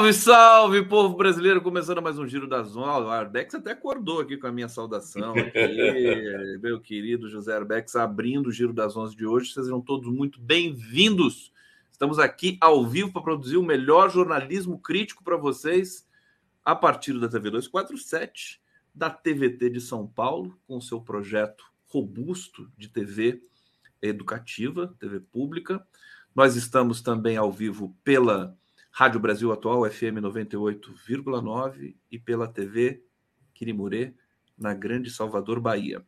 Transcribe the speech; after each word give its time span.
Salve, 0.00 0.14
salve, 0.14 0.82
povo 0.86 1.14
brasileiro! 1.14 1.60
Começando 1.60 2.00
mais 2.00 2.18
um 2.18 2.26
Giro 2.26 2.48
das 2.48 2.74
Onze. 2.74 3.06
O 3.06 3.10
Arbex 3.10 3.54
até 3.54 3.72
acordou 3.72 4.20
aqui 4.20 4.38
com 4.38 4.46
a 4.46 4.52
minha 4.52 4.66
saudação. 4.66 5.34
Aqui, 5.34 6.56
meu 6.62 6.80
querido 6.80 7.28
José 7.28 7.54
Arbex, 7.54 7.94
abrindo 7.96 8.46
o 8.46 8.52
Giro 8.52 8.72
das 8.72 8.96
Onze 8.96 9.14
de 9.14 9.26
hoje. 9.26 9.52
Sejam 9.52 9.78
todos 9.78 10.10
muito 10.10 10.40
bem-vindos. 10.40 11.52
Estamos 11.92 12.18
aqui 12.18 12.56
ao 12.62 12.86
vivo 12.86 13.12
para 13.12 13.20
produzir 13.20 13.58
o 13.58 13.62
melhor 13.62 14.10
jornalismo 14.10 14.78
crítico 14.78 15.22
para 15.22 15.36
vocês 15.36 16.08
a 16.64 16.74
partir 16.74 17.20
da 17.20 17.28
TV 17.28 17.50
247, 17.50 18.58
da 18.94 19.10
TVT 19.10 19.68
de 19.68 19.82
São 19.82 20.06
Paulo, 20.06 20.58
com 20.66 20.80
seu 20.80 20.98
projeto 21.02 21.62
robusto 21.84 22.72
de 22.74 22.88
TV 22.88 23.42
educativa, 24.00 24.96
TV 24.98 25.20
pública. 25.20 25.86
Nós 26.34 26.56
estamos 26.56 27.02
também 27.02 27.36
ao 27.36 27.52
vivo 27.52 27.94
pela 28.02 28.58
Rádio 28.90 29.20
Brasil 29.20 29.52
Atual, 29.52 29.88
FM 29.88 30.18
98,9 30.20 31.96
e 32.10 32.18
pela 32.18 32.48
TV 32.48 33.02
Quirimurê, 33.54 34.14
na 34.58 34.74
Grande 34.74 35.10
Salvador, 35.10 35.60
Bahia. 35.60 36.04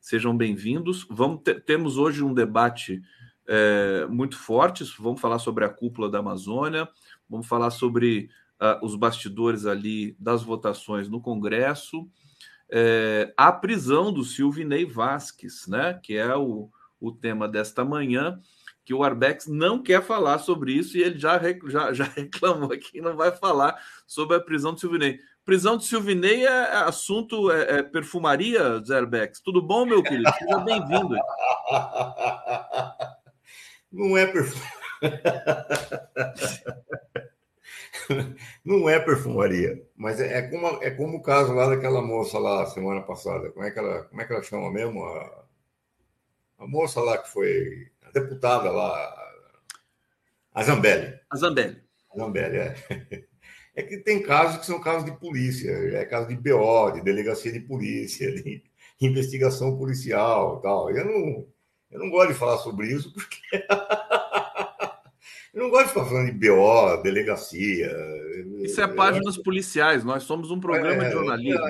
Sejam 0.00 0.36
bem-vindos. 0.36 1.06
Vamos 1.10 1.42
ter, 1.42 1.62
temos 1.64 1.98
hoje 1.98 2.22
um 2.22 2.32
debate 2.32 3.02
é, 3.46 4.06
muito 4.06 4.38
forte. 4.38 4.84
Vamos 4.98 5.20
falar 5.20 5.38
sobre 5.38 5.64
a 5.64 5.68
cúpula 5.68 6.10
da 6.10 6.20
Amazônia, 6.20 6.88
vamos 7.28 7.46
falar 7.46 7.70
sobre 7.70 8.30
uh, 8.60 8.84
os 8.84 8.94
bastidores 8.94 9.66
ali 9.66 10.16
das 10.18 10.42
votações 10.42 11.08
no 11.08 11.20
Congresso, 11.20 12.08
é, 12.70 13.34
a 13.36 13.50
prisão 13.50 14.12
do 14.12 14.24
Silvinei 14.24 14.84
Vasques, 14.84 15.66
né, 15.66 15.98
que 16.00 16.16
é 16.16 16.36
o, 16.36 16.70
o 17.00 17.10
tema 17.10 17.48
desta 17.48 17.84
manhã 17.84 18.38
que 18.84 18.94
o 18.94 19.04
Arbex 19.04 19.46
não 19.46 19.82
quer 19.82 20.02
falar 20.02 20.38
sobre 20.38 20.72
isso 20.72 20.96
e 20.96 21.02
ele 21.02 21.18
já, 21.18 21.38
já, 21.66 21.92
já 21.92 22.04
reclamou 22.16 22.70
que 22.70 23.00
não 23.00 23.16
vai 23.16 23.32
falar 23.32 23.76
sobre 24.06 24.36
a 24.36 24.40
prisão 24.40 24.74
do 24.74 24.80
Silvinei. 24.80 25.18
Prisão 25.44 25.76
do 25.76 25.82
Silvinei 25.82 26.46
é, 26.46 26.50
é 26.50 26.76
assunto, 26.76 27.50
é, 27.50 27.78
é 27.78 27.82
perfumaria, 27.82 28.78
Zé 28.84 28.96
Arbex. 28.96 29.40
Tudo 29.40 29.62
bom, 29.62 29.84
meu 29.84 30.02
querido? 30.02 30.30
Seja 30.38 30.58
bem-vindo. 30.58 31.16
Não 33.92 34.16
é 34.16 34.26
perfumaria. 34.26 34.80
Não 38.64 38.88
é 38.88 38.98
perfumaria, 38.98 39.82
mas 39.96 40.20
é, 40.20 40.38
é, 40.38 40.42
como, 40.42 40.66
é 40.82 40.90
como 40.90 41.18
o 41.18 41.22
caso 41.22 41.52
lá 41.52 41.68
daquela 41.68 42.02
moça 42.02 42.38
lá 42.38 42.66
semana 42.66 43.02
passada. 43.02 43.50
Como 43.50 43.64
é 43.64 43.70
que 43.70 43.78
ela, 43.78 44.04
como 44.04 44.20
é 44.20 44.24
que 44.24 44.32
ela 44.32 44.42
chama 44.42 44.70
mesmo? 44.70 45.04
A, 45.04 45.44
a 46.58 46.66
moça 46.66 47.00
lá 47.00 47.18
que 47.18 47.30
foi 47.30 47.90
deputada 48.12 48.70
lá, 48.70 49.20
a 50.52 50.62
Zambelli. 50.62 51.18
A 51.30 51.36
Zambelli. 51.36 51.82
A 52.12 52.18
Zambelli, 52.18 52.58
é. 52.58 52.74
É 53.72 53.82
que 53.82 53.98
tem 53.98 54.20
casos 54.20 54.58
que 54.58 54.66
são 54.66 54.80
casos 54.80 55.04
de 55.04 55.16
polícia, 55.16 55.70
é 55.70 56.04
caso 56.04 56.28
de 56.28 56.34
BO, 56.34 56.90
de 56.90 57.02
delegacia 57.02 57.52
de 57.52 57.60
polícia, 57.60 58.34
de 58.34 58.62
investigação 59.00 59.78
policial 59.78 60.60
tal. 60.60 60.90
Eu 60.90 61.04
não, 61.04 61.46
eu 61.90 62.00
não 62.00 62.10
gosto 62.10 62.32
de 62.32 62.38
falar 62.38 62.58
sobre 62.58 62.88
isso 62.88 63.14
porque. 63.14 63.38
eu 65.54 65.62
não 65.62 65.70
gosto 65.70 65.84
de 65.84 65.88
ficar 65.90 66.04
falando 66.04 66.32
de 66.32 66.48
BO, 66.48 67.02
delegacia. 67.02 67.96
Isso 68.58 68.80
é 68.80 68.88
páginas 68.88 69.36
eu... 69.36 69.42
policiais, 69.44 70.04
nós 70.04 70.24
somos 70.24 70.50
um 70.50 70.58
programa 70.58 71.04
é, 71.04 71.06
de 71.06 71.12
jornalismo. 71.12 71.64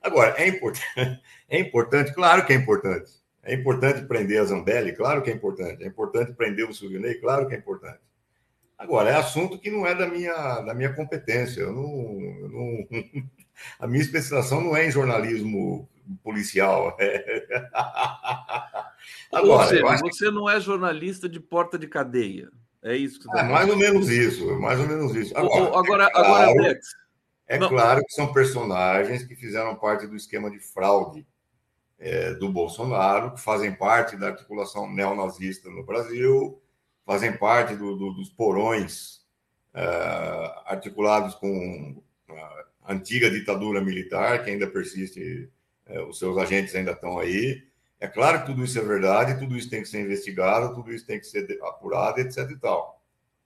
Agora, 0.00 0.34
é 0.38 0.48
importante, 0.48 1.20
é 1.48 1.58
importante, 1.58 2.14
claro 2.14 2.46
que 2.46 2.52
é 2.52 2.56
importante. 2.56 3.10
É 3.44 3.54
importante 3.54 4.06
prender 4.06 4.40
a 4.40 4.44
Zambelli? 4.44 4.94
Claro 4.94 5.22
que 5.22 5.30
é 5.30 5.34
importante. 5.34 5.84
É 5.84 5.86
importante 5.86 6.32
prender 6.32 6.68
o 6.68 6.74
Silvinei? 6.74 7.14
Claro 7.16 7.46
que 7.46 7.54
é 7.54 7.58
importante. 7.58 8.00
Agora, 8.76 9.10
é 9.10 9.14
assunto 9.14 9.58
que 9.58 9.70
não 9.70 9.86
é 9.86 9.94
da 9.94 10.06
minha, 10.06 10.60
da 10.60 10.74
minha 10.74 10.92
competência. 10.92 11.60
Eu 11.60 11.72
não, 11.72 12.20
eu 12.40 12.48
não, 12.48 12.88
a 13.78 13.86
minha 13.86 14.02
especialização 14.02 14.60
não 14.60 14.76
é 14.76 14.86
em 14.86 14.90
jornalismo 14.90 15.88
policial. 16.22 16.96
Agora, 19.32 19.68
seja, 19.68 19.96
você 19.98 20.30
não 20.30 20.48
é 20.48 20.60
jornalista 20.60 21.28
de 21.28 21.38
porta 21.38 21.78
de 21.78 21.86
cadeia. 21.86 22.50
É 22.82 22.96
isso 22.96 23.18
que 23.18 23.24
você 23.24 23.30
está 23.30 23.46
é, 23.46 23.50
Mais 23.50 23.68
ou 23.68 23.76
menos 23.76 24.08
isso, 24.10 24.58
mais 24.58 24.80
ou 24.80 24.86
menos 24.86 25.14
isso. 25.14 25.36
Agora, 25.36 25.78
agora, 25.78 26.04
é 26.04 26.10
claro, 26.10 26.26
agora 26.26 26.50
Alex, 26.50 26.88
é 27.46 27.58
claro 27.58 28.04
que 28.04 28.12
são 28.12 28.32
personagens 28.32 29.24
que 29.24 29.34
fizeram 29.34 29.74
parte 29.76 30.06
do 30.06 30.16
esquema 30.16 30.50
de 30.50 30.58
fraude 30.58 31.26
é, 31.98 32.34
do 32.34 32.50
Bolsonaro, 32.50 33.32
que 33.32 33.40
fazem 33.40 33.74
parte 33.74 34.16
da 34.16 34.28
articulação 34.28 34.92
neonazista 34.92 35.70
no 35.70 35.84
Brasil, 35.84 36.60
fazem 37.04 37.36
parte 37.36 37.74
do, 37.76 37.96
do, 37.96 38.12
dos 38.12 38.28
porões 38.30 39.24
uh, 39.74 40.62
articulados 40.66 41.34
com 41.34 42.02
a 42.28 42.92
antiga 42.92 43.30
ditadura 43.30 43.80
militar, 43.80 44.42
que 44.42 44.50
ainda 44.50 44.66
persiste, 44.66 45.50
uh, 45.88 46.02
os 46.08 46.18
seus 46.18 46.36
agentes 46.38 46.74
ainda 46.74 46.92
estão 46.92 47.18
aí. 47.18 47.62
É 48.00 48.06
claro 48.06 48.40
que 48.40 48.46
tudo 48.46 48.64
isso 48.64 48.78
é 48.78 48.82
verdade, 48.82 49.38
tudo 49.38 49.56
isso 49.56 49.70
tem 49.70 49.82
que 49.82 49.88
ser 49.88 50.00
investigado, 50.00 50.74
tudo 50.74 50.92
isso 50.92 51.06
tem 51.06 51.18
que 51.18 51.26
ser 51.26 51.58
apurado, 51.62 52.20
etc. 52.20 52.50
e 52.50 52.58
tal. 52.58 53.02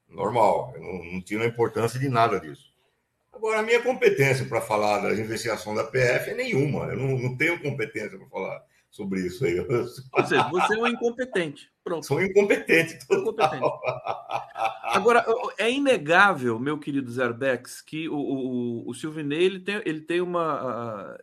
Normal, 0.09 0.73
eu 0.75 0.83
não, 0.83 1.05
não 1.13 1.23
tiro 1.23 1.43
a 1.43 1.47
importância 1.47 2.01
de 2.01 2.09
nada 2.09 2.41
disso. 2.41 2.68
Agora, 3.39 3.61
a 3.61 3.63
minha 3.63 3.81
competência 3.81 4.45
para 4.47 4.61
falar 4.61 4.99
da 4.99 5.13
investigação 5.13 5.73
da 5.73 5.85
PF 5.85 6.31
é 6.31 6.35
nenhuma. 6.35 6.87
Eu 6.87 6.97
não, 6.97 7.17
não 7.17 7.37
tenho 7.37 7.63
competência 7.63 8.19
para 8.19 8.27
falar 8.27 8.65
sobre 8.91 9.21
isso 9.21 9.45
aí. 9.45 9.61
Ou 9.63 10.27
seja, 10.27 10.49
você 10.49 10.75
é 10.75 10.79
um 10.79 10.89
incompetente. 10.89 11.71
Pronto. 11.85 12.05
Sou 12.05 12.21
incompetente. 12.21 12.99
incompetente. 13.09 13.65
Agora, 14.83 15.25
é 15.57 15.71
inegável, 15.71 16.59
meu 16.59 16.79
querido 16.79 17.13
Zerbex, 17.13 17.81
que 17.81 18.09
o, 18.09 18.17
o, 18.17 18.91
o 18.91 18.95
Silvinei 18.95 19.45
ele 19.45 19.61
tem, 19.61 19.81
ele 19.85 20.01
tem 20.01 20.21
uma. 20.21 21.17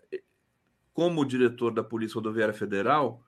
Como 0.93 1.25
diretor 1.25 1.73
da 1.73 1.83
Polícia 1.83 2.15
Rodoviária 2.15 2.53
Federal, 2.53 3.21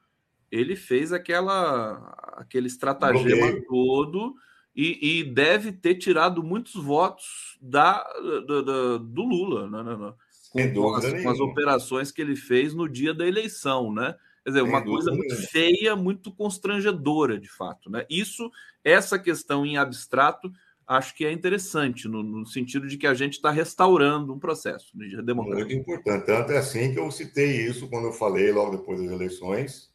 ele 0.50 0.78
fez 0.78 1.12
aquela, 1.12 2.16
aquele 2.38 2.68
estratagema 2.68 3.62
todo 3.68 4.34
e, 4.78 5.20
e, 5.20 5.24
deve 5.24 5.72
ter 5.72 5.96
tirado 5.96 6.44
muitos 6.44 6.76
votos 6.76 7.58
da, 7.60 8.04
da, 8.48 8.62
da 8.62 8.98
do 9.00 9.24
Lula, 9.24 9.68
né, 9.68 9.82
né, 9.82 9.98
né? 9.98 10.14
Com, 10.52 10.74
com, 10.74 10.94
as, 10.94 11.24
com, 11.24 11.30
as, 11.30 11.40
operações 11.40 12.12
que 12.12 12.22
ele 12.22 12.36
fez 12.36 12.76
no 12.76 12.88
dia 12.88 13.12
da 13.12 13.28
eleição, 13.28 13.92
né? 13.92 14.16
Quer 14.44 14.52
dizer, 14.52 14.62
Sem 14.62 14.70
uma 14.70 14.84
coisa 14.84 15.12
muito 15.12 15.30
nenhuma. 15.30 15.48
feia, 15.48 15.96
muito 15.96 16.32
constrangedora, 16.32 17.40
de 17.40 17.50
fato, 17.50 17.90
né? 17.90 18.06
Isso, 18.08 18.52
essa 18.84 19.18
questão 19.18 19.66
em 19.66 19.78
abstrato, 19.78 20.52
acho 20.86 21.16
que 21.16 21.26
é 21.26 21.32
interessante, 21.32 22.08
no, 22.08 22.22
no 22.22 22.46
sentido 22.46 22.88
de 22.88 22.98
que 22.98 23.08
a 23.08 23.16
gente 23.16 23.34
está 23.34 23.50
restaurando 23.50 24.32
um 24.32 24.40
processo 24.40 24.96
de 24.96 25.20
democracia. 25.24 25.66
Muito 25.66 25.76
importante. 25.76 26.28
Tanto 26.28 26.52
é 26.52 26.58
assim 26.60 26.94
que 26.94 27.00
eu 27.00 27.10
citei 27.10 27.66
isso 27.66 27.90
quando 27.90 28.06
eu 28.06 28.14
falei, 28.14 28.52
logo 28.52 28.78
depois 28.78 29.02
das 29.02 29.12
eleições, 29.12 29.92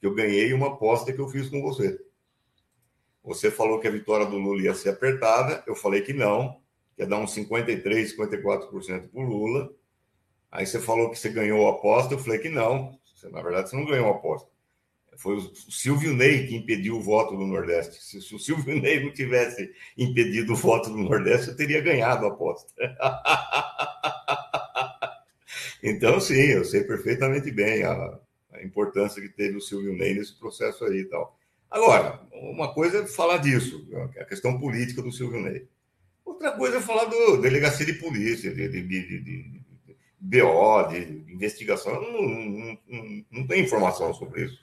que 0.00 0.06
eu 0.06 0.14
ganhei 0.14 0.54
uma 0.54 0.68
aposta 0.68 1.12
que 1.12 1.20
eu 1.20 1.28
fiz 1.28 1.50
com 1.50 1.60
você. 1.60 2.00
Você 3.24 3.50
falou 3.50 3.78
que 3.78 3.86
a 3.86 3.90
vitória 3.90 4.26
do 4.26 4.36
Lula 4.36 4.62
ia 4.62 4.74
ser 4.74 4.90
apertada, 4.90 5.62
eu 5.66 5.76
falei 5.76 6.00
que 6.00 6.12
não, 6.12 6.60
que 6.96 7.02
ia 7.02 7.06
dar 7.06 7.18
uns 7.18 7.32
53, 7.32 8.16
54% 8.16 9.08
para 9.08 9.20
o 9.20 9.24
Lula. 9.24 9.72
Aí 10.50 10.66
você 10.66 10.80
falou 10.80 11.10
que 11.10 11.18
você 11.18 11.30
ganhou 11.30 11.68
a 11.68 11.72
aposta, 11.72 12.14
eu 12.14 12.18
falei 12.18 12.38
que 12.38 12.48
não. 12.48 12.98
Você, 13.14 13.28
na 13.28 13.40
verdade, 13.40 13.70
você 13.70 13.76
não 13.76 13.86
ganhou 13.86 14.08
a 14.08 14.16
aposta. 14.16 14.50
Foi 15.16 15.36
o 15.36 15.54
Silvio 15.54 16.14
Ney 16.14 16.46
que 16.46 16.56
impediu 16.56 16.96
o 16.96 17.02
voto 17.02 17.36
do 17.36 17.46
Nordeste. 17.46 18.02
Se, 18.02 18.20
se 18.20 18.34
o 18.34 18.38
Silvio 18.38 18.74
Ney 18.80 19.04
não 19.04 19.12
tivesse 19.12 19.70
impedido 19.96 20.52
o 20.52 20.56
voto 20.56 20.90
do 20.90 20.98
Nordeste, 20.98 21.50
eu 21.50 21.56
teria 21.56 21.80
ganhado 21.80 22.26
a 22.26 22.28
aposta. 22.28 22.72
então, 25.82 26.20
sim, 26.20 26.34
eu 26.34 26.64
sei 26.64 26.82
perfeitamente 26.82 27.50
bem 27.52 27.84
a, 27.84 28.18
a 28.52 28.62
importância 28.64 29.22
que 29.22 29.28
teve 29.28 29.56
o 29.56 29.60
Silvio 29.60 29.92
Ney 29.92 30.14
nesse 30.14 30.38
processo 30.38 30.84
aí 30.84 31.00
e 31.00 31.04
tal. 31.04 31.38
Agora, 31.72 32.20
uma 32.30 32.74
coisa 32.74 32.98
é 32.98 33.06
falar 33.06 33.38
disso, 33.38 33.88
é 34.14 34.20
a 34.20 34.26
questão 34.26 34.60
política 34.60 35.00
do 35.00 35.10
Silvio 35.10 35.40
Ney. 35.40 35.66
Outra 36.22 36.52
coisa 36.52 36.76
é 36.76 36.80
falar 36.82 37.06
do 37.06 37.40
delegacia 37.40 37.86
de 37.86 37.94
polícia, 37.94 38.54
de, 38.54 38.68
de, 38.68 38.82
de, 38.82 39.20
de 39.22 39.62
BO, 40.20 40.88
de 40.90 41.32
investigação. 41.32 41.94
Não, 41.94 42.12
não, 42.12 42.78
não, 42.86 43.24
não 43.30 43.46
tem 43.46 43.62
informação 43.62 44.12
sobre 44.12 44.44
isso. 44.44 44.60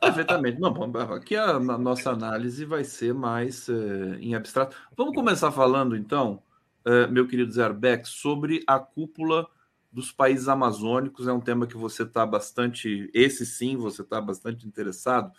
Perfeitamente. 0.00 0.60
Não, 0.60 0.72
bom, 0.72 0.90
aqui 1.12 1.36
a, 1.36 1.58
nossa 1.58 2.10
análise 2.10 2.64
vai 2.64 2.84
ser 2.84 3.12
mais 3.12 3.68
uh, 3.68 4.14
em 4.20 4.36
abstrato. 4.36 4.76
Vamos 4.96 5.14
começar 5.14 5.50
falando, 5.50 5.96
então, 5.96 6.40
uh, 6.86 7.10
meu 7.10 7.26
querido 7.26 7.52
Zé 7.52 7.64
Arbeck, 7.64 8.08
sobre 8.08 8.62
a 8.66 8.78
cúpula 8.78 9.48
dos 9.92 10.10
países 10.10 10.48
amazônicos. 10.48 11.26
É 11.26 11.32
um 11.32 11.40
tema 11.40 11.66
que 11.66 11.76
você 11.76 12.04
está 12.04 12.24
bastante. 12.24 13.10
Esse 13.12 13.44
sim, 13.44 13.76
você 13.76 14.02
está 14.02 14.20
bastante 14.20 14.66
interessado. 14.66 15.32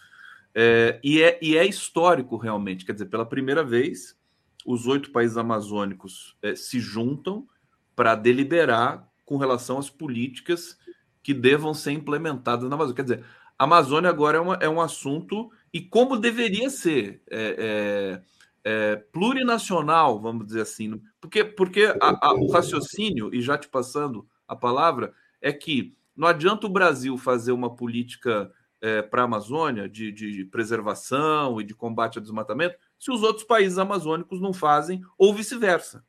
É, 0.56 1.02
e, 1.04 1.22
é, 1.22 1.38
e 1.42 1.58
é 1.58 1.66
histórico, 1.66 2.38
realmente. 2.38 2.86
Quer 2.86 2.94
dizer, 2.94 3.08
pela 3.08 3.26
primeira 3.26 3.62
vez, 3.62 4.18
os 4.66 4.88
oito 4.88 5.12
países 5.12 5.36
amazônicos 5.36 6.38
é, 6.42 6.56
se 6.56 6.80
juntam 6.80 7.46
para 7.94 8.16
deliberar 8.16 9.08
com 9.26 9.38
relação 9.38 9.78
às 9.78 9.90
políticas 9.90 10.78
que 11.22 11.34
devam 11.34 11.74
ser 11.74 11.92
implementadas 11.92 12.70
na 12.70 12.76
Amazônia. 12.76 12.96
Quer 12.96 13.04
dizer, 13.04 13.26
a 13.58 13.64
Amazônia 13.66 14.10
agora 14.10 14.38
é, 14.38 14.42
uma, 14.42 14.56
é 14.62 14.70
um 14.70 14.80
assunto, 14.80 15.52
e 15.74 15.82
como 15.82 16.18
deveria 16.18 16.70
ser, 16.70 17.22
é, 17.30 18.22
é, 18.64 18.92
é 18.94 18.96
plurinacional, 18.96 20.22
vamos 20.22 20.46
dizer 20.46 20.62
assim, 20.62 21.02
porque, 21.20 21.44
porque 21.44 21.86
a, 22.02 22.28
a, 22.28 22.34
o 22.34 22.52
raciocínio, 22.52 23.34
e 23.34 23.42
já 23.42 23.58
te 23.58 23.68
passando 23.68 24.28
a 24.48 24.56
palavra, 24.56 25.14
é 25.42 25.52
que 25.52 25.96
não 26.16 26.28
adianta 26.28 26.68
o 26.68 26.72
Brasil 26.72 27.18
fazer 27.18 27.52
uma 27.52 27.76
política 27.76 28.52
é, 28.86 29.02
para 29.02 29.24
a 29.24 29.26
Amazônia 29.26 29.90
de, 29.90 30.12
de 30.12 30.46
preservação 30.46 31.60
e 31.60 31.64
de 31.64 31.74
combate 31.74 32.20
ao 32.20 32.22
desmatamento 32.22 32.78
se 33.00 33.12
os 33.12 33.24
outros 33.24 33.44
países 33.44 33.80
amazônicos 33.80 34.40
não 34.40 34.54
fazem, 34.54 35.02
ou 35.18 35.34
vice-versa, 35.34 36.06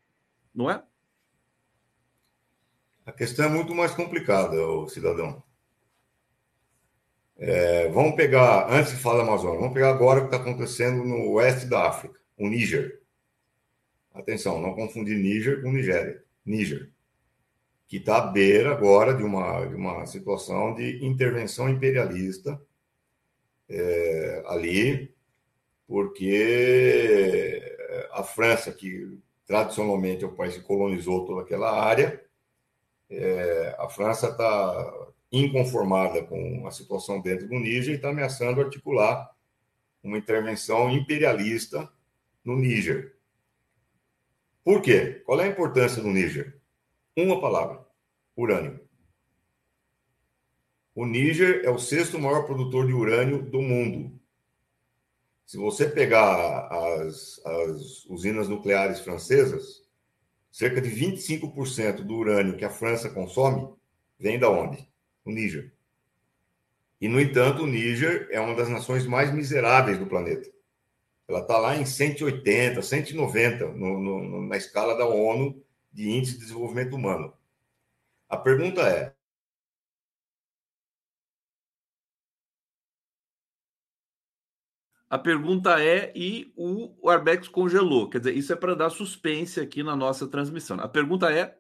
não 0.55 0.70
é? 0.70 0.82
A 3.06 3.12
questão 3.12 3.46
é 3.46 3.49
muito 3.49 3.75
mais 3.75 3.93
complicada, 3.93 4.55
o 4.61 4.87
cidadão. 4.88 5.43
É, 7.38 7.88
vamos 7.88 8.14
pegar, 8.14 8.70
antes 8.70 8.93
de 8.93 8.99
falar 8.99 9.19
da 9.19 9.22
Amazônia, 9.22 9.58
vamos 9.58 9.72
pegar 9.72 9.90
agora 9.90 10.20
o 10.20 10.29
que 10.29 10.34
está 10.34 10.37
acontecendo 10.37 11.02
no 11.02 11.31
oeste 11.32 11.64
da 11.64 11.88
África, 11.88 12.20
o 12.37 12.46
Níger. 12.46 13.00
Atenção, 14.12 14.61
não 14.61 14.75
confundir 14.75 15.17
Níger 15.17 15.62
com 15.62 15.72
Nigéria. 15.72 16.22
Níger, 16.44 16.90
que 17.86 17.98
está 17.98 18.18
à 18.18 18.26
beira 18.26 18.72
agora 18.72 19.14
de 19.14 19.22
uma, 19.22 19.64
de 19.66 19.74
uma 19.74 20.04
situação 20.06 20.74
de 20.74 21.04
intervenção 21.04 21.68
imperialista 21.68 22.60
é, 23.68 24.42
ali, 24.46 25.14
porque 25.86 27.62
a 28.12 28.22
França, 28.22 28.72
que 28.72 29.18
tradicionalmente 29.46 30.24
é 30.24 30.26
o 30.26 30.34
país 30.34 30.54
que 30.54 30.62
colonizou 30.62 31.24
toda 31.24 31.42
aquela 31.42 31.80
área, 31.80 32.24
é, 33.08 33.76
a 33.78 33.88
França 33.88 34.28
está 34.28 35.12
inconformada 35.30 36.22
com 36.24 36.66
a 36.66 36.70
situação 36.70 37.20
dentro 37.20 37.48
do 37.48 37.54
Níger 37.54 37.94
e 37.94 37.96
está 37.96 38.08
ameaçando 38.10 38.60
articular 38.60 39.30
uma 40.02 40.18
intervenção 40.18 40.90
imperialista 40.90 41.88
no 42.44 42.56
Níger. 42.56 43.16
Por 44.64 44.82
quê? 44.82 45.22
Qual 45.24 45.40
é 45.40 45.44
a 45.44 45.48
importância 45.48 46.02
do 46.02 46.08
Níger? 46.08 46.56
Uma 47.16 47.40
palavra: 47.40 47.86
urânio. 48.36 48.80
O 50.94 51.04
Níger 51.04 51.62
é 51.64 51.70
o 51.70 51.78
sexto 51.78 52.18
maior 52.18 52.44
produtor 52.44 52.86
de 52.86 52.92
urânio 52.92 53.42
do 53.42 53.60
mundo. 53.60 54.20
Se 55.44 55.56
você 55.56 55.88
pegar 55.88 56.68
as, 56.68 57.40
as 57.44 58.04
usinas 58.06 58.48
nucleares 58.48 59.00
francesas, 59.00 59.82
cerca 60.50 60.80
de 60.80 60.90
25% 60.90 62.02
do 62.02 62.14
urânio 62.14 62.56
que 62.56 62.64
a 62.64 62.70
França 62.70 63.10
consome 63.10 63.69
vem 64.19 64.38
da 64.38 64.50
onde? 64.50 64.86
o 65.26 65.30
Níger. 65.30 65.72
E, 67.00 67.08
no 67.08 67.20
entanto, 67.20 67.64
o 67.64 67.66
Níger 67.66 68.28
é 68.30 68.40
uma 68.40 68.54
das 68.54 68.69
nações 68.69 69.04
mais 69.04 69.34
miseráveis 69.34 69.98
do 69.98 70.06
planeta. 70.06 70.48
Ela 71.28 71.40
está 71.40 71.58
lá 71.58 71.76
em 71.76 71.84
180, 71.84 72.80
190 72.80 73.72
no, 73.72 74.00
no, 74.00 74.46
na 74.46 74.56
escala 74.56 74.96
da 74.96 75.04
ONU 75.04 75.62
de 75.96 76.10
Índice 76.10 76.34
de 76.34 76.40
Desenvolvimento 76.40 76.94
Humano. 76.94 77.32
A 78.28 78.37
pergunta 78.37 78.82
é: 78.82 79.16
A 85.08 85.19
pergunta 85.19 85.81
é, 85.82 86.12
e 86.14 86.52
o 86.56 87.08
Arbex 87.08 87.48
congelou? 87.48 88.10
Quer 88.10 88.19
dizer, 88.19 88.37
isso 88.37 88.52
é 88.52 88.56
para 88.56 88.75
dar 88.75 88.90
suspense 88.90 89.58
aqui 89.60 89.82
na 89.82 89.96
nossa 89.96 90.28
transmissão. 90.28 90.78
A 90.81 90.88
pergunta 90.88 91.32
é: 91.32 91.58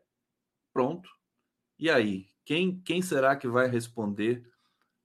pronto. 0.72 1.08
E 1.78 1.88
aí? 1.90 2.28
Quem, 2.44 2.78
quem 2.80 3.00
será 3.00 3.36
que 3.36 3.48
vai 3.48 3.68
responder 3.68 4.46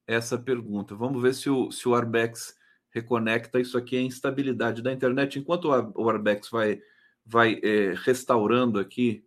essa 0.06 0.38
pergunta? 0.38 0.94
Vamos 0.94 1.22
ver 1.22 1.34
se 1.34 1.50
o, 1.50 1.72
se 1.72 1.88
o 1.88 1.96
Arbex 1.96 2.56
reconecta. 2.90 3.62
Isso 3.62 3.78
aqui 3.78 3.96
é 3.96 4.02
instabilidade 4.02 4.82
da 4.82 4.92
internet. 4.92 5.40
Enquanto 5.40 5.70
o 5.70 6.10
Arbex 6.10 6.50
vai, 6.50 6.82
vai 7.32 7.60
é, 7.64 7.94
restaurando 8.04 8.78
aqui 8.78 9.24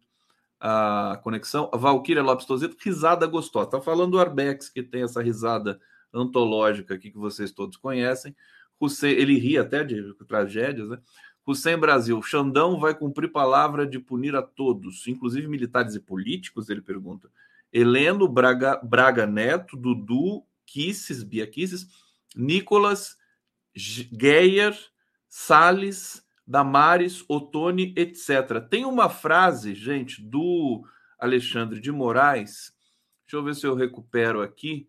a 0.60 1.18
conexão, 1.22 1.70
a 1.72 1.76
Valkyria 1.76 2.22
Lopes 2.22 2.46
Tozito, 2.46 2.76
risada 2.78 3.26
gostosa. 3.26 3.66
Está 3.66 3.80
falando 3.80 4.12
do 4.12 4.20
Arbex, 4.20 4.68
que 4.68 4.82
tem 4.82 5.02
essa 5.02 5.22
risada 5.22 5.80
antológica 6.12 6.94
aqui 6.94 7.10
que 7.10 7.18
vocês 7.18 7.50
todos 7.50 7.76
conhecem. 7.78 8.36
Hussein, 8.78 9.12
ele 9.12 9.38
ri 9.38 9.56
até 9.56 9.82
de 9.82 10.14
tragédias, 10.26 10.88
né? 10.88 10.98
Hussein 11.46 11.76
Brasil, 11.76 12.20
Xandão 12.22 12.78
vai 12.78 12.94
cumprir 12.94 13.30
palavra 13.30 13.86
de 13.86 13.98
punir 13.98 14.34
a 14.34 14.42
todos, 14.42 15.06
inclusive 15.06 15.46
militares 15.46 15.94
e 15.94 16.00
políticos? 16.00 16.70
Ele 16.70 16.80
pergunta. 16.80 17.30
Heleno 17.72 18.26
Braga, 18.26 18.80
Braga 18.82 19.26
Neto, 19.26 19.76
Dudu, 19.76 20.42
Kisses, 20.64 21.22
Bia 21.22 21.46
Kisses, 21.46 21.86
Nicolas, 22.34 23.16
Geyer, 23.74 24.74
Sales, 25.28 26.23
Damares, 26.46 27.24
Otone, 27.28 27.94
etc. 27.96 28.60
Tem 28.68 28.84
uma 28.84 29.08
frase, 29.08 29.74
gente, 29.74 30.22
do 30.22 30.84
Alexandre 31.18 31.80
de 31.80 31.90
Moraes, 31.90 32.72
deixa 33.26 33.36
eu 33.36 33.42
ver 33.44 33.54
se 33.54 33.66
eu 33.66 33.74
recupero 33.74 34.42
aqui, 34.42 34.88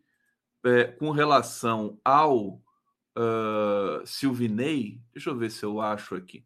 é, 0.65 0.85
com 0.85 1.11
relação 1.11 1.99
ao 2.03 2.55
uh, 3.15 4.05
Silvinei, 4.05 4.99
deixa 5.13 5.29
eu 5.29 5.37
ver 5.37 5.51
se 5.51 5.63
eu 5.63 5.79
acho 5.79 6.15
aqui. 6.15 6.45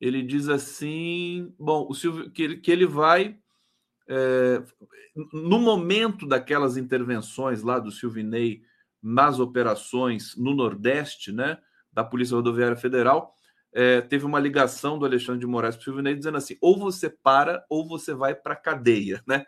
Ele 0.00 0.22
diz 0.22 0.48
assim: 0.48 1.54
bom, 1.58 1.86
o 1.88 1.94
Silvio, 1.94 2.30
que, 2.30 2.42
ele, 2.42 2.56
que 2.58 2.70
ele 2.70 2.86
vai 2.86 3.38
é, 4.08 4.62
no 5.32 5.58
momento 5.58 6.26
daquelas 6.26 6.76
intervenções 6.76 7.62
lá 7.62 7.78
do 7.78 7.90
Silvinei 7.90 8.62
nas 9.02 9.38
operações 9.38 10.36
no 10.36 10.54
Nordeste, 10.54 11.32
né, 11.32 11.58
da 11.92 12.04
Polícia 12.04 12.36
Rodoviária 12.36 12.76
Federal, 12.76 13.34
é, 13.78 14.00
teve 14.00 14.24
uma 14.24 14.40
ligação 14.40 14.98
do 14.98 15.04
Alexandre 15.04 15.40
de 15.40 15.46
Moraes 15.46 15.76
para 15.76 15.82
o 15.82 15.84
Silvinei 15.84 16.14
dizendo 16.14 16.38
assim: 16.38 16.56
ou 16.62 16.78
você 16.78 17.10
para 17.10 17.62
ou 17.68 17.86
você 17.86 18.14
vai 18.14 18.34
para 18.34 18.54
a 18.54 18.56
cadeia, 18.56 19.22
né? 19.26 19.44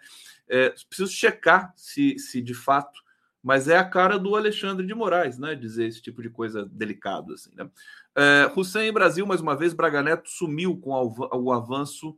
É, 0.46 0.68
preciso 0.86 1.10
checar 1.10 1.72
se, 1.74 2.18
se 2.18 2.42
de 2.42 2.52
fato, 2.52 3.00
mas 3.42 3.68
é 3.68 3.78
a 3.78 3.88
cara 3.88 4.18
do 4.18 4.36
Alexandre 4.36 4.86
de 4.86 4.94
Moraes, 4.94 5.38
né? 5.38 5.54
Dizer 5.54 5.86
esse 5.86 6.02
tipo 6.02 6.20
de 6.20 6.28
coisa 6.28 6.66
delicado 6.66 7.32
assim, 7.32 7.50
né? 7.54 7.70
É, 8.14 8.52
Hussein 8.54 8.92
Brasil, 8.92 9.26
mais 9.26 9.40
uma 9.40 9.56
vez, 9.56 9.72
Braga 9.72 10.02
Neto 10.02 10.28
sumiu 10.28 10.76
com 10.76 10.90
o 10.90 11.50
avanço 11.50 12.14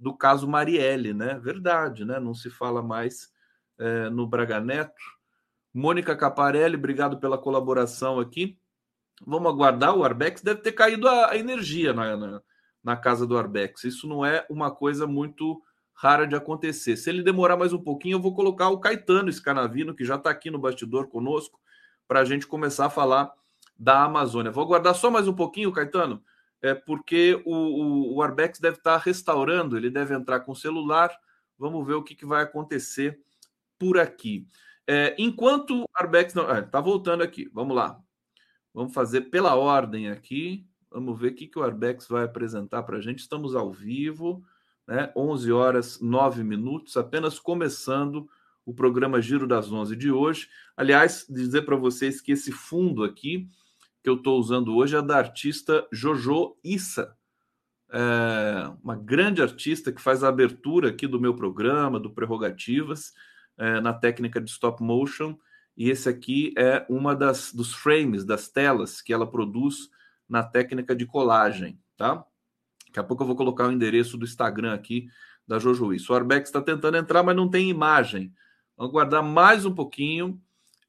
do 0.00 0.12
caso 0.12 0.48
Marielle, 0.48 1.14
né? 1.14 1.38
Verdade, 1.38 2.04
né? 2.04 2.18
Não 2.18 2.34
se 2.34 2.50
fala 2.50 2.82
mais 2.82 3.30
é, 3.78 4.10
no 4.10 4.26
Braga 4.26 4.60
Neto. 4.60 5.00
Mônica 5.72 6.16
Caparelli, 6.16 6.74
obrigado 6.74 7.20
pela 7.20 7.38
colaboração 7.38 8.18
aqui. 8.18 8.58
Vamos 9.26 9.52
aguardar. 9.52 9.96
O 9.96 10.04
Arbex 10.04 10.42
deve 10.42 10.60
ter 10.60 10.72
caído 10.72 11.08
a, 11.08 11.30
a 11.30 11.36
energia 11.36 11.92
na, 11.92 12.16
na, 12.16 12.42
na, 12.82 12.96
casa 12.96 13.26
do 13.26 13.36
Arbex. 13.36 13.84
Isso 13.84 14.06
não 14.06 14.24
é 14.24 14.46
uma 14.48 14.70
coisa 14.70 15.06
muito 15.06 15.62
rara 15.94 16.26
de 16.26 16.34
acontecer. 16.34 16.96
Se 16.96 17.10
ele 17.10 17.22
demorar 17.22 17.56
mais 17.56 17.72
um 17.72 17.82
pouquinho, 17.82 18.16
eu 18.16 18.20
vou 18.20 18.34
colocar 18.34 18.68
o 18.68 18.80
Caetano 18.80 19.32
Scanavino, 19.32 19.94
que 19.94 20.04
já 20.04 20.16
está 20.16 20.30
aqui 20.30 20.50
no 20.50 20.58
bastidor 20.58 21.08
conosco, 21.08 21.60
para 22.08 22.20
a 22.20 22.24
gente 22.24 22.46
começar 22.46 22.86
a 22.86 22.90
falar 22.90 23.32
da 23.78 24.04
Amazônia. 24.04 24.50
Vou 24.50 24.64
aguardar 24.64 24.94
só 24.94 25.10
mais 25.10 25.28
um 25.28 25.34
pouquinho, 25.34 25.72
Caetano 25.72 26.22
é 26.62 26.74
porque 26.74 27.42
o, 27.44 27.54
o, 27.54 28.14
o 28.14 28.22
Arbex 28.22 28.60
deve 28.60 28.76
estar 28.76 28.96
restaurando, 28.98 29.76
ele 29.76 29.90
deve 29.90 30.14
entrar 30.14 30.40
com 30.40 30.52
o 30.52 30.56
celular. 30.56 31.10
Vamos 31.58 31.84
ver 31.84 31.94
o 31.94 32.02
que, 32.02 32.14
que 32.14 32.24
vai 32.24 32.42
acontecer 32.44 33.20
por 33.78 33.98
aqui. 33.98 34.46
É, 34.86 35.14
enquanto 35.18 35.82
o 35.82 35.88
Arbex. 35.92 36.34
Está 36.34 36.78
ah, 36.78 36.80
voltando 36.80 37.22
aqui, 37.22 37.50
vamos 37.52 37.76
lá. 37.76 38.00
Vamos 38.74 38.94
fazer 38.94 39.22
pela 39.22 39.54
ordem 39.54 40.08
aqui. 40.08 40.66
Vamos 40.90 41.18
ver 41.18 41.32
o 41.32 41.34
que, 41.34 41.46
que 41.46 41.58
o 41.58 41.62
Arbex 41.62 42.06
vai 42.08 42.24
apresentar 42.24 42.82
para 42.82 42.98
a 42.98 43.00
gente. 43.00 43.20
Estamos 43.20 43.54
ao 43.54 43.72
vivo, 43.72 44.44
né? 44.86 45.12
11 45.16 45.52
horas 45.52 46.00
9 46.00 46.42
minutos, 46.42 46.96
apenas 46.96 47.38
começando 47.38 48.28
o 48.64 48.72
programa 48.72 49.20
Giro 49.20 49.46
das 49.46 49.70
11 49.70 49.96
de 49.96 50.10
hoje. 50.10 50.48
Aliás, 50.76 51.26
dizer 51.28 51.62
para 51.62 51.76
vocês 51.76 52.20
que 52.20 52.32
esse 52.32 52.52
fundo 52.52 53.04
aqui 53.04 53.48
que 54.02 54.08
eu 54.08 54.14
estou 54.14 54.38
usando 54.38 54.74
hoje 54.74 54.96
é 54.96 55.02
da 55.02 55.16
artista 55.16 55.86
Jojo 55.92 56.56
Issa, 56.64 57.16
é 57.92 58.72
uma 58.82 58.96
grande 58.96 59.42
artista 59.42 59.92
que 59.92 60.00
faz 60.00 60.24
a 60.24 60.28
abertura 60.28 60.88
aqui 60.88 61.06
do 61.06 61.20
meu 61.20 61.36
programa, 61.36 62.00
do 62.00 62.10
Prerrogativas, 62.10 63.12
é, 63.58 63.80
na 63.80 63.92
técnica 63.92 64.40
de 64.40 64.50
stop 64.50 64.82
motion. 64.82 65.36
E 65.76 65.90
esse 65.90 66.08
aqui 66.08 66.52
é 66.56 66.84
uma 66.88 67.14
das 67.14 67.52
dos 67.52 67.72
frames, 67.74 68.24
das 68.24 68.48
telas 68.48 69.00
que 69.00 69.12
ela 69.12 69.30
produz 69.30 69.88
na 70.28 70.42
técnica 70.42 70.94
de 70.94 71.06
colagem, 71.06 71.78
tá? 71.96 72.24
Daqui 72.86 73.00
a 73.00 73.04
pouco 73.04 73.22
eu 73.22 73.26
vou 73.26 73.36
colocar 73.36 73.66
o 73.66 73.72
endereço 73.72 74.18
do 74.18 74.24
Instagram 74.24 74.74
aqui 74.74 75.08
da 75.46 75.58
Jojo 75.58 75.90
O 75.90 76.14
Arbex 76.14 76.48
está 76.48 76.60
tentando 76.60 76.96
entrar, 76.96 77.22
mas 77.22 77.36
não 77.36 77.48
tem 77.48 77.68
imagem. 77.68 78.32
Vamos 78.76 78.92
guardar 78.92 79.22
mais 79.22 79.64
um 79.64 79.74
pouquinho. 79.74 80.40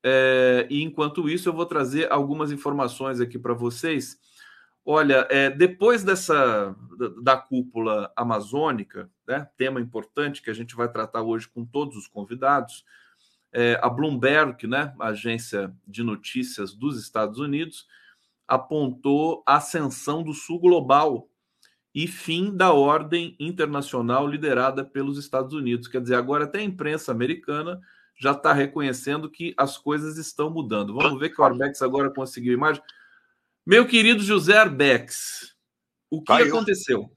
É, 0.03 0.67
e 0.69 0.83
enquanto 0.83 1.29
isso, 1.29 1.47
eu 1.47 1.53
vou 1.53 1.65
trazer 1.65 2.11
algumas 2.11 2.51
informações 2.51 3.19
aqui 3.19 3.39
para 3.39 3.53
vocês. 3.53 4.17
Olha, 4.85 5.25
é, 5.29 5.49
depois 5.49 6.03
dessa 6.03 6.75
da, 6.97 7.07
da 7.21 7.37
cúpula 7.37 8.11
amazônica, 8.15 9.09
né, 9.25 9.47
tema 9.57 9.79
importante 9.79 10.41
que 10.41 10.49
a 10.49 10.53
gente 10.53 10.75
vai 10.75 10.91
tratar 10.91 11.21
hoje 11.21 11.47
com 11.47 11.65
todos 11.65 11.95
os 11.95 12.07
convidados, 12.07 12.83
é, 13.53 13.79
a 13.81 13.87
Bloomberg, 13.87 14.65
né, 14.67 14.93
a 14.99 15.09
agência 15.09 15.73
de 15.87 16.03
notícias 16.03 16.73
dos 16.73 16.99
Estados 16.99 17.37
Unidos, 17.37 17.87
apontou 18.47 19.43
a 19.45 19.57
ascensão 19.57 20.23
do 20.23 20.33
Sul 20.33 20.59
global 20.59 21.29
e 21.93 22.07
fim 22.07 22.55
da 22.55 22.73
ordem 22.73 23.35
internacional 23.39 24.27
liderada 24.27 24.83
pelos 24.83 25.17
Estados 25.17 25.53
Unidos. 25.53 25.87
Quer 25.87 26.01
dizer, 26.01 26.15
agora 26.15 26.45
até 26.45 26.59
a 26.59 26.63
imprensa 26.63 27.11
americana 27.11 27.79
já 28.15 28.31
está 28.31 28.51
reconhecendo 28.51 29.29
que 29.29 29.53
as 29.55 29.77
coisas 29.77 30.17
estão 30.17 30.49
mudando. 30.49 30.93
Vamos 30.93 31.19
ver 31.19 31.29
que 31.29 31.39
o 31.39 31.43
Arbex 31.43 31.81
agora 31.81 32.09
conseguiu 32.09 32.53
imagem. 32.53 32.81
Meu 33.65 33.87
querido 33.87 34.21
José 34.23 34.57
Arbex, 34.57 35.55
o 36.09 36.19
que 36.19 36.33
Caiu. 36.33 36.47
aconteceu? 36.47 37.11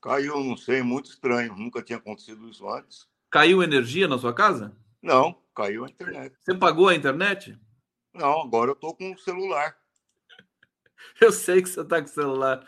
Caiu, 0.00 0.42
não 0.42 0.56
sei, 0.56 0.82
muito 0.82 1.10
estranho. 1.10 1.56
Nunca 1.56 1.82
tinha 1.82 1.98
acontecido 1.98 2.48
isso 2.48 2.68
antes. 2.68 3.06
Caiu 3.30 3.62
energia 3.62 4.08
na 4.08 4.18
sua 4.18 4.34
casa? 4.34 4.76
Não, 5.00 5.41
caiu 5.54 5.84
a 5.84 5.88
internet. 5.88 6.36
Você 6.40 6.54
pagou 6.54 6.88
a 6.88 6.94
internet? 6.94 7.58
Não, 8.14 8.42
agora 8.42 8.70
eu 8.70 8.74
estou 8.74 8.94
com 8.94 9.12
o 9.12 9.18
celular. 9.18 9.76
Eu 11.20 11.32
sei 11.32 11.60
que 11.60 11.68
você 11.68 11.80
está 11.80 12.00
com 12.00 12.08
o 12.08 12.10
celular. 12.10 12.66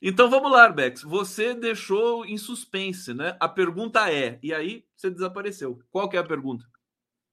Então 0.00 0.30
vamos 0.30 0.50
lá, 0.50 0.64
Arbex. 0.64 1.02
Você 1.02 1.54
deixou 1.54 2.24
em 2.24 2.36
suspense, 2.36 3.14
né? 3.14 3.36
A 3.40 3.48
pergunta 3.48 4.12
é, 4.12 4.38
e 4.42 4.52
aí 4.52 4.84
você 4.94 5.10
desapareceu. 5.10 5.80
Qual 5.90 6.08
que 6.08 6.16
é 6.16 6.20
a 6.20 6.24
pergunta? 6.24 6.64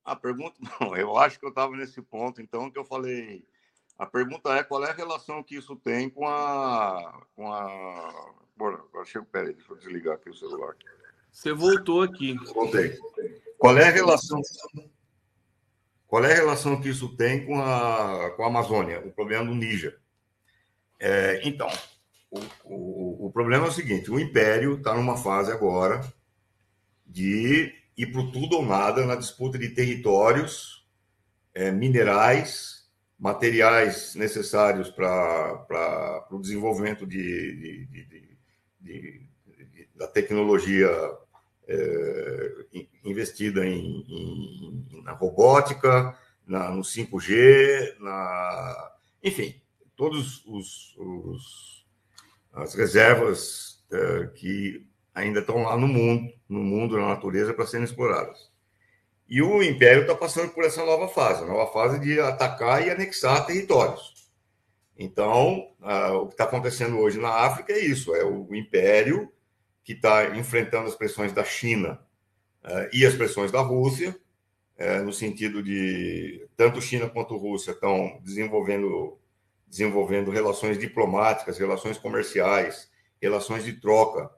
A 0.04 0.16
pergunta, 0.16 0.58
não, 0.80 0.96
eu 0.96 1.18
acho 1.18 1.40
que 1.40 1.46
eu 1.46 1.50
estava 1.50 1.76
nesse 1.76 2.02
ponto, 2.02 2.42
então, 2.42 2.72
que 2.72 2.80
eu 2.80 2.86
falei. 2.86 3.46
A 3.98 4.06
pergunta 4.06 4.50
é 4.56 4.64
qual 4.64 4.84
é 4.84 4.90
a 4.90 4.94
relação 4.94 5.44
que 5.44 5.56
isso 5.56 5.76
tem 5.76 6.10
com 6.10 6.28
a. 6.28 7.22
Com 7.36 7.52
a... 7.52 8.34
Bora, 8.56 8.82
chego, 9.06 9.26
peraí, 9.26 9.54
deixa 9.54 9.72
eu 9.72 9.78
desligar 9.78 10.16
aqui 10.16 10.30
o 10.30 10.34
celular. 10.34 10.76
Você 11.32 11.54
voltou 11.54 12.02
aqui. 12.02 12.34
Voltei. 12.54 12.98
Qual 13.62 13.78
é 13.78 13.90
a 13.90 13.92
relação? 13.92 14.42
Qual 16.08 16.26
é 16.26 16.32
a 16.32 16.36
relação 16.36 16.82
que 16.82 16.90
isso 16.90 17.16
tem 17.16 17.46
com 17.46 17.62
a, 17.62 18.32
com 18.32 18.44
a 18.44 18.48
Amazônia, 18.48 19.00
o 19.06 19.12
problema 19.12 19.46
do 19.46 19.54
Níger? 19.54 20.00
É, 21.00 21.48
então, 21.48 21.70
o, 22.32 22.40
o, 22.64 23.28
o 23.28 23.32
problema 23.32 23.68
é 23.68 23.70
o 23.70 23.72
seguinte: 23.72 24.10
o 24.10 24.20
Império 24.20 24.78
está 24.78 24.96
numa 24.96 25.16
fase 25.16 25.52
agora 25.52 26.02
de 27.06 27.72
ir 27.96 28.08
para 28.08 28.32
tudo 28.32 28.56
ou 28.56 28.66
nada 28.66 29.06
na 29.06 29.16
disputa 29.16 29.60
de 29.60 29.70
territórios, 29.70 30.84
é, 31.54 31.72
minerais, 31.72 32.90
materiais 33.20 34.16
necessários 34.16 34.90
para 34.90 36.26
o 36.32 36.40
desenvolvimento 36.40 37.06
de, 37.06 37.86
de, 37.86 38.26
de, 38.80 39.90
da 39.94 40.08
tecnologia 40.08 40.90
investida 43.04 43.66
em, 43.66 44.06
em, 44.08 45.02
na 45.04 45.14
robótica, 45.14 46.18
na, 46.46 46.70
no 46.70 46.82
5G, 46.82 47.98
na, 48.00 48.92
enfim, 49.24 49.62
todos 49.96 50.46
os, 50.46 50.96
os 50.98 51.86
as 52.54 52.74
reservas 52.74 53.84
é, 53.92 54.28
que 54.36 54.86
ainda 55.14 55.40
estão 55.40 55.64
lá 55.64 55.78
no 55.78 55.88
mundo, 55.88 56.34
no 56.48 56.60
mundo, 56.60 56.98
na 56.98 57.10
natureza, 57.10 57.54
para 57.54 57.66
serem 57.66 57.86
exploradas. 57.86 58.52
E 59.28 59.42
o 59.42 59.64
Império 59.64 60.02
está 60.02 60.16
passando 60.16 60.50
por 60.52 60.66
essa 60.66 60.84
nova 60.84 61.08
fase, 61.08 61.44
a 61.44 61.48
nova 61.48 61.72
fase 61.72 62.00
de 62.00 62.20
atacar 62.20 62.86
e 62.86 62.90
anexar 62.90 63.46
territórios. 63.46 64.30
Então, 64.98 65.70
o 66.16 66.28
que 66.28 66.34
está 66.34 66.44
acontecendo 66.44 67.00
hoje 67.00 67.18
na 67.20 67.30
África 67.30 67.72
é 67.72 67.80
isso: 67.80 68.14
é 68.14 68.26
o 68.26 68.54
Império 68.54 69.32
que 69.84 69.94
está 69.94 70.38
enfrentando 70.38 70.88
as 70.88 70.96
pressões 70.96 71.34
da 71.34 71.44
China 71.44 72.00
é, 72.64 72.90
e 72.94 73.06
as 73.06 73.16
pressões 73.16 73.52
da 73.52 73.62
Rússia, 73.62 74.16
é, 74.78 75.00
no 75.02 75.14
sentido 75.14 75.62
de 75.62 76.48
tanto 76.56 76.82
China 76.82 77.10
quanto 77.10 77.38
Rússia 77.38 77.72
estão 77.72 78.20
desenvolvendo 78.24 79.18
desenvolvendo 79.68 80.32
relações 80.32 80.78
diplomáticas, 80.78 81.58
relações 81.58 81.98
comerciais, 81.98 82.92
relações 83.22 83.64
de 83.64 83.80
troca 83.80 84.30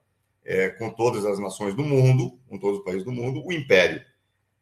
é, 0.46 0.70
com 0.70 0.92
todas 0.92 1.26
as 1.26 1.40
nações 1.40 1.74
do 1.74 1.84
mundo, 1.84 2.40
com 2.48 2.60
todos 2.60 2.80
os 2.80 2.86
países 2.86 3.04
do 3.04 3.12
mundo, 3.12 3.44
o 3.44 3.52
império 3.52 4.00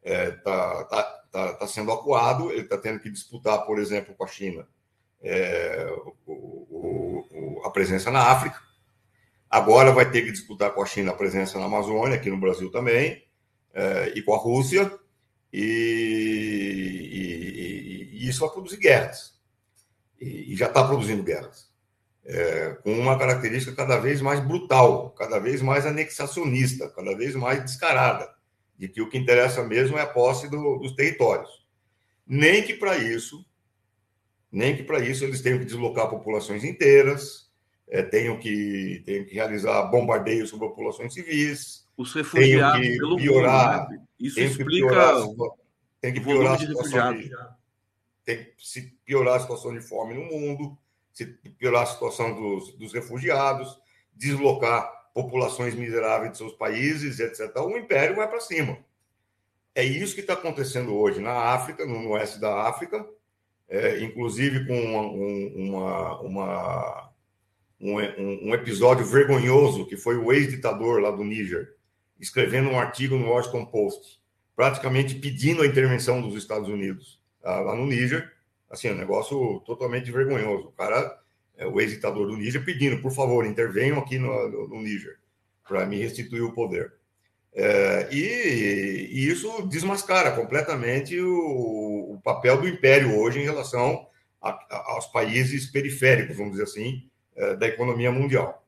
está 0.01 0.85
tá, 0.85 1.03
tá, 1.29 1.53
tá, 1.55 1.67
sendo 1.67 1.91
acuado, 1.91 2.51
ele 2.51 2.61
está 2.61 2.77
tendo 2.77 3.01
que 3.01 3.09
disputar, 3.09 3.65
por 3.65 3.79
exemplo, 3.79 4.15
com 4.15 4.23
a 4.23 4.27
China 4.27 4.65
é, 5.21 5.87
o, 6.25 7.25
o, 7.29 7.61
a 7.63 7.69
presença 7.69 8.11
na 8.11 8.31
África. 8.31 8.59
Agora 9.51 9.91
vai 9.91 10.09
ter 10.09 10.21
que 10.21 10.31
disputar 10.31 10.73
com 10.73 10.81
a 10.81 10.85
China 10.85 11.11
a 11.11 11.15
presença 11.15 11.59
na 11.59 11.65
Amazônia, 11.65 12.15
aqui 12.15 12.29
no 12.29 12.39
Brasil 12.39 12.71
também, 12.71 13.21
é, 13.73 14.13
e 14.15 14.21
com 14.21 14.33
a 14.33 14.37
Rússia, 14.37 14.89
e, 15.51 15.59
e, 17.11 18.23
e 18.23 18.29
isso 18.29 18.39
vai 18.39 18.49
produzir 18.49 18.77
guerras 18.77 19.31
e, 20.21 20.55
já 20.55 20.67
está 20.67 20.83
produzindo 20.87 21.23
guerras, 21.23 21.69
é, 22.23 22.77
com 22.83 22.93
uma 22.93 23.17
característica 23.17 23.75
cada 23.75 23.97
vez 23.97 24.21
mais 24.21 24.39
brutal, 24.39 25.09
cada 25.11 25.39
vez 25.39 25.61
mais 25.61 25.85
anexacionista, 25.85 26.89
cada 26.89 27.15
vez 27.17 27.35
mais 27.35 27.61
descarada, 27.61 28.29
de 28.77 28.87
que 28.87 29.01
o 29.01 29.09
que 29.09 29.17
interessa 29.17 29.63
mesmo 29.63 29.97
é 29.97 30.01
a 30.01 30.07
posse 30.07 30.47
do, 30.49 30.77
dos 30.77 30.95
territórios. 30.95 31.49
Nem 32.25 32.63
que 32.63 32.75
para 32.75 32.97
isso, 32.97 33.43
nem 34.51 34.75
que 34.75 34.83
para 34.83 34.99
isso 34.99 35.23
eles 35.23 35.41
tenham 35.41 35.59
que 35.59 35.65
deslocar 35.65 36.09
populações 36.09 36.63
inteiras, 36.63 37.50
é, 37.91 38.01
tenham, 38.01 38.39
que, 38.39 39.03
tenham 39.05 39.25
que 39.25 39.35
realizar 39.35 39.83
bombardeios 39.83 40.49
sobre 40.49 40.69
populações 40.69 41.13
civis, 41.13 41.85
os 41.97 42.13
refugiados 42.13 42.79
tenham 42.79 43.17
que 43.17 43.23
piorar, 43.23 43.81
mundo, 43.81 43.91
né? 43.91 44.03
isso 44.17 44.39
explica 44.39 44.87
que 44.87 44.93
piorar, 44.93 45.15
tem 45.99 46.13
que 46.13 46.21
piorar 46.21 46.53
a 46.53 46.57
situação 46.57 47.17
de, 47.17 47.31
tem 48.23 48.37
que 48.37 48.53
se 48.57 48.97
piorar 49.03 49.35
a 49.35 49.39
situação 49.41 49.73
de 49.73 49.81
fome 49.81 50.13
no 50.13 50.23
mundo, 50.23 50.77
se 51.11 51.25
piorar 51.59 51.83
a 51.83 51.85
situação 51.85 52.33
dos, 52.33 52.73
dos 52.77 52.93
refugiados, 52.93 53.77
deslocar 54.13 54.89
populações 55.13 55.75
miseráveis 55.75 56.31
de 56.31 56.37
seus 56.37 56.53
países, 56.53 57.19
etc. 57.19 57.53
O 57.57 57.77
império 57.77 58.15
vai 58.15 58.29
para 58.29 58.39
cima. 58.39 58.77
É 59.75 59.83
isso 59.83 60.15
que 60.15 60.21
está 60.21 60.33
acontecendo 60.33 60.95
hoje 60.95 61.19
na 61.19 61.33
África, 61.33 61.85
no 61.85 62.11
oeste 62.11 62.39
da 62.39 62.67
África, 62.69 63.05
é, 63.67 64.01
inclusive 64.01 64.65
com 64.65 64.79
uma, 64.79 66.21
uma, 66.21 66.21
uma 66.21 67.10
um, 67.81 68.49
um, 68.49 68.53
episódio 68.53 69.05
vergonhoso 69.05 69.87
que 69.87 69.97
foi 69.97 70.15
o 70.15 70.31
ex-ditador 70.31 71.01
lá 71.01 71.09
do 71.09 71.23
Níger 71.23 71.73
escrevendo 72.19 72.69
um 72.69 72.79
artigo 72.79 73.17
no 73.17 73.29
Washington 73.29 73.65
Post, 73.65 74.21
praticamente 74.55 75.15
pedindo 75.15 75.63
a 75.63 75.67
intervenção 75.67 76.21
dos 76.21 76.35
Estados 76.35 76.69
Unidos 76.69 77.19
lá 77.43 77.75
no 77.75 77.87
Níger. 77.87 78.31
Assim, 78.69 78.89
um 78.91 78.95
negócio 78.95 79.59
totalmente 79.65 80.11
vergonhoso. 80.11 80.67
O 80.67 80.71
cara, 80.71 81.19
é, 81.57 81.65
o 81.65 81.81
ex-ditador 81.81 82.27
do 82.27 82.37
Níger, 82.37 82.63
pedindo, 82.63 83.01
por 83.01 83.11
favor, 83.11 83.45
intervenham 83.45 83.97
aqui 83.97 84.17
no, 84.17 84.49
no, 84.49 84.67
no 84.69 84.81
Níger 84.81 85.17
para 85.67 85.85
me 85.85 85.97
restituir 85.97 86.43
o 86.43 86.53
poder. 86.53 86.93
É, 87.53 88.07
e, 88.11 89.09
e, 89.11 89.29
isso 89.29 89.67
desmascara 89.67 90.31
completamente 90.31 91.19
o, 91.19 92.13
o, 92.13 92.21
papel 92.23 92.61
do 92.61 92.67
império 92.67 93.19
hoje 93.19 93.39
em 93.39 93.43
relação 93.43 94.07
a, 94.41 94.51
a, 94.51 94.93
aos 94.93 95.07
países 95.07 95.65
periféricos, 95.65 96.37
vamos 96.37 96.53
dizer 96.53 96.63
assim, 96.63 97.09
da 97.59 97.67
economia 97.67 98.11
mundial. 98.11 98.61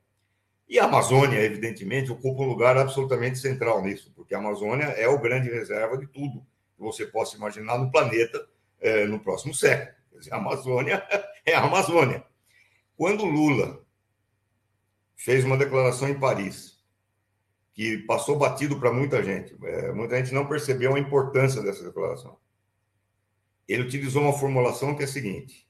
E 0.68 0.80
a 0.80 0.86
Amazônia, 0.86 1.40
evidentemente, 1.40 2.12
ocupa 2.12 2.42
um 2.42 2.48
lugar 2.48 2.78
absolutamente 2.78 3.38
central 3.38 3.82
nisso, 3.82 4.12
porque 4.16 4.34
a 4.34 4.40
Amazônia 4.40 4.86
é 4.86 5.08
o 5.08 5.20
grande 5.20 5.50
reserva 5.50 5.98
de 5.98 6.08
tudo 6.08 6.46
que 6.76 6.82
você 6.82 7.06
possa 7.06 7.36
imaginar 7.36 7.78
no 7.78 7.92
planeta 7.92 8.48
é, 8.80 9.06
no 9.06 9.20
próximo 9.20 9.54
século. 9.54 9.96
Dizer, 10.18 10.34
a 10.34 10.38
Amazônia 10.38 11.06
é 11.46 11.54
a 11.54 11.64
Amazônia. 11.64 12.24
Quando 12.96 13.26
Lula 13.26 13.84
fez 15.16 15.44
uma 15.44 15.58
declaração 15.58 16.10
em 16.10 16.20
Paris, 16.20 16.82
que 17.74 18.00
passou 18.00 18.38
batido 18.38 18.80
para 18.80 18.94
muita 18.94 19.24
gente, 19.24 19.56
é, 19.64 19.92
muita 19.92 20.18
gente 20.18 20.34
não 20.34 20.48
percebeu 20.48 20.96
a 20.96 21.00
importância 21.00 21.62
dessa 21.62 21.84
declaração. 21.84 22.38
Ele 23.68 23.84
utilizou 23.84 24.22
uma 24.22 24.38
formulação 24.38 24.96
que 24.96 25.02
é 25.02 25.06
a 25.06 25.08
seguinte: 25.08 25.68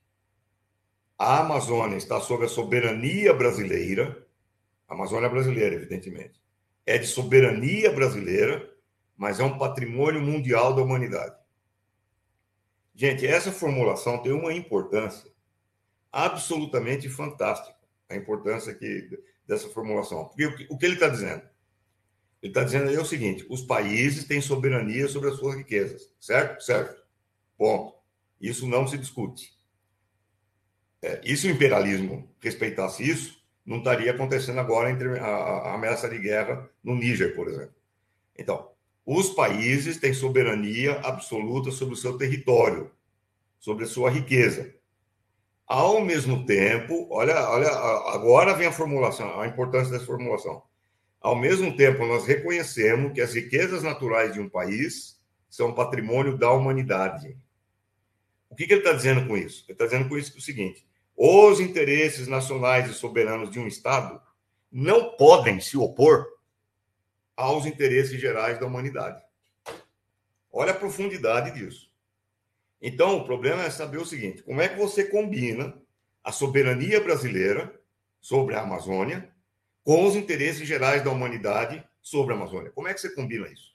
a 1.18 1.40
Amazônia 1.40 1.98
está 1.98 2.20
sob 2.20 2.46
a 2.46 2.50
soberania 2.50 3.34
brasileira, 3.34 4.26
a 4.88 4.94
Amazônia 4.94 5.30
brasileira, 5.30 5.76
evidentemente, 5.76 6.42
é 6.86 6.98
de 6.98 7.08
soberania 7.08 7.92
brasileira, 7.92 8.70
mas 9.16 9.40
é 9.40 9.44
um 9.44 9.58
patrimônio 9.58 10.22
mundial 10.22 10.76
da 10.76 10.82
humanidade. 10.82 11.36
Gente, 12.96 13.26
essa 13.26 13.52
formulação 13.52 14.22
tem 14.22 14.32
uma 14.32 14.54
importância 14.54 15.32
absolutamente 16.12 17.10
fantástica, 17.10 17.78
a 18.10 18.16
importância 18.16 18.74
que, 18.74 19.10
dessa 19.48 19.68
formulação. 19.70 20.26
Porque 20.26 20.46
o 20.46 20.56
que, 20.56 20.68
o 20.70 20.78
que 20.78 20.86
ele 20.86 20.94
está 20.96 21.08
dizendo? 21.08 21.42
Ele 22.42 22.52
está 22.52 22.64
dizendo 22.64 22.90
aí 22.90 22.98
o 22.98 23.06
seguinte: 23.06 23.46
os 23.50 23.62
países 23.62 24.26
têm 24.26 24.42
soberania 24.42 25.08
sobre 25.08 25.30
as 25.30 25.38
suas 25.38 25.56
riquezas, 25.56 26.14
certo? 26.20 26.62
Certo. 26.62 27.02
Ponto. 27.58 27.96
Isso 28.40 28.68
não 28.68 28.86
se 28.86 28.98
discute. 28.98 29.54
É, 31.04 31.20
e 31.22 31.36
se 31.36 31.48
o 31.48 31.52
imperialismo 31.52 32.30
respeitasse 32.40 33.04
isso, 33.04 33.44
não 33.66 33.80
estaria 33.80 34.10
acontecendo 34.10 34.60
agora 34.60 34.90
a, 34.90 35.26
a 35.26 35.74
ameaça 35.76 36.08
de 36.10 36.18
guerra 36.18 36.70
no 36.82 36.96
Níger, 36.96 37.36
por 37.36 37.50
exemplo. 37.50 37.76
Então, 38.38 38.70
os 39.06 39.30
países 39.32 39.98
têm 39.98 40.14
soberania 40.14 40.94
absoluta 41.02 41.72
sobre 41.72 41.94
o 41.94 41.98
seu 41.98 42.18
território, 42.18 42.90
sobre 43.60 43.84
a 43.84 43.88
sua 43.88 44.10
riqueza. 44.10 44.74
Ao 45.68 46.00
mesmo 46.00 46.46
tempo, 46.46 47.06
olha, 47.12 47.50
olha, 47.50 47.68
agora 48.14 48.54
vem 48.54 48.68
a 48.68 48.72
formulação, 48.72 49.42
a 49.42 49.48
importância 49.48 49.92
dessa 49.92 50.06
formulação. 50.06 50.64
Ao 51.20 51.36
mesmo 51.36 51.76
tempo, 51.76 52.06
nós 52.06 52.26
reconhecemos 52.26 53.12
que 53.12 53.20
as 53.20 53.34
riquezas 53.34 53.84
naturais 53.84 54.34
de 54.34 54.40
um 54.40 54.48
país 54.48 55.20
são 55.50 55.74
patrimônio 55.74 56.38
da 56.38 56.50
humanidade. 56.52 57.38
O 58.50 58.56
que, 58.56 58.68
que 58.68 58.74
ele 58.74 58.82
está 58.82 58.94
dizendo 58.94 59.28
com 59.28 59.36
isso? 59.36 59.66
Ele 59.68 59.74
está 59.74 59.86
dizendo 59.86 60.08
com 60.08 60.18
isso 60.18 60.38
o 60.38 60.42
seguinte: 60.42 60.86
os 61.16 61.60
interesses 61.60 62.28
nacionais 62.28 62.90
e 62.90 62.94
soberanos 62.94 63.52
de 63.52 63.60
um 63.60 63.68
Estado 63.68 64.22
não 64.72 65.16
podem 65.16 65.60
se 65.60 65.78
opor 65.78 66.28
aos 67.36 67.66
interesses 67.66 68.20
gerais 68.20 68.60
da 68.60 68.66
humanidade. 68.66 69.22
Olha 70.52 70.72
a 70.72 70.76
profundidade 70.76 71.52
disso. 71.52 71.92
Então, 72.82 73.18
o 73.18 73.26
problema 73.26 73.64
é 73.64 73.70
saber 73.70 73.98
o 73.98 74.06
seguinte: 74.06 74.44
como 74.44 74.62
é 74.62 74.68
que 74.68 74.78
você 74.78 75.06
combina 75.06 75.74
a 76.24 76.32
soberania 76.32 77.00
brasileira 77.00 77.80
sobre 78.20 78.56
a 78.56 78.62
Amazônia 78.62 79.32
com 79.84 80.06
os 80.06 80.16
interesses 80.16 80.68
gerais 80.68 81.04
da 81.04 81.12
humanidade 81.12 81.84
sobre 82.02 82.34
a 82.34 82.38
Amazônia? 82.38 82.72
Como 82.72 82.88
é 82.88 82.94
que 82.94 83.00
você 83.00 83.10
combina 83.10 83.48
isso? 83.48 83.74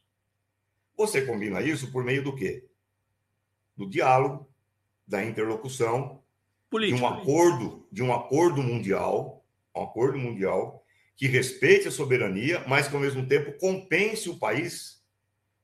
Você 0.96 1.22
combina 1.22 1.62
isso 1.62 1.90
por 1.92 2.04
meio 2.04 2.22
do 2.22 2.34
quê? 2.34 2.66
Do 3.76 3.88
diálogo, 3.88 4.48
da 5.06 5.24
interlocução, 5.24 6.22
Político. 6.70 6.98
de 6.98 7.02
um 7.02 7.06
acordo, 7.06 7.86
de 7.90 8.02
um 8.02 8.12
acordo 8.12 8.62
mundial, 8.62 9.44
um 9.74 9.82
acordo 9.82 10.18
mundial 10.18 10.84
que 11.16 11.26
respeite 11.26 11.88
a 11.88 11.90
soberania, 11.90 12.62
mas 12.68 12.86
que 12.86 12.94
ao 12.94 13.00
mesmo 13.00 13.26
tempo 13.26 13.58
compense 13.58 14.28
o 14.28 14.38
país 14.38 15.02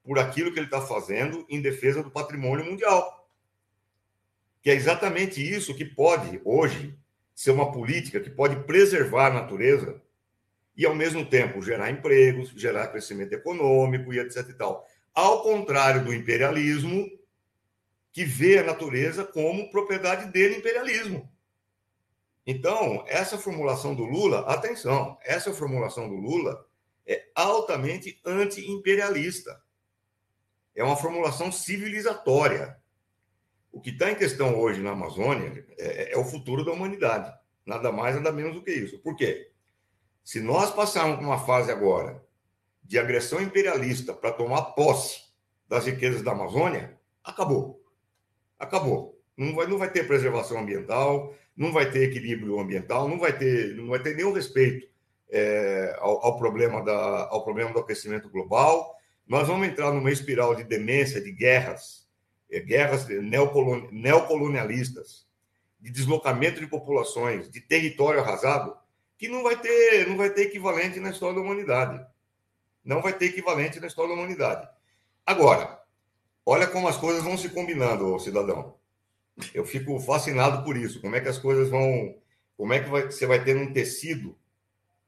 por 0.02 0.18
aquilo 0.18 0.52
que 0.52 0.58
ele 0.58 0.66
está 0.66 0.80
fazendo 0.80 1.46
em 1.48 1.62
defesa 1.62 2.02
do 2.02 2.10
patrimônio 2.10 2.64
mundial. 2.64 3.28
Que 4.62 4.70
é 4.70 4.74
exatamente 4.74 5.40
isso 5.40 5.74
que 5.74 5.84
pode, 5.84 6.40
hoje, 6.44 6.98
ser 7.34 7.50
uma 7.52 7.70
política 7.70 8.20
que 8.20 8.30
pode 8.30 8.56
preservar 8.64 9.28
a 9.28 9.34
natureza 9.34 10.00
e, 10.76 10.84
ao 10.84 10.94
mesmo 10.94 11.24
tempo, 11.24 11.62
gerar 11.62 11.90
empregos, 11.90 12.50
gerar 12.56 12.88
crescimento 12.88 13.32
econômico 13.32 14.12
e 14.12 14.18
etc. 14.18 14.48
E 14.48 14.54
tal. 14.54 14.86
Ao 15.14 15.42
contrário 15.42 16.04
do 16.04 16.12
imperialismo, 16.12 17.08
que 18.14 18.24
vê 18.24 18.58
a 18.58 18.62
natureza 18.62 19.24
como 19.24 19.68
propriedade 19.70 20.30
dele 20.30 20.58
imperialismo. 20.58 21.28
Então, 22.46 23.04
essa 23.08 23.36
formulação 23.36 23.92
do 23.92 24.04
Lula, 24.04 24.38
atenção, 24.46 25.18
essa 25.20 25.52
formulação 25.52 26.08
do 26.08 26.14
Lula 26.14 26.64
é 27.04 27.26
altamente 27.34 28.20
anti-imperialista. 28.24 29.60
É 30.76 30.84
uma 30.84 30.96
formulação 30.96 31.50
civilizatória. 31.50 32.80
O 33.72 33.80
que 33.80 33.90
está 33.90 34.12
em 34.12 34.14
questão 34.14 34.60
hoje 34.60 34.80
na 34.80 34.92
Amazônia 34.92 35.66
é, 35.76 36.12
é, 36.12 36.16
o 36.16 36.24
futuro 36.24 36.64
da 36.64 36.70
humanidade. 36.70 37.36
Nada 37.66 37.90
mais, 37.90 38.14
nada 38.14 38.30
menos 38.30 38.54
do 38.54 38.62
que 38.62 38.70
isso. 38.70 39.00
Por 39.00 39.16
quê? 39.16 39.50
Se 40.22 40.38
nós 40.40 40.70
passarmos 40.70 41.16
por 41.16 41.24
uma 41.24 41.44
fase 41.44 41.72
agora 41.72 42.24
de 42.80 42.96
agressão 42.96 43.42
imperialista 43.42 44.14
para 44.14 44.30
tomar 44.30 44.62
posse 44.76 45.20
das 45.66 45.86
riquezas 45.86 46.22
da 46.22 46.30
Amazônia, 46.30 46.96
acabou. 47.24 47.83
Acabou. 48.64 49.20
Não 49.36 49.54
vai, 49.54 49.66
não 49.66 49.78
vai 49.78 49.90
ter 49.90 50.06
preservação 50.06 50.58
ambiental, 50.58 51.34
não 51.56 51.72
vai 51.72 51.90
ter 51.90 52.04
equilíbrio 52.04 52.58
ambiental, 52.58 53.08
não 53.08 53.18
vai 53.18 53.36
ter, 53.36 53.74
não 53.74 53.88
vai 53.88 54.00
ter 54.00 54.16
nenhum 54.16 54.32
respeito 54.32 54.88
é, 55.30 55.96
ao, 55.98 56.24
ao, 56.24 56.38
problema 56.38 56.82
da, 56.82 57.28
ao 57.28 57.44
problema 57.44 57.72
do 57.72 57.80
aquecimento 57.80 58.28
global. 58.28 58.96
Nós 59.26 59.48
vamos 59.48 59.66
entrar 59.66 59.92
numa 59.92 60.10
espiral 60.10 60.54
de 60.54 60.64
demência, 60.64 61.20
de 61.20 61.32
guerras, 61.32 62.06
é, 62.50 62.60
guerras 62.60 63.06
neocolon, 63.08 63.88
neocolonialistas, 63.90 65.26
de 65.80 65.90
deslocamento 65.90 66.60
de 66.60 66.66
populações, 66.66 67.50
de 67.50 67.60
território 67.60 68.20
arrasado, 68.20 68.76
que 69.18 69.28
não 69.28 69.42
vai 69.42 69.60
ter, 69.60 70.06
não 70.08 70.16
vai 70.16 70.30
ter 70.30 70.42
equivalente 70.42 71.00
na 71.00 71.10
história 71.10 71.36
da 71.36 71.40
humanidade. 71.40 72.04
Não 72.84 73.02
vai 73.02 73.12
ter 73.12 73.26
equivalente 73.26 73.80
na 73.80 73.86
história 73.86 74.14
da 74.14 74.20
humanidade. 74.20 74.68
Agora, 75.26 75.80
olha 76.44 76.66
como 76.66 76.88
as 76.88 76.96
coisas 76.96 77.22
vão 77.22 77.36
se 77.36 77.48
combinando, 77.48 78.18
cidadão. 78.18 78.74
Eu 79.52 79.64
fico 79.64 79.98
fascinado 80.00 80.64
por 80.64 80.76
isso. 80.76 81.00
Como 81.00 81.16
é 81.16 81.20
que 81.20 81.28
as 81.28 81.38
coisas 81.38 81.68
vão. 81.68 82.14
Como 82.56 82.72
é 82.72 82.80
que 82.80 82.88
vai, 82.88 83.02
você 83.02 83.26
vai 83.26 83.42
ter 83.42 83.56
um 83.56 83.72
tecido 83.72 84.36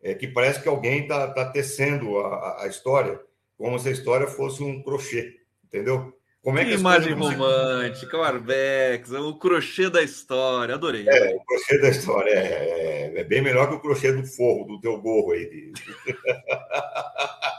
é, 0.02 0.14
que 0.14 0.28
parece 0.28 0.62
que 0.62 0.68
alguém 0.68 1.02
está 1.02 1.28
tá 1.32 1.50
tecendo 1.50 2.18
a, 2.18 2.62
a, 2.62 2.68
história 2.68 3.20
como 3.56 3.78
se 3.78 3.88
a 3.88 3.92
história 3.92 4.26
fosse 4.26 4.62
um 4.62 4.82
crochê, 4.82 5.40
entendeu? 5.64 6.12
Como 6.42 6.58
é 6.58 6.64
que, 6.64 6.70
que 6.70 6.76
imagem 6.76 7.14
romântica, 7.14 8.16
o 8.16 8.22
Arbex, 8.22 9.10
o 9.10 9.36
crochê 9.36 9.90
da 9.90 10.02
história, 10.02 10.76
adorei. 10.76 11.08
É, 11.08 11.34
o 11.34 11.44
crochê 11.44 11.80
da 11.80 11.88
história 11.88 12.30
é, 12.30 13.12
é, 13.14 13.20
é, 13.20 13.24
bem 13.24 13.42
melhor 13.42 13.68
que 13.68 13.74
o 13.74 13.80
crochê 13.80 14.12
do 14.12 14.24
forro, 14.24 14.64
do 14.66 14.80
teu 14.80 15.00
gorro 15.00 15.32
aí. 15.32 15.72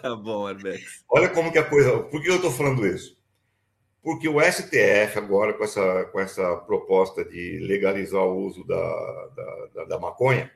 tá 0.02 0.16
bom, 0.16 0.46
Arbex. 0.46 1.04
Olha 1.08 1.28
como 1.28 1.52
que 1.52 1.58
a 1.58 1.64
coisa. 1.64 2.02
Por 2.04 2.22
que 2.22 2.28
eu 2.28 2.36
estou 2.36 2.50
falando 2.50 2.86
isso? 2.86 3.20
porque 4.02 4.28
o 4.28 4.40
STF, 4.40 5.18
agora, 5.18 5.52
com 5.52 5.64
essa, 5.64 6.04
com 6.06 6.18
essa 6.20 6.56
proposta 6.56 7.22
de 7.24 7.58
legalizar 7.60 8.22
o 8.22 8.46
uso 8.46 8.64
da, 8.64 9.26
da, 9.36 9.66
da, 9.74 9.84
da 9.84 9.98
maconha, 9.98 10.50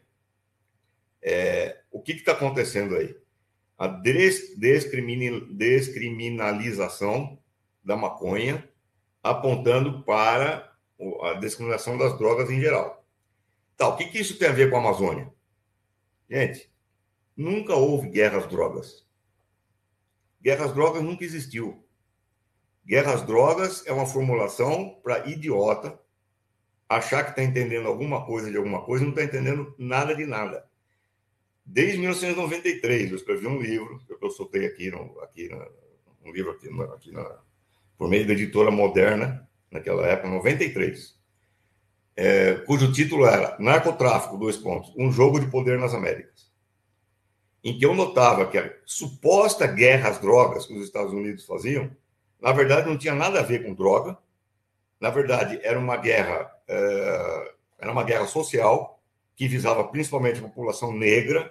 é, 1.22 1.82
o 1.90 2.00
que 2.00 2.12
está 2.12 2.32
acontecendo 2.32 2.96
aí? 2.96 3.14
A 3.76 3.86
des, 3.86 4.58
descriminalização 4.58 7.38
da 7.84 7.96
maconha, 7.96 8.66
apontando 9.22 10.02
para 10.04 10.72
a 11.22 11.34
descriminalização 11.34 11.98
das 11.98 12.16
drogas 12.16 12.48
em 12.50 12.60
geral. 12.60 13.04
Tá, 13.76 13.88
o 13.88 13.96
que, 13.96 14.06
que 14.06 14.20
isso 14.20 14.38
tem 14.38 14.48
a 14.48 14.52
ver 14.52 14.70
com 14.70 14.76
a 14.76 14.80
Amazônia? 14.80 15.30
Gente, 16.30 16.70
nunca 17.36 17.74
houve 17.74 18.08
guerras 18.08 18.46
drogas. 18.46 19.03
Guerras 20.44 20.74
drogas 20.74 21.02
nunca 21.02 21.24
existiu. 21.24 21.82
Guerras 22.86 23.22
drogas 23.22 23.82
é 23.86 23.92
uma 23.92 24.04
formulação 24.04 25.00
para 25.02 25.26
idiota 25.26 25.98
achar 26.86 27.24
que 27.24 27.30
está 27.30 27.42
entendendo 27.42 27.88
alguma 27.88 28.26
coisa 28.26 28.50
de 28.50 28.56
alguma 28.58 28.82
coisa 28.82 29.02
e 29.02 29.06
não 29.06 29.14
está 29.14 29.24
entendendo 29.24 29.74
nada 29.78 30.14
de 30.14 30.26
nada. 30.26 30.66
Desde 31.64 31.96
1993, 31.96 33.10
eu 33.10 33.16
escrevi 33.16 33.46
um 33.46 33.58
livro, 33.58 33.98
que 34.06 34.22
eu 34.22 34.30
soltei 34.30 34.66
aqui, 34.66 34.90
no, 34.90 35.18
aqui 35.22 35.48
um 36.22 36.30
livro 36.30 36.50
aqui, 36.50 36.68
aqui 36.94 37.10
na, 37.10 37.38
por 37.96 38.10
meio 38.10 38.26
da 38.26 38.34
editora 38.34 38.70
Moderna, 38.70 39.48
naquela 39.70 40.06
época, 40.06 40.28
93, 40.28 41.18
é, 42.16 42.54
cujo 42.66 42.92
título 42.92 43.24
era 43.24 43.56
Narcotráfico, 43.58 44.36
dois 44.36 44.58
pontos, 44.58 44.92
um 44.96 45.10
jogo 45.10 45.40
de 45.40 45.46
poder 45.46 45.78
nas 45.78 45.94
Américas. 45.94 46.33
Em 47.64 47.78
que 47.78 47.86
eu 47.86 47.94
notava 47.94 48.46
que 48.46 48.58
a 48.58 48.70
suposta 48.84 49.66
guerra 49.66 50.10
às 50.10 50.18
drogas 50.18 50.66
que 50.66 50.74
os 50.74 50.84
Estados 50.84 51.12
Unidos 51.12 51.46
faziam 51.46 51.90
na 52.44 52.52
verdade, 52.52 52.86
não 52.86 52.98
tinha 52.98 53.14
nada 53.14 53.40
a 53.40 53.42
ver 53.42 53.64
com 53.64 53.72
droga. 53.72 54.18
Na 55.00 55.08
verdade, 55.08 55.58
era 55.62 55.78
uma 55.78 55.96
guerra, 55.96 56.52
é, 56.68 57.52
era 57.78 57.90
uma 57.90 58.04
guerra 58.04 58.26
social 58.26 59.00
que 59.34 59.48
visava 59.48 59.82
principalmente 59.84 60.40
a 60.40 60.42
população 60.42 60.92
negra, 60.92 61.50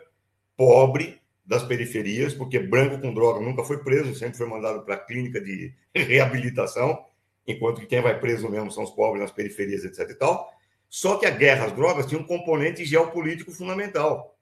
pobre, 0.56 1.19
das 1.43 1.63
periferias, 1.63 2.36
porque 2.36 2.60
branco 2.60 3.02
com 3.02 3.12
droga 3.12 3.39
nunca 3.39 3.63
foi 3.63 3.84
preso, 3.84 4.13
sempre 4.13 4.38
foi 4.38 4.47
mandado 4.47 4.84
para 4.86 4.93
a 4.93 4.99
clínica 4.99 5.41
de 5.41 5.73
reabilitação, 5.93 7.04
enquanto 7.47 7.82
que 7.82 7.88
quem 7.88 7.99
vai 7.99 8.19
preso 8.19 8.47
mesmo 8.47 8.71
são 8.71 8.84
os 8.84 8.91
pobres 8.91 9.23
nas 9.23 9.32
periferias, 9.32 9.84
etc. 9.84 10.12
e 10.12 10.15
tal. 10.15 10.47
Só 10.91 11.17
que 11.17 11.26
a 11.26 11.32
guerra 11.32 11.65
às 11.65 11.71
drogas 11.71 12.06
tinha 12.06 12.21
um 12.21 12.23
componente 12.23 12.86
geopolítico 12.86 13.52
fundamental, 13.52 14.38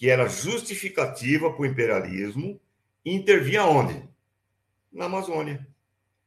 que 0.00 0.08
era 0.08 0.26
justificativa 0.26 1.52
para 1.52 1.60
o 1.60 1.66
imperialismo 1.66 2.58
intervir 3.04 3.60
aonde? 3.60 4.10
na 4.92 5.04
Amazônia, 5.04 5.66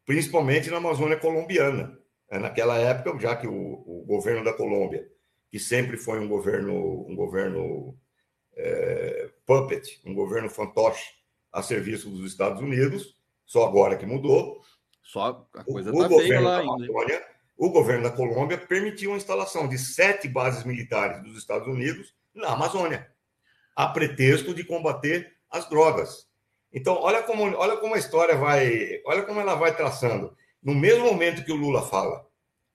principalmente 0.05 0.69
na 0.69 0.77
Amazônia 0.77 1.17
colombiana. 1.17 1.97
É, 2.29 2.39
naquela 2.39 2.77
época, 2.77 3.19
já 3.19 3.35
que 3.35 3.45
o, 3.45 3.53
o, 3.53 4.05
governo 4.07 4.43
da 4.43 4.53
Colômbia, 4.53 5.07
que 5.49 5.59
sempre 5.59 5.97
foi 5.97 6.19
um 6.19 6.27
governo, 6.27 7.05
um 7.07 7.15
governo 7.15 7.97
é, 8.55 9.29
puppet, 9.45 10.01
um 10.05 10.13
governo 10.13 10.49
fantoche 10.49 11.03
a 11.51 11.61
serviço 11.61 12.09
dos 12.09 12.31
Estados 12.31 12.61
Unidos, 12.61 13.15
só 13.45 13.67
agora 13.67 13.97
que 13.97 14.05
mudou, 14.05 14.61
Só 15.03 15.47
a 15.53 15.63
coisa 15.63 15.91
está 15.91 16.09
feia 16.09 16.39
lá 16.39 16.59
ainda. 16.59 16.73
Amazônia, 16.73 17.23
o 17.57 17.69
governo 17.69 18.03
da 18.03 18.11
Colômbia 18.11 18.57
permitiu 18.57 19.13
a 19.13 19.17
instalação 19.17 19.67
de 19.67 19.77
sete 19.77 20.27
bases 20.27 20.63
militares 20.63 21.21
dos 21.21 21.37
Estados 21.37 21.67
Unidos 21.67 22.15
na 22.33 22.53
Amazônia, 22.53 23.12
a 23.75 23.87
pretexto 23.87 24.53
de 24.53 24.63
combater 24.63 25.33
as 25.49 25.69
drogas. 25.69 26.27
Então, 26.71 26.95
olha 26.95 27.21
como, 27.21 27.43
olha 27.55 27.77
como 27.77 27.93
a 27.93 27.99
história 27.99 28.35
vai, 28.35 29.01
olha 29.05 29.23
como 29.23 29.39
ela 29.39 29.55
vai 29.55 29.75
traçando. 29.75 30.35
No 30.61 30.73
mesmo 30.73 31.05
momento 31.05 31.43
que 31.43 31.51
o 31.51 31.55
Lula 31.55 31.83
fala, 31.83 32.25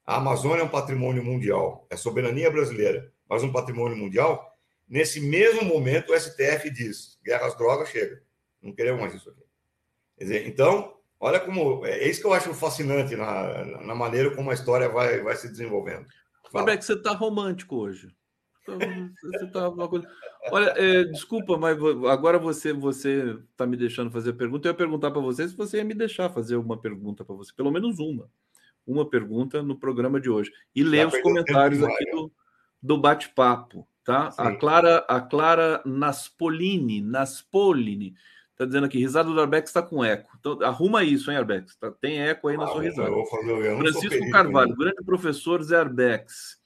a 0.06 0.16
Amazônia 0.16 0.62
é 0.62 0.64
um 0.64 0.68
patrimônio 0.68 1.22
mundial, 1.22 1.86
é 1.90 1.96
soberania 1.96 2.50
brasileira, 2.50 3.12
mas 3.28 3.42
um 3.42 3.52
patrimônio 3.52 3.96
mundial, 3.96 4.56
nesse 4.88 5.20
mesmo 5.20 5.64
momento 5.64 6.12
o 6.12 6.18
STF 6.18 6.70
diz: 6.70 7.18
guerra 7.24 7.46
às 7.46 7.56
drogas 7.56 7.88
chega, 7.88 8.22
não 8.62 8.72
queremos 8.72 9.00
mais 9.00 9.14
isso 9.14 9.28
aqui. 9.28 9.42
Dizer, 10.18 10.46
então, 10.46 10.96
olha 11.18 11.40
como. 11.40 11.84
É, 11.84 11.98
é 11.98 12.08
isso 12.08 12.20
que 12.20 12.26
eu 12.26 12.32
acho 12.32 12.54
fascinante 12.54 13.16
na, 13.16 13.64
na 13.64 13.94
maneira 13.94 14.34
como 14.34 14.50
a 14.50 14.54
história 14.54 14.88
vai, 14.88 15.20
vai 15.20 15.36
se 15.36 15.48
desenvolvendo. 15.48 16.06
Fala. 16.50 16.76
que 16.76 16.84
você 16.84 16.94
está 16.94 17.12
romântico 17.12 17.76
hoje. 17.76 18.08
Você 19.22 19.46
tá 19.46 19.68
uma 19.68 19.88
coisa... 19.88 20.08
Olha, 20.50 20.72
é, 20.76 21.04
desculpa, 21.04 21.56
mas 21.56 21.78
agora 22.08 22.38
você 22.38 22.72
você 22.72 23.38
está 23.50 23.66
me 23.66 23.76
deixando 23.76 24.10
fazer 24.10 24.30
a 24.30 24.34
pergunta. 24.34 24.68
Eu 24.68 24.72
ia 24.72 24.76
perguntar 24.76 25.10
para 25.10 25.20
você 25.20 25.48
se 25.48 25.56
você 25.56 25.78
ia 25.78 25.84
me 25.84 25.94
deixar 25.94 26.30
fazer 26.30 26.56
uma 26.56 26.76
pergunta 26.76 27.24
para 27.24 27.34
você, 27.34 27.52
pelo 27.54 27.70
menos 27.70 27.98
uma. 27.98 28.30
Uma 28.86 29.08
pergunta 29.08 29.62
no 29.62 29.76
programa 29.76 30.20
de 30.20 30.30
hoje. 30.30 30.50
E 30.74 30.82
ler 30.82 31.06
os 31.06 31.18
comentários 31.20 31.82
aqui 31.82 32.10
do, 32.10 32.32
do 32.82 32.98
bate-papo. 32.98 33.86
Tá? 34.08 34.30
A 34.38 34.54
Clara, 34.56 35.04
a 35.06 35.20
Clara 35.20 35.82
Naspolini, 35.84 37.02
Naspolini, 37.02 38.14
tá 38.56 38.64
dizendo 38.64 38.86
aqui, 38.86 38.98
risada 38.98 39.30
do 39.30 39.38
Arbex 39.38 39.68
está 39.68 39.82
com 39.82 40.02
eco. 40.02 40.30
Então, 40.40 40.58
arruma 40.62 41.04
isso, 41.04 41.30
hein, 41.30 41.36
Arbex? 41.36 41.76
Tá, 41.76 41.90
tem 41.90 42.18
eco 42.18 42.48
aí 42.48 42.56
na 42.56 42.64
ah, 42.64 42.68
sua 42.68 42.82
risada. 42.82 43.10
Francisco 43.76 44.30
Carvalho, 44.30 44.74
grande 44.74 45.04
professor 45.04 45.62
Zé 45.62 45.76
Arbex. 45.76 46.58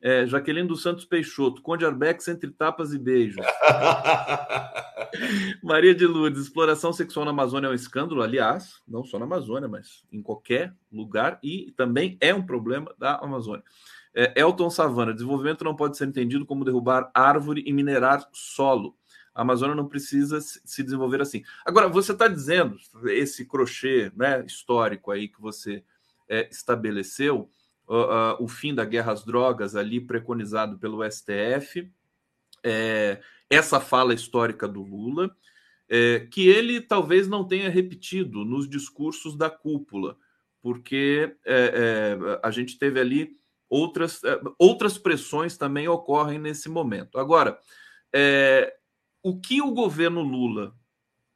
É, 0.00 0.26
Jaqueline 0.26 0.68
dos 0.68 0.82
Santos 0.82 1.04
Peixoto, 1.04 1.62
Conde 1.62 1.84
Arbex 1.84 2.28
entre 2.28 2.50
tapas 2.50 2.92
e 2.92 2.98
beijos. 2.98 3.44
Maria 5.62 5.94
de 5.94 6.06
Lourdes, 6.06 6.42
exploração 6.42 6.92
sexual 6.92 7.24
na 7.24 7.30
Amazônia 7.30 7.68
é 7.68 7.70
um 7.70 7.74
escândalo, 7.74 8.22
aliás, 8.22 8.80
não 8.86 9.04
só 9.04 9.18
na 9.18 9.24
Amazônia, 9.24 9.68
mas 9.68 10.04
em 10.12 10.22
qualquer 10.22 10.74
lugar, 10.92 11.38
e 11.42 11.72
também 11.76 12.16
é 12.20 12.34
um 12.34 12.44
problema 12.44 12.94
da 12.98 13.16
Amazônia. 13.16 13.64
É, 14.14 14.40
Elton 14.40 14.70
Savana, 14.70 15.12
desenvolvimento 15.12 15.64
não 15.64 15.76
pode 15.76 15.96
ser 15.96 16.06
entendido 16.06 16.46
como 16.46 16.64
derrubar 16.64 17.10
árvore 17.14 17.62
e 17.66 17.72
minerar 17.72 18.26
solo. 18.32 18.96
A 19.34 19.42
Amazônia 19.42 19.74
não 19.74 19.86
precisa 19.86 20.40
se 20.40 20.82
desenvolver 20.82 21.20
assim. 21.20 21.42
Agora, 21.66 21.88
você 21.88 22.12
está 22.12 22.26
dizendo, 22.26 22.76
esse 23.04 23.44
crochê 23.44 24.10
né, 24.16 24.42
histórico 24.46 25.10
aí 25.10 25.28
que 25.28 25.40
você 25.40 25.84
é, 26.26 26.48
estabeleceu, 26.50 27.50
uh, 27.88 27.94
uh, 27.94 28.44
o 28.44 28.48
fim 28.48 28.74
da 28.74 28.84
guerra 28.84 29.12
às 29.12 29.24
drogas 29.24 29.76
ali 29.76 30.00
preconizado 30.00 30.78
pelo 30.78 31.02
STF, 31.10 31.90
é, 32.62 33.20
essa 33.48 33.80
fala 33.80 34.12
histórica 34.12 34.66
do 34.66 34.82
Lula, 34.82 35.34
é, 35.88 36.26
que 36.30 36.48
ele 36.48 36.80
talvez 36.80 37.28
não 37.28 37.46
tenha 37.46 37.70
repetido 37.70 38.44
nos 38.44 38.68
discursos 38.68 39.36
da 39.36 39.48
cúpula, 39.48 40.16
porque 40.60 41.36
é, 41.44 42.16
é 42.18 42.40
a 42.42 42.50
gente 42.50 42.78
teve 42.78 42.98
ali 42.98 43.36
outras, 43.68 44.22
é, 44.24 44.40
outras 44.58 44.98
pressões 44.98 45.56
também 45.56 45.86
ocorrem 45.88 46.38
nesse 46.38 46.68
momento. 46.68 47.18
Agora, 47.18 47.58
é, 48.12 48.76
o 49.22 49.38
que 49.38 49.62
o 49.62 49.72
governo 49.72 50.22
Lula 50.22 50.74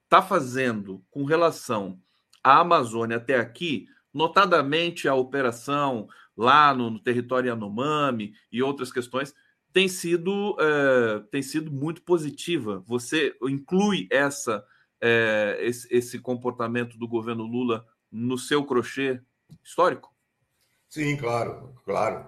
está 0.05 0.21
fazendo 0.21 1.05
com 1.11 1.25
relação 1.25 2.01
à 2.43 2.61
Amazônia 2.61 3.19
até 3.19 3.39
aqui, 3.39 3.87
notadamente 4.13 5.09
a 5.09 5.15
operação 5.15 6.09
lá 6.37 6.75
no, 6.75 6.91
no 6.91 6.99
território 6.99 7.49
Yanomami 7.49 8.33
e 8.51 8.63
outras 8.63 8.91
questões, 8.93 9.35
tem 9.73 9.89
sido, 9.89 10.57
é, 10.59 11.21
tem 11.31 11.43
sido 11.43 11.71
muito 11.71 12.03
positiva. 12.03 12.83
Você 12.87 13.37
inclui 13.43 14.09
essa, 14.11 14.65
é, 15.01 15.59
esse, 15.61 15.87
esse, 15.95 16.19
comportamento 16.19 16.99
do 16.99 17.07
governo 17.07 17.45
Lula 17.45 17.87
no 18.11 18.37
seu 18.37 18.65
crochê 18.65 19.21
histórico? 19.63 20.13
Sim, 20.89 21.17
claro, 21.17 21.75
claro. 21.85 22.27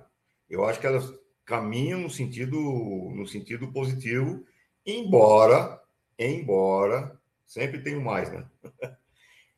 Eu 0.48 0.64
acho 0.64 0.78
que 0.78 0.86
elas 0.86 1.12
caminham 1.44 2.00
no 2.00 2.10
sentido, 2.10 2.56
no 2.56 3.26
sentido 3.26 3.72
positivo, 3.72 4.44
embora, 4.86 5.80
embora, 6.18 7.18
sempre 7.44 7.82
tem 7.82 8.00
mais, 8.00 8.30
né? 8.30 8.46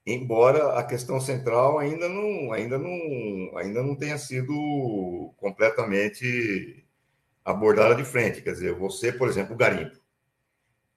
embora 0.06 0.78
a 0.78 0.84
questão 0.84 1.20
central 1.20 1.78
ainda 1.78 2.08
não, 2.08 2.52
ainda 2.52 2.78
não, 2.78 3.58
ainda 3.58 3.82
não 3.82 3.96
tenha 3.96 4.18
sido 4.18 5.32
completamente 5.36 6.84
abordada 7.44 7.94
de 7.94 8.04
frente. 8.04 8.42
Quer 8.42 8.52
dizer, 8.52 8.74
você, 8.74 9.12
por 9.12 9.28
exemplo, 9.28 9.54
o 9.54 9.58
garimpo. 9.58 9.96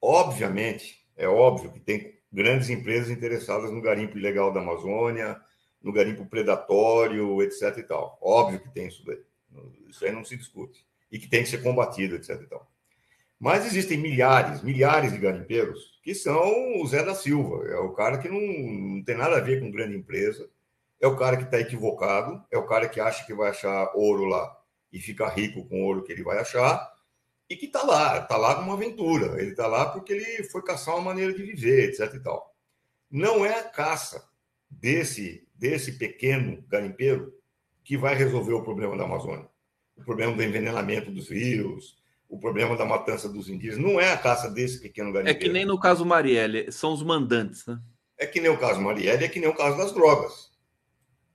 Obviamente, 0.00 1.06
é 1.16 1.26
óbvio 1.26 1.72
que 1.72 1.80
tem 1.80 2.18
grandes 2.32 2.70
empresas 2.70 3.10
interessadas 3.10 3.70
no 3.70 3.80
garimpo 3.80 4.18
ilegal 4.18 4.52
da 4.52 4.60
Amazônia, 4.60 5.40
no 5.82 5.92
garimpo 5.92 6.26
predatório, 6.26 7.42
etc. 7.42 7.78
e 7.78 7.82
tal. 7.82 8.18
Óbvio 8.20 8.60
que 8.60 8.70
tem 8.70 8.86
isso 8.88 9.04
daí. 9.04 9.20
Isso 9.88 10.04
aí 10.04 10.12
não 10.12 10.24
se 10.24 10.36
discute. 10.36 10.86
E 11.10 11.18
que 11.18 11.28
tem 11.28 11.42
que 11.42 11.48
ser 11.48 11.62
combatido, 11.62 12.14
etc. 12.14 12.40
e 12.42 12.46
tal. 12.46 12.70
Mas 13.38 13.66
existem 13.66 13.98
milhares, 13.98 14.62
milhares 14.62 15.12
de 15.12 15.18
garimpeiros 15.18 15.98
que 16.02 16.14
são 16.14 16.80
o 16.80 16.86
Zé 16.86 17.04
da 17.04 17.14
Silva. 17.14 17.68
É 17.68 17.76
o 17.76 17.92
cara 17.92 18.16
que 18.16 18.30
não, 18.30 18.40
não 18.40 19.04
tem 19.04 19.14
nada 19.14 19.36
a 19.36 19.40
ver 19.40 19.60
com 19.60 19.70
grande 19.70 19.94
empresa. 19.94 20.48
É 20.98 21.06
o 21.06 21.16
cara 21.16 21.36
que 21.36 21.44
está 21.44 21.60
equivocado. 21.60 22.42
É 22.50 22.56
o 22.56 22.66
cara 22.66 22.88
que 22.88 22.98
acha 22.98 23.26
que 23.26 23.34
vai 23.34 23.50
achar 23.50 23.92
ouro 23.94 24.24
lá 24.24 24.56
e 24.90 24.98
fica 24.98 25.28
rico 25.28 25.68
com 25.68 25.82
o 25.82 25.84
ouro 25.84 26.02
que 26.02 26.10
ele 26.10 26.22
vai 26.22 26.38
achar. 26.38 26.90
E 27.50 27.56
que 27.56 27.66
está 27.66 27.82
lá, 27.82 28.18
está 28.18 28.38
lá 28.38 28.60
numa 28.60 28.72
aventura. 28.72 29.40
Ele 29.40 29.50
está 29.50 29.66
lá 29.66 29.86
porque 29.86 30.14
ele 30.14 30.44
foi 30.44 30.62
caçar 30.62 30.94
uma 30.94 31.04
maneira 31.04 31.32
de 31.32 31.42
viver, 31.42 31.90
etc. 31.90 32.14
e 32.14 32.20
tal. 32.20 32.54
Não 33.10 33.44
é 33.44 33.58
a 33.58 33.64
caça 33.64 34.28
desse, 34.70 35.46
desse 35.54 35.92
pequeno 35.92 36.62
garimpeiro 36.68 37.34
que 37.84 37.98
vai 37.98 38.14
resolver 38.14 38.54
o 38.54 38.62
problema 38.62 38.96
da 38.96 39.04
Amazônia. 39.04 39.48
O 39.96 40.02
problema 40.02 40.34
do 40.34 40.42
envenenamento 40.42 41.10
dos 41.10 41.28
rios, 41.28 41.98
o 42.28 42.38
problema 42.38 42.76
da 42.76 42.84
matança 42.84 43.28
dos 43.28 43.48
indígenas. 43.48 43.84
Não 43.84 43.98
é 43.98 44.12
a 44.12 44.18
caça 44.18 44.50
desse 44.50 44.80
pequeno 44.80 45.12
garimpeiro. 45.12 45.38
É 45.38 45.40
que 45.40 45.52
nem 45.52 45.64
no 45.64 45.80
caso 45.80 46.04
Marielle, 46.04 46.70
são 46.70 46.92
os 46.92 47.02
mandantes, 47.02 47.66
né? 47.66 47.80
É 48.18 48.26
que 48.26 48.40
nem 48.40 48.50
o 48.50 48.58
caso 48.58 48.80
Marielle, 48.80 49.24
é 49.24 49.28
que 49.28 49.40
nem 49.40 49.48
o 49.48 49.54
caso 49.54 49.78
das 49.78 49.92
drogas. 49.92 50.50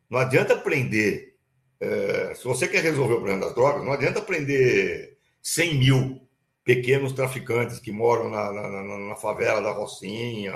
Não 0.09 0.19
adianta 0.19 0.55
prender. 0.55 1.33
É, 1.79 2.35
se 2.35 2.43
você 2.43 2.67
quer 2.67 2.83
resolver 2.83 3.13
o 3.13 3.17
problema 3.17 3.45
das 3.45 3.55
drogas, 3.55 3.83
não 3.83 3.91
adianta 3.91 4.21
prender 4.21 5.17
100 5.41 5.75
mil 5.79 6.27
pequenos 6.63 7.11
traficantes 7.11 7.79
que 7.79 7.91
moram 7.91 8.29
na, 8.29 8.51
na, 8.51 8.97
na 8.97 9.15
favela 9.15 9.61
da 9.61 9.71
Rocinha, 9.71 10.53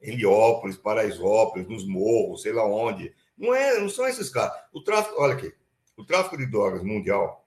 Heliópolis, 0.00 0.76
Paraisópolis, 0.76 1.68
nos 1.68 1.86
morros, 1.86 2.42
sei 2.42 2.52
lá 2.52 2.66
onde. 2.66 3.14
Não, 3.38 3.54
é, 3.54 3.78
não 3.78 3.88
são 3.88 4.06
esses 4.06 4.28
caras. 4.28 4.52
O 4.72 4.82
tráfico, 4.82 5.20
olha 5.20 5.34
aqui, 5.34 5.52
o 5.96 6.04
tráfico 6.04 6.36
de 6.36 6.46
drogas 6.46 6.82
mundial, 6.82 7.46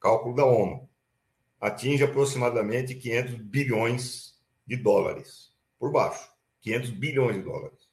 cálculo 0.00 0.34
da 0.34 0.44
ONU, 0.44 0.88
atinge 1.64 2.04
aproximadamente 2.04 2.94
500 2.94 3.36
bilhões 3.36 4.38
de 4.66 4.76
dólares 4.76 5.50
por 5.78 5.90
baixo. 5.90 6.30
500 6.60 6.90
bilhões 6.90 7.36
de 7.36 7.42
dólares. 7.42 7.88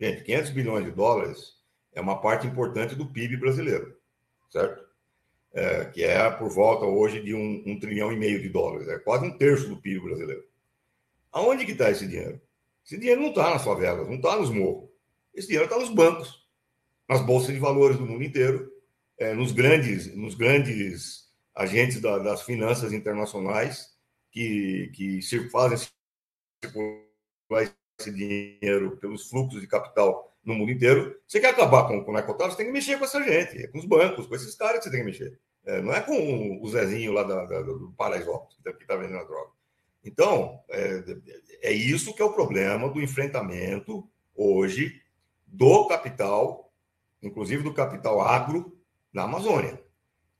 Gente, 0.00 0.22
500 0.22 0.50
bilhões 0.50 0.84
de 0.84 0.92
dólares 0.92 1.54
é 1.92 2.00
uma 2.00 2.20
parte 2.20 2.46
importante 2.46 2.94
do 2.94 3.06
PIB 3.06 3.36
brasileiro, 3.36 3.96
certo? 4.48 4.84
É, 5.52 5.86
que 5.86 6.04
é 6.04 6.30
por 6.30 6.48
volta 6.50 6.84
hoje 6.84 7.20
de 7.20 7.34
um, 7.34 7.64
um, 7.66 7.80
trilhão 7.80 8.12
e 8.12 8.16
meio 8.16 8.40
de 8.40 8.48
dólares, 8.48 8.86
é 8.86 8.98
quase 8.98 9.26
um 9.26 9.36
terço 9.36 9.68
do 9.68 9.80
PIB 9.80 10.00
brasileiro. 10.00 10.44
Aonde 11.32 11.64
que 11.64 11.72
está 11.72 11.90
esse 11.90 12.06
dinheiro? 12.06 12.40
Esse 12.84 12.96
dinheiro 12.96 13.20
não 13.20 13.30
está 13.30 13.50
nas 13.50 13.64
favelas, 13.64 14.06
não 14.06 14.16
está 14.16 14.36
nos 14.36 14.50
morros. 14.50 14.88
Esse 15.34 15.48
dinheiro 15.48 15.64
está 15.64 15.78
nos 15.80 15.90
bancos, 15.90 16.46
nas 17.08 17.20
bolsas 17.22 17.52
de 17.52 17.60
valores 17.60 17.96
do 17.96 18.06
mundo 18.06 18.22
inteiro, 18.22 18.70
é, 19.18 19.34
nos 19.34 19.50
grandes, 19.50 20.14
nos 20.14 20.36
grandes 20.36 21.23
agentes 21.54 22.00
da, 22.00 22.18
das 22.18 22.42
finanças 22.42 22.92
internacionais 22.92 23.94
que, 24.30 24.90
que 24.94 25.20
fazem 25.50 25.88
circular 26.64 27.72
esse 27.98 28.12
dinheiro 28.12 28.96
pelos 28.96 29.28
fluxos 29.28 29.60
de 29.60 29.66
capital 29.66 30.36
no 30.44 30.54
mundo 30.54 30.72
inteiro. 30.72 31.16
Você 31.26 31.40
quer 31.40 31.50
acabar 31.50 31.86
com, 31.86 32.02
com 32.04 32.10
o 32.10 32.14
narcotráfico, 32.14 32.56
você 32.56 32.64
tem 32.64 32.66
que 32.66 32.72
mexer 32.72 32.98
com 32.98 33.04
essa 33.04 33.22
gente, 33.22 33.62
é 33.62 33.68
com 33.68 33.78
os 33.78 33.84
bancos, 33.84 34.26
com 34.26 34.34
esses 34.34 34.54
caras 34.54 34.78
que 34.78 34.84
você 34.84 34.90
tem 34.90 35.00
que 35.00 35.06
mexer. 35.06 35.38
É, 35.64 35.80
não 35.80 35.92
é 35.92 36.00
com 36.00 36.60
o 36.60 36.68
Zezinho 36.68 37.12
lá 37.12 37.22
da, 37.22 37.44
da, 37.46 37.62
do 37.62 37.94
Paraisópolis, 37.96 38.56
que 38.56 38.68
está 38.68 38.94
tá 38.94 38.96
vendendo 38.96 39.20
a 39.20 39.24
droga. 39.24 39.50
Então, 40.04 40.62
é, 40.68 41.02
é 41.62 41.72
isso 41.72 42.14
que 42.14 42.20
é 42.20 42.24
o 42.24 42.34
problema 42.34 42.90
do 42.90 43.00
enfrentamento 43.00 44.06
hoje 44.34 45.00
do 45.46 45.86
capital, 45.86 46.70
inclusive 47.22 47.62
do 47.62 47.72
capital 47.72 48.20
agro, 48.20 48.76
na 49.12 49.22
Amazônia. 49.22 49.82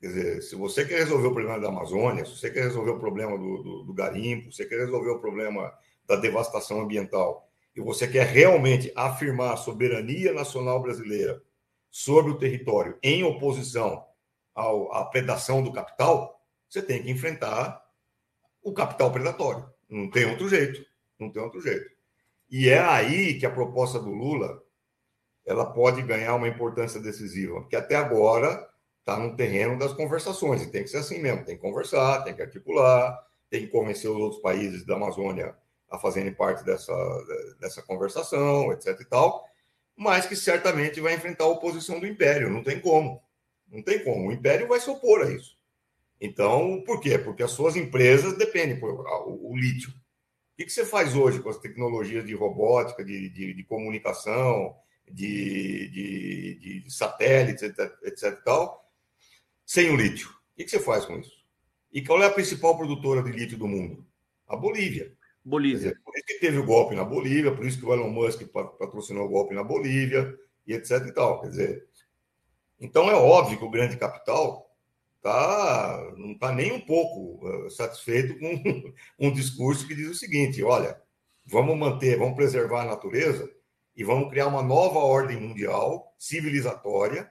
Quer 0.04 0.08
dizer, 0.08 0.42
se 0.42 0.54
você 0.54 0.84
quer 0.84 0.98
resolver 0.98 1.28
o 1.28 1.32
problema 1.32 1.58
da 1.58 1.68
Amazônia, 1.68 2.26
se 2.26 2.36
você 2.36 2.50
quer 2.50 2.64
resolver 2.64 2.90
o 2.90 2.98
problema 2.98 3.38
do, 3.38 3.62
do, 3.62 3.82
do 3.84 3.94
garimpo, 3.94 4.52
se 4.52 4.58
você 4.58 4.66
quer 4.66 4.80
resolver 4.80 5.08
o 5.08 5.18
problema 5.18 5.72
da 6.06 6.14
devastação 6.14 6.82
ambiental 6.82 7.48
e 7.74 7.80
você 7.80 8.06
quer 8.06 8.26
realmente 8.26 8.92
afirmar 8.94 9.54
a 9.54 9.56
soberania 9.56 10.30
nacional 10.34 10.82
brasileira 10.82 11.42
sobre 11.90 12.32
o 12.32 12.36
território 12.36 12.98
em 13.02 13.24
oposição 13.24 14.04
ao, 14.54 14.92
à 14.92 15.06
predação 15.06 15.62
do 15.62 15.72
capital, 15.72 16.38
você 16.68 16.82
tem 16.82 17.02
que 17.02 17.10
enfrentar 17.10 17.82
o 18.62 18.74
capital 18.74 19.10
predatório. 19.10 19.66
Não 19.88 20.10
tem 20.10 20.26
outro 20.26 20.50
jeito. 20.50 20.84
Não 21.18 21.30
tem 21.30 21.42
outro 21.42 21.62
jeito. 21.62 21.90
E 22.50 22.68
é 22.68 22.78
aí 22.78 23.38
que 23.38 23.46
a 23.46 23.50
proposta 23.50 23.98
do 23.98 24.10
Lula 24.10 24.62
ela 25.46 25.64
pode 25.64 26.02
ganhar 26.02 26.34
uma 26.34 26.48
importância 26.48 27.00
decisiva, 27.00 27.62
porque 27.62 27.76
até 27.76 27.96
agora 27.96 28.73
está 29.04 29.18
no 29.18 29.36
terreno 29.36 29.78
das 29.78 29.92
conversações, 29.92 30.62
e 30.62 30.70
tem 30.70 30.82
que 30.82 30.88
ser 30.88 30.96
assim 30.96 31.20
mesmo, 31.20 31.44
tem 31.44 31.56
que 31.56 31.62
conversar, 31.62 32.22
tem 32.22 32.34
que 32.34 32.40
articular, 32.40 33.22
tem 33.50 33.60
que 33.60 33.68
convencer 33.68 34.10
os 34.10 34.16
outros 34.16 34.40
países 34.40 34.86
da 34.86 34.96
Amazônia 34.96 35.54
a 35.90 35.98
fazerem 35.98 36.32
parte 36.32 36.64
dessa, 36.64 36.94
dessa 37.60 37.82
conversação, 37.82 38.72
etc 38.72 38.98
e 38.98 39.04
tal, 39.04 39.44
mas 39.94 40.24
que 40.26 40.34
certamente 40.34 41.02
vai 41.02 41.14
enfrentar 41.14 41.44
a 41.44 41.48
oposição 41.48 42.00
do 42.00 42.06
Império, 42.06 42.48
não 42.48 42.64
tem 42.64 42.80
como. 42.80 43.22
Não 43.70 43.82
tem 43.82 44.02
como. 44.02 44.28
O 44.28 44.32
Império 44.32 44.66
vai 44.66 44.80
se 44.80 44.88
opor 44.88 45.20
a 45.22 45.30
isso. 45.30 45.56
Então, 46.18 46.82
por 46.86 47.00
quê? 47.00 47.18
Porque 47.18 47.42
as 47.42 47.50
suas 47.50 47.76
empresas 47.76 48.38
dependem, 48.38 48.80
por, 48.80 49.06
o, 49.26 49.50
o 49.52 49.56
lítio. 49.56 49.90
O 49.90 50.56
que, 50.56 50.64
que, 50.64 50.72
você 50.72 50.86
faz 50.86 51.14
hoje 51.14 51.40
com 51.40 51.50
as 51.50 51.58
tecnologias 51.58 52.24
de 52.24 52.34
robótica, 52.34 53.04
de, 53.04 53.28
de, 53.28 53.52
de 53.52 53.64
comunicação, 53.64 54.74
de, 55.10 55.88
de, 55.90 56.80
de, 56.80 56.90
satélites, 56.90 57.62
etc, 57.64 57.92
etc 58.04 58.42
tal, 58.44 58.83
sem 59.64 59.90
o 59.90 59.96
lítio? 59.96 60.28
O 60.28 60.56
que, 60.56 60.68
você 60.68 60.78
faz 60.78 61.04
com 61.04 61.18
isso? 61.18 61.32
E 61.92 62.02
qual 62.02 62.22
é 62.22 62.26
a 62.26 62.30
principal 62.30 62.76
produtora 62.76 63.22
de 63.22 63.30
lítio 63.30 63.58
do 63.58 63.66
mundo? 63.66 64.06
A 64.46 64.56
Bolívia. 64.56 65.16
Bolívia. 65.44 65.78
Dizer, 65.78 66.00
por 66.04 66.14
isso 66.16 66.26
que 66.26 66.38
teve 66.40 66.58
o 66.58 66.64
golpe 66.64 66.94
na 66.94 67.04
Bolívia, 67.04 67.54
por 67.54 67.66
isso 67.66 67.78
que 67.78 67.86
o 67.86 67.92
Elon 67.92 68.10
Musk 68.10 68.42
patrocinou 68.78 69.26
o 69.26 69.28
golpe 69.28 69.54
na 69.54 69.62
Bolívia, 69.62 70.36
e 70.66 70.72
etc 70.74 71.06
e 71.06 71.12
tal. 71.12 71.40
Quer 71.40 71.48
dizer, 71.48 71.88
então 72.80 73.10
é 73.10 73.14
óbvio 73.14 73.58
que 73.58 73.64
o 73.64 73.70
grande 73.70 73.96
capital 73.96 74.70
tá, 75.22 76.12
não 76.16 76.32
está 76.32 76.52
nem 76.52 76.72
um 76.72 76.80
pouco 76.80 77.46
uh, 77.46 77.70
satisfeito 77.70 78.38
com 78.38 78.92
um 79.26 79.32
discurso 79.32 79.86
que 79.86 79.94
diz 79.94 80.08
o 80.08 80.14
seguinte: 80.14 80.62
olha, 80.62 81.00
vamos 81.46 81.76
manter, 81.78 82.18
vamos 82.18 82.36
preservar 82.36 82.82
a 82.82 82.86
natureza 82.86 83.50
e 83.96 84.02
vamos 84.02 84.30
criar 84.30 84.48
uma 84.48 84.62
nova 84.62 84.98
ordem 84.98 85.38
mundial 85.38 86.14
civilizatória 86.18 87.30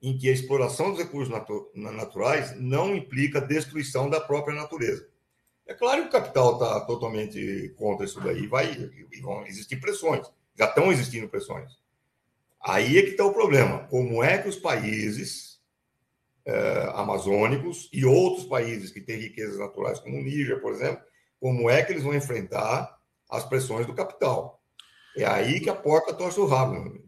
em 0.00 0.16
que 0.16 0.28
a 0.28 0.32
exploração 0.32 0.90
dos 0.90 0.98
recursos 0.98 1.28
natu 1.28 1.70
naturais 1.74 2.58
não 2.60 2.94
implica 2.94 3.40
destruição 3.40 4.08
da 4.08 4.20
própria 4.20 4.54
natureza. 4.54 5.08
É 5.66 5.74
claro 5.74 6.02
que 6.02 6.08
o 6.08 6.12
capital 6.12 6.54
está 6.54 6.80
totalmente 6.80 7.74
contra 7.76 8.06
isso 8.06 8.20
daí, 8.20 8.46
vai, 8.46 8.72
e 9.12 9.20
vão 9.20 9.44
existir 9.46 9.76
pressões, 9.76 10.26
já 10.56 10.66
estão 10.66 10.90
existindo 10.90 11.28
pressões. 11.28 11.76
Aí 12.60 12.98
é 12.98 13.02
que 13.02 13.10
está 13.10 13.24
o 13.24 13.34
problema. 13.34 13.86
Como 13.88 14.22
é 14.22 14.38
que 14.38 14.48
os 14.48 14.56
países 14.56 15.60
é, 16.44 16.90
amazônicos 16.94 17.88
e 17.92 18.04
outros 18.04 18.46
países 18.46 18.90
que 18.90 19.00
têm 19.00 19.18
riquezas 19.18 19.58
naturais, 19.58 20.00
como 20.00 20.16
o 20.16 20.22
Níger, 20.22 20.60
por 20.60 20.72
exemplo, 20.72 21.02
como 21.38 21.68
é 21.68 21.82
que 21.82 21.92
eles 21.92 22.02
vão 22.02 22.14
enfrentar 22.14 22.98
as 23.30 23.44
pressões 23.44 23.86
do 23.86 23.94
capital? 23.94 24.62
É 25.16 25.26
aí 25.26 25.60
que 25.60 25.70
a 25.70 25.74
porca 25.74 26.14
torce 26.14 26.40
o 26.40 26.46
rabo. 26.46 27.07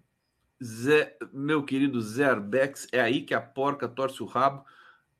Zé, 0.62 1.16
meu 1.33 1.62
querido 1.62 2.01
Zé 2.01 2.27
Arbex, 2.27 2.87
é 2.92 3.01
aí 3.01 3.23
que 3.23 3.35
a 3.35 3.40
porca 3.40 3.88
torce 3.88 4.23
o 4.23 4.27
rabo. 4.27 4.64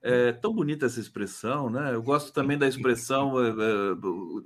É 0.03 0.33
tão 0.33 0.55
bonita 0.55 0.87
essa 0.87 1.01
expressão, 1.01 1.69
né? 1.69 1.95
Eu 1.95 2.03
gosto 2.03 2.33
também 2.33 2.57
da 2.57 2.67
expressão 2.67 3.39
é, 3.43 3.51
é, 3.51 3.55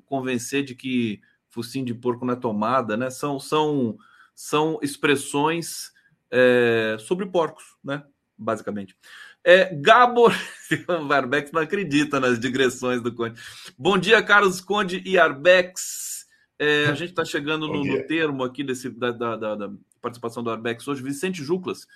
convencer 0.05 0.65
de 0.65 0.75
que 0.75 1.21
focinho 1.49 1.85
de 1.85 1.95
porco 1.95 2.25
não 2.25 2.35
é 2.35 2.37
tomada, 2.37 2.97
né? 2.97 3.09
São, 3.11 3.39
são, 3.39 3.97
são 4.35 4.79
expressões 4.83 5.93
é, 6.31 6.97
sobre 6.99 7.27
porcos, 7.27 7.65
né? 7.83 8.03
Basicamente. 8.37 8.97
É, 9.45 9.73
Gabor 9.75 10.33
Arbex 11.13 11.53
não 11.53 11.63
acredita 11.63 12.19
nas 12.19 12.41
digressões 12.41 13.01
do 13.01 13.15
Conde. 13.15 13.41
Bom 13.79 13.97
dia, 13.97 14.23
Carlos 14.23 14.61
Conde 14.61 15.03
e 15.05 15.19
Arbex. 15.19 16.27
É, 16.59 16.87
a 16.87 16.95
gente 16.95 17.11
está 17.11 17.25
chegando 17.25 17.69
no, 17.69 17.85
no, 17.85 18.07
termo 18.07 18.43
aqui 18.43 18.65
desse, 18.65 18.89
da, 18.89 19.11
da, 19.13 19.37
da, 19.37 19.55
da 19.55 19.71
participação 20.05 20.43
do 20.43 20.51
Arbex 20.51 20.87
hoje. 20.87 21.03
Vicente 21.03 21.43
Juclas 21.43 21.87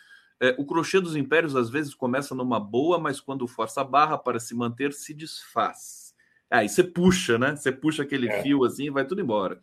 é, 0.41 0.55
o 0.57 0.65
crochê 0.65 1.01
dos 1.01 1.17
impérios 1.17 1.57
às 1.57 1.69
vezes 1.69 1.95
começa 1.95 2.35
numa 2.35 2.61
boa, 2.61 2.99
mas 2.99 3.21
quando 3.21 3.47
força 3.49 3.81
a 3.81 3.85
barra 3.85 4.17
para 4.17 4.39
se 4.39 4.55
manter, 4.55 4.93
se 4.93 5.13
desfaz. 5.13 6.09
Aí 6.51 6.67
você 6.67 6.83
puxa, 6.83 7.37
né? 7.37 7.57
Você 7.57 7.71
puxa 7.71 8.03
aquele 8.03 8.27
é. 8.27 8.43
fio 8.43 8.65
assim 8.65 8.85
e 8.85 8.91
vai 8.91 9.05
tudo 9.05 9.21
embora. 9.21 9.59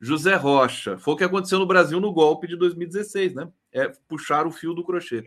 José 0.00 0.36
Rocha, 0.36 0.96
foi 0.96 1.12
o 1.12 1.16
que 1.16 1.24
aconteceu 1.24 1.58
no 1.58 1.66
Brasil 1.66 2.00
no 2.00 2.12
golpe 2.12 2.46
de 2.46 2.56
2016, 2.56 3.34
né? 3.34 3.48
É 3.70 3.88
puxar 4.08 4.46
o 4.46 4.50
fio 4.50 4.72
do 4.72 4.82
crochê. 4.82 5.22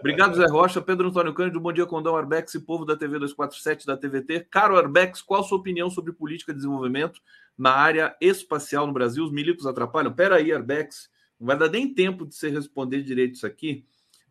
Obrigado, 0.00 0.34
José 0.34 0.50
Rocha. 0.50 0.80
Pedro 0.80 1.08
Antônio 1.08 1.32
Cândido, 1.32 1.60
bom 1.60 1.72
dia, 1.72 1.86
Condão 1.86 2.16
Arbex 2.16 2.54
e 2.54 2.60
povo 2.60 2.84
da 2.84 2.96
TV 2.96 3.20
247 3.20 3.86
da 3.86 3.96
TVT. 3.96 4.48
Caro 4.50 4.76
Arbex, 4.76 5.22
qual 5.22 5.42
a 5.42 5.44
sua 5.44 5.58
opinião 5.58 5.88
sobre 5.88 6.12
política 6.12 6.52
de 6.52 6.58
desenvolvimento 6.58 7.20
na 7.56 7.70
área 7.70 8.16
espacial 8.20 8.84
no 8.84 8.92
Brasil? 8.92 9.24
Os 9.24 9.30
milicos 9.30 9.64
atrapalham? 9.64 10.12
Pera 10.12 10.36
aí, 10.36 10.52
Arbex, 10.52 11.08
não 11.38 11.46
vai 11.46 11.58
dar 11.58 11.68
nem 11.68 11.92
tempo 11.92 12.26
de 12.26 12.34
você 12.34 12.48
responder 12.48 13.02
direito 13.02 13.34
isso 13.34 13.46
aqui. 13.46 13.84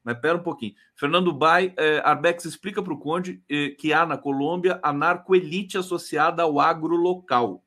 Mas 0.04 0.20
pera 0.20 0.38
um 0.38 0.44
pouquinho. 0.44 0.74
Fernando 0.96 1.34
Bai, 1.34 1.74
eh, 1.78 2.02
Arbex 2.04 2.46
explica 2.46 2.82
para 2.82 2.94
o 2.94 3.00
Conde 3.00 3.42
eh, 3.50 3.76
que 3.78 3.92
há 3.92 4.06
na 4.06 4.18
Colômbia 4.18 4.80
a 4.82 4.94
narcoelite 4.94 5.78
associada 5.78 6.44
ao 6.44 6.60
agro 6.60 6.96
local. 6.96 7.64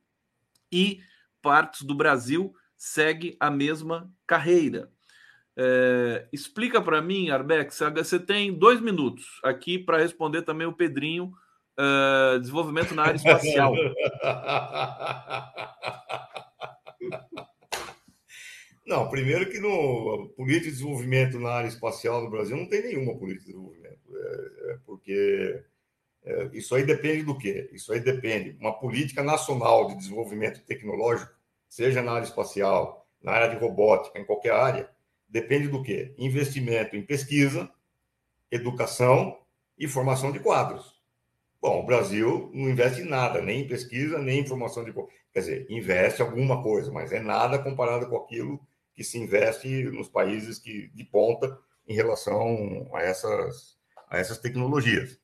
E 0.71 1.01
partes 1.41 1.83
do 1.83 1.93
Brasil 1.93 2.53
segue 2.75 3.37
a 3.39 3.51
mesma 3.51 4.11
carreira. 4.25 4.89
Eh, 5.55 6.27
explica 6.31 6.81
para 6.81 7.01
mim, 7.01 7.29
Arbex, 7.29 7.79
você 7.95 8.19
tem 8.19 8.53
dois 8.53 8.81
minutos 8.81 9.39
aqui 9.43 9.77
para 9.77 9.99
responder 9.99 10.41
também 10.41 10.65
o 10.65 10.73
Pedrinho, 10.73 11.31
eh, 11.77 12.39
desenvolvimento 12.39 12.95
na 12.95 13.03
área 13.03 13.17
espacial. 13.17 13.75
Não, 18.91 19.07
primeiro 19.07 19.49
que 19.49 19.57
no 19.57 20.27
política 20.35 20.65
de 20.65 20.71
desenvolvimento 20.71 21.39
na 21.39 21.51
área 21.51 21.69
espacial 21.69 22.21
no 22.21 22.29
Brasil 22.29 22.57
não 22.57 22.67
tem 22.67 22.83
nenhuma 22.83 23.17
política 23.17 23.45
de 23.45 23.53
desenvolvimento, 23.53 24.17
é, 24.17 24.73
é 24.73 24.77
porque 24.85 25.63
é, 26.25 26.49
isso 26.51 26.75
aí 26.75 26.83
depende 26.83 27.23
do 27.23 27.37
quê? 27.37 27.69
Isso 27.71 27.93
aí 27.93 28.01
depende 28.01 28.57
uma 28.59 28.77
política 28.77 29.23
nacional 29.23 29.87
de 29.87 29.95
desenvolvimento 29.95 30.61
tecnológico, 30.65 31.31
seja 31.69 32.01
na 32.01 32.11
área 32.11 32.25
espacial, 32.25 33.07
na 33.23 33.31
área 33.31 33.47
de 33.47 33.55
robótica, 33.55 34.19
em 34.19 34.25
qualquer 34.25 34.51
área, 34.51 34.89
depende 35.25 35.69
do 35.69 35.81
quê? 35.81 36.13
Investimento 36.17 36.97
em 36.97 37.01
pesquisa, 37.01 37.71
educação 38.51 39.39
e 39.77 39.87
formação 39.87 40.33
de 40.33 40.41
quadros. 40.41 41.01
Bom, 41.61 41.79
o 41.79 41.85
Brasil 41.85 42.51
não 42.53 42.69
investe 42.69 43.03
em 43.03 43.05
nada, 43.05 43.41
nem 43.41 43.61
em 43.61 43.67
pesquisa, 43.69 44.19
nem 44.19 44.41
em 44.41 44.45
formação 44.45 44.83
de. 44.83 44.91
Quer 45.31 45.39
dizer, 45.39 45.67
investe 45.69 46.21
alguma 46.21 46.61
coisa, 46.61 46.91
mas 46.91 47.13
é 47.13 47.21
nada 47.21 47.57
comparado 47.57 48.09
com 48.09 48.17
aquilo 48.17 48.59
que 48.93 49.03
se 49.03 49.17
investe 49.17 49.83
nos 49.85 50.09
países 50.09 50.59
que, 50.59 50.89
de 50.89 51.03
ponta 51.03 51.57
em 51.87 51.93
relação 51.93 52.89
a 52.93 53.01
essas, 53.01 53.77
a 54.09 54.17
essas 54.17 54.37
tecnologias. 54.37 55.19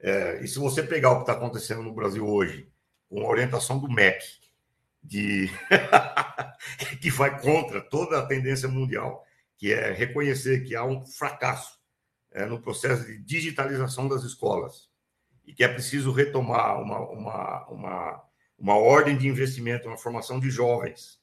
É, 0.00 0.42
e 0.42 0.48
se 0.48 0.58
você 0.58 0.82
pegar 0.82 1.12
o 1.12 1.16
que 1.16 1.22
está 1.22 1.32
acontecendo 1.32 1.82
no 1.82 1.94
Brasil 1.94 2.26
hoje, 2.26 2.68
com 3.08 3.24
a 3.24 3.28
orientação 3.28 3.78
do 3.78 3.88
MEC, 3.88 4.24
de 5.02 5.50
que 7.00 7.10
vai 7.10 7.40
contra 7.40 7.80
toda 7.80 8.18
a 8.18 8.26
tendência 8.26 8.68
mundial, 8.68 9.24
que 9.56 9.72
é 9.72 9.92
reconhecer 9.92 10.64
que 10.64 10.74
há 10.74 10.84
um 10.84 11.06
fracasso 11.06 11.78
é, 12.32 12.44
no 12.44 12.60
processo 12.60 13.06
de 13.06 13.18
digitalização 13.18 14.08
das 14.08 14.24
escolas 14.24 14.88
e 15.46 15.52
que 15.52 15.62
é 15.62 15.68
preciso 15.68 16.10
retomar 16.10 16.80
uma, 16.80 16.98
uma, 17.10 17.68
uma, 17.68 18.24
uma 18.58 18.76
ordem 18.76 19.16
de 19.16 19.28
investimento 19.28 19.88
na 19.88 19.96
formação 19.96 20.40
de 20.40 20.50
jovens 20.50 21.22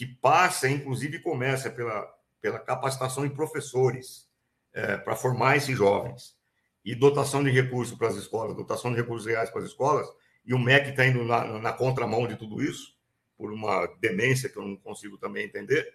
que 0.00 0.06
passa, 0.06 0.66
inclusive 0.66 1.18
começa 1.18 1.68
pela, 1.68 2.10
pela 2.40 2.58
capacitação 2.58 3.28
de 3.28 3.34
professores 3.34 4.26
é, 4.72 4.96
para 4.96 5.14
formar 5.14 5.58
esses 5.58 5.76
jovens, 5.76 6.34
e 6.82 6.94
dotação 6.94 7.44
de 7.44 7.50
recursos 7.50 7.98
para 7.98 8.08
as 8.08 8.14
escolas, 8.14 8.56
dotação 8.56 8.90
de 8.90 8.96
recursos 8.96 9.26
reais 9.26 9.50
para 9.50 9.60
as 9.60 9.66
escolas, 9.66 10.08
e 10.42 10.54
o 10.54 10.58
MEC 10.58 10.88
está 10.88 11.06
indo 11.06 11.22
na, 11.22 11.60
na, 11.60 11.70
contramão 11.74 12.26
de 12.26 12.34
tudo 12.36 12.62
isso, 12.62 12.96
por 13.36 13.52
uma 13.52 13.86
demência 14.00 14.48
que 14.48 14.56
eu 14.56 14.62
não 14.62 14.74
consigo 14.74 15.18
também 15.18 15.44
entender. 15.44 15.86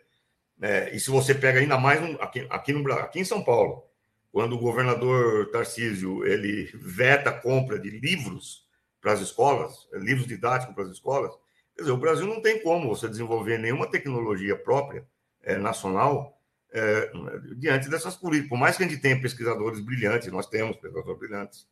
É, 0.62 0.96
e 0.96 1.00
se 1.00 1.10
você 1.10 1.34
pega 1.34 1.60
ainda 1.60 1.76
mais 1.76 2.00
um, 2.00 2.14
aqui, 2.22 2.46
aqui, 2.48 2.74
no, 2.74 2.94
aqui 2.94 3.22
em 3.22 3.26
São 3.26 3.44
Paulo, 3.44 3.86
quando 4.32 4.54
o 4.54 4.60
governador 4.60 5.50
Tarcísio 5.50 6.24
ele 6.28 6.70
veta 6.76 7.32
a 7.32 7.42
compra 7.42 7.80
de 7.80 7.90
livros 7.90 8.68
para 9.02 9.14
as 9.14 9.22
escolas, 9.22 9.90
livros 9.94 10.28
didáticos 10.28 10.76
para 10.76 10.84
as 10.84 10.92
escolas, 10.92 11.34
Quer 11.76 11.82
dizer, 11.82 11.92
o 11.92 11.98
Brasil 11.98 12.26
não 12.26 12.42
tem 12.42 12.62
como 12.62 12.88
você 12.88 13.08
desenvolver 13.10 13.58
nenhuma 13.58 13.90
tecnologia 13.90 14.56
própria, 14.56 15.06
é, 15.44 15.58
nacional, 15.58 16.40
é, 16.72 17.12
diante 17.58 17.90
dessas 17.90 18.16
políticas. 18.16 18.50
Por 18.50 18.58
mais 18.58 18.78
que 18.78 18.84
a 18.84 18.88
gente 18.88 19.02
tenha 19.02 19.22
pesquisadores 19.22 19.80
brilhantes, 19.80 20.32
nós 20.32 20.48
temos 20.48 20.76
pesquisadores 20.78 21.20
brilhantes, 21.20 21.68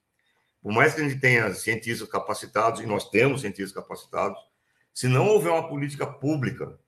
por 0.61 0.71
mais 0.71 0.93
que 0.93 1.01
a 1.01 1.07
gente 1.07 1.19
tenha 1.19 1.53
cientistas 1.53 2.07
capacitados, 2.07 2.81
e 2.81 2.85
nós 2.85 3.09
temos 3.09 3.41
cientistas 3.41 3.73
capacitados, 3.73 4.39
se 4.93 5.07
não 5.07 5.27
houver 5.27 5.51
uma 5.51 5.67
política 5.67 6.05
pública 6.05 6.79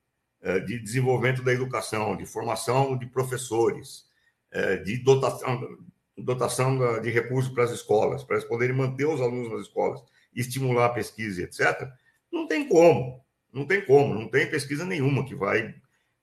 é, 0.42 0.60
de 0.60 0.80
desenvolvimento 0.80 1.44
da 1.44 1.52
educação, 1.52 2.16
de 2.16 2.26
formação 2.26 2.98
de 2.98 3.06
professores, 3.08 4.06
é, 4.52 4.78
de 4.78 4.98
dotação, 4.98 5.78
dotação 6.18 7.02
de 7.02 7.10
recursos 7.10 7.52
para 7.52 7.64
as 7.64 7.72
escolas, 7.72 8.24
para 8.24 8.38
eles 8.38 8.48
poderem 8.48 8.76
manter 8.76 9.06
os 9.06 9.20
alunos 9.20 9.52
nas 9.52 9.62
escolas, 9.62 10.02
estimular 10.34 10.86
a 10.86 10.90
pesquisa, 10.90 11.44
etc., 11.44 11.90
não 12.36 12.48
tem 12.48 12.68
como. 12.68 13.24
Não 13.52 13.66
tem 13.66 13.84
como, 13.86 14.14
não 14.14 14.28
tem 14.28 14.50
pesquisa 14.50 14.86
nenhuma 14.86 15.26
que 15.26 15.34
vai 15.34 15.74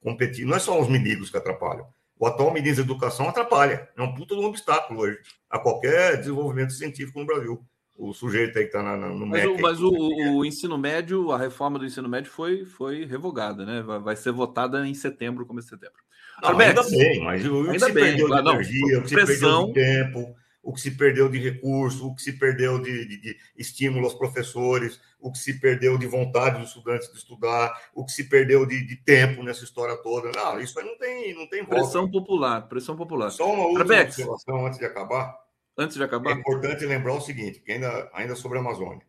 competir. 0.01 0.45
Não 0.45 0.55
é 0.55 0.59
só 0.59 0.79
os 0.79 0.89
mendigos 0.89 1.31
que 1.31 1.37
atrapalham. 1.39 1.87
O 2.19 2.27
atual 2.27 2.53
ministro 2.53 2.85
da 2.85 2.93
Educação 2.93 3.29
atrapalha. 3.29 3.89
É 3.97 4.03
um 4.03 4.15
puta 4.15 4.35
de 4.35 4.41
um 4.43 4.45
obstáculo 4.45 5.01
hoje 5.01 5.19
a 5.49 5.59
qualquer 5.59 6.19
desenvolvimento 6.19 6.73
científico 6.73 7.19
no 7.19 7.27
Brasil. 7.27 7.65
O 7.97 8.13
sujeito 8.13 8.59
aí 8.59 8.65
que 8.67 8.77
está 8.77 8.97
no 8.97 9.27
Mas, 9.27 9.45
MEC, 9.45 9.59
o, 9.59 9.63
mas 9.63 9.81
o, 9.81 9.91
o, 9.91 10.45
ensino 10.45 10.77
médio, 10.77 11.31
a 11.31 11.39
reforma 11.39 11.79
do 11.79 11.87
ensino 11.87 12.09
médio 12.09 12.31
foi, 12.31 12.65
foi 12.65 13.05
revogada, 13.05 13.65
né? 13.65 13.83
Vai, 13.83 13.99
vai 13.99 14.17
ser 14.17 14.33
votada 14.33 14.87
em 14.87 14.95
setembro, 14.95 15.47
começo 15.47 15.69
de 15.69 15.75
setembro. 15.75 16.03
Não, 16.43 16.59
ainda 16.59 16.83
bem, 16.83 17.23
mas 17.23 17.47
o, 17.47 17.59
ainda 17.59 17.73
que 17.73 17.79
se 17.81 17.93
bem, 17.93 18.05
perdeu 18.05 18.27
claro, 18.27 18.45
de 18.45 18.51
energia, 18.51 18.93
não, 18.93 18.99
o 18.99 19.03
que 19.03 19.09
se 19.09 19.15
perdeu 19.15 19.67
de 19.67 19.73
tempo, 19.73 20.35
o 20.63 20.73
que 20.73 20.81
se 20.81 20.93
perdeu 20.93 21.29
de 21.29 21.39
recurso, 21.39 22.07
o 22.07 22.15
que 22.15 22.23
se 22.23 22.33
perdeu 22.35 22.81
de, 22.81 23.07
de, 23.07 23.21
de, 23.21 23.37
estímulo 23.57 24.05
aos 24.05 24.15
professores, 24.15 25.01
o 25.19 25.33
que 25.33 25.39
se 25.39 25.59
perdeu 25.59 25.99
de 25.99 26.07
vontade 26.07 26.61
dos 26.61 26.69
estudantes 26.69 27.11
de 27.11 27.19
estudar, 27.19 27.91
o 27.93 28.05
que 28.05 28.13
se 28.13 28.25
perdeu 28.25 28.65
de, 28.65 28.87
de 28.87 28.97
tempo 28.97 29.43
nessa 29.43 29.65
história 29.65 29.97
toda. 29.97 30.31
Não, 30.31 30.61
isso 30.61 30.79
aí 30.79 30.87
não 30.87 30.97
tem, 30.97 31.35
não 31.35 31.49
tem 31.49 31.63
volta. 31.63 31.83
Pressão 31.83 32.09
popular, 32.09 32.69
pressão 32.69 32.97
popular. 32.97 33.31
Só 33.31 33.53
uma 33.53 33.65
última 33.65 33.81
Arbex. 33.81 34.19
observação 34.19 34.67
antes 34.67 34.79
de 34.79 34.85
acabar. 34.85 35.37
Antes 35.77 35.97
de 35.97 36.05
acabar. 36.05 36.31
É 36.31 36.35
importante 36.35 36.87
lembrar 36.87 37.15
o 37.15 37.21
seguinte, 37.21 37.61
que 37.61 37.73
ainda, 37.73 38.11
ainda 38.13 38.37
sobre 38.37 38.59
a 38.59 38.61
Amazônia. 38.61 39.05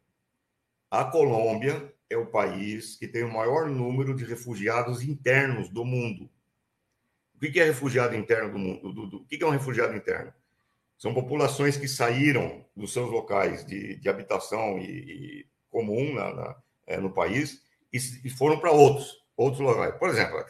A 0.90 1.04
Colômbia 1.06 1.94
é 2.10 2.18
o 2.18 2.26
país 2.26 2.96
que 2.96 3.08
tem 3.08 3.24
o 3.24 3.32
maior 3.32 3.70
número 3.70 4.16
de 4.16 4.24
refugiados 4.24 5.04
internos 5.04 5.70
do 5.70 5.86
mundo. 5.86 6.30
O 7.36 7.40
que 7.40 7.60
é 7.60 7.66
refugiado 7.66 8.16
interno 8.16 8.54
do 8.54 8.58
mundo? 8.58 8.94
Do, 8.94 9.08
do, 9.08 9.18
o 9.18 9.26
que 9.26 9.44
é 9.44 9.46
um 9.46 9.52
refugiado 9.52 9.96
interno? 9.96 10.34
São 11.04 11.14
populações 11.14 11.76
que 11.76 11.86
saíram 11.86 12.64
dos 12.74 12.94
seus 12.94 13.12
locais 13.12 13.66
de, 13.66 13.98
de 13.98 14.08
habitação 14.08 14.80
e, 14.80 14.86
e 14.86 15.46
comum 15.70 16.14
na, 16.14 16.34
na, 16.34 16.56
é, 16.88 16.98
no 16.98 17.12
país 17.12 17.62
e, 17.92 17.98
e 18.24 18.30
foram 18.30 18.58
para 18.58 18.72
outros, 18.72 19.14
outros 19.36 19.60
locais. 19.60 19.98
Por 19.98 20.08
exemplo, 20.08 20.42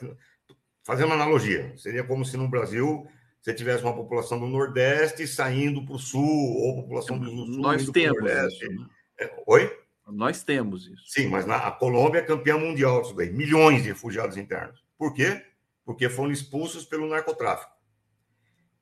fazendo 0.84 1.08
uma 1.08 1.16
analogia, 1.16 1.76
seria 1.76 2.04
como 2.04 2.24
se 2.24 2.38
no 2.38 2.48
Brasil 2.48 3.08
você 3.42 3.52
tivesse 3.52 3.84
uma 3.84 3.96
população 3.96 4.40
do 4.40 4.46
Nordeste 4.46 5.26
saindo 5.26 5.84
para 5.84 5.96
o 5.96 5.98
Sul, 5.98 6.22
ou 6.22 6.84
população 6.84 7.18
do 7.18 7.26
Sul 7.32 7.48
Nós 7.58 7.90
temos 7.90 8.22
Nordeste. 8.22 8.64
Isso, 8.64 8.80
né? 8.80 8.88
é, 9.22 9.44
oi? 9.48 9.80
Nós 10.06 10.44
temos 10.44 10.86
isso. 10.86 11.04
Sim, 11.08 11.30
mas 11.30 11.48
na, 11.48 11.68
a 11.68 11.72
Colômbia 11.72 12.20
é 12.20 12.22
campeã 12.22 12.60
mundial 12.60 13.02
disso 13.02 13.16
daí. 13.16 13.32
Milhões 13.32 13.82
de 13.82 13.90
refugiados 13.90 14.38
internos. 14.38 14.86
Por 15.00 15.16
quê? 15.16 15.44
Porque 15.84 16.08
foram 16.10 16.32
expulsos 16.32 16.86
pelo 16.86 17.10
narcotráfico. 17.10 17.73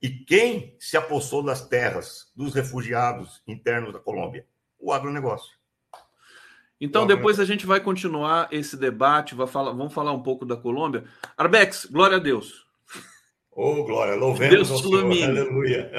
E 0.01 0.09
quem 0.09 0.75
se 0.79 0.97
apossou 0.97 1.43
das 1.43 1.67
terras 1.67 2.31
dos 2.35 2.53
refugiados 2.55 3.41
internos 3.47 3.93
da 3.93 3.99
Colômbia? 3.99 4.45
O 4.79 4.91
agronegócio. 4.91 5.61
Então, 6.79 7.05
depois 7.05 7.39
a 7.39 7.45
gente 7.45 7.67
vai 7.67 7.79
continuar 7.79 8.47
esse 8.51 8.75
debate, 8.75 9.35
vai 9.35 9.45
falar, 9.45 9.71
vamos 9.73 9.93
falar 9.93 10.11
um 10.13 10.23
pouco 10.23 10.43
da 10.43 10.57
Colômbia. 10.57 11.03
Arbex, 11.37 11.85
glória 11.85 12.17
a 12.17 12.19
Deus. 12.19 12.65
Ô, 13.51 13.81
oh, 13.81 13.83
glória, 13.83 14.15
louvemos 14.15 14.69
Deus 14.69 14.81
te 14.81 14.87
ilumine. 14.87 15.23
Aleluia. 15.23 15.91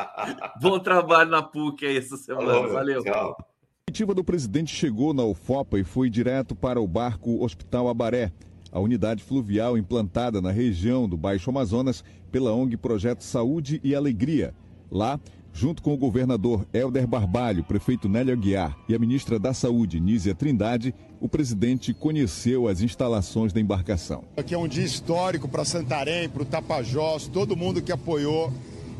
Bom 0.62 0.78
trabalho 0.78 1.28
na 1.28 1.42
PUC 1.42 1.84
aí 1.84 1.98
essa 1.98 2.16
semana. 2.16 2.52
Alô, 2.52 2.72
Valeu. 2.72 3.02
Tchau. 3.02 3.36
A 3.38 3.44
comitiva 3.90 4.14
do 4.14 4.24
presidente 4.24 4.74
chegou 4.74 5.12
na 5.12 5.24
UFOPA 5.24 5.78
e 5.78 5.84
foi 5.84 6.08
direto 6.08 6.54
para 6.54 6.80
o 6.80 6.86
barco 6.86 7.44
Hospital 7.44 7.88
Abaré, 7.88 8.32
a 8.72 8.80
unidade 8.80 9.22
fluvial 9.22 9.76
implantada 9.76 10.40
na 10.40 10.50
região 10.50 11.06
do 11.06 11.16
Baixo 11.18 11.50
Amazonas 11.50 12.02
pela 12.30 12.52
ONG 12.52 12.76
Projeto 12.76 13.22
Saúde 13.22 13.80
e 13.82 13.94
Alegria. 13.94 14.54
Lá, 14.90 15.20
junto 15.52 15.82
com 15.82 15.92
o 15.92 15.96
governador 15.96 16.66
Helder 16.72 17.06
Barbalho, 17.06 17.64
prefeito 17.64 18.08
Nélio 18.08 18.32
Aguiar 18.32 18.76
e 18.88 18.94
a 18.94 18.98
ministra 18.98 19.38
da 19.38 19.52
Saúde, 19.52 20.00
Nízia 20.00 20.34
Trindade, 20.34 20.94
o 21.20 21.28
presidente 21.28 21.92
conheceu 21.92 22.66
as 22.68 22.80
instalações 22.80 23.52
da 23.52 23.60
embarcação. 23.60 24.24
Aqui 24.36 24.54
é 24.54 24.58
um 24.58 24.68
dia 24.68 24.84
histórico 24.84 25.48
para 25.48 25.64
Santarém, 25.64 26.28
para 26.28 26.42
o 26.42 26.46
Tapajós, 26.46 27.26
todo 27.28 27.56
mundo 27.56 27.82
que 27.82 27.92
apoiou 27.92 28.52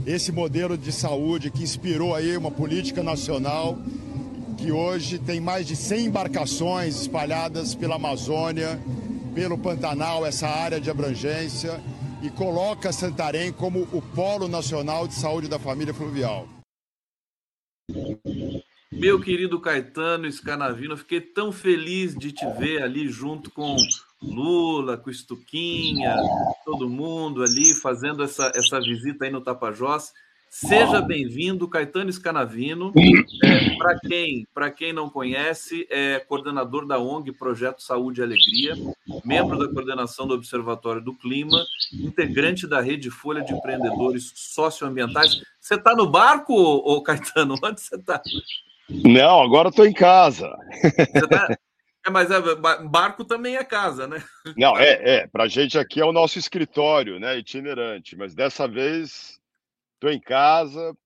esse 0.07 0.33
modelo 0.33 0.77
de 0.77 0.93
saúde 0.93 1.51
que 1.51 1.63
inspirou 1.63 2.15
aí 2.15 2.37
uma 2.37 2.51
política 2.51 3.03
nacional 3.03 3.79
que 4.57 4.71
hoje 4.71 5.19
tem 5.19 5.41
mais 5.41 5.67
de 5.67 5.75
100 5.75 6.07
embarcações 6.07 7.01
espalhadas 7.01 7.75
pela 7.75 7.97
Amazônia, 7.97 8.79
pelo 9.35 9.57
Pantanal, 9.57 10.27
essa 10.27 10.47
área 10.49 10.79
de 10.79 10.91
abrangência, 10.91 11.81
e 12.23 12.31
coloca 12.31 12.93
Santarém 12.93 13.53
como 13.53 13.83
o 13.93 14.03
polo 14.15 14.49
nacional 14.49 15.09
de 15.09 15.15
saúde 15.15 15.49
da 15.49 15.59
família 15.59 15.95
fluvial. 15.95 16.49
Meu 18.93 19.21
querido 19.21 19.61
Caetano 19.61 20.31
Scanavino, 20.31 20.97
fiquei 20.97 21.21
tão 21.21 21.51
feliz 21.51 22.15
de 22.15 22.33
te 22.33 22.47
ver 22.59 22.83
ali 22.83 23.09
junto 23.09 23.51
com 23.51 23.77
Lula, 24.21 24.99
com 24.99 25.09
Estuquinha, 25.09 26.17
todo 26.65 26.89
mundo 26.89 27.43
ali 27.43 27.75
fazendo 27.75 28.23
essa, 28.23 28.53
essa 28.55 28.79
visita 28.81 29.25
aí 29.25 29.31
no 29.31 29.41
Tapajós. 29.41 30.13
Seja 30.53 31.01
bem-vindo, 31.01 31.69
Caetano 31.69 32.13
Scanavino. 32.13 32.93
É, 33.45 33.77
para 33.77 34.01
quem, 34.01 34.45
quem 34.77 34.93
não 34.93 35.09
conhece, 35.09 35.87
é 35.89 36.19
coordenador 36.19 36.85
da 36.85 36.99
ONG 36.99 37.31
Projeto 37.31 37.81
Saúde 37.81 38.21
e 38.21 38.25
Alegria, 38.25 38.75
membro 39.25 39.57
da 39.57 39.73
coordenação 39.73 40.27
do 40.27 40.35
Observatório 40.35 41.01
do 41.01 41.15
Clima, 41.15 41.65
integrante 41.93 42.67
da 42.67 42.81
Rede 42.81 43.13
Folha 43.13 43.45
de 43.45 43.55
Empreendedores 43.55 44.33
Socioambientais. 44.35 45.41
Você 45.61 45.77
está 45.77 45.95
no 45.95 46.11
barco, 46.11 46.53
ô, 46.53 47.01
Caetano? 47.01 47.55
Onde 47.63 47.81
você 47.81 47.95
está? 47.95 48.21
Não, 48.89 49.41
agora 49.41 49.69
estou 49.69 49.87
em 49.87 49.95
casa. 49.95 50.51
Tá... 51.31 51.57
É, 52.05 52.11
mas 52.11 52.31
é, 52.31 52.41
barco 52.89 53.25
também 53.25 53.57
é 53.57 53.63
casa, 53.63 54.09
né? 54.09 54.23
Não, 54.57 54.77
é, 54.77 55.19
é. 55.19 55.27
Para 55.29 55.45
a 55.45 55.49
gente 55.49 55.79
aqui 55.79 56.01
é 56.01 56.05
o 56.05 56.13
nosso 56.13 56.39
escritório, 56.39 57.21
né? 57.21 57.39
Itinerante. 57.39 58.17
Mas 58.17 58.35
dessa 58.35 58.67
vez 58.67 59.40
Estou 60.01 60.11
em 60.11 60.19
casa, 60.19 60.97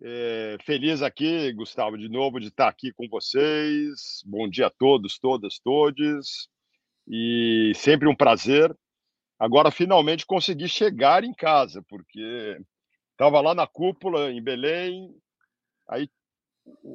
é, 0.00 0.58
feliz 0.64 1.02
aqui, 1.02 1.52
Gustavo, 1.54 1.98
de 1.98 2.08
novo 2.08 2.38
de 2.38 2.46
estar 2.46 2.68
aqui 2.68 2.92
com 2.92 3.08
vocês. 3.08 4.22
Bom 4.24 4.48
dia 4.48 4.68
a 4.68 4.70
todos, 4.70 5.18
todas, 5.18 5.58
todes. 5.58 6.48
E 7.08 7.72
sempre 7.74 8.06
um 8.06 8.14
prazer. 8.14 8.72
Agora, 9.40 9.72
finalmente, 9.72 10.24
consegui 10.24 10.68
chegar 10.68 11.24
em 11.24 11.34
casa, 11.34 11.82
porque 11.88 12.56
estava 13.10 13.40
lá 13.40 13.56
na 13.56 13.66
cúpula, 13.66 14.30
em 14.30 14.40
Belém. 14.40 15.12
Aí 15.88 16.08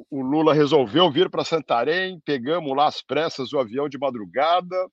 o 0.09 0.21
Lula 0.21 0.53
resolveu 0.53 1.11
vir 1.11 1.29
para 1.29 1.43
Santarém, 1.43 2.21
pegamos 2.21 2.73
lá 2.73 2.87
as 2.87 3.01
pressas 3.01 3.51
o 3.51 3.59
avião 3.59 3.89
de 3.89 3.97
madrugada, 3.97 4.89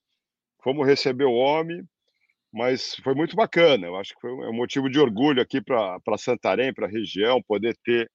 fomos 0.65 0.85
receber 0.85 1.27
o 1.27 1.35
homem 1.35 1.89
mas 2.53 2.97
foi 3.03 3.15
muito 3.15 3.37
bacana. 3.37 3.87
Eu 3.87 3.97
acho 3.97 4.15
que 4.15 4.21
foi 4.21 4.33
um 4.33 4.53
motivo 4.53 4.89
de 4.91 4.99
orgulho 4.99 5.41
aqui 5.41 5.61
para 5.61 6.01
Santarém, 6.19 6.73
para 6.73 6.87
a 6.87 6.91
região, 6.91 7.43
poder 7.43 7.77
ter 7.85 8.11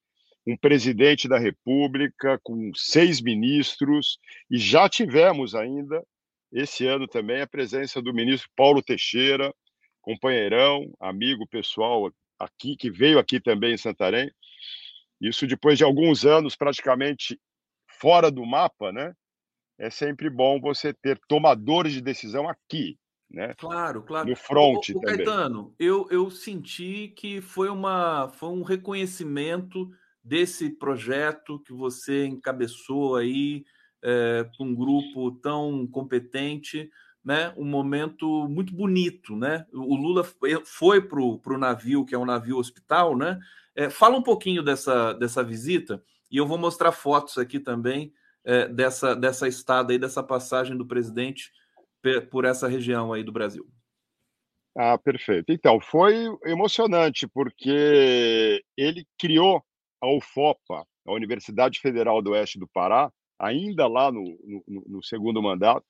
um 0.47 0.55
presidente 0.55 1.27
da 1.27 1.39
República 1.39 2.39
com 2.43 2.71
seis 2.75 3.21
ministros, 3.21 4.19
e 4.49 4.57
já 4.57 4.87
tivemos 4.87 5.55
ainda, 5.55 6.03
esse 6.51 6.85
ano 6.85 7.07
também, 7.07 7.41
a 7.41 7.47
presença 7.47 8.01
do 8.01 8.13
ministro 8.13 8.49
Paulo 8.55 8.83
Teixeira, 8.83 9.53
companheirão, 10.01 10.93
amigo 10.99 11.47
pessoal 11.47 12.11
aqui, 12.39 12.75
que 12.77 12.91
veio 12.91 13.17
aqui 13.17 13.39
também 13.39 13.73
em 13.73 13.77
Santarém. 13.77 14.29
Isso 15.19 15.47
depois 15.47 15.77
de 15.77 15.83
alguns 15.83 16.25
anos 16.25 16.55
praticamente 16.55 17.39
fora 17.99 18.29
do 18.29 18.45
mapa, 18.45 18.91
né? 18.91 19.13
É 19.79 19.89
sempre 19.89 20.29
bom 20.29 20.59
você 20.59 20.93
ter 20.93 21.19
tomadores 21.27 21.91
de 21.91 22.01
decisão 22.01 22.47
aqui, 22.47 22.97
né? 23.35 23.53
Claro, 23.57 24.01
claro. 24.01 24.29
No 24.29 24.35
front 24.35 24.89
o, 24.89 24.97
o, 24.97 25.01
também. 25.01 25.17
Caetano, 25.17 25.75
eu, 25.77 26.07
eu 26.09 26.31
senti 26.31 27.13
que 27.17 27.41
foi, 27.41 27.67
uma, 27.67 28.29
foi 28.29 28.47
um 28.47 28.63
reconhecimento 28.63 29.91
desse 30.23 30.69
projeto 30.69 31.59
que 31.59 31.73
você 31.73 32.25
encabeçou 32.25 33.17
aí 33.17 33.65
é, 34.01 34.49
com 34.57 34.63
um 34.63 34.73
grupo 34.73 35.31
tão 35.41 35.85
competente, 35.85 36.89
né? 37.23 37.53
Um 37.57 37.65
momento 37.65 38.47
muito 38.47 38.73
bonito, 38.73 39.35
né? 39.35 39.65
O 39.73 39.95
Lula 39.95 40.25
foi 40.63 41.01
para 41.01 41.19
o 41.19 41.57
navio, 41.57 42.05
que 42.05 42.15
é 42.15 42.17
um 42.17 42.25
navio 42.25 42.57
hospital, 42.57 43.17
né? 43.17 43.37
É, 43.75 43.89
fala 43.89 44.15
um 44.15 44.23
pouquinho 44.23 44.63
dessa, 44.63 45.11
dessa 45.11 45.43
visita 45.43 46.01
e 46.31 46.37
eu 46.37 46.47
vou 46.47 46.57
mostrar 46.57 46.93
fotos 46.93 47.37
aqui 47.37 47.59
também 47.59 48.13
é, 48.45 48.67
dessa, 48.69 49.13
dessa 49.13 49.45
estada 49.45 49.91
aí, 49.91 49.99
dessa 49.99 50.23
passagem 50.23 50.77
do 50.77 50.85
presidente 50.85 51.51
por 52.31 52.45
essa 52.45 52.67
região 52.67 53.13
aí 53.13 53.23
do 53.23 53.31
Brasil. 53.31 53.67
Ah, 54.77 54.97
perfeito. 54.97 55.51
Então, 55.51 55.79
foi 55.79 56.25
emocionante, 56.45 57.27
porque 57.27 58.61
ele 58.77 59.05
criou 59.17 59.63
a 60.01 60.07
UFOPA, 60.07 60.85
a 61.07 61.13
Universidade 61.13 61.79
Federal 61.79 62.21
do 62.21 62.31
Oeste 62.31 62.59
do 62.59 62.67
Pará, 62.67 63.11
ainda 63.39 63.87
lá 63.87 64.11
no, 64.11 64.23
no, 64.67 64.83
no 64.87 65.03
segundo 65.03 65.41
mandato, 65.41 65.85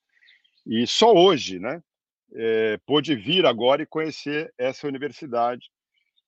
e 0.65 0.85
só 0.85 1.13
hoje, 1.13 1.59
né, 1.59 1.81
é, 2.33 2.77
pôde 2.85 3.15
vir 3.15 3.45
agora 3.45 3.81
e 3.81 3.87
conhecer 3.87 4.53
essa 4.57 4.87
universidade 4.87 5.69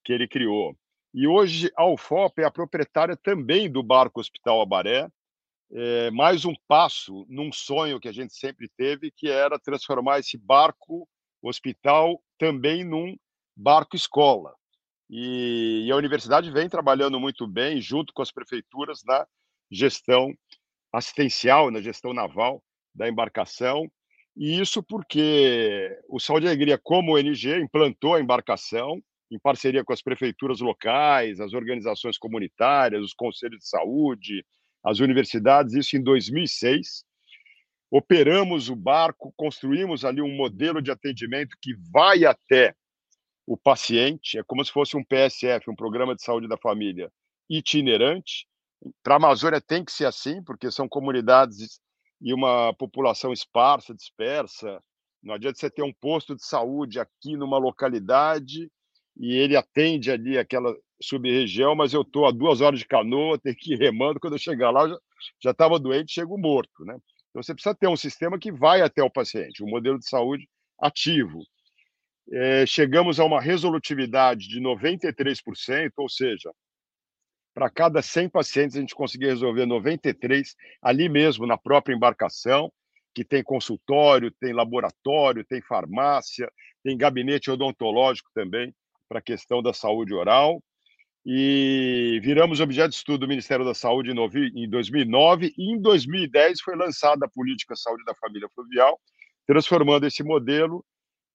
que 0.04 0.12
ele 0.12 0.28
criou. 0.28 0.76
E 1.14 1.26
hoje 1.26 1.70
a 1.76 1.86
UFOP 1.86 2.42
é 2.42 2.44
a 2.44 2.50
proprietária 2.50 3.16
também 3.16 3.70
do 3.70 3.82
barco 3.82 4.20
Hospital 4.20 4.60
Abaré, 4.60 5.08
é, 5.70 6.10
mais 6.10 6.44
um 6.44 6.54
passo 6.66 7.26
num 7.28 7.52
sonho 7.52 8.00
que 8.00 8.08
a 8.08 8.12
gente 8.12 8.34
sempre 8.34 8.68
teve, 8.76 9.10
que 9.10 9.28
era 9.28 9.58
transformar 9.58 10.18
esse 10.18 10.38
barco 10.38 11.08
hospital 11.42 12.22
também 12.38 12.84
num 12.84 13.16
barco 13.56 13.96
escola. 13.96 14.54
E, 15.10 15.84
e, 15.86 15.92
a 15.92 15.96
universidade 15.96 16.50
vem 16.50 16.68
trabalhando 16.68 17.18
muito 17.18 17.46
bem, 17.46 17.80
junto 17.80 18.12
com 18.12 18.22
as 18.22 18.30
prefeituras, 18.30 19.02
na 19.04 19.26
gestão 19.70 20.34
assistencial, 20.92 21.70
na 21.70 21.80
gestão 21.80 22.12
naval 22.12 22.62
da 22.94 23.08
embarcação. 23.08 23.90
E 24.36 24.60
isso 24.60 24.82
porque 24.82 25.98
o 26.08 26.20
Saúde 26.20 26.46
e 26.46 26.48
Alegria, 26.48 26.78
como 26.78 27.16
ONG, 27.16 27.58
implantou 27.58 28.14
a 28.14 28.20
embarcação 28.20 29.02
em 29.30 29.38
parceria 29.38 29.84
com 29.84 29.92
as 29.92 30.02
prefeituras 30.02 30.60
locais, 30.60 31.40
as 31.40 31.52
organizações 31.52 32.16
comunitárias, 32.16 33.02
os 33.02 33.12
conselhos 33.12 33.58
de 33.58 33.68
saúde, 33.68 34.44
as 34.84 35.00
universidades, 35.00 35.74
isso 35.74 35.96
em 35.96 36.02
2006. 36.02 37.04
Operamos 37.90 38.68
o 38.68 38.76
barco, 38.76 39.32
construímos 39.36 40.04
ali 40.04 40.20
um 40.20 40.34
modelo 40.34 40.82
de 40.82 40.90
atendimento 40.90 41.56
que 41.60 41.74
vai 41.90 42.24
até 42.24 42.74
o 43.46 43.56
paciente, 43.56 44.38
é 44.38 44.42
como 44.42 44.62
se 44.62 44.70
fosse 44.70 44.94
um 44.94 45.02
PSF, 45.02 45.70
um 45.70 45.74
Programa 45.74 46.14
de 46.14 46.22
Saúde 46.22 46.46
da 46.46 46.58
Família 46.58 47.10
itinerante. 47.48 48.46
Para 49.02 49.14
a 49.14 49.16
Amazônia 49.16 49.60
tem 49.60 49.82
que 49.82 49.90
ser 49.90 50.04
assim, 50.04 50.42
porque 50.44 50.70
são 50.70 50.86
comunidades 50.86 51.80
e 52.20 52.34
uma 52.34 52.74
população 52.74 53.32
esparsa, 53.32 53.94
dispersa. 53.94 54.82
Não 55.22 55.34
adianta 55.34 55.58
você 55.58 55.70
ter 55.70 55.82
um 55.82 55.92
posto 55.92 56.36
de 56.36 56.44
saúde 56.44 57.00
aqui 57.00 57.36
numa 57.36 57.58
localidade 57.58 58.70
e 59.16 59.34
ele 59.34 59.56
atende 59.56 60.10
ali 60.10 60.38
aquela 60.38 60.76
sub-região, 61.00 61.74
mas 61.74 61.92
eu 61.92 62.02
estou 62.02 62.26
a 62.26 62.30
duas 62.30 62.60
horas 62.60 62.80
de 62.80 62.86
canoa, 62.86 63.38
tenho 63.38 63.56
que 63.56 63.74
ir 63.74 63.78
remando. 63.78 64.20
Quando 64.20 64.34
eu 64.34 64.38
chegar 64.38 64.70
lá, 64.70 64.88
já 65.42 65.50
estava 65.50 65.78
doente, 65.78 66.12
chego 66.12 66.38
morto. 66.38 66.84
Né? 66.84 66.96
Então 67.30 67.42
você 67.42 67.54
precisa 67.54 67.74
ter 67.74 67.88
um 67.88 67.96
sistema 67.96 68.38
que 68.38 68.50
vai 68.50 68.82
até 68.82 69.02
o 69.02 69.10
paciente, 69.10 69.62
um 69.62 69.68
modelo 69.68 69.98
de 69.98 70.08
saúde 70.08 70.48
ativo 70.80 71.42
é, 72.30 72.66
chegamos 72.66 73.18
a 73.18 73.24
uma 73.24 73.40
resolutividade 73.40 74.48
de 74.48 74.60
93%, 74.60 75.92
ou 75.96 76.08
seja, 76.08 76.52
para 77.54 77.70
cada 77.70 78.02
100 78.02 78.28
pacientes 78.28 78.76
a 78.76 78.80
gente 78.80 78.94
conseguia 78.94 79.28
resolver 79.28 79.66
93 79.66 80.54
ali 80.82 81.08
mesmo 81.08 81.46
na 81.46 81.56
própria 81.56 81.94
embarcação, 81.94 82.70
que 83.14 83.24
tem 83.24 83.42
consultório, 83.42 84.30
tem 84.30 84.52
laboratório, 84.52 85.44
tem 85.44 85.60
farmácia, 85.62 86.50
tem 86.84 86.96
gabinete 86.96 87.50
odontológico 87.50 88.30
também 88.34 88.74
para 89.08 89.18
a 89.18 89.22
questão 89.22 89.62
da 89.62 89.72
saúde 89.72 90.14
oral. 90.14 90.62
E 91.30 92.20
viramos 92.22 92.58
objeto 92.58 92.88
de 92.88 92.96
estudo 92.96 93.18
do 93.18 93.28
Ministério 93.28 93.62
da 93.62 93.74
Saúde 93.74 94.12
em 94.12 94.66
2009 94.66 95.52
e 95.58 95.74
em 95.74 95.78
2010 95.78 96.62
foi 96.62 96.74
lançada 96.74 97.26
a 97.26 97.28
Política 97.28 97.76
Saúde 97.76 98.02
da 98.04 98.14
Família 98.14 98.48
Fluvial, 98.54 98.98
transformando 99.46 100.06
esse 100.06 100.22
modelo 100.22 100.82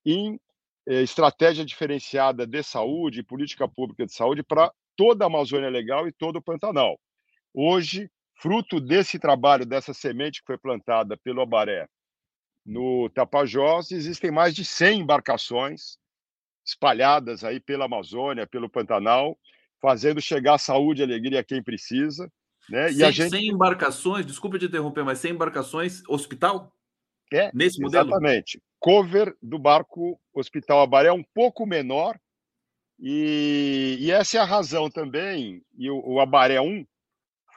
em 0.03 0.39
é, 0.87 1.03
estratégia 1.03 1.63
diferenciada 1.63 2.47
de 2.47 2.63
saúde 2.63 3.21
política 3.21 3.67
pública 3.67 4.03
de 4.03 4.11
saúde 4.11 4.41
para 4.41 4.73
toda 4.97 5.25
a 5.25 5.27
Amazônia 5.27 5.69
Legal 5.69 6.07
e 6.07 6.11
todo 6.11 6.37
o 6.37 6.41
Pantanal. 6.41 6.99
Hoje, 7.53 8.09
fruto 8.33 8.81
desse 8.81 9.19
trabalho, 9.19 9.63
dessa 9.63 9.93
semente 9.93 10.39
que 10.39 10.47
foi 10.47 10.57
plantada 10.57 11.15
pelo 11.17 11.39
Abaré 11.39 11.87
no 12.65 13.11
Tapajós, 13.11 13.91
existem 13.91 14.31
mais 14.31 14.55
de 14.55 14.65
100 14.65 15.01
embarcações 15.01 15.99
espalhadas 16.65 17.43
aí 17.43 17.59
pela 17.59 17.85
Amazônia, 17.85 18.47
pelo 18.47 18.67
Pantanal, 18.67 19.37
fazendo 19.83 20.21
chegar 20.21 20.57
saúde 20.57 21.01
e 21.01 21.03
alegria 21.03 21.41
a 21.41 21.43
quem 21.43 21.61
precisa. 21.61 22.31
Né? 22.69 22.87
100, 22.87 22.97
e 22.97 23.03
a 23.03 23.11
gente... 23.11 23.29
100 23.31 23.47
embarcações, 23.49 24.25
desculpa 24.25 24.57
te 24.57 24.63
interromper, 24.63 25.03
mas 25.03 25.19
100 25.19 25.33
embarcações 25.33 26.01
hospital? 26.07 26.71
É, 27.33 27.51
nesse 27.53 27.81
modelo? 27.81 28.07
Exatamente. 28.07 28.61
Cover 28.79 29.35
do 29.41 29.59
barco 29.59 30.17
Hospital 30.33 30.81
Abaré 30.81 31.09
é 31.09 31.13
um 31.13 31.23
pouco 31.33 31.65
menor, 31.65 32.17
e, 32.97 33.97
e, 33.99 34.11
essa 34.11 34.37
é 34.37 34.39
a 34.39 34.45
razão 34.45 34.89
também, 34.89 35.61
e 35.77 35.89
o, 35.89 35.99
o 36.05 36.19
Abaré 36.21 36.61
1 36.61 36.85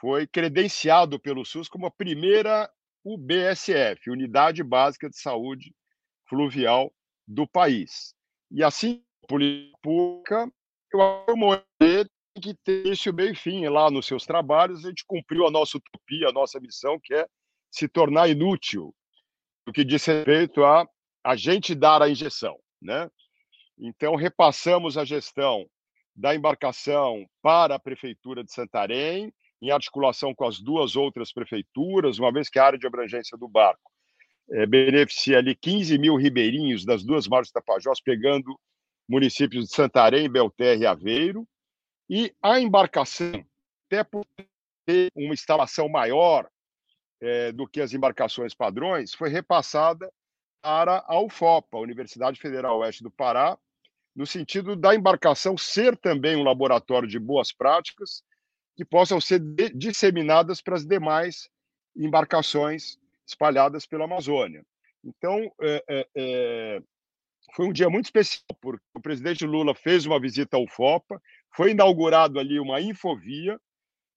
foi 0.01 0.27
credenciado 0.27 1.17
pelo 1.17 1.45
SUS 1.45 1.69
como 1.69 1.85
a 1.85 1.91
primeira 1.91 2.69
UBSF, 3.05 4.09
Unidade 4.09 4.61
Básica 4.63 5.09
de 5.09 5.17
Saúde 5.17 5.73
Fluvial 6.27 6.91
do 7.25 7.47
país. 7.47 8.13
E 8.51 8.61
assim, 8.61 9.01
a 9.23 9.27
política 9.27 9.77
pública, 9.81 10.51
eu 10.93 11.01
acho 11.01 11.37
que 12.39 12.53
ter 12.53 12.85
isso 12.87 13.11
meio 13.13 13.35
fim 13.35 13.67
lá 13.67 13.89
nos 13.89 14.05
seus 14.05 14.25
trabalhos, 14.25 14.85
a 14.85 14.89
gente 14.89 15.03
cumpriu 15.05 15.47
a 15.47 15.51
nossa 15.51 15.77
utopia, 15.77 16.29
a 16.29 16.33
nossa 16.33 16.59
missão, 16.59 16.99
que 17.03 17.13
é 17.13 17.27
se 17.71 17.87
tornar 17.87 18.29
inútil 18.29 18.93
no 19.65 19.73
que 19.73 19.83
diz 19.83 20.05
respeito 20.05 20.63
a 20.63 20.87
a 21.23 21.35
gente 21.35 21.75
dar 21.75 22.01
a 22.01 22.09
injeção, 22.09 22.57
né? 22.81 23.09
Então 23.77 24.15
repassamos 24.15 24.97
a 24.97 25.03
gestão 25.03 25.67
da 26.15 26.33
embarcação 26.33 27.25
para 27.41 27.75
a 27.75 27.79
prefeitura 27.79 28.43
de 28.43 28.51
Santarém, 28.51 29.31
em 29.61 29.71
articulação 29.71 30.33
com 30.33 30.45
as 30.45 30.59
duas 30.59 30.95
outras 30.95 31.33
prefeituras, 31.33 32.17
uma 32.17 32.31
vez 32.31 32.49
que 32.49 32.59
a 32.59 32.65
área 32.65 32.79
de 32.79 32.87
abrangência 32.87 33.37
do 33.37 33.47
barco 33.47 33.91
é, 34.51 34.65
beneficia 34.65 35.37
ali 35.37 35.55
15 35.55 35.97
mil 35.97 36.15
ribeirinhos 36.15 36.85
das 36.85 37.03
duas 37.03 37.27
margens 37.27 37.51
da 37.51 37.61
Tapajós, 37.61 38.01
pegando 38.01 38.57
municípios 39.07 39.65
de 39.65 39.75
Santarém, 39.75 40.29
Belterra 40.29 40.81
e 40.81 40.85
Aveiro, 40.85 41.47
e 42.09 42.33
a 42.41 42.59
embarcação, 42.59 43.45
até 43.85 44.03
por 44.03 44.25
ter 44.85 45.11
uma 45.15 45.33
instalação 45.33 45.89
maior 45.89 46.49
é, 47.21 47.51
do 47.51 47.67
que 47.67 47.81
as 47.81 47.93
embarcações 47.93 48.53
padrões, 48.53 49.13
foi 49.13 49.29
repassada 49.29 50.11
para 50.61 51.03
a 51.07 51.19
UFOPA, 51.21 51.77
Universidade 51.77 52.39
Federal 52.39 52.79
Oeste 52.79 53.03
do 53.03 53.11
Pará, 53.11 53.57
no 54.15 54.25
sentido 54.25 54.75
da 54.75 54.95
embarcação 54.95 55.57
ser 55.57 55.95
também 55.97 56.35
um 56.35 56.43
laboratório 56.43 57.07
de 57.07 57.19
boas 57.19 57.51
práticas 57.51 58.23
que 58.75 58.85
possam 58.85 59.19
ser 59.19 59.39
disseminadas 59.75 60.61
para 60.61 60.75
as 60.75 60.85
demais 60.85 61.49
embarcações 61.95 62.97
espalhadas 63.25 63.85
pela 63.85 64.05
Amazônia. 64.05 64.65
Então, 65.03 65.51
é, 65.61 65.83
é, 65.87 66.07
é, 66.15 66.81
foi 67.55 67.67
um 67.67 67.73
dia 67.73 67.89
muito 67.89 68.05
especial, 68.05 68.43
porque 68.61 68.83
o 68.93 69.01
presidente 69.01 69.45
Lula 69.45 69.73
fez 69.73 70.05
uma 70.05 70.19
visita 70.19 70.57
à 70.57 70.59
UFOPA, 70.59 71.21
foi 71.57 71.71
inaugurado 71.71 72.39
ali 72.39 72.59
uma 72.59 72.79
infovia, 72.79 73.59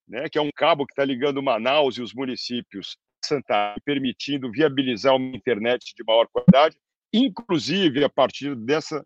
né, 0.07 0.29
que 0.29 0.37
é 0.37 0.43
um 0.43 0.51
cabo 0.55 0.85
que 0.85 0.93
está 0.93 1.03
ligando 1.03 1.43
Manaus 1.43 1.97
e 1.97 2.03
os 2.03 2.13
municípios 2.13 2.99
Santa 3.25 3.75
permitindo 3.83 4.51
viabilizar 4.53 5.17
uma 5.17 5.35
internet 5.35 5.95
de 5.97 6.05
maior 6.07 6.29
qualidade, 6.31 6.77
inclusive 7.11 8.05
a 8.05 8.11
partir 8.11 8.55
dessa 8.55 9.03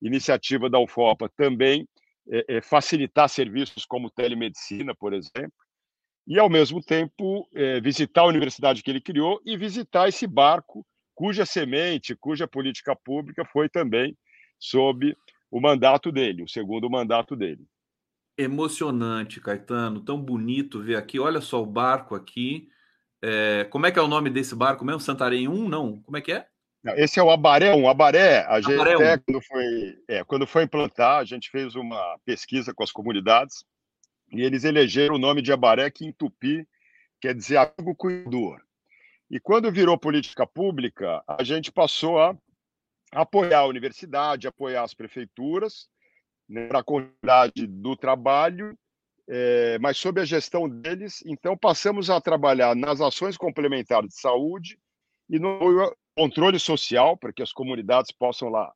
iniciativa 0.00 0.70
da 0.70 0.78
UFOPA 0.78 1.30
também 1.36 1.86
é, 2.30 2.56
é, 2.56 2.62
facilitar 2.62 3.28
serviços 3.28 3.84
como 3.84 4.10
telemedicina, 4.10 4.94
por 4.94 5.12
exemplo, 5.12 5.52
e 6.26 6.38
ao 6.38 6.48
mesmo 6.48 6.82
tempo 6.82 7.46
é, 7.54 7.82
visitar 7.82 8.22
a 8.22 8.26
universidade 8.26 8.82
que 8.82 8.90
ele 8.90 9.00
criou 9.00 9.42
e 9.44 9.58
visitar 9.58 10.08
esse 10.08 10.26
barco 10.26 10.86
cuja 11.14 11.44
semente, 11.44 12.16
cuja 12.16 12.48
política 12.48 12.96
pública 12.96 13.44
foi 13.44 13.68
também 13.68 14.16
sob 14.58 15.14
o 15.50 15.60
mandato 15.60 16.10
dele, 16.10 16.42
o 16.42 16.48
segundo 16.48 16.88
mandato 16.88 17.36
dele. 17.36 17.64
Emocionante, 18.36 19.40
Caetano, 19.40 20.00
tão 20.00 20.20
bonito 20.20 20.82
ver 20.82 20.96
aqui. 20.96 21.18
Olha 21.20 21.40
só 21.40 21.62
o 21.62 21.66
barco 21.66 22.14
aqui. 22.14 22.68
É, 23.22 23.64
como 23.70 23.86
é 23.86 23.92
que 23.92 23.98
é 23.98 24.02
o 24.02 24.08
nome 24.08 24.28
desse 24.28 24.54
barco 24.54 24.84
mesmo? 24.84 25.00
Santarém 25.00 25.48
1? 25.48 25.68
Não. 25.68 26.00
Como 26.02 26.16
é 26.16 26.20
que 26.20 26.32
é? 26.32 26.46
Esse 26.96 27.18
é 27.18 27.22
o 27.22 27.30
Abaré 27.30 27.74
1. 27.74 27.88
Abaré, 27.88 28.44
a 28.46 28.60
gente 28.60 28.74
Abaré 28.74 28.94
até, 28.94 29.18
quando, 29.18 29.40
foi, 29.42 29.98
é, 30.06 30.24
quando 30.24 30.46
foi 30.46 30.62
implantar, 30.64 31.18
a 31.18 31.24
gente 31.24 31.50
fez 31.50 31.74
uma 31.74 32.18
pesquisa 32.26 32.74
com 32.74 32.82
as 32.82 32.92
comunidades 32.92 33.64
e 34.30 34.42
eles 34.42 34.64
elegeram 34.64 35.14
o 35.14 35.18
nome 35.18 35.40
de 35.40 35.50
Abaré, 35.52 35.90
que 35.90 36.04
em 36.04 36.12
tupi 36.12 36.68
quer 37.20 37.34
dizer 37.34 37.56
amigo 37.56 37.94
cuidador. 37.94 38.60
E 39.30 39.40
quando 39.40 39.72
virou 39.72 39.96
política 39.96 40.46
pública, 40.46 41.22
a 41.26 41.42
gente 41.42 41.72
passou 41.72 42.20
a 42.20 42.36
apoiar 43.12 43.60
a 43.60 43.66
universidade, 43.66 44.46
apoiar 44.46 44.82
as 44.82 44.92
prefeituras 44.92 45.88
né, 46.48 46.66
para 46.68 46.80
a 46.80 46.84
continuidade 46.84 47.66
do 47.66 47.96
trabalho, 47.96 48.76
é, 49.28 49.78
mas 49.78 49.96
sob 49.96 50.20
a 50.20 50.24
gestão 50.24 50.68
deles, 50.68 51.22
então 51.26 51.56
passamos 51.56 52.10
a 52.10 52.20
trabalhar 52.20 52.76
nas 52.76 53.00
ações 53.00 53.36
complementares 53.36 54.10
de 54.10 54.20
saúde 54.20 54.78
e 55.28 55.38
no 55.38 55.58
controle 56.14 56.58
social, 56.58 57.16
para 57.16 57.32
que 57.32 57.42
as 57.42 57.52
comunidades 57.52 58.12
possam 58.12 58.48
lá 58.50 58.70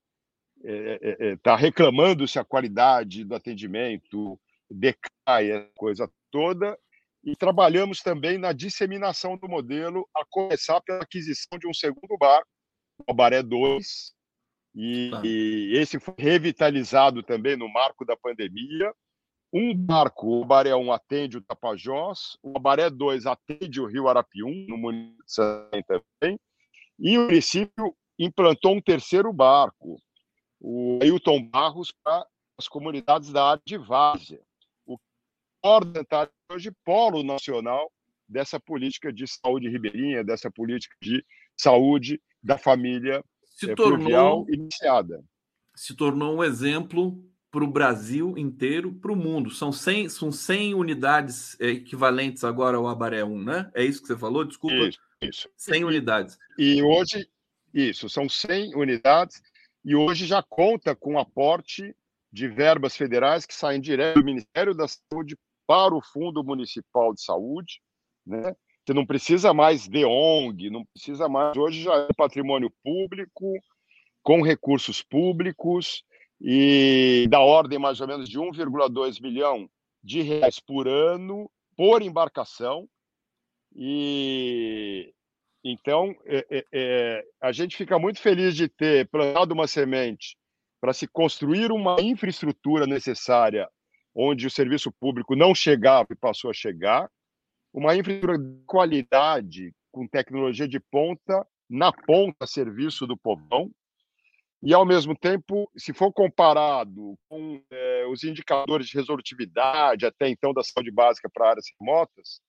estar 0.65 0.71
é, 0.71 0.99
é, 1.03 1.33
é 1.33 1.37
tá 1.37 1.55
reclamando 1.55 2.27
se 2.27 2.39
a 2.39 2.45
qualidade 2.45 3.25
do 3.25 3.35
atendimento 3.35 4.41
decai, 4.71 5.53
a 5.53 5.67
coisa 5.77 6.11
toda, 6.31 6.79
e 7.25 7.37
trabalhamos 7.37 8.01
também 8.01 8.39
na 8.39 8.53
disseminação 8.53 9.37
do 9.37 9.49
modelo, 9.49 10.09
a 10.17 10.25
começar 10.29 10.81
pela 10.81 11.03
aquisição 11.03 11.59
de 11.59 11.69
um 11.69 11.75
segundo 11.75 12.17
barco, 12.19 12.49
o 13.07 13.15
Baré 13.15 13.43
2, 13.43 14.13
E, 14.81 15.11
tá. 15.11 15.21
e, 15.25 15.73
esse 15.77 15.99
foi 15.99 16.15
revitalizado 16.17 17.21
também 17.21 17.57
no 17.57 17.69
marco 17.69 18.05
da 18.05 18.17
pandemia. 18.17 18.95
Um 19.53 19.75
barco, 19.75 20.29
o 20.29 20.45
Abaré 20.45 20.73
1 20.73 20.93
atende 20.93 21.39
o 21.39 21.43
Tapajós, 21.43 22.39
o 22.43 22.57
Abaré 22.57 22.89
2 22.89 23.27
atende 23.27 23.81
o 23.81 23.87
Rio 23.87 24.07
Arapium, 24.07 24.67
no 24.69 24.79
município 24.79 26.05
também, 26.21 26.39
e 26.97 27.19
o 27.19 27.23
município 27.23 27.97
implantou 28.17 28.77
um 28.77 28.81
terceiro 28.81 29.33
barco, 29.33 30.01
o 30.61 31.01
Ailton 31.03 31.43
Barros, 31.43 31.93
para 32.05 32.25
as 32.57 32.69
comunidades 32.69 33.33
da 33.33 33.51
área 33.51 33.63
de 33.67 33.79
Várzea. 33.79 34.41
O 34.87 34.97
Ordentário 35.65 36.31
hoje 36.53 36.71
polo 36.85 37.25
nacional 37.25 37.91
dessa 38.29 38.61
política 38.61 39.13
de 39.13 39.27
saúde 39.27 39.69
ribeirinha, 39.69 40.23
dessa 40.23 40.51
política 40.51 40.95
de 41.03 41.25
saúde 41.57 42.21
da 42.43 42.59
família 42.59 43.25
se 43.59 43.73
é, 43.73 43.75
tornou 43.75 44.47
iniciada. 44.49 45.25
Se 45.75 45.95
tornou 45.97 46.37
um 46.37 46.45
exemplo 46.45 47.21
para 47.51 47.65
o 47.65 47.67
Brasil 47.67 48.39
inteiro, 48.39 48.93
para 48.93 49.11
o 49.11 49.17
mundo. 49.17 49.51
São 49.51 49.73
100, 49.73 50.11
são 50.11 50.31
100 50.31 50.75
unidades 50.75 51.59
é, 51.61 51.71
equivalentes 51.71 52.45
agora 52.45 52.77
ao 52.77 52.87
Abaré 52.87 53.25
1, 53.25 53.43
né? 53.43 53.71
É 53.75 53.85
isso 53.85 54.01
que 54.01 54.07
você 54.07 54.17
falou? 54.17 54.45
Desculpa. 54.45 54.77
Isso, 54.77 55.01
isso. 55.21 55.49
100 55.57 55.85
unidades. 55.85 56.39
E 56.57 56.81
hoje, 56.83 57.29
isso, 57.75 58.09
são 58.09 58.29
100 58.29 58.77
unidades 58.77 59.43
e 59.85 59.97
hoje 59.97 60.25
já 60.25 60.41
conta 60.41 60.95
com 60.95 61.19
aporte 61.19 61.97
de 62.33 62.47
verbas 62.47 62.97
federais 62.97 63.45
que 63.45 63.55
saem 63.55 63.81
direto 63.81 64.21
do 64.21 64.25
Ministério 64.25 64.73
da 64.73 64.87
Saúde 64.87 65.37
para 65.67 65.95
o 65.95 66.01
Fundo 66.01 66.45
Municipal 66.45 67.13
de 67.13 67.23
Saúde, 67.23 67.81
né? 68.25 68.55
Você 68.89 68.95
não 68.95 69.05
precisa 69.05 69.53
mais 69.53 69.87
de 69.87 70.03
ONG, 70.07 70.71
não 70.71 70.83
precisa 70.83 71.29
mais. 71.29 71.55
Hoje 71.59 71.83
já 71.83 71.95
é 71.95 72.09
patrimônio 72.17 72.73
público, 72.83 73.53
com 74.23 74.41
recursos 74.41 75.03
públicos, 75.03 76.03
e 76.41 77.27
da 77.29 77.39
ordem 77.39 77.79
mais 77.79 78.01
ou 78.01 78.09
menos 78.09 78.31
de 78.31 78.39
1,2 78.39 79.21
milhão 79.21 79.69
de 80.03 80.23
reais 80.23 80.59
por 80.59 80.89
ano 80.89 81.51
por 81.77 82.01
embarcação. 82.01 82.89
E 83.77 85.13
então 85.63 86.17
é, 86.25 86.47
é, 86.49 86.65
é, 86.73 87.25
a 87.43 87.53
gente 87.53 87.77
fica 87.77 87.99
muito 87.99 88.19
feliz 88.21 88.57
de 88.57 88.71
ter 88.71 89.07
plantado 89.11 89.53
uma 89.53 89.67
semente 89.67 90.35
para 90.81 90.95
se 90.95 91.07
construir 91.07 91.71
uma 91.71 92.01
infraestrutura 92.01 92.87
necessária 92.87 93.69
onde 94.15 94.47
o 94.47 94.51
serviço 94.51 94.91
público 94.91 95.37
não 95.37 95.55
chegava 95.55 96.09
e 96.11 96.17
passou 96.17 96.51
a 96.51 96.55
chegar 96.55 97.11
uma 97.73 97.97
infraestrutura 97.97 98.39
de 98.39 98.65
qualidade, 98.67 99.73
com 99.93 100.07
tecnologia 100.07 100.69
de 100.69 100.81
ponta, 100.81 101.47
na 101.69 101.93
ponta, 101.93 102.45
a 102.45 102.47
serviço 102.47 103.07
do 103.07 103.17
povão, 103.17 103.71
e, 104.63 104.75
ao 104.75 104.85
mesmo 104.85 105.17
tempo, 105.17 105.71
se 105.77 105.93
for 105.93 106.13
comparado 106.13 107.17
com 107.29 107.63
é, 107.71 108.07
os 108.07 108.25
indicadores 108.25 108.89
de 108.89 108.97
resolutividade, 108.97 110.05
até 110.05 110.29
então, 110.29 110.53
da 110.53 110.65
saúde 110.65 110.91
básica 110.91 111.31
para 111.33 111.51
áreas 111.51 111.67
remotas, 111.79 112.41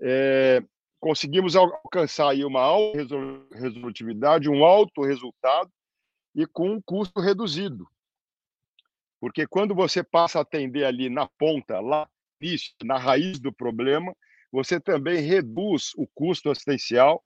é, 0.00 0.62
conseguimos 1.00 1.56
alcançar 1.56 2.30
aí 2.30 2.44
uma 2.44 2.60
alta 2.60 2.98
resolutividade, 3.52 4.48
um 4.48 4.64
alto 4.64 5.02
resultado 5.02 5.70
e 6.34 6.46
com 6.46 6.70
um 6.70 6.80
custo 6.80 7.20
reduzido. 7.20 7.84
Porque 9.20 9.46
quando 9.46 9.74
você 9.74 10.04
passa 10.04 10.38
a 10.38 10.42
atender 10.42 10.84
ali 10.84 11.10
na 11.10 11.28
ponta, 11.38 11.80
lá, 11.80 12.08
na 12.84 12.96
raiz 12.96 13.40
do 13.40 13.52
problema, 13.52 14.14
você 14.52 14.80
também 14.80 15.20
reduz 15.20 15.92
o 15.96 16.06
custo 16.06 16.50
assistencial 16.50 17.22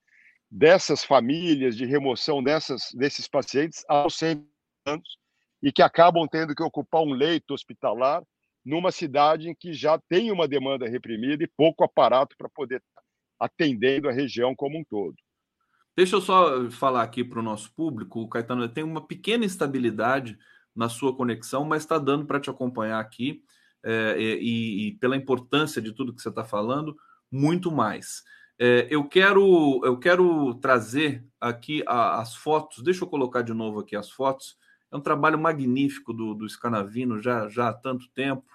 dessas 0.51 1.05
famílias, 1.05 1.77
de 1.77 1.85
remoção 1.85 2.43
dessas, 2.43 2.91
desses 2.95 3.27
pacientes 3.27 3.85
aos 3.89 4.17
100 4.17 4.47
anos 4.87 5.19
e 5.63 5.73
que 5.73 5.83
acabam 5.83 6.29
tendo 6.31 6.55
que 6.55 6.63
ocupar 6.63 7.03
um 7.03 7.13
leito 7.13 7.55
hospitalar 7.55 8.23
numa 8.65 8.93
cidade 8.93 9.49
em 9.49 9.55
que 9.55 9.73
já 9.73 9.99
tem 10.09 10.31
uma 10.31 10.47
demanda 10.47 10.89
reprimida 10.89 11.43
e 11.43 11.51
pouco 11.57 11.85
aparato 11.85 12.37
para 12.37 12.49
poder 12.49 12.83
atendendo 13.39 14.09
a 14.09 14.13
região 14.13 14.55
como 14.55 14.79
um 14.79 14.85
todo. 14.85 15.17
Deixa 15.97 16.17
eu 16.17 16.21
só 16.21 16.71
falar 16.71 17.03
aqui 17.03 17.23
para 17.23 17.39
o 17.39 17.43
nosso 17.43 17.73
público, 17.75 18.29
Caetano, 18.29 18.69
tem 18.69 18.83
uma 18.83 19.07
pequena 19.07 19.45
instabilidade 19.45 20.37
na 20.75 20.89
sua 20.89 21.15
conexão, 21.15 21.65
mas 21.65 21.83
está 21.83 21.99
dando 21.99 22.27
para 22.27 22.41
te 22.41 22.51
acompanhar 22.51 22.99
aqui 22.99 23.43
é, 23.85 24.17
e, 24.19 24.89
e, 24.89 24.93
pela 24.99 25.17
importância 25.17 25.81
de 25.81 25.93
tudo 25.93 26.15
que 26.15 26.21
você 26.21 26.31
está 26.31 26.43
falando, 26.43 26.97
muito 27.35 27.73
mais. 27.73 28.23
É, 28.57 28.87
eu 28.89 29.09
quero 29.09 29.81
eu 29.85 29.99
quero 29.99 30.55
trazer 30.55 31.27
aqui 31.41 31.83
a, 31.87 32.21
as 32.21 32.37
fotos. 32.37 32.83
Deixa 32.83 33.03
eu 33.03 33.09
colocar 33.09 33.43
de 33.43 33.53
novo 33.53 33.81
aqui 33.81 33.97
as 33.97 34.09
fotos. 34.09 34.57
É 34.93 34.97
um 34.97 35.01
trabalho 35.01 35.37
magnífico 35.39 36.13
do, 36.13 36.35
do 36.35 36.49
Scanavino 36.49 37.21
já, 37.21 37.49
já 37.49 37.69
há 37.71 37.73
tanto 37.73 38.09
tempo 38.11 38.49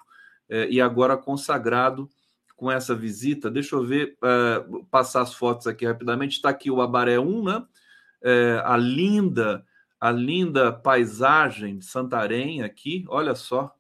é, 0.48 0.70
e 0.70 0.80
agora 0.80 1.18
consagrado 1.18 2.10
com 2.56 2.72
essa 2.72 2.96
visita. 2.96 3.52
Deixa 3.52 3.76
eu 3.76 3.84
ver, 3.86 4.18
é, 4.24 4.66
passar 4.90 5.24
as 5.24 5.34
fotos 5.34 5.68
aqui 5.68 5.86
rapidamente. 5.86 6.38
Está 6.38 6.50
aqui 6.50 6.72
o 6.72 6.82
Abaré 6.82 7.20
1, 7.20 7.44
né? 7.44 7.66
É, 8.24 8.62
a 8.64 8.78
linda, 8.78 9.66
a 10.00 10.10
linda 10.10 10.72
paisagem 10.72 11.80
de 11.80 11.86
Santarém 11.86 12.64
aqui. 12.64 13.04
Olha 13.10 13.36
só 13.36 13.76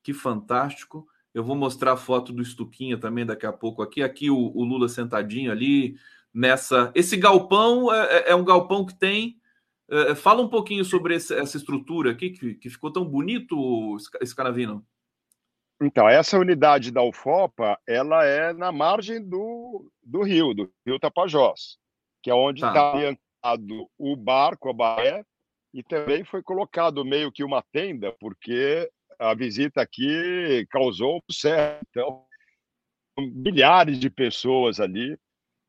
que 0.00 0.14
fantástico. 0.14 1.08
Eu 1.34 1.44
vou 1.44 1.54
mostrar 1.54 1.92
a 1.92 1.96
foto 1.96 2.32
do 2.32 2.42
Estuquinha 2.42 2.98
também 2.98 3.24
daqui 3.24 3.46
a 3.46 3.52
pouco 3.52 3.82
aqui. 3.82 4.02
Aqui 4.02 4.30
o, 4.30 4.36
o 4.36 4.64
Lula 4.64 4.88
sentadinho 4.88 5.52
ali 5.52 5.96
nessa. 6.32 6.90
Esse 6.94 7.16
galpão 7.16 7.92
é, 7.92 8.18
é, 8.18 8.30
é 8.30 8.34
um 8.34 8.44
galpão 8.44 8.84
que 8.84 8.98
tem. 8.98 9.38
É, 9.90 10.14
fala 10.14 10.42
um 10.42 10.48
pouquinho 10.48 10.84
sobre 10.84 11.14
esse, 11.14 11.34
essa 11.34 11.56
estrutura 11.56 12.10
aqui 12.10 12.30
que, 12.30 12.54
que 12.54 12.70
ficou 12.70 12.92
tão 12.92 13.04
bonito, 13.04 13.96
Scanavino. 14.24 14.86
Então, 15.80 16.08
essa 16.08 16.38
unidade 16.38 16.90
da 16.90 17.02
UFOPA, 17.02 17.78
ela 17.86 18.24
é 18.24 18.52
na 18.52 18.72
margem 18.72 19.22
do, 19.22 19.88
do 20.02 20.22
rio, 20.22 20.52
do 20.52 20.70
rio 20.84 20.98
Tapajós, 20.98 21.78
que 22.20 22.30
é 22.30 22.34
onde 22.34 22.64
está 22.64 22.72
tá 22.72 22.94
orientado 22.94 23.88
o 23.96 24.16
barco, 24.16 24.68
a 24.68 24.72
baé, 24.72 25.24
e 25.72 25.82
também 25.84 26.24
foi 26.24 26.42
colocado 26.42 27.04
meio 27.04 27.30
que 27.30 27.44
uma 27.44 27.62
tenda, 27.62 28.12
porque 28.18 28.90
a 29.18 29.34
visita 29.34 29.80
aqui 29.80 30.66
causou 30.70 31.22
certo. 31.30 31.86
Então, 31.90 32.24
milhares 33.18 33.98
de 33.98 34.08
pessoas 34.08 34.78
ali 34.78 35.18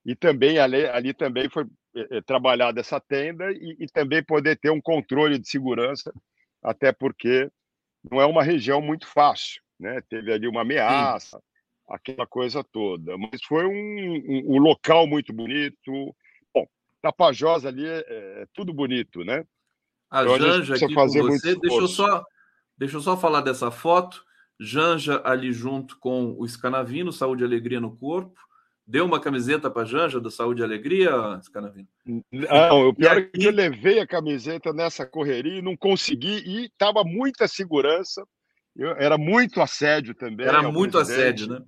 e 0.06 0.16
também 0.16 0.60
ali, 0.60 0.86
ali 0.86 1.14
também 1.14 1.50
foi 1.50 1.66
é, 1.96 2.22
trabalhada 2.22 2.80
essa 2.80 3.00
tenda 3.00 3.52
e, 3.52 3.78
e, 3.80 3.88
também 3.88 4.24
poder 4.24 4.56
ter 4.58 4.70
um 4.70 4.82
controle 4.82 5.40
de 5.40 5.50
segurança, 5.50 6.14
até 6.64 6.92
porque 6.92 7.50
não 8.10 8.22
é 8.22 8.26
uma 8.26 8.44
região 8.44 8.82
muito 8.82 9.08
fácil, 9.08 9.62
né? 9.80 10.02
Teve 10.08 10.32
ali 10.32 10.48
uma 10.48 10.62
ameaça, 10.62 11.38
Sim. 11.38 11.44
aquela 11.90 12.28
coisa 12.28 12.64
toda, 12.64 13.18
mas 13.18 13.44
foi 13.44 13.66
um, 13.66 13.72
um, 13.72 14.56
um, 14.56 14.58
local 14.60 15.08
muito 15.08 15.34
bonito. 15.34 16.16
Bom, 16.54 16.68
Tapajós 17.02 17.66
ali 17.66 17.88
é, 17.88 18.04
é 18.08 18.46
tudo 18.54 18.72
bonito, 18.72 19.24
né? 19.24 19.44
A 20.12 20.24
então, 20.24 20.38
Janja 20.38 20.74
a 20.74 20.78
aqui 20.78 20.94
fazer 20.94 21.22
com 21.22 21.28
você, 21.28 21.56
deixa 21.56 21.78
eu 21.78 21.88
só 21.88 22.24
Deixa 22.80 22.96
eu 22.96 23.02
só 23.02 23.18
falar 23.18 23.42
dessa 23.42 23.70
foto. 23.70 24.24
Janja 24.58 25.22
ali 25.26 25.52
junto 25.52 26.00
com 26.00 26.36
o 26.40 26.48
Scanavino, 26.48 27.12
Saúde 27.12 27.44
e 27.44 27.46
Alegria 27.46 27.82
no 27.82 27.96
Corpo. 27.98 28.40
Deu 28.88 29.06
uma 29.06 29.20
camiseta 29.20 29.70
para 29.70 29.86
Janja 29.86 30.20
do 30.20 30.32
Saúde 30.32 30.62
e 30.62 30.64
Alegria, 30.64 31.12
Scanavino? 31.44 31.88
Não, 32.32 32.88
o 32.88 32.94
pior 32.96 33.18
aqui... 33.18 33.30
é 33.36 33.40
que 33.40 33.46
eu 33.46 33.52
levei 33.52 34.00
a 34.00 34.08
camiseta 34.08 34.72
nessa 34.74 35.06
correria 35.06 35.60
e 35.60 35.62
não 35.62 35.78
consegui, 35.78 36.42
e 36.46 36.66
estava 36.66 37.04
muita 37.04 37.48
segurança, 37.48 38.26
eu, 38.76 38.92
era 38.92 39.18
muito 39.18 39.62
assédio 39.62 40.16
também. 40.16 40.48
Era 40.48 40.64
muito 40.64 40.94
presidente. 40.94 41.44
assédio, 41.44 41.48
né? 41.48 41.66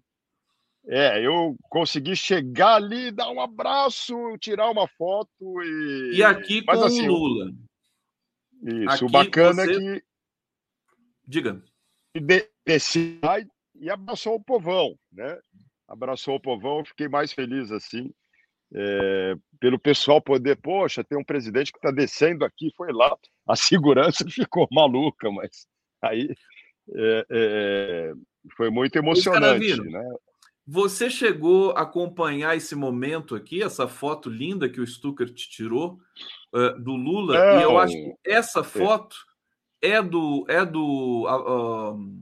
É, 0.88 1.26
eu 1.26 1.55
consegui 1.70 2.16
chegar 2.16 2.76
ali, 2.76 3.12
dar 3.12 3.30
um 3.30 3.39
abraço, 3.39 4.16
tirar 4.39 4.70
uma 4.72 4.88
foto 4.88 5.30
e. 5.62 6.16
E 6.16 6.24
aqui 6.24 6.64
Mas, 6.66 6.80
com 6.80 6.86
assim, 6.86 7.07
o 7.07 7.12
Lula. 7.12 7.51
Isso, 8.64 8.89
aqui 8.89 9.05
o 9.05 9.09
bacana 9.09 9.62
é 9.62 9.66
você... 9.66 9.72
é 9.72 9.78
que 9.78 10.11
Diga. 11.32 11.63
Desci 12.65 13.21
e 13.75 13.89
abraçou 13.89 14.36
o 14.36 14.43
povão, 14.43 14.99
né? 15.13 15.39
Abraçou 15.88 16.36
o 16.36 16.41
povão, 16.41 16.84
fiquei 16.84 17.07
mais 17.07 17.32
feliz 17.32 17.71
assim, 17.71 18.11
é, 18.73 19.36
pelo 19.57 19.79
pessoal 19.79 20.21
poder, 20.21 20.57
poxa, 20.57 21.05
tem 21.05 21.17
um 21.17 21.23
presidente 21.23 21.71
que 21.71 21.77
está 21.77 21.89
descendo 21.89 22.43
aqui, 22.43 22.69
foi 22.75 22.91
lá, 22.91 23.15
a 23.47 23.55
segurança 23.55 24.25
ficou 24.29 24.67
maluca, 24.71 25.32
mas 25.32 25.65
aí 26.01 26.36
é, 26.93 27.25
é, 27.29 28.13
foi 28.57 28.69
muito 28.69 28.97
emocionante, 28.97 29.82
né? 29.82 30.03
Você 30.67 31.09
chegou 31.09 31.71
a 31.71 31.82
acompanhar 31.82 32.57
esse 32.57 32.75
momento 32.75 33.36
aqui, 33.36 33.63
essa 33.63 33.88
foto 33.88 34.29
linda 34.29 34.69
que 34.69 34.82
o 34.82 34.88
Stucker 34.88 35.34
te 35.34 35.49
tirou 35.49 35.97
uh, 36.53 36.79
do 36.79 36.91
Lula, 36.91 37.38
Não. 37.38 37.59
e 37.59 37.63
eu 37.63 37.77
acho 37.79 37.93
que 37.93 38.15
essa 38.25 38.63
foto 38.63 39.15
é 39.82 40.01
do 40.01 40.45
é 40.47 40.65
do 40.65 41.25
uh, 41.25 42.21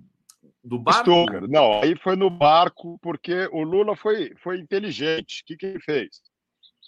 do 0.63 0.79
barco? 0.79 1.09
Não, 1.47 1.81
aí 1.81 1.95
foi 1.97 2.15
no 2.15 2.29
barco 2.29 2.97
porque 3.01 3.49
o 3.51 3.63
Lula 3.63 3.95
foi 3.95 4.33
foi 4.37 4.59
inteligente. 4.59 5.41
O 5.41 5.45
que, 5.45 5.57
que 5.57 5.65
ele 5.65 5.79
fez? 5.79 6.21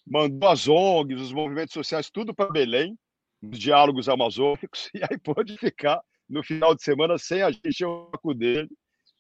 Mandou 0.06 0.50
as 0.50 0.68
ONGs, 0.68 1.22
os 1.22 1.34
movimentos 1.34 1.74
sociais, 1.74 2.10
tudo 2.10 2.34
para 2.34 2.52
Belém, 2.52 2.98
nos 3.42 3.60
diálogos 3.60 4.10
amazônicos, 4.10 4.90
e 4.96 5.02
aí 5.04 5.18
pode 5.20 5.58
ficar 5.58 6.02
no 6.30 6.44
final 6.44 6.74
de 6.74 6.84
semana 6.84 7.18
sem 7.18 7.42
a 7.42 7.52
gente 7.52 7.84
o 7.86 8.10
saco 8.12 8.34
dele, 8.34 8.70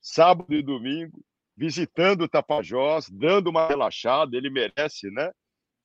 sábado 0.02 0.54
e 0.54 0.64
domingo, 0.64 1.22
visitando 1.56 2.22
o 2.22 2.30
Tapajós, 2.30 3.10
dando 3.10 3.50
uma 3.50 3.68
relaxada, 3.68 4.36
ele 4.38 4.50
merece, 4.50 5.12
né? 5.12 5.32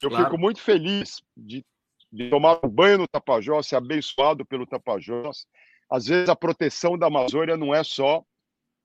Eu 0.01 0.11
claro. 0.11 0.25
fico 0.25 0.39
muito 0.39 0.61
feliz 0.61 1.23
de, 1.37 1.65
de 2.13 2.31
tomar 2.31 2.59
um 2.65 2.69
banho 2.69 2.99
no 2.99 3.09
Tapajós, 3.09 3.67
ser 3.67 3.77
abençoado 3.77 4.45
pelo 4.45 4.67
Tapajós. 4.67 5.47
Às 5.91 6.07
vezes 6.07 6.29
a 6.29 6.37
proteção 6.37 6.99
da 6.99 7.07
Amazônia 7.07 7.57
não 7.57 7.75
é 7.75 7.85
só 7.85 8.25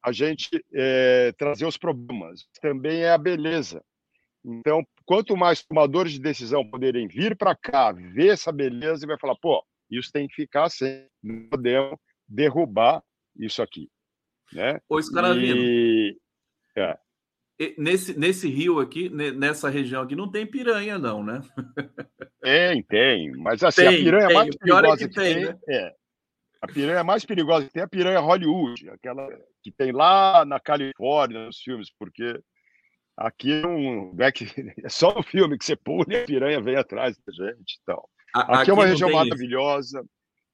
a 0.04 0.12
gente 0.12 0.50
é, 0.74 1.32
trazer 1.34 1.66
os 1.66 1.78
problemas, 1.78 2.48
também 2.62 3.04
é 3.04 3.12
a 3.12 3.18
beleza. 3.18 3.84
Então, 4.44 4.84
quanto 5.06 5.38
mais 5.38 5.64
tomadores 5.64 6.14
de 6.14 6.20
decisão 6.20 6.68
poderem 6.68 7.08
vir 7.08 7.38
para 7.38 7.56
cá, 7.56 7.92
ver 7.92 8.30
essa 8.30 8.52
beleza 8.52 9.06
e 9.06 9.08
vai 9.08 9.20
falar, 9.20 9.36
pô, 9.36 9.64
isso 9.90 10.12
tem 10.12 10.28
que 10.28 10.34
ficar 10.34 10.64
assim, 10.64 11.06
não 11.22 11.48
podemos 11.50 11.98
derrubar 12.28 13.04
isso 13.38 13.62
aqui. 13.62 13.90
Né? 14.52 14.82
Ô, 14.90 15.00
Escaravino, 15.00 15.62
e... 15.62 16.18
é. 16.76 16.98
Nesse, 17.78 18.18
nesse 18.18 18.48
rio 18.50 18.80
aqui, 18.80 19.10
nessa 19.10 19.70
região 19.70 20.02
aqui, 20.02 20.16
não 20.16 20.30
tem 20.30 20.46
piranha, 20.46 20.98
não, 20.98 21.24
né? 21.24 21.42
Tem, 22.42 22.82
tem. 22.84 23.32
Mas 23.38 23.64
assim, 23.64 23.82
tem, 23.82 23.88
a 23.88 24.04
piranha 24.04 24.28
tem. 24.28 24.36
mais 24.36 24.48
é 24.48 24.58
perigosa 24.58 25.04
é 25.04 25.08
que, 25.08 25.14
tem, 25.14 25.36
tem 25.36 25.46
né? 25.46 25.60
é. 25.70 25.94
A 26.62 26.68
piranha 26.68 27.04
mais 27.04 27.26
perigosa 27.26 27.66
que 27.66 27.74
tem 27.74 27.82
é 27.82 27.86
a 27.86 27.90
piranha 27.90 28.20
Hollywood, 28.20 28.90
aquela 28.90 29.28
que 29.64 29.72
tem 29.72 29.92
lá 29.92 30.46
na 30.46 30.60
Califórnia, 30.60 31.46
nos 31.46 31.60
filmes, 31.60 31.92
porque 31.98 32.40
aqui 33.18 33.62
não 33.62 34.16
é, 34.20 34.32
que, 34.32 34.46
é 34.84 34.90
só 34.90 35.14
no 35.14 35.24
filme 35.24 35.58
que 35.58 35.66
você 35.66 35.76
pula 35.76 36.06
e 36.10 36.18
a 36.18 36.26
piranha 36.26 36.62
vem 36.62 36.76
atrás 36.76 37.18
da 37.26 37.32
gente. 37.34 37.80
Aqui, 38.34 38.52
aqui 38.54 38.72
é 38.72 38.74
uma 38.74 38.86
região 38.86 39.12
maravilhosa. 39.12 40.00
Isso. 40.00 40.10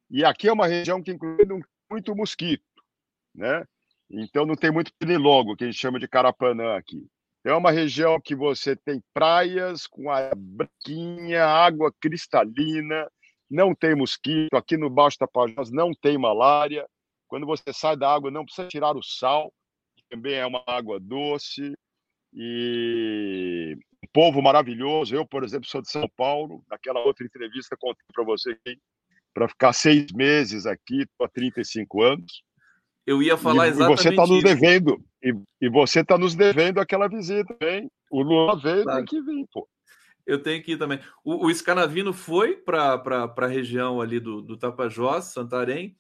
E 0.10 0.24
aqui 0.24 0.48
é 0.48 0.54
uma 0.54 0.68
região 0.68 1.02
que 1.02 1.12
inclui 1.12 1.46
muito 1.90 2.16
mosquito, 2.16 2.64
né? 3.36 3.66
Então 4.10 4.46
não 4.46 4.56
tem 4.56 4.72
muito 4.72 4.92
pernilongo, 4.98 5.56
que 5.56 5.64
a 5.64 5.68
gente 5.68 5.80
chama 5.80 6.00
de 6.00 6.08
carapanã 6.08 6.76
aqui. 6.78 7.06
É 7.44 7.54
uma 7.54 7.72
região 7.72 8.20
que 8.20 8.36
você 8.36 8.76
tem 8.76 9.02
praias 9.14 9.88
com 9.88 10.10
a 10.12 10.32
branquinha, 10.36 11.46
água 11.46 11.94
cristalina, 12.00 13.10
não 13.50 13.74
tem 13.74 13.96
mosquito. 13.96 14.54
Aqui 14.56 14.76
no 14.76 14.90
Baixo 14.90 15.18
Tapajós 15.18 15.72
não 15.72 15.92
tem 15.94 16.18
malária. 16.18 16.86
Quando 17.28 17.46
você 17.46 17.72
sai 17.72 17.96
da 17.96 18.14
água, 18.14 18.32
não 18.32 18.44
precisa 18.44 18.68
tirar 18.68 18.96
o 18.96 19.04
sal, 19.04 19.54
também 20.10 20.36
é 20.36 20.46
uma 20.46 20.64
água 20.68 21.00
doce. 21.00 21.74
E 22.34 23.78
um 24.04 24.08
povo 24.12 24.42
maravilhoso. 24.42 25.16
Eu, 25.16 25.26
por 25.26 25.44
exemplo, 25.44 25.70
sou 25.70 25.82
de 25.82 25.90
São 25.90 26.08
Paulo. 26.16 26.64
Naquela 26.70 27.00
outra 27.00 27.26
entrevista, 27.26 27.78
contei 27.78 28.06
para 28.14 28.24
você 28.24 28.58
para 29.34 29.48
ficar 29.48 29.72
seis 29.72 30.12
meses 30.14 30.66
aqui, 30.66 31.04
estou 31.04 31.26
há 31.26 31.30
35 31.30 32.02
anos. 32.02 32.44
Eu 33.08 33.24
ia 33.24 33.38
falar 33.38 33.68
e, 33.68 33.70
exatamente 33.70 34.00
e 34.00 34.04
você 34.04 34.10
está 34.10 34.28
nos 34.28 34.44
devendo. 34.44 35.02
E, 35.24 35.34
e 35.62 35.70
você 35.70 36.02
está 36.02 36.18
nos 36.18 36.36
devendo 36.36 36.80
aquela 36.80 37.08
visita, 37.08 37.56
hein? 37.62 37.90
O 38.12 38.22
Lula 38.22 38.60
veio, 38.60 38.84
claro. 38.84 38.98
tem 38.98 39.06
que 39.06 39.22
vir, 39.22 39.48
pô. 39.52 39.66
Eu 40.26 40.44
tenho 40.44 40.62
que 40.62 40.74
ir 40.74 40.78
também. 40.78 41.00
O, 41.24 41.48
o 41.48 41.54
Scanavino 41.54 42.12
foi 42.12 42.58
para 42.58 43.34
a 43.38 43.48
região 43.48 44.02
ali 44.02 44.20
do, 44.20 44.42
do 44.42 44.58
Tapajós, 44.58 45.26
Santarém, 45.26 45.96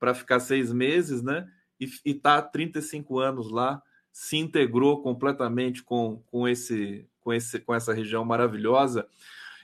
para 0.00 0.12
ficar 0.12 0.40
seis 0.40 0.72
meses, 0.72 1.22
né? 1.22 1.48
E 1.78 1.88
está 2.04 2.38
há 2.38 2.42
35 2.42 3.20
anos 3.20 3.52
lá, 3.52 3.80
se 4.10 4.36
integrou 4.36 5.00
completamente 5.00 5.84
com, 5.84 6.20
com, 6.26 6.48
esse, 6.48 7.06
com, 7.20 7.32
esse, 7.32 7.60
com 7.60 7.72
essa 7.72 7.94
região 7.94 8.24
maravilhosa. 8.24 9.06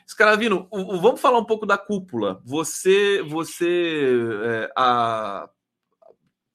Scaravino, 0.07 0.69
vamos 0.71 1.21
falar 1.21 1.41
um 1.41 1.45
pouco 1.45 1.67
da 1.67 1.77
cúpula. 1.77 2.41
Você, 2.45 3.21
você 3.23 4.13
é, 4.45 4.73
a, 4.77 5.49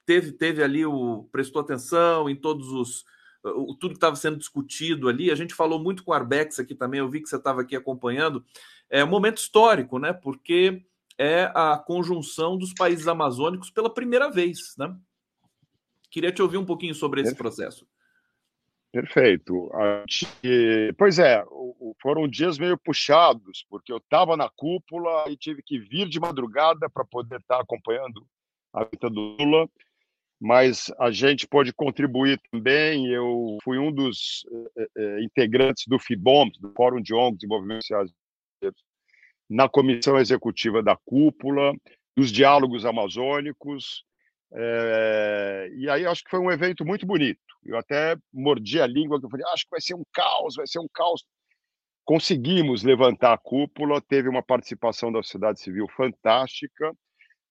teve, 0.09 0.31
teve 0.31 0.63
ali 0.63 0.83
o 0.83 1.29
prestou 1.31 1.61
atenção 1.61 2.27
em 2.27 2.35
todos 2.35 2.67
os 2.69 3.05
o, 3.43 3.75
tudo 3.75 3.91
que 3.91 3.97
estava 3.97 4.15
sendo 4.15 4.37
discutido 4.37 5.07
ali. 5.07 5.29
A 5.29 5.35
gente 5.35 5.53
falou 5.53 5.79
muito 5.79 6.03
com 6.03 6.09
o 6.09 6.13
Arbex 6.15 6.59
aqui 6.59 6.73
também. 6.73 6.99
Eu 6.99 7.07
vi 7.07 7.21
que 7.21 7.29
você 7.29 7.35
estava 7.35 7.61
aqui 7.61 7.75
acompanhando. 7.75 8.43
É 8.89 9.03
um 9.03 9.07
momento 9.07 9.37
histórico, 9.37 9.99
né? 9.99 10.11
Porque 10.11 10.83
é 11.15 11.43
a 11.53 11.77
conjunção 11.77 12.57
dos 12.57 12.73
países 12.73 13.07
amazônicos 13.07 13.69
pela 13.69 13.93
primeira 13.93 14.31
vez, 14.31 14.73
né? 14.79 14.97
Queria 16.09 16.31
te 16.31 16.41
ouvir 16.41 16.57
um 16.57 16.65
pouquinho 16.65 16.95
sobre 16.95 17.21
esse 17.21 17.35
processo. 17.35 17.87
Perfeito. 18.91 19.69
Pois 20.97 21.19
é, 21.19 21.45
foram 22.01 22.27
dias 22.27 22.57
meio 22.57 22.79
puxados, 22.79 23.63
porque 23.69 23.93
eu 23.93 23.97
estava 23.97 24.35
na 24.35 24.49
cúpula 24.49 25.29
e 25.29 25.37
tive 25.37 25.61
que 25.61 25.77
vir 25.77 26.09
de 26.09 26.19
madrugada 26.19 26.89
para 26.89 27.05
poder 27.05 27.39
estar 27.39 27.57
tá 27.57 27.61
acompanhando 27.61 28.25
a 28.73 28.83
visita 28.83 29.07
do 29.07 29.35
Lula, 29.39 29.69
mas 30.39 30.91
a 30.99 31.11
gente 31.11 31.47
pôde 31.47 31.73
contribuir 31.73 32.39
também. 32.51 33.07
Eu 33.07 33.57
fui 33.63 33.77
um 33.77 33.91
dos 33.91 34.45
é, 34.97 35.21
integrantes 35.21 35.83
do 35.87 35.99
FIBOM, 35.99 36.49
do 36.59 36.71
Fórum 36.75 37.01
de 37.01 37.13
ONGs 37.13 37.39
Desenvolvimento 37.39 37.81
Sociais, 37.81 38.11
na 39.49 39.67
comissão 39.67 40.17
executiva 40.17 40.81
da 40.81 40.97
cúpula, 41.05 41.73
dos 42.15 42.31
diálogos 42.31 42.85
amazônicos, 42.85 44.03
e 45.75 45.89
aí 45.89 46.05
acho 46.05 46.23
que 46.23 46.29
foi 46.29 46.39
um 46.39 46.51
evento 46.51 46.85
muito 46.85 47.05
bonito. 47.05 47.39
Eu 47.65 47.77
até 47.77 48.15
mordi 48.33 48.81
a 48.81 48.87
língua, 48.87 49.19
eu 49.21 49.29
falei, 49.29 49.45
acho 49.53 49.65
que 49.65 49.71
vai 49.71 49.81
ser 49.81 49.95
um 49.95 50.03
caos, 50.13 50.55
vai 50.55 50.67
ser 50.67 50.79
um 50.79 50.87
caos. 50.93 51.23
Conseguimos 52.03 52.83
levantar 52.83 53.33
a 53.33 53.37
cúpula, 53.37 54.01
teve 54.01 54.27
uma 54.27 54.41
participação 54.41 55.11
da 55.11 55.21
sociedade 55.21 55.59
civil 55.59 55.87
fantástica, 55.95 56.93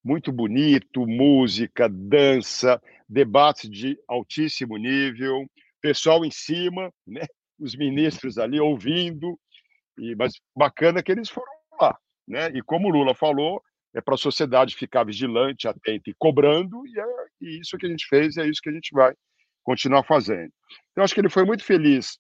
muito 0.05 0.32
bonito, 0.32 1.07
música, 1.07 1.88
dança, 1.88 2.80
debates 3.09 3.68
de 3.68 3.99
altíssimo 4.07 4.76
nível, 4.76 5.46
pessoal 5.80 6.24
em 6.24 6.30
cima, 6.30 6.92
né? 7.07 7.22
os 7.59 7.74
ministros 7.74 8.38
ali 8.38 8.61
ouvindo, 8.61 9.38
e, 9.99 10.14
mas 10.14 10.32
bacana 10.57 11.03
que 11.03 11.11
eles 11.11 11.28
foram 11.28 11.53
lá. 11.80 11.99
Né? 12.26 12.51
E 12.51 12.62
como 12.62 12.88
o 12.88 12.90
Lula 12.90 13.14
falou, 13.14 13.61
é 13.94 14.01
para 14.01 14.14
a 14.14 14.18
sociedade 14.18 14.76
ficar 14.76 15.05
vigilante, 15.05 15.66
atenta 15.66 16.11
e 16.11 16.14
cobrando, 16.18 16.86
e 16.86 17.01
é 17.01 17.05
e 17.40 17.61
isso 17.61 17.76
que 17.78 17.86
a 17.86 17.88
gente 17.88 18.07
fez 18.07 18.36
e 18.36 18.40
é 18.40 18.46
isso 18.46 18.61
que 18.61 18.68
a 18.68 18.72
gente 18.72 18.90
vai 18.92 19.14
continuar 19.62 20.05
fazendo. 20.05 20.53
Então, 20.90 21.05
acho 21.05 21.14
que 21.14 21.20
ele 21.20 21.30
foi 21.30 21.44
muito 21.44 21.64
feliz 21.64 22.18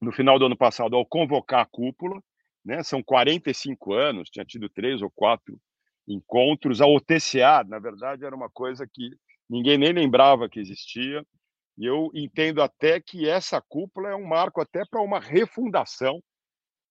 no 0.00 0.12
final 0.12 0.38
do 0.38 0.46
ano 0.46 0.56
passado 0.56 0.94
ao 0.94 1.06
convocar 1.06 1.60
a 1.60 1.66
cúpula, 1.66 2.20
né? 2.64 2.82
são 2.82 3.02
45 3.02 3.92
anos, 3.92 4.28
tinha 4.30 4.44
tido 4.44 4.68
três 4.68 5.02
ou 5.02 5.10
quatro 5.10 5.58
encontros. 6.06 6.80
A 6.80 6.86
OTCA, 6.86 7.64
na 7.66 7.78
verdade, 7.78 8.24
era 8.24 8.34
uma 8.34 8.50
coisa 8.50 8.86
que 8.86 9.10
ninguém 9.48 9.78
nem 9.78 9.92
lembrava 9.92 10.48
que 10.48 10.60
existia, 10.60 11.24
e 11.78 11.84
eu 11.84 12.10
entendo 12.14 12.62
até 12.62 13.00
que 13.00 13.28
essa 13.28 13.60
cúpula 13.60 14.08
é 14.08 14.14
um 14.14 14.26
marco 14.26 14.60
até 14.60 14.84
para 14.84 15.02
uma 15.02 15.20
refundação 15.20 16.22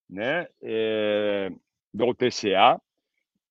né, 0.09 0.47
é, 0.61 1.49
da 1.93 2.05
OTCA, 2.05 2.80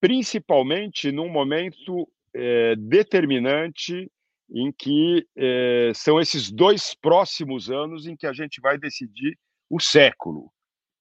principalmente 0.00 1.10
num 1.10 1.28
momento 1.28 2.08
é, 2.32 2.76
determinante 2.76 4.10
em 4.50 4.70
que 4.70 5.26
é, 5.36 5.92
são 5.94 6.20
esses 6.20 6.50
dois 6.50 6.94
próximos 6.94 7.70
anos 7.70 8.06
em 8.06 8.16
que 8.16 8.26
a 8.26 8.32
gente 8.32 8.60
vai 8.60 8.78
decidir 8.78 9.36
o 9.68 9.80
século. 9.80 10.52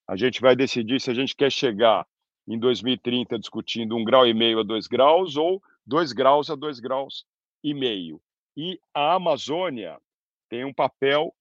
A 0.08 0.16
gente 0.16 0.42
vai 0.42 0.56
decidir 0.56 1.00
se 1.00 1.12
a 1.12 1.14
gente 1.14 1.36
quer 1.36 1.52
chegar 1.52 2.06
em 2.48 2.58
2030 2.58 3.40
discutindo 3.40 3.96
um 3.96 4.04
grau 4.04 4.28
e 4.28 4.34
meio 4.34 4.60
a 4.60 4.64
dois 4.64 4.88
graus 4.88 5.36
ou 5.38 5.62
dois 5.86 6.12
graus 6.12 6.50
a 6.50 6.56
dois 6.56 6.80
graus 6.80 7.26
e 7.64 7.74
meio. 7.74 8.22
E 8.56 8.80
a 8.94 9.16
Amazônia 9.16 9.98
tem 10.50 10.66
um 10.66 10.74
papel 10.74 11.34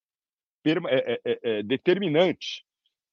é, 0.65 1.21
é, 1.25 1.39
é, 1.43 1.63
determinante 1.63 2.65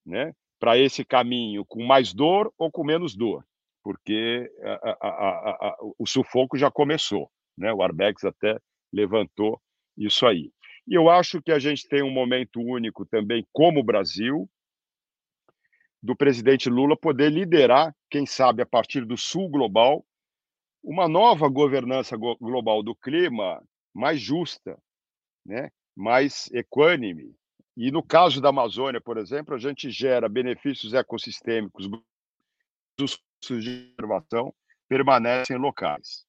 né, 0.05 0.33
para 0.59 0.77
esse 0.77 1.03
caminho, 1.03 1.65
com 1.65 1.83
mais 1.83 2.13
dor 2.13 2.53
ou 2.57 2.71
com 2.71 2.83
menos 2.83 3.15
dor 3.15 3.43
porque 3.83 4.51
a, 4.61 4.89
a, 5.01 5.67
a, 5.67 5.77
o 5.97 6.05
sufoco 6.05 6.57
já 6.57 6.69
começou. 6.69 7.29
Né? 7.57 7.73
O 7.73 7.81
Arbex 7.81 8.23
até 8.23 8.59
levantou 8.93 9.59
isso 9.97 10.25
aí. 10.25 10.51
E 10.87 10.93
eu 10.93 11.09
acho 11.09 11.41
que 11.41 11.51
a 11.51 11.59
gente 11.59 11.87
tem 11.87 12.01
um 12.01 12.11
momento 12.11 12.59
único 12.59 13.05
também, 13.05 13.45
como 13.51 13.83
Brasil, 13.83 14.49
do 16.01 16.15
presidente 16.15 16.69
Lula 16.69 16.95
poder 16.95 17.29
liderar, 17.29 17.93
quem 18.09 18.25
sabe 18.25 18.61
a 18.61 18.65
partir 18.65 19.05
do 19.05 19.17
Sul 19.17 19.49
Global, 19.49 20.05
uma 20.83 21.07
nova 21.07 21.47
governança 21.49 22.15
global 22.17 22.81
do 22.81 22.95
clima 22.95 23.61
mais 23.93 24.19
justa, 24.19 24.77
né? 25.45 25.69
mais 25.95 26.49
equânime. 26.53 27.35
E 27.75 27.91
no 27.91 28.01
caso 28.01 28.41
da 28.41 28.49
Amazônia, 28.49 29.01
por 29.01 29.17
exemplo, 29.17 29.55
a 29.55 29.57
gente 29.57 29.89
gera 29.91 30.29
benefícios 30.29 30.93
ecossistêmicos 30.93 31.89
dos 32.97 33.19
de 33.41 33.93
observação 33.97 34.53
permanecem 34.87 35.57
locais. 35.57 36.25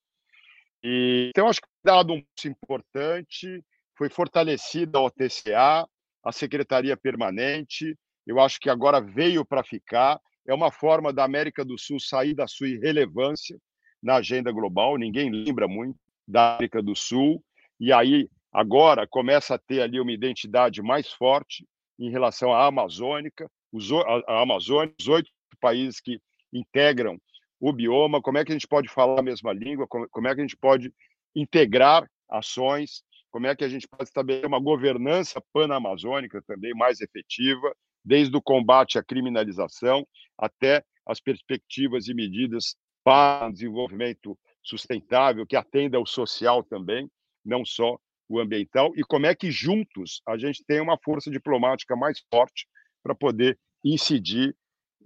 E, 0.82 1.30
então, 1.30 1.48
acho 1.48 1.60
que 1.60 1.68
dado 1.82 2.12
um 2.12 2.22
passo 2.22 2.48
importante, 2.48 3.64
foi 3.96 4.08
fortalecida 4.08 4.98
a 4.98 5.02
OTCA, 5.02 5.88
a 6.22 6.32
Secretaria 6.32 6.96
Permanente, 6.96 7.98
eu 8.26 8.40
acho 8.40 8.60
que 8.60 8.70
agora 8.70 9.00
veio 9.00 9.44
para 9.44 9.62
ficar, 9.62 10.20
é 10.46 10.54
uma 10.54 10.70
forma 10.70 11.12
da 11.12 11.24
América 11.24 11.64
do 11.64 11.78
Sul 11.78 11.98
sair 12.00 12.34
da 12.34 12.46
sua 12.46 12.68
irrelevância 12.68 13.58
na 14.02 14.16
agenda 14.16 14.50
global, 14.50 14.96
ninguém 14.96 15.30
lembra 15.30 15.68
muito 15.68 15.98
da 16.26 16.56
América 16.56 16.82
do 16.82 16.96
Sul, 16.96 17.42
e 17.78 17.92
aí 17.92 18.28
agora 18.52 19.06
começa 19.06 19.54
a 19.54 19.58
ter 19.58 19.80
ali 19.80 20.00
uma 20.00 20.12
identidade 20.12 20.82
mais 20.82 21.12
forte 21.12 21.66
em 21.98 22.10
relação 22.10 22.52
à 22.52 22.66
Amazônica, 22.66 23.50
os, 23.72 23.90
a, 23.92 24.42
Amazônia, 24.42 24.94
os 24.98 25.08
oito 25.08 25.30
países 25.60 26.00
que 26.00 26.18
integram 26.52 27.18
o 27.60 27.72
bioma, 27.72 28.22
como 28.22 28.38
é 28.38 28.44
que 28.44 28.52
a 28.52 28.54
gente 28.54 28.66
pode 28.66 28.88
falar 28.88 29.20
a 29.20 29.22
mesma 29.22 29.52
língua, 29.52 29.86
como, 29.86 30.08
como 30.08 30.26
é 30.26 30.34
que 30.34 30.40
a 30.40 30.44
gente 30.44 30.56
pode 30.56 30.92
integrar 31.34 32.08
ações, 32.28 33.02
como 33.30 33.46
é 33.46 33.54
que 33.54 33.64
a 33.64 33.68
gente 33.68 33.86
pode 33.86 34.04
estabelecer 34.04 34.46
uma 34.46 34.58
governança 34.58 35.42
pan-amazônica 35.52 36.42
também 36.46 36.72
mais 36.74 37.00
efetiva, 37.00 37.74
desde 38.04 38.36
o 38.36 38.42
combate 38.42 38.98
à 38.98 39.02
criminalização 39.02 40.06
até 40.38 40.84
as 41.06 41.20
perspectivas 41.20 42.08
e 42.08 42.14
medidas 42.14 42.76
para 43.02 43.48
o 43.48 43.52
desenvolvimento 43.52 44.38
sustentável, 44.62 45.46
que 45.46 45.56
atenda 45.56 45.96
ao 45.96 46.06
social 46.06 46.62
também, 46.62 47.10
não 47.44 47.64
só 47.64 47.98
o 48.28 48.38
ambiental, 48.38 48.92
e 48.94 49.02
como 49.02 49.26
é 49.26 49.34
que 49.34 49.50
juntos 49.50 50.22
a 50.26 50.38
gente 50.38 50.64
tem 50.64 50.80
uma 50.80 50.98
força 51.02 51.30
diplomática 51.30 51.96
mais 51.96 52.22
forte 52.30 52.66
para 53.02 53.14
poder 53.14 53.58
incidir 53.84 54.54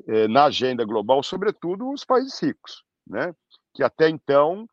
eh, 0.08 0.28
na 0.28 0.44
agenda 0.44 0.84
global, 0.84 1.22
sobretudo 1.22 1.90
os 1.90 2.04
países 2.04 2.38
ricos, 2.42 2.84
né? 3.06 3.34
que 3.72 3.82
até 3.82 4.08
então, 4.08 4.66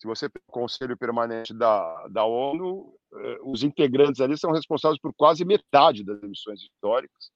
se 0.00 0.06
você 0.06 0.26
o 0.26 0.52
Conselho 0.52 0.96
Permanente 0.96 1.52
da, 1.52 2.06
da 2.08 2.24
ONU, 2.24 2.94
eh, 3.12 3.38
os 3.42 3.62
integrantes 3.62 4.20
ali 4.20 4.38
são 4.38 4.52
responsáveis 4.52 5.00
por 5.00 5.12
quase 5.14 5.44
metade 5.44 6.04
das 6.04 6.22
emissões 6.22 6.60
históricas, 6.60 7.30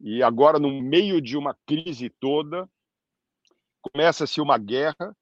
e 0.00 0.22
agora, 0.22 0.58
no 0.58 0.82
meio 0.82 1.20
de 1.20 1.36
uma 1.36 1.56
crise 1.66 2.10
toda, 2.20 2.68
começa-se 3.80 4.40
uma 4.40 4.58
guerra, 4.58 5.14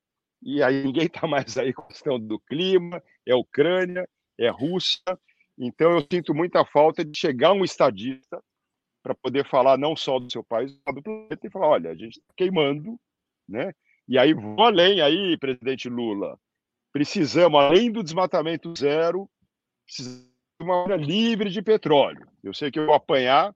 e 0.42 0.62
aí 0.62 0.82
ninguém 0.84 1.06
está 1.06 1.26
mais 1.26 1.56
aí 1.58 1.72
com 1.72 1.82
a 1.82 1.86
questão 1.88 2.18
do 2.18 2.38
clima, 2.40 3.02
é 3.26 3.34
Ucrânia, 3.34 4.08
é 4.38 4.48
Rússia. 4.48 5.18
Então, 5.58 5.92
eu 5.92 6.06
sinto 6.10 6.34
muita 6.34 6.64
falta 6.64 7.04
de 7.04 7.16
chegar 7.18 7.52
um 7.52 7.64
estadista 7.64 8.42
para 9.02 9.14
poder 9.14 9.46
falar 9.48 9.76
não 9.76 9.94
só 9.96 10.18
do 10.18 10.30
seu 10.30 10.42
país, 10.44 10.76
mas 10.86 10.94
do 10.94 11.02
planeta 11.02 11.46
e 11.46 11.50
falar: 11.50 11.68
olha, 11.68 11.90
a 11.90 11.94
gente 11.94 12.18
está 12.18 12.32
queimando, 12.36 12.98
né? 13.48 13.72
E 14.08 14.18
aí, 14.18 14.32
vou 14.32 14.62
além 14.62 15.00
aí, 15.00 15.36
presidente 15.38 15.88
Lula. 15.88 16.38
Precisamos, 16.92 17.60
além 17.60 17.90
do 17.90 18.02
desmatamento 18.02 18.72
zero, 18.76 19.28
precisamos 19.86 20.26
de 20.60 20.64
uma 20.64 20.82
área 20.82 20.96
livre 20.96 21.50
de 21.50 21.62
petróleo. 21.62 22.26
Eu 22.42 22.52
sei 22.52 22.70
que 22.70 22.78
eu 22.78 22.86
vou 22.86 22.94
apanhar 22.94 23.54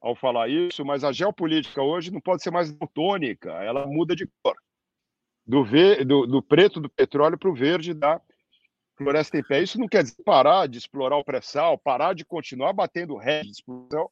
ao 0.00 0.14
falar 0.14 0.48
isso, 0.48 0.84
mas 0.84 1.04
a 1.04 1.12
geopolítica 1.12 1.82
hoje 1.82 2.12
não 2.12 2.20
pode 2.20 2.42
ser 2.42 2.50
mais 2.50 2.74
tônica, 2.94 3.50
ela 3.62 3.86
muda 3.86 4.14
de 4.14 4.28
cor. 4.42 4.56
Do, 5.46 5.64
ver, 5.64 6.04
do, 6.04 6.26
do 6.26 6.42
preto 6.42 6.80
do 6.80 6.88
petróleo 6.88 7.38
para 7.38 7.48
o 7.48 7.54
verde 7.54 7.94
da 7.94 8.20
floresta 8.96 9.38
em 9.38 9.42
pé. 9.42 9.62
Isso 9.62 9.78
não 9.78 9.86
quer 9.86 10.02
dizer 10.02 10.22
parar 10.24 10.66
de 10.66 10.78
explorar 10.78 11.16
o 11.16 11.24
pré-sal, 11.24 11.78
parar 11.78 12.14
de 12.14 12.24
continuar 12.24 12.72
batendo 12.72 13.16
ré 13.16 13.42
de 13.42 13.50
exploração, 13.50 14.10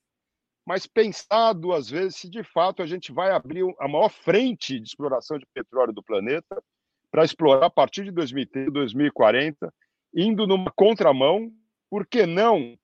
mas 0.64 0.86
pensar 0.86 1.52
duas 1.52 1.90
vezes 1.90 2.16
se 2.16 2.30
de 2.30 2.42
fato 2.42 2.82
a 2.82 2.86
gente 2.86 3.12
vai 3.12 3.30
abrir 3.30 3.64
a 3.78 3.88
maior 3.88 4.08
frente 4.08 4.78
de 4.78 4.86
exploração 4.86 5.38
de 5.38 5.46
petróleo 5.52 5.92
do 5.92 6.02
planeta 6.02 6.62
para 7.10 7.24
explorar 7.24 7.66
a 7.66 7.70
partir 7.70 8.04
de 8.04 8.10
2030, 8.10 8.70
2040, 8.70 9.72
indo 10.14 10.46
numa 10.46 10.70
contramão, 10.70 11.52
por 11.90 12.06
que 12.06 12.26
não 12.26 12.76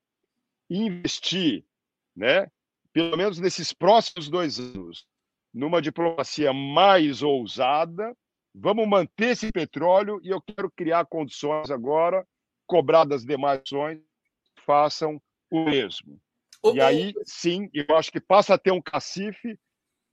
investir, 0.68 1.64
né, 2.14 2.48
pelo 2.92 3.16
menos 3.16 3.38
nesses 3.38 3.72
próximos 3.72 4.28
dois 4.28 4.58
anos, 4.58 5.06
numa 5.52 5.80
diplomacia 5.80 6.52
mais 6.52 7.22
ousada. 7.22 8.16
Vamos 8.54 8.88
manter 8.88 9.30
esse 9.30 9.50
petróleo 9.52 10.20
e 10.22 10.30
eu 10.30 10.40
quero 10.40 10.70
criar 10.70 11.06
condições 11.06 11.70
agora, 11.70 12.26
cobrar 12.66 13.04
das 13.04 13.24
demais 13.24 13.60
ações, 13.64 14.00
façam 14.66 15.20
o 15.50 15.64
mesmo. 15.64 16.18
e 16.74 16.80
aí, 16.80 17.14
sim, 17.24 17.68
eu 17.72 17.96
acho 17.96 18.10
que 18.10 18.20
passa 18.20 18.54
a 18.54 18.58
ter 18.58 18.72
um 18.72 18.82
cacife 18.82 19.58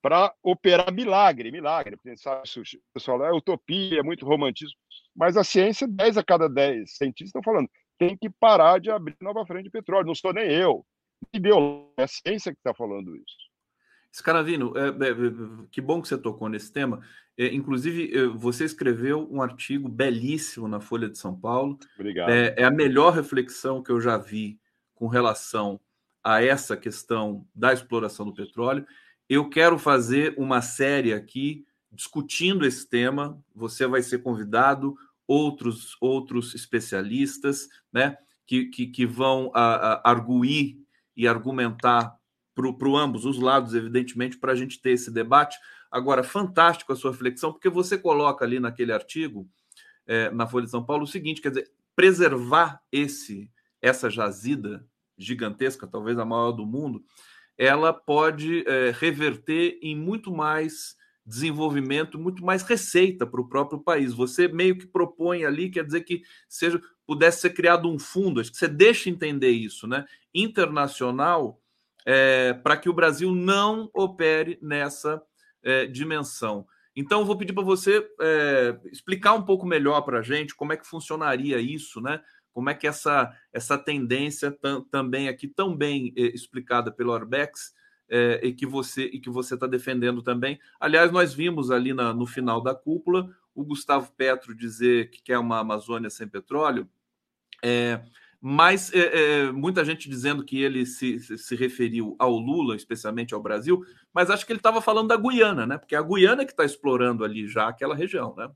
para 0.02 0.34
operar 0.44 0.92
milagre, 0.94 1.52
milagre. 1.52 1.98
Porque 1.98 2.16
sabe, 2.18 2.44
o 2.60 2.94
pessoal 2.94 3.24
é 3.26 3.34
utopia, 3.34 4.00
é 4.00 4.04
muito 4.04 4.26
romantismo. 4.26 4.78
Mas 5.16 5.36
a 5.36 5.44
ciência, 5.44 5.88
10 5.88 6.18
a 6.18 6.24
cada 6.24 6.48
10 6.48 6.96
cientistas 6.96 7.30
estão 7.30 7.44
falando, 7.44 7.70
tem 7.98 8.16
que 8.16 8.30
parar 8.30 8.80
de 8.80 8.92
abrir 8.92 9.18
nova 9.20 9.46
frente 9.46 9.66
de 9.66 9.72
petróleo. 9.72 10.06
Não 10.06 10.16
sou 10.16 10.32
nem 10.32 10.50
eu, 10.52 10.86
ideologia, 11.34 11.94
é 11.98 12.04
a 12.04 12.08
ciência 12.08 12.52
que 12.52 12.60
está 12.60 12.74
falando 12.74 13.16
isso. 13.16 13.48
Scaravino, 14.14 14.74
é, 14.76 14.88
é, 14.88 15.16
que 15.70 15.80
bom 15.80 16.02
que 16.02 16.08
você 16.08 16.18
tocou 16.18 16.50
nesse 16.50 16.72
tema. 16.72 17.02
É, 17.38 17.54
inclusive, 17.54 18.12
é, 18.18 18.26
você 18.26 18.66
escreveu 18.66 19.28
um 19.32 19.42
artigo 19.42 19.88
belíssimo 19.88 20.68
na 20.68 20.80
Folha 20.80 21.08
de 21.08 21.18
São 21.18 21.40
Paulo. 21.40 21.78
Obrigado. 21.96 22.30
É, 22.30 22.56
é, 22.58 22.64
a 22.64 22.72
melhor 22.72 23.14
reflexão 23.14 23.84
que 23.84 23.92
eu 23.92 24.02
já 24.02 24.18
vi 24.18 24.60
com 24.96 25.08
relação 25.08 25.80
a 26.24 26.44
essa 26.44 26.76
questão 26.76 27.46
da 27.54 27.72
exploração 27.72 28.26
do 28.26 28.34
petróleo. 28.34 28.86
Eu 29.30 29.50
quero 29.50 29.78
fazer 29.78 30.34
uma 30.38 30.62
série 30.62 31.14
aqui 31.14 31.66
discutindo 31.92 32.66
esse 32.66 32.90
tema. 32.90 33.40
Você 33.54 33.86
vai 33.86 34.02
ser 34.02 34.24
convidado, 34.24 34.98
outros 35.28 35.96
outros 36.02 36.56
especialistas, 36.56 37.68
né, 37.94 38.18
que, 38.48 38.66
que, 38.66 38.88
que 38.88 39.06
vão 39.06 39.52
a, 39.54 39.94
a, 39.94 40.10
arguir 40.10 40.82
e 41.18 41.28
argumentar 41.28 42.16
para 42.56 42.90
ambos 42.98 43.26
os 43.26 43.40
lados, 43.40 43.74
evidentemente, 43.74 44.38
para 44.38 44.52
a 44.52 44.56
gente 44.56 44.80
ter 44.80 44.92
esse 44.92 45.12
debate. 45.12 45.58
Agora, 45.92 46.24
fantástico 46.24 46.94
a 46.94 46.96
sua 46.96 47.12
reflexão, 47.12 47.52
porque 47.52 47.70
você 47.70 47.98
coloca 47.98 48.46
ali 48.46 48.60
naquele 48.60 48.94
artigo, 48.94 49.48
é, 50.06 50.30
na 50.32 50.48
Folha 50.48 50.66
de 50.66 50.72
São 50.72 50.84
Paulo, 50.84 51.04
o 51.04 51.08
seguinte: 51.08 51.42
quer 51.42 51.50
dizer, 51.50 51.72
preservar 51.96 52.82
esse 52.92 53.52
essa 53.82 54.10
jazida 54.10 54.86
gigantesca, 55.18 55.88
talvez 55.88 56.18
a 56.18 56.26
maior 56.26 56.52
do 56.52 56.66
mundo, 56.66 57.04
ela 57.58 57.94
pode 57.94 58.64
é, 58.68 58.92
reverter 58.92 59.80
em 59.82 59.96
muito 59.96 60.32
mais 60.32 60.96
desenvolvimento, 61.28 62.18
muito 62.18 62.44
mais 62.44 62.64
receita 62.64 63.28
para 63.28 63.42
o 63.42 63.50
próprio 63.50 63.80
país. 63.80 64.14
Você 64.14 64.48
meio 64.48 64.78
que 64.78 64.88
propõe 64.88 65.44
ali, 65.44 65.70
quer 65.70 65.84
dizer 65.84 66.02
que 66.02 66.22
seja 66.48 66.82
pudesse 67.06 67.42
ser 67.42 67.52
criado 67.52 67.90
um 67.90 68.00
fundo, 68.00 68.42
acho 68.42 68.52
que 68.52 68.58
você 68.58 68.68
deixa 68.68 69.10
entender 69.10 69.50
isso, 69.50 69.88
né? 69.88 70.06
Internacional, 70.34 71.62
é, 72.06 72.54
para 72.54 72.78
que 72.78 72.90
o 72.90 72.94
Brasil 72.94 73.34
não 73.34 73.90
opere 73.94 74.58
nessa 74.62 75.22
é, 75.64 75.86
dimensão. 75.86 76.66
Então, 76.96 77.26
vou 77.26 77.38
pedir 77.38 77.54
para 77.54 77.64
você 77.64 78.06
é, 78.20 78.78
explicar 78.92 79.34
um 79.34 79.44
pouco 79.44 79.66
melhor 79.66 80.02
para 80.02 80.20
a 80.20 80.22
gente 80.22 80.56
como 80.56 80.74
é 80.74 80.78
que 80.78 80.88
funcionaria 80.88 81.60
isso, 81.60 82.02
né? 82.02 82.22
Como 82.52 82.70
é 82.70 82.74
que 82.74 82.88
essa, 82.88 83.32
essa 83.54 83.78
tendência 83.78 84.58
também 84.90 85.30
aqui 85.30 85.48
tão 85.48 85.76
bem 85.76 86.14
é, 86.18 86.22
explicada 86.24 86.92
pelo 86.92 87.14
Arbex 87.14 87.74
é, 88.10 88.40
e 88.44 88.54
que 88.54 88.66
você 88.66 89.04
e 89.06 89.20
que 89.20 89.30
você 89.30 89.54
está 89.54 89.68
defendendo 89.68 90.22
também. 90.22 90.60
Aliás, 90.80 91.12
nós 91.12 91.34
vimos 91.34 91.72
ali 91.72 91.94
na, 91.94 92.14
no 92.14 92.26
final 92.26 92.62
da 92.62 92.74
cúpula 92.74 93.30
o 93.54 93.64
Gustavo 93.64 94.12
Petro 94.16 94.56
dizer 94.56 95.10
que 95.10 95.22
quer 95.22 95.40
uma 95.40 95.60
Amazônia 95.60 96.10
sem 96.10 96.28
petróleo. 96.28 96.88
É, 97.64 98.02
mas 98.40 98.94
é, 98.94 99.00
é, 99.46 99.52
muita 99.52 99.84
gente 99.84 100.08
dizendo 100.08 100.46
que 100.46 100.62
ele 100.62 100.86
se, 100.86 101.20
se 101.20 101.56
referiu 101.56 102.16
ao 102.20 102.38
Lula, 102.38 102.76
especialmente 102.76 103.34
ao 103.34 103.42
Brasil, 103.42 103.84
mas 104.14 104.30
acho 104.30 104.46
que 104.46 104.52
ele 104.52 104.60
estava 104.60 104.80
falando 104.80 105.08
da 105.08 105.18
Guiana, 105.18 105.66
né? 105.66 105.78
Porque 105.78 105.96
é 105.96 105.98
a 105.98 106.04
Guiana 106.04 106.46
que 106.46 106.52
está 106.52 106.64
explorando 106.64 107.26
ali 107.26 107.48
já 107.48 107.68
aquela 107.68 107.96
região, 107.96 108.36
né? 108.38 108.50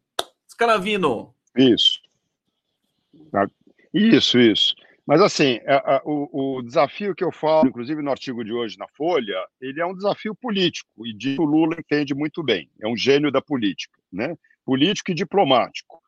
Scaravino. 0.48 1.34
Isso. 1.58 2.00
Isso, 3.94 4.40
isso. 4.40 4.76
Mas 5.06 5.22
assim, 5.22 5.60
a, 5.66 5.96
a, 5.96 6.02
o, 6.06 6.58
o, 6.58 6.62
desafio 6.62 7.16
que 7.16 7.24
eu 7.24 7.32
falo, 7.32 7.68
inclusive 7.68 8.02
no 8.02 8.12
artigo 8.12 8.44
de 8.44 8.54
hoje 8.54 8.78
na 8.78 8.88
Folha, 8.96 9.36
ele 9.60 9.82
é 9.82 9.86
um 9.86 9.96
desafio 9.96 10.36
político, 10.36 10.90
e 11.06 11.38
o 11.40 11.44
Lula 11.44 11.76
entende 11.78 12.14
muito 12.14 12.44
bem. 12.44 12.70
É 12.80 12.88
um 12.88 12.96
gênio 12.96 13.32
da 13.32 13.42
política, 13.42 14.00
né? 14.12 14.36
Político 14.64 15.12
e 15.12 15.16
diplomático. 15.16 16.02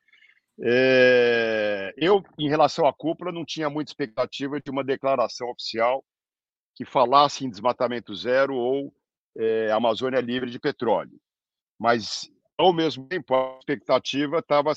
É, 0.61 1.93
eu, 1.97 2.23
em 2.37 2.47
relação 2.47 2.85
à 2.85 2.93
cúpula, 2.93 3.31
não 3.31 3.43
tinha 3.43 3.69
muita 3.69 3.89
expectativa 3.89 4.61
de 4.61 4.69
uma 4.69 4.83
declaração 4.83 5.49
oficial 5.49 6.03
que 6.75 6.85
falasse 6.85 7.45
em 7.45 7.49
desmatamento 7.49 8.13
zero 8.15 8.55
ou 8.55 8.93
é, 9.35 9.71
Amazônia 9.71 10.19
livre 10.19 10.49
de 10.51 10.59
petróleo. 10.59 11.19
Mas, 11.79 12.29
ao 12.57 12.73
mesmo 12.73 13.07
tempo, 13.07 13.33
a 13.33 13.57
expectativa 13.59 14.39
estava 14.39 14.73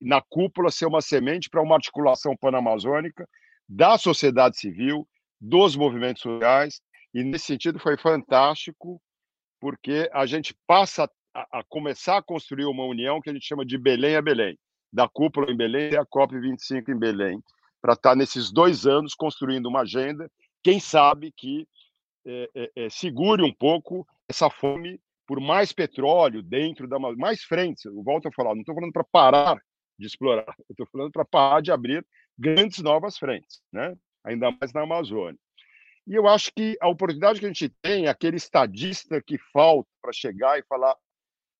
na 0.00 0.22
cúpula 0.22 0.70
ser 0.70 0.86
uma 0.86 1.00
semente 1.00 1.50
para 1.50 1.62
uma 1.62 1.74
articulação 1.74 2.36
panamazônica 2.36 3.28
da 3.68 3.98
sociedade 3.98 4.58
civil, 4.58 5.08
dos 5.40 5.76
movimentos 5.76 6.22
sociais, 6.22 6.80
e 7.12 7.22
nesse 7.22 7.46
sentido 7.46 7.78
foi 7.78 7.96
fantástico, 7.96 9.00
porque 9.60 10.08
a 10.12 10.26
gente 10.26 10.54
passa 10.66 11.10
a, 11.34 11.60
a 11.60 11.64
começar 11.68 12.18
a 12.18 12.22
construir 12.22 12.64
uma 12.64 12.84
união 12.84 13.20
que 13.20 13.30
a 13.30 13.32
gente 13.32 13.46
chama 13.46 13.64
de 13.64 13.76
Belém 13.76 14.16
a 14.16 14.22
Belém 14.22 14.58
da 14.94 15.08
cúpula 15.08 15.50
em 15.50 15.56
Belém 15.56 15.90
e 15.90 15.96
a 15.96 16.06
COP25 16.06 16.88
em 16.88 16.96
Belém, 16.96 17.42
para 17.82 17.94
estar 17.94 18.14
nesses 18.14 18.52
dois 18.52 18.86
anos 18.86 19.12
construindo 19.12 19.66
uma 19.66 19.80
agenda, 19.80 20.30
quem 20.62 20.78
sabe 20.78 21.32
que 21.36 21.66
é, 22.24 22.70
é, 22.76 22.88
segure 22.88 23.42
um 23.42 23.52
pouco 23.52 24.06
essa 24.28 24.48
fome 24.48 25.00
por 25.26 25.40
mais 25.40 25.72
petróleo 25.72 26.42
dentro 26.42 26.86
da 26.86 26.98
mais 26.98 27.42
frentes. 27.42 27.84
Eu 27.84 28.02
volto 28.02 28.28
a 28.28 28.32
falar, 28.32 28.54
não 28.54 28.60
estou 28.60 28.74
falando 28.74 28.92
para 28.92 29.04
parar 29.04 29.56
de 29.98 30.06
explorar, 30.06 30.54
estou 30.70 30.86
falando 30.86 31.12
para 31.12 31.24
parar 31.24 31.60
de 31.60 31.72
abrir 31.72 32.04
grandes 32.38 32.82
novas 32.82 33.16
frentes, 33.16 33.62
né? 33.72 33.94
ainda 34.24 34.50
mais 34.50 34.72
na 34.72 34.82
Amazônia. 34.82 35.38
E 36.06 36.14
eu 36.14 36.26
acho 36.26 36.52
que 36.54 36.76
a 36.80 36.88
oportunidade 36.88 37.38
que 37.38 37.46
a 37.46 37.48
gente 37.48 37.68
tem, 37.80 38.08
aquele 38.08 38.36
estadista 38.36 39.22
que 39.22 39.38
falta 39.52 39.88
para 40.02 40.12
chegar 40.12 40.58
e 40.58 40.64
falar: 40.64 40.94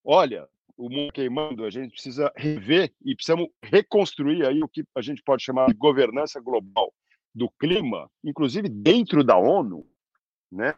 olha, 0.04 0.46
o 0.76 0.90
mundo 0.90 1.12
queimando, 1.12 1.64
a 1.64 1.70
gente 1.70 1.92
precisa 1.92 2.32
rever 2.36 2.92
e 3.04 3.14
precisamos 3.14 3.48
reconstruir 3.62 4.44
aí 4.46 4.62
o 4.62 4.68
que 4.68 4.84
a 4.94 5.00
gente 5.00 5.22
pode 5.22 5.42
chamar 5.42 5.68
de 5.68 5.74
governança 5.74 6.40
global 6.40 6.92
do 7.34 7.50
clima, 7.58 8.10
inclusive 8.22 8.68
dentro 8.68 9.24
da 9.24 9.36
ONU, 9.36 9.86
né? 10.52 10.74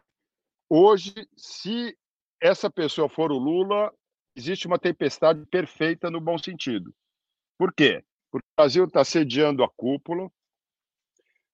Hoje, 0.69 1.13
se 1.35 1.97
essa 2.41 2.69
pessoa 2.69 3.09
for 3.09 3.31
o 3.31 3.37
Lula, 3.37 3.93
existe 4.35 4.67
uma 4.67 4.79
tempestade 4.79 5.45
perfeita 5.47 6.09
no 6.09 6.21
bom 6.21 6.37
sentido. 6.37 6.93
Por 7.57 7.73
quê? 7.73 8.03
Porque 8.31 8.45
o 8.45 8.61
Brasil 8.61 8.85
está 8.85 9.03
sediando 9.03 9.63
a 9.63 9.69
cúpula, 9.69 10.29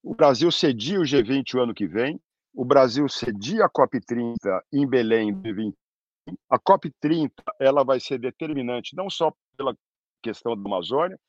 o 0.04 0.14
Brasil 0.14 0.52
cedia 0.52 1.00
o 1.00 1.04
G20 1.04 1.56
o 1.56 1.62
ano 1.62 1.74
que 1.74 1.88
vem, 1.88 2.20
o 2.54 2.66
Brasil 2.66 3.08
cedia 3.08 3.66
a 3.66 3.70
COP30 3.70 4.62
em 4.72 4.86
Belém 4.86 5.30
em 5.30 5.34
2021. 5.34 5.74
A 6.50 6.60
COP30 6.60 7.32
ela 7.60 7.84
vai 7.84 8.00
ser 8.00 8.20
determinante 8.20 8.96
não 8.96 9.10
só 9.10 9.34
pela 9.58 9.76
questão 10.22 10.56
da 10.56 10.70
Amazônia, 10.70 11.20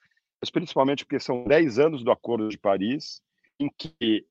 mas 0.40 0.50
principalmente 0.50 1.04
porque 1.04 1.20
são 1.20 1.44
10 1.44 1.78
anos 1.78 2.04
do 2.04 2.10
Acordo 2.10 2.48
de 2.48 2.58
Paris, 2.58 3.22
em 3.58 3.70
que 3.78 4.26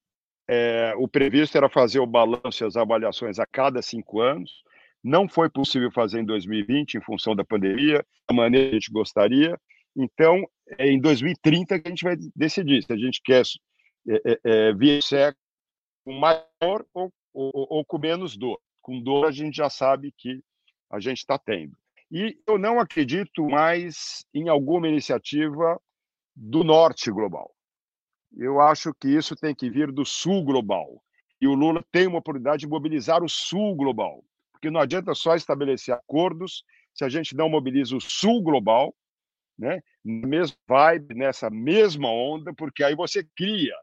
é, 0.47 0.93
o 0.97 1.07
previsto 1.07 1.57
era 1.57 1.69
fazer 1.69 1.99
o 1.99 2.05
balanço 2.05 2.63
e 2.63 2.67
as 2.67 2.75
avaliações 2.75 3.39
a 3.39 3.45
cada 3.45 3.81
cinco 3.81 4.21
anos. 4.21 4.63
Não 5.03 5.27
foi 5.27 5.49
possível 5.49 5.91
fazer 5.91 6.21
em 6.21 6.25
2020 6.25 6.95
em 6.95 7.01
função 7.01 7.35
da 7.35 7.43
pandemia, 7.43 8.05
da 8.29 8.35
maneira 8.35 8.69
que 8.69 8.75
a 8.75 8.79
gente 8.79 8.91
gostaria. 8.91 9.59
Então, 9.95 10.43
é 10.77 10.89
em 10.89 10.99
2030 10.99 11.79
que 11.79 11.87
a 11.87 11.91
gente 11.91 12.03
vai 12.03 12.15
decidir 12.35 12.83
se 12.83 12.93
a 12.93 12.97
gente 12.97 13.21
quer 13.23 13.43
é, 14.07 14.15
é, 14.25 14.39
é 14.43 14.73
via 14.73 14.99
com 16.05 16.13
maior 16.13 16.85
ou, 16.93 17.11
ou, 17.33 17.51
ou 17.53 17.85
com 17.85 17.97
menos 17.97 18.37
dor. 18.37 18.59
Com 18.81 19.01
dor, 19.01 19.27
a 19.27 19.31
gente 19.31 19.55
já 19.55 19.69
sabe 19.69 20.13
que 20.17 20.41
a 20.91 20.99
gente 20.99 21.17
está 21.17 21.37
tendo. 21.37 21.75
E 22.11 22.37
eu 22.47 22.57
não 22.57 22.79
acredito 22.79 23.47
mais 23.47 24.23
em 24.33 24.47
alguma 24.47 24.87
iniciativa 24.87 25.79
do 26.35 26.63
norte 26.63 27.09
global. 27.11 27.51
Eu 28.35 28.59
acho 28.59 28.93
que 28.93 29.07
isso 29.07 29.35
tem 29.35 29.53
que 29.53 29.69
vir 29.69 29.91
do 29.91 30.05
sul 30.05 30.43
global. 30.43 31.01
E 31.39 31.47
o 31.47 31.53
Lula 31.53 31.83
tem 31.91 32.07
uma 32.07 32.19
oportunidade 32.19 32.61
de 32.61 32.67
mobilizar 32.67 33.23
o 33.23 33.29
sul 33.29 33.75
global. 33.75 34.23
Porque 34.63 34.71
não 34.71 34.79
adianta 34.79 35.13
só 35.13 35.35
estabelecer 35.35 35.93
acordos 35.93 36.63
se 36.93 37.03
a 37.03 37.09
gente 37.09 37.35
não 37.35 37.49
mobiliza 37.49 37.97
o 37.97 37.99
sul 37.99 38.41
global, 38.41 38.95
né? 39.59 39.83
mesma 40.01 40.55
vibe, 40.65 41.15
nessa 41.15 41.49
mesma 41.49 42.09
onda, 42.09 42.53
porque 42.53 42.81
aí 42.81 42.95
você 42.95 43.27
cria 43.35 43.75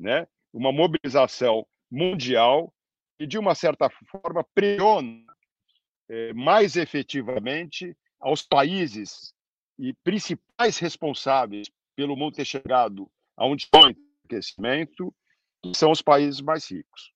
né? 0.00 0.26
uma 0.52 0.72
mobilização 0.72 1.64
mundial 1.88 2.74
e, 3.20 3.26
de 3.26 3.38
uma 3.38 3.54
certa 3.54 3.88
forma, 4.10 4.42
pressiona 4.52 5.24
eh, 6.08 6.32
mais 6.32 6.74
efetivamente 6.74 7.96
aos 8.18 8.42
países 8.42 9.32
e 9.78 9.94
principais 10.02 10.76
responsáveis 10.76 11.70
pelo 11.94 12.16
mundo 12.16 12.34
ter 12.34 12.44
chegado 12.44 13.08
aonde 13.36 13.68
foi 13.72 13.92
o 13.92 13.96
aquecimento, 14.24 15.14
que 15.62 15.72
são 15.72 15.92
os 15.92 16.02
países 16.02 16.40
mais 16.40 16.68
ricos. 16.68 17.12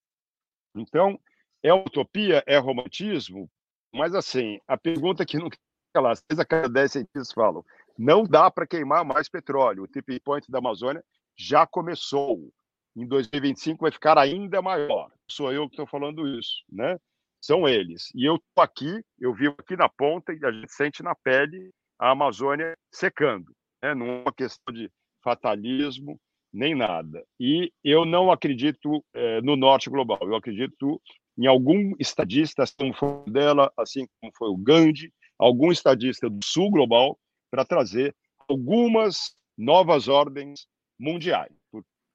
Então, 0.77 1.19
é 1.63 1.73
utopia, 1.73 2.43
é 2.47 2.59
romantismo, 2.59 3.51
mas 3.93 4.15
assim, 4.15 4.59
a 4.67 4.77
pergunta 4.77 5.27
que 5.27 5.39
não 5.39 5.49
lá, 5.97 6.15
seis 6.15 6.39
a 6.39 6.45
cada 6.45 6.69
dez 6.69 6.93
cientistas 6.93 7.33
falam, 7.33 7.65
não 7.99 8.23
dá 8.23 8.51
para 8.51 8.67
queimar 8.67 9.05
mais 9.05 9.29
petróleo. 9.29 9.83
O 9.83 9.89
tipping 9.89 10.21
point 10.21 10.51
da 10.51 10.59
Amazônia 10.59 11.05
já 11.37 11.67
começou. 11.67 12.53
Em 12.97 13.07
2025 13.07 13.83
vai 13.83 13.91
ficar 13.91 14.17
ainda 14.19 14.63
maior. 14.63 15.11
Sou 15.29 15.53
eu 15.53 15.69
que 15.69 15.75
estou 15.75 15.87
falando 15.87 16.27
isso, 16.27 16.63
né? 16.71 16.99
São 17.41 17.69
eles. 17.69 18.11
E 18.15 18.25
eu 18.25 18.37
estou 18.37 18.63
aqui, 18.63 19.03
eu 19.19 19.35
vivo 19.35 19.57
aqui 19.59 19.77
na 19.77 19.89
ponta 19.89 20.33
e 20.33 20.45
a 20.45 20.53
gente 20.53 20.73
sente 20.73 21.03
na 21.03 21.15
pele 21.15 21.71
a 21.99 22.11
Amazônia 22.11 22.77
secando. 22.93 23.53
Né? 23.83 23.95
Não 23.95 24.07
é 24.07 24.23
uma 24.23 24.33
questão 24.33 24.73
de 24.73 24.91
fatalismo, 25.23 26.21
nem 26.53 26.75
nada. 26.75 27.25
E 27.39 27.73
eu 27.83 28.05
não 28.05 28.31
acredito 28.31 29.05
é, 29.15 29.41
no 29.41 29.57
norte 29.57 29.89
global, 29.89 30.19
eu 30.23 30.35
acredito 30.35 31.01
em 31.41 31.47
algum 31.47 31.95
estadista, 31.99 32.64
assim 32.64 32.74
como 32.76 32.93
foi 32.93 33.32
dela, 33.32 33.72
assim 33.74 34.07
como 34.20 34.30
foi 34.36 34.51
o 34.51 34.57
Gandhi, 34.59 35.11
algum 35.38 35.72
estadista 35.72 36.28
do 36.28 36.45
sul 36.45 36.70
global, 36.70 37.18
para 37.51 37.64
trazer 37.64 38.14
algumas 38.47 39.34
novas 39.57 40.07
ordens 40.07 40.66
mundiais. 40.99 41.51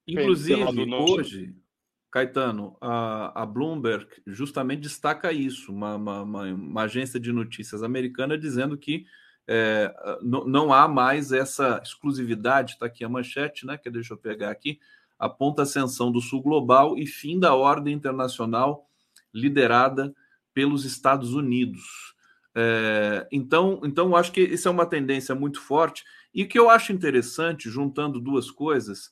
Inclusive, 0.08 0.64
hoje, 0.94 1.56
Caetano, 2.12 2.78
a, 2.80 3.42
a, 3.42 3.46
Bloomberg 3.48 4.06
justamente 4.28 4.82
destaca 4.82 5.34
isso, 5.34 5.72
uma, 5.72 5.96
uma, 5.96 6.22
uma 6.44 6.82
agência 6.84 7.20
de 7.20 7.32
notícias 7.32 7.82
americana 7.82 8.38
dizendo 8.38 8.78
que 8.78 9.08
é, 9.48 9.92
não 10.22 10.72
há 10.72 10.88
mais 10.88 11.32
essa 11.32 11.82
exclusividade, 11.84 12.74
está 12.74 12.86
aqui 12.86 13.04
a 13.04 13.10
manchete, 13.10 13.66
né? 13.66 13.76
Que 13.76 13.90
deixa 13.90 14.14
eu 14.14 14.18
pegar 14.18 14.52
aqui, 14.52 14.80
aponta 15.18 15.64
ascensão 15.64 16.12
do 16.12 16.22
Sul 16.22 16.44
global 16.44 16.96
e 16.96 17.08
fim 17.08 17.40
da 17.40 17.56
ordem 17.56 17.96
internacional 17.96 18.88
liderada 19.36 20.16
pelos 20.54 20.86
Estados 20.86 21.34
Unidos. 21.34 21.84
É, 22.56 23.28
então, 23.32 23.82
então, 23.84 24.16
acho 24.16 24.32
que 24.32 24.42
isso 24.42 24.68
é 24.68 24.72
uma 24.72 24.86
tendência 24.86 25.36
muito 25.36 25.60
forte. 25.60 26.04
E 26.34 26.44
o 26.44 26.48
que 26.48 26.58
eu 26.58 26.70
acho 26.70 26.94
interessante, 26.94 27.70
juntando 27.70 28.20
duas 28.20 28.50
coisas, 28.50 29.12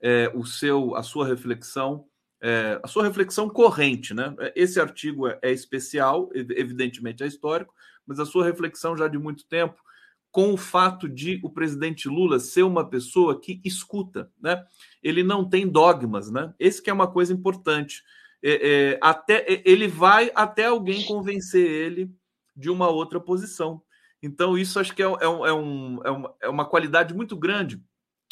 é, 0.00 0.30
o 0.34 0.46
seu, 0.46 0.94
a 0.94 1.02
sua 1.02 1.26
reflexão, 1.26 2.06
é, 2.40 2.78
a 2.82 2.86
sua 2.86 3.02
reflexão 3.02 3.48
corrente, 3.48 4.14
né? 4.14 4.34
Esse 4.54 4.78
artigo 4.78 5.26
é, 5.26 5.38
é 5.42 5.50
especial, 5.50 6.30
evidentemente 6.34 7.24
é 7.24 7.26
histórico, 7.26 7.74
mas 8.06 8.20
a 8.20 8.26
sua 8.26 8.44
reflexão 8.44 8.96
já 8.96 9.08
de 9.08 9.18
muito 9.18 9.46
tempo 9.48 9.82
com 10.30 10.52
o 10.52 10.56
fato 10.56 11.08
de 11.08 11.40
o 11.44 11.48
presidente 11.48 12.08
Lula 12.08 12.40
ser 12.40 12.64
uma 12.64 12.88
pessoa 12.90 13.40
que 13.40 13.60
escuta, 13.64 14.28
né? 14.42 14.64
Ele 15.00 15.22
não 15.22 15.48
tem 15.48 15.66
dogmas, 15.66 16.28
né? 16.28 16.52
Esse 16.58 16.82
que 16.82 16.90
é 16.90 16.92
uma 16.92 17.06
coisa 17.06 17.32
importante. 17.32 18.02
É, 18.46 18.92
é, 18.92 18.98
até 19.00 19.62
ele 19.64 19.88
vai 19.88 20.30
até 20.34 20.66
alguém 20.66 21.02
convencer 21.06 21.66
ele 21.66 22.14
de 22.54 22.68
uma 22.68 22.90
outra 22.90 23.18
posição. 23.18 23.82
Então 24.22 24.58
isso 24.58 24.78
acho 24.78 24.94
que 24.94 25.02
é, 25.02 25.06
é, 25.06 25.28
um, 25.28 25.46
é, 25.46 25.52
um, 25.52 26.00
é, 26.04 26.10
uma, 26.10 26.34
é 26.42 26.48
uma 26.48 26.64
qualidade 26.66 27.14
muito 27.14 27.36
grande 27.36 27.82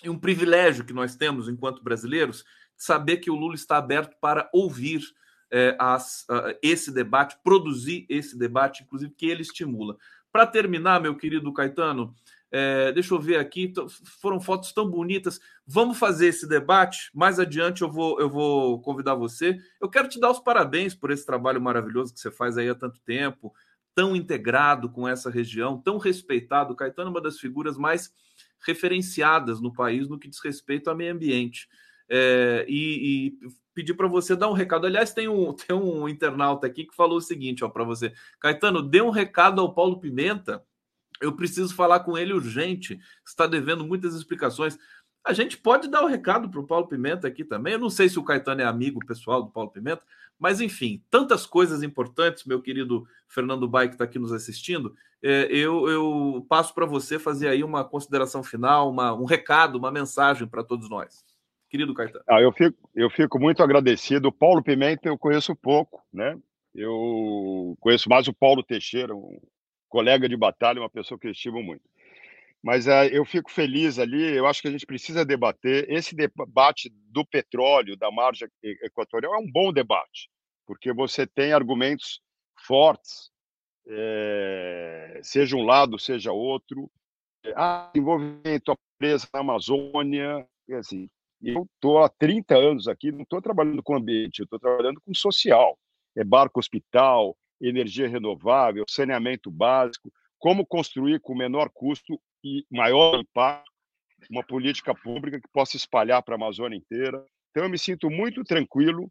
e 0.04 0.10
um 0.10 0.18
privilégio 0.18 0.84
que 0.84 0.92
nós 0.92 1.16
temos 1.16 1.48
enquanto 1.48 1.82
brasileiros 1.82 2.44
saber 2.76 3.18
que 3.18 3.30
o 3.30 3.34
Lula 3.34 3.54
está 3.54 3.78
aberto 3.78 4.14
para 4.20 4.50
ouvir 4.52 5.00
é, 5.50 5.76
as, 5.78 6.26
uh, 6.30 6.56
esse 6.62 6.92
debate, 6.92 7.36
produzir 7.44 8.06
esse 8.08 8.36
debate, 8.36 8.82
inclusive 8.82 9.14
que 9.16 9.26
ele 9.26 9.42
estimula. 9.42 9.96
Para 10.32 10.46
terminar, 10.46 11.00
meu 11.00 11.14
querido 11.14 11.52
Caetano, 11.52 12.14
é, 12.54 12.92
deixa 12.92 13.14
eu 13.14 13.18
ver 13.18 13.38
aqui, 13.38 13.72
foram 14.20 14.38
fotos 14.38 14.74
tão 14.74 14.88
bonitas. 14.88 15.40
Vamos 15.66 15.98
fazer 15.98 16.26
esse 16.26 16.46
debate. 16.46 17.10
Mais 17.14 17.40
adiante 17.40 17.80
eu 17.80 17.90
vou, 17.90 18.20
eu 18.20 18.28
vou 18.28 18.78
convidar 18.82 19.14
você. 19.14 19.56
Eu 19.80 19.88
quero 19.88 20.06
te 20.06 20.20
dar 20.20 20.30
os 20.30 20.38
parabéns 20.38 20.94
por 20.94 21.10
esse 21.10 21.24
trabalho 21.24 21.62
maravilhoso 21.62 22.12
que 22.12 22.20
você 22.20 22.30
faz 22.30 22.58
aí 22.58 22.68
há 22.68 22.74
tanto 22.74 23.00
tempo, 23.00 23.54
tão 23.94 24.14
integrado 24.14 24.90
com 24.90 25.08
essa 25.08 25.30
região, 25.30 25.80
tão 25.80 25.96
respeitado. 25.96 26.74
O 26.74 26.76
Caetano 26.76 27.08
é 27.08 27.10
uma 27.12 27.22
das 27.22 27.38
figuras 27.38 27.78
mais 27.78 28.12
referenciadas 28.60 29.58
no 29.58 29.72
país 29.72 30.06
no 30.06 30.18
que 30.18 30.28
diz 30.28 30.38
respeito 30.38 30.90
ao 30.90 30.96
meio 30.96 31.14
ambiente. 31.14 31.66
É, 32.06 32.66
e, 32.68 33.32
e 33.42 33.48
pedir 33.72 33.94
para 33.94 34.08
você 34.08 34.36
dar 34.36 34.50
um 34.50 34.52
recado. 34.52 34.86
Aliás, 34.86 35.14
tem 35.14 35.26
um, 35.26 35.54
tem 35.54 35.74
um 35.74 36.06
internauta 36.06 36.66
aqui 36.66 36.84
que 36.84 36.94
falou 36.94 37.16
o 37.16 37.22
seguinte 37.22 37.66
para 37.72 37.84
você: 37.84 38.12
Caetano, 38.38 38.82
dê 38.82 39.00
um 39.00 39.08
recado 39.08 39.58
ao 39.58 39.74
Paulo 39.74 39.98
Pimenta. 39.98 40.62
Eu 41.22 41.32
preciso 41.34 41.74
falar 41.74 42.00
com 42.00 42.18
ele 42.18 42.32
urgente. 42.32 43.00
Está 43.26 43.46
devendo 43.46 43.84
muitas 43.84 44.14
explicações. 44.14 44.78
A 45.24 45.32
gente 45.32 45.56
pode 45.56 45.88
dar 45.88 46.02
o 46.02 46.06
um 46.06 46.08
recado 46.08 46.50
para 46.50 46.60
o 46.60 46.66
Paulo 46.66 46.88
Pimenta 46.88 47.28
aqui 47.28 47.44
também. 47.44 47.74
Eu 47.74 47.78
não 47.78 47.90
sei 47.90 48.08
se 48.08 48.18
o 48.18 48.24
Caetano 48.24 48.60
é 48.60 48.64
amigo 48.64 49.04
pessoal 49.06 49.42
do 49.42 49.50
Paulo 49.50 49.70
Pimenta, 49.70 50.02
mas 50.38 50.60
enfim, 50.60 51.02
tantas 51.08 51.46
coisas 51.46 51.82
importantes, 51.82 52.44
meu 52.44 52.60
querido 52.60 53.06
Fernando 53.28 53.68
Bai, 53.68 53.88
que 53.88 53.94
está 53.94 54.04
aqui 54.04 54.18
nos 54.18 54.32
assistindo. 54.32 54.94
É, 55.22 55.46
eu, 55.50 55.88
eu 55.88 56.44
passo 56.48 56.74
para 56.74 56.84
você 56.84 57.18
fazer 57.18 57.48
aí 57.48 57.62
uma 57.62 57.84
consideração 57.84 58.42
final, 58.42 58.90
uma, 58.90 59.14
um 59.14 59.24
recado, 59.24 59.78
uma 59.78 59.92
mensagem 59.92 60.48
para 60.48 60.64
todos 60.64 60.90
nós 60.90 61.24
querido 61.72 61.94
Caetano? 61.94 62.22
Ah, 62.28 62.42
eu, 62.42 62.52
fico, 62.52 62.90
eu 62.94 63.08
fico 63.08 63.40
muito 63.40 63.62
agradecido. 63.62 64.30
Paulo 64.30 64.62
Pimenta 64.62 65.08
eu 65.08 65.16
conheço 65.16 65.56
pouco, 65.56 66.04
né? 66.12 66.38
Eu 66.74 67.74
conheço 67.80 68.10
mais 68.10 68.28
o 68.28 68.34
Paulo 68.34 68.62
Teixeira, 68.62 69.14
um 69.16 69.40
colega 69.92 70.26
de 70.26 70.36
batalha, 70.36 70.80
uma 70.80 70.88
pessoa 70.88 71.20
que 71.20 71.26
eu 71.26 71.32
estimo 71.32 71.62
muito. 71.62 71.82
Mas 72.62 72.86
uh, 72.86 73.04
eu 73.10 73.26
fico 73.26 73.50
feliz 73.50 73.98
ali, 73.98 74.22
eu 74.34 74.46
acho 74.46 74.62
que 74.62 74.68
a 74.68 74.70
gente 74.70 74.86
precisa 74.86 75.22
debater. 75.22 75.84
Esse 75.90 76.16
debate 76.16 76.90
do 77.10 77.26
petróleo, 77.26 77.94
da 77.94 78.10
margem 78.10 78.48
equatorial, 78.62 79.34
é 79.34 79.38
um 79.38 79.50
bom 79.50 79.70
debate, 79.70 80.30
porque 80.66 80.92
você 80.94 81.26
tem 81.26 81.52
argumentos 81.52 82.22
fortes 82.66 83.32
é, 83.88 85.20
seja 85.22 85.56
um 85.56 85.64
lado, 85.64 85.98
seja 85.98 86.32
outro. 86.32 86.90
Ah, 87.54 87.90
desenvolvimento, 87.92 88.72
a 88.72 88.76
presa 88.98 89.28
na 89.34 89.40
Amazônia, 89.40 90.46
assim, 90.78 91.08
eu 91.42 91.66
estou 91.74 92.02
há 92.02 92.08
30 92.08 92.56
anos 92.56 92.88
aqui, 92.88 93.10
não 93.10 93.22
estou 93.22 93.42
trabalhando 93.42 93.82
com 93.82 93.96
ambiente, 93.96 94.38
eu 94.38 94.44
estou 94.44 94.58
trabalhando 94.58 95.00
com 95.00 95.12
social. 95.12 95.76
É 96.16 96.22
barco 96.22 96.60
hospital, 96.60 97.36
energia 97.62 98.08
renovável, 98.08 98.84
saneamento 98.88 99.50
básico, 99.50 100.12
como 100.38 100.66
construir 100.66 101.20
com 101.20 101.34
menor 101.34 101.70
custo 101.72 102.20
e 102.44 102.64
maior 102.70 103.20
impacto 103.20 103.70
uma 104.30 104.44
política 104.44 104.94
pública 104.94 105.40
que 105.40 105.48
possa 105.52 105.76
espalhar 105.76 106.22
para 106.22 106.34
a 106.34 106.36
Amazônia 106.36 106.76
inteira. 106.76 107.24
Então, 107.50 107.64
eu 107.64 107.70
me 107.70 107.78
sinto 107.78 108.10
muito 108.10 108.44
tranquilo 108.44 109.10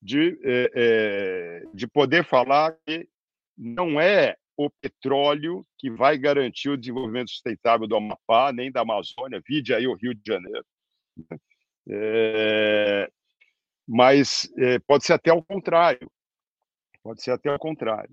de, 0.00 0.38
é, 0.42 0.70
é, 0.74 1.62
de 1.74 1.86
poder 1.86 2.24
falar 2.24 2.76
que 2.86 3.08
não 3.56 4.00
é 4.00 4.36
o 4.56 4.70
petróleo 4.70 5.66
que 5.78 5.90
vai 5.90 6.16
garantir 6.16 6.70
o 6.70 6.76
desenvolvimento 6.76 7.30
sustentável 7.30 7.86
do 7.86 7.96
Amapá, 7.96 8.52
nem 8.52 8.72
da 8.72 8.80
Amazônia, 8.80 9.42
vide 9.46 9.74
aí 9.74 9.86
o 9.86 9.94
Rio 9.94 10.14
de 10.14 10.22
Janeiro. 10.26 10.64
É, 11.88 13.08
mas 13.86 14.50
é, 14.58 14.78
pode 14.80 15.04
ser 15.04 15.12
até 15.12 15.32
o 15.32 15.42
contrário. 15.42 16.10
Pode 17.06 17.22
ser 17.22 17.30
até 17.30 17.54
o 17.54 17.58
contrário. 17.58 18.10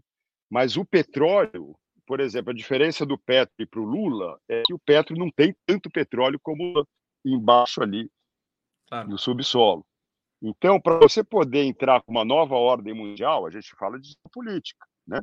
Mas 0.52 0.78
o 0.78 0.86
petróleo, 0.86 1.76
por 2.06 2.20
exemplo, 2.20 2.52
a 2.52 2.56
diferença 2.56 3.04
do 3.04 3.18
Petro 3.18 3.68
para 3.68 3.80
o 3.82 3.84
Lula 3.84 4.40
é 4.48 4.62
que 4.68 4.74
o 4.74 4.78
Petro 4.78 5.18
não 5.18 5.32
tem 5.32 5.56
tanto 5.66 5.90
petróleo 5.90 6.40
como 6.40 6.86
embaixo 7.26 7.82
ali 7.82 8.08
claro. 8.88 9.10
no 9.10 9.18
subsolo. 9.18 9.84
Então, 10.40 10.80
para 10.80 11.00
você 11.00 11.24
poder 11.24 11.64
entrar 11.64 12.04
com 12.04 12.12
uma 12.12 12.24
nova 12.24 12.54
ordem 12.54 12.94
mundial, 12.94 13.48
a 13.48 13.50
gente 13.50 13.76
fala 13.80 14.00
de 14.00 14.16
política, 14.32 14.86
né? 15.08 15.20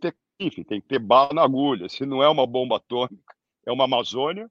Tem 0.00 0.10
que 0.38 0.56
ter, 0.56 0.64
tem 0.64 0.80
que 0.80 0.88
ter 0.88 0.98
bala 0.98 1.34
na 1.34 1.42
agulha. 1.42 1.90
Se 1.90 2.06
não 2.06 2.22
é 2.22 2.28
uma 2.30 2.46
bomba 2.46 2.76
atômica, 2.76 3.34
é 3.66 3.70
uma 3.70 3.84
Amazônia 3.84 4.50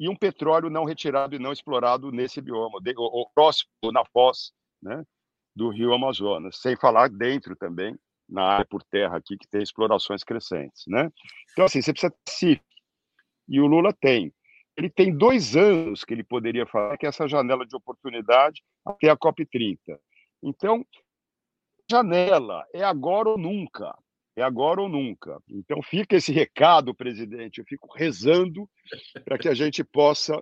e 0.00 0.08
um 0.08 0.16
petróleo 0.16 0.70
não 0.70 0.86
retirado 0.86 1.36
e 1.36 1.38
não 1.38 1.52
explorado 1.52 2.10
nesse 2.10 2.40
bioma, 2.40 2.78
o, 2.96 3.22
o 3.22 3.30
próximo, 3.34 3.68
na 3.92 4.06
foz, 4.06 4.52
né? 4.80 5.04
Do 5.58 5.70
Rio 5.70 5.92
Amazonas, 5.92 6.56
sem 6.58 6.76
falar 6.76 7.08
dentro 7.08 7.56
também 7.56 7.98
na 8.28 8.44
área 8.44 8.66
por 8.66 8.80
terra 8.84 9.16
aqui 9.16 9.36
que 9.36 9.48
tem 9.48 9.60
explorações 9.60 10.22
crescentes, 10.22 10.84
né? 10.86 11.10
Então 11.52 11.64
assim, 11.64 11.82
você 11.82 11.92
precisa 11.92 12.14
ter 12.24 12.62
e 13.48 13.60
o 13.60 13.66
Lula 13.66 13.92
tem. 13.92 14.32
Ele 14.76 14.88
tem 14.88 15.12
dois 15.12 15.56
anos 15.56 16.04
que 16.04 16.14
ele 16.14 16.22
poderia 16.22 16.64
falar 16.64 16.96
que 16.96 17.06
é 17.06 17.08
essa 17.08 17.26
janela 17.26 17.66
de 17.66 17.74
oportunidade 17.74 18.62
até 18.86 19.10
a 19.10 19.16
COP 19.16 19.44
30. 19.46 19.98
Então, 20.40 20.86
janela 21.90 22.64
é 22.72 22.84
agora 22.84 23.30
ou 23.30 23.38
nunca. 23.38 23.92
É 24.36 24.42
agora 24.42 24.80
ou 24.80 24.88
nunca. 24.88 25.42
Então 25.48 25.82
fica 25.82 26.14
esse 26.14 26.30
recado, 26.30 26.94
presidente. 26.94 27.58
Eu 27.58 27.64
fico 27.64 27.92
rezando 27.92 28.70
para 29.24 29.36
que 29.36 29.48
a 29.48 29.54
gente 29.54 29.82
possa 29.82 30.40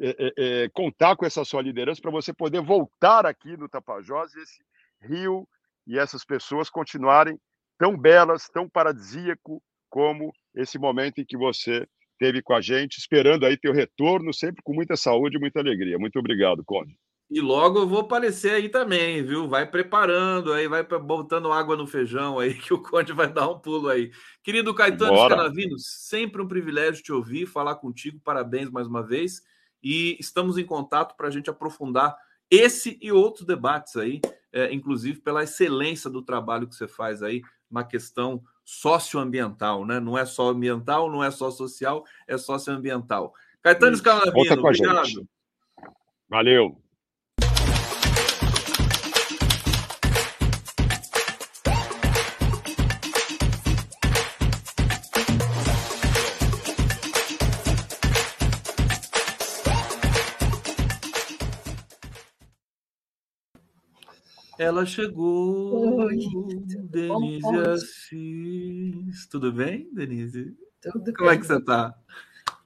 é, 0.00 0.16
é, 0.18 0.32
é, 0.36 0.68
contar 0.68 1.16
com 1.16 1.26
essa 1.26 1.44
sua 1.44 1.62
liderança 1.62 2.00
para 2.00 2.10
você 2.10 2.32
poder 2.32 2.60
voltar 2.60 3.26
aqui 3.26 3.56
no 3.56 3.68
Tapajós 3.68 4.32
e 4.34 4.40
esse 4.40 4.62
rio 5.02 5.48
e 5.86 5.98
essas 5.98 6.24
pessoas 6.24 6.70
continuarem 6.70 7.38
tão 7.78 7.96
belas, 7.96 8.48
tão 8.48 8.68
paradisíaco 8.68 9.62
como 9.88 10.32
esse 10.54 10.78
momento 10.78 11.20
em 11.20 11.24
que 11.24 11.36
você 11.36 11.86
teve 12.18 12.42
com 12.42 12.52
a 12.52 12.60
gente, 12.60 12.98
esperando 12.98 13.46
aí 13.46 13.56
teu 13.56 13.72
retorno, 13.72 14.34
sempre 14.34 14.62
com 14.62 14.74
muita 14.74 14.96
saúde 14.96 15.36
e 15.36 15.40
muita 15.40 15.60
alegria. 15.60 15.98
Muito 15.98 16.18
obrigado, 16.18 16.64
Conde. 16.64 16.98
E 17.30 17.40
logo 17.40 17.78
eu 17.78 17.86
vou 17.86 18.00
aparecer 18.00 18.52
aí 18.52 18.68
também, 18.70 19.22
viu? 19.22 19.46
Vai 19.46 19.70
preparando 19.70 20.52
aí, 20.52 20.66
vai 20.66 20.82
botando 20.82 21.52
água 21.52 21.76
no 21.76 21.86
feijão 21.86 22.38
aí, 22.38 22.54
que 22.54 22.72
o 22.72 22.82
Conde 22.82 23.12
vai 23.12 23.30
dar 23.30 23.48
um 23.48 23.58
pulo 23.58 23.88
aí. 23.88 24.10
Querido 24.42 24.74
Caetano 24.74 25.28
Canavinos, 25.28 25.82
sempre 25.86 26.40
um 26.40 26.48
privilégio 26.48 27.02
te 27.02 27.12
ouvir, 27.12 27.46
falar 27.46 27.76
contigo. 27.76 28.18
Parabéns 28.24 28.70
mais 28.70 28.86
uma 28.86 29.06
vez. 29.06 29.42
E 29.82 30.16
estamos 30.18 30.58
em 30.58 30.64
contato 30.64 31.16
para 31.16 31.28
a 31.28 31.30
gente 31.30 31.50
aprofundar 31.50 32.16
esse 32.50 32.98
e 33.00 33.12
outros 33.12 33.46
debates 33.46 33.96
aí, 33.96 34.20
é, 34.52 34.72
inclusive 34.72 35.20
pela 35.20 35.42
excelência 35.42 36.08
do 36.08 36.22
trabalho 36.22 36.66
que 36.66 36.74
você 36.74 36.88
faz 36.88 37.22
aí 37.22 37.42
na 37.70 37.84
questão 37.84 38.42
socioambiental, 38.64 39.84
né? 39.84 40.00
Não 40.00 40.16
é 40.16 40.24
só 40.24 40.48
ambiental, 40.48 41.10
não 41.10 41.22
é 41.22 41.30
só 41.30 41.50
social, 41.50 42.04
é 42.26 42.36
socioambiental. 42.38 43.34
Caetano 43.62 43.96
Scalavino, 43.96 44.60
obrigado. 44.60 45.04
Gente. 45.06 45.28
Valeu. 46.28 46.80
Ela 64.58 64.84
chegou, 64.84 66.00
Oi, 66.00 66.18
Denise 66.90 67.40
bom, 67.42 67.60
Assis. 67.60 69.26
Tudo 69.30 69.52
bem, 69.52 69.88
Denise? 69.94 70.52
Tudo 70.82 71.12
Como 71.12 71.30
bem. 71.30 71.38
é 71.38 71.40
que 71.40 71.46
você 71.46 71.58
está? 71.58 71.94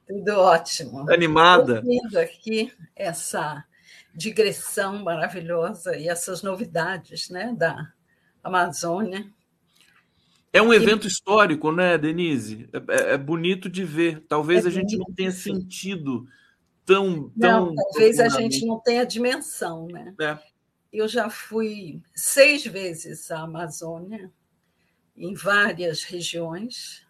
Tudo 0.07 0.31
ótimo. 0.39 1.07
Animada? 1.11 1.83
Ouvindo 1.85 2.17
aqui 2.17 2.73
essa 2.95 3.63
digressão 4.11 5.03
maravilhosa 5.03 5.95
e 5.95 6.09
essas 6.09 6.41
novidades 6.41 7.29
né, 7.29 7.53
da 7.55 7.93
Amazônia. 8.43 9.31
É 10.51 10.63
um 10.63 10.73
evento 10.73 11.05
histórico, 11.05 11.71
né, 11.71 11.95
Denise? 11.95 12.67
É, 12.73 12.77
é, 12.77 13.13
é 13.13 13.17
bonito 13.19 13.69
de 13.69 13.85
ver. 13.85 14.25
Talvez 14.27 14.65
é 14.65 14.67
a 14.67 14.71
gente 14.71 14.97
não 14.97 15.13
tenha 15.13 15.31
sentido 15.31 16.27
tão. 16.83 17.31
tão 17.39 17.67
não, 17.67 17.75
talvez 17.75 18.19
a 18.19 18.29
gente 18.29 18.65
não 18.65 18.79
tenha 18.79 19.05
dimensão, 19.05 19.87
né? 19.91 20.15
É 20.19 20.52
eu 20.93 21.07
já 21.07 21.27
fui 21.27 22.03
seis 22.15 22.63
vezes 22.63 23.31
à 23.31 23.39
Amazônia, 23.39 24.31
em 25.17 25.33
várias 25.33 26.03
regiões. 26.03 27.03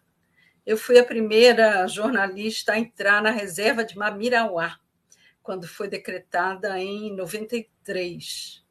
Eu 0.64 0.78
fui 0.78 0.98
a 0.98 1.04
primeira 1.04 1.86
jornalista 1.86 2.72
a 2.72 2.78
entrar 2.78 3.22
na 3.22 3.30
reserva 3.30 3.84
de 3.84 3.96
Mamirauá, 3.96 4.80
quando 5.42 5.68
foi 5.68 5.86
decretada 5.86 6.80
em 6.80 7.14
93. 7.14 8.64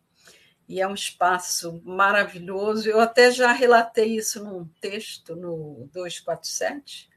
E 0.68 0.82
é 0.82 0.88
um 0.88 0.95
espaço 0.95 1.80
maravilhoso. 1.86 2.89
Eu 2.89 2.99
até 2.99 3.30
já 3.30 3.51
relatei 3.51 4.18
isso 4.18 4.43
num 4.43 4.66
texto 4.82 5.36
no 5.36 5.88
247, 5.93 7.07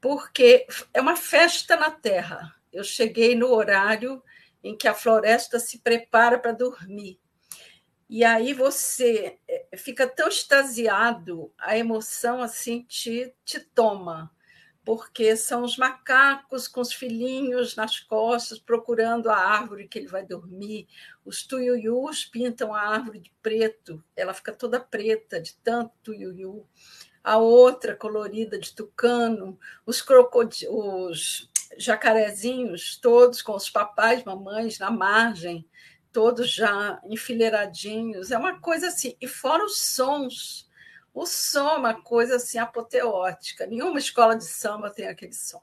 porque 0.00 0.68
é 0.94 1.00
uma 1.00 1.16
festa 1.16 1.74
na 1.74 1.90
terra. 1.90 2.54
Eu 2.72 2.84
cheguei 2.84 3.34
no 3.34 3.48
horário 3.48 4.22
em 4.62 4.76
que 4.76 4.88
a 4.88 4.94
floresta 4.94 5.58
se 5.58 5.78
prepara 5.78 6.38
para 6.38 6.52
dormir. 6.52 7.20
E 8.08 8.24
aí 8.24 8.54
você 8.54 9.38
eh, 9.46 9.76
fica 9.76 10.06
tão 10.06 10.28
extasiado, 10.28 11.52
a 11.58 11.76
emoção 11.76 12.40
assim 12.40 12.82
te, 12.84 13.34
te 13.44 13.60
toma, 13.60 14.34
porque 14.82 15.36
são 15.36 15.62
os 15.62 15.76
macacos 15.76 16.66
com 16.66 16.80
os 16.80 16.90
filhinhos 16.90 17.76
nas 17.76 18.00
costas 18.00 18.58
procurando 18.58 19.28
a 19.28 19.36
árvore 19.36 19.86
que 19.86 19.98
ele 19.98 20.06
vai 20.06 20.24
dormir. 20.24 20.88
Os 21.22 21.42
tuiuius 21.46 22.24
pintam 22.24 22.74
a 22.74 22.80
árvore 22.80 23.20
de 23.20 23.30
preto, 23.42 24.02
ela 24.16 24.32
fica 24.32 24.52
toda 24.54 24.80
preta 24.80 25.38
de 25.38 25.54
tanto 25.56 25.92
tuiuiu. 26.02 26.66
A 27.22 27.36
outra 27.36 27.94
colorida 27.94 28.58
de 28.58 28.74
tucano, 28.74 29.60
os 29.84 30.00
crocodilos, 30.00 31.50
jacarezinhos, 31.76 32.96
todos 32.96 33.42
com 33.42 33.54
os 33.54 33.68
papais, 33.68 34.24
mamães 34.24 34.78
na 34.78 34.90
margem, 34.90 35.66
todos 36.12 36.52
já 36.52 37.00
enfileiradinhos. 37.04 38.30
É 38.30 38.38
uma 38.38 38.60
coisa 38.60 38.88
assim. 38.88 39.16
E 39.20 39.26
fora 39.26 39.64
os 39.64 39.78
sons. 39.78 40.68
O 41.12 41.26
som 41.26 41.70
é 41.70 41.78
uma 41.78 42.02
coisa 42.02 42.36
assim 42.36 42.58
apoteótica. 42.58 43.66
Nenhuma 43.66 43.98
escola 43.98 44.36
de 44.36 44.44
samba 44.44 44.90
tem 44.90 45.06
aquele 45.06 45.32
som. 45.32 45.62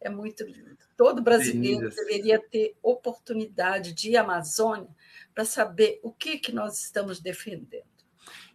É 0.00 0.10
muito 0.10 0.44
lindo. 0.44 0.76
Todo 0.96 1.22
brasileiro 1.22 1.88
deveria 1.88 2.38
ter 2.38 2.76
oportunidade 2.82 3.94
de 3.94 4.10
ir 4.10 4.16
à 4.16 4.20
Amazônia 4.20 4.88
para 5.34 5.44
saber 5.44 5.98
o 6.02 6.12
que, 6.12 6.38
que 6.38 6.52
nós 6.52 6.78
estamos 6.78 7.20
defendendo. 7.20 7.94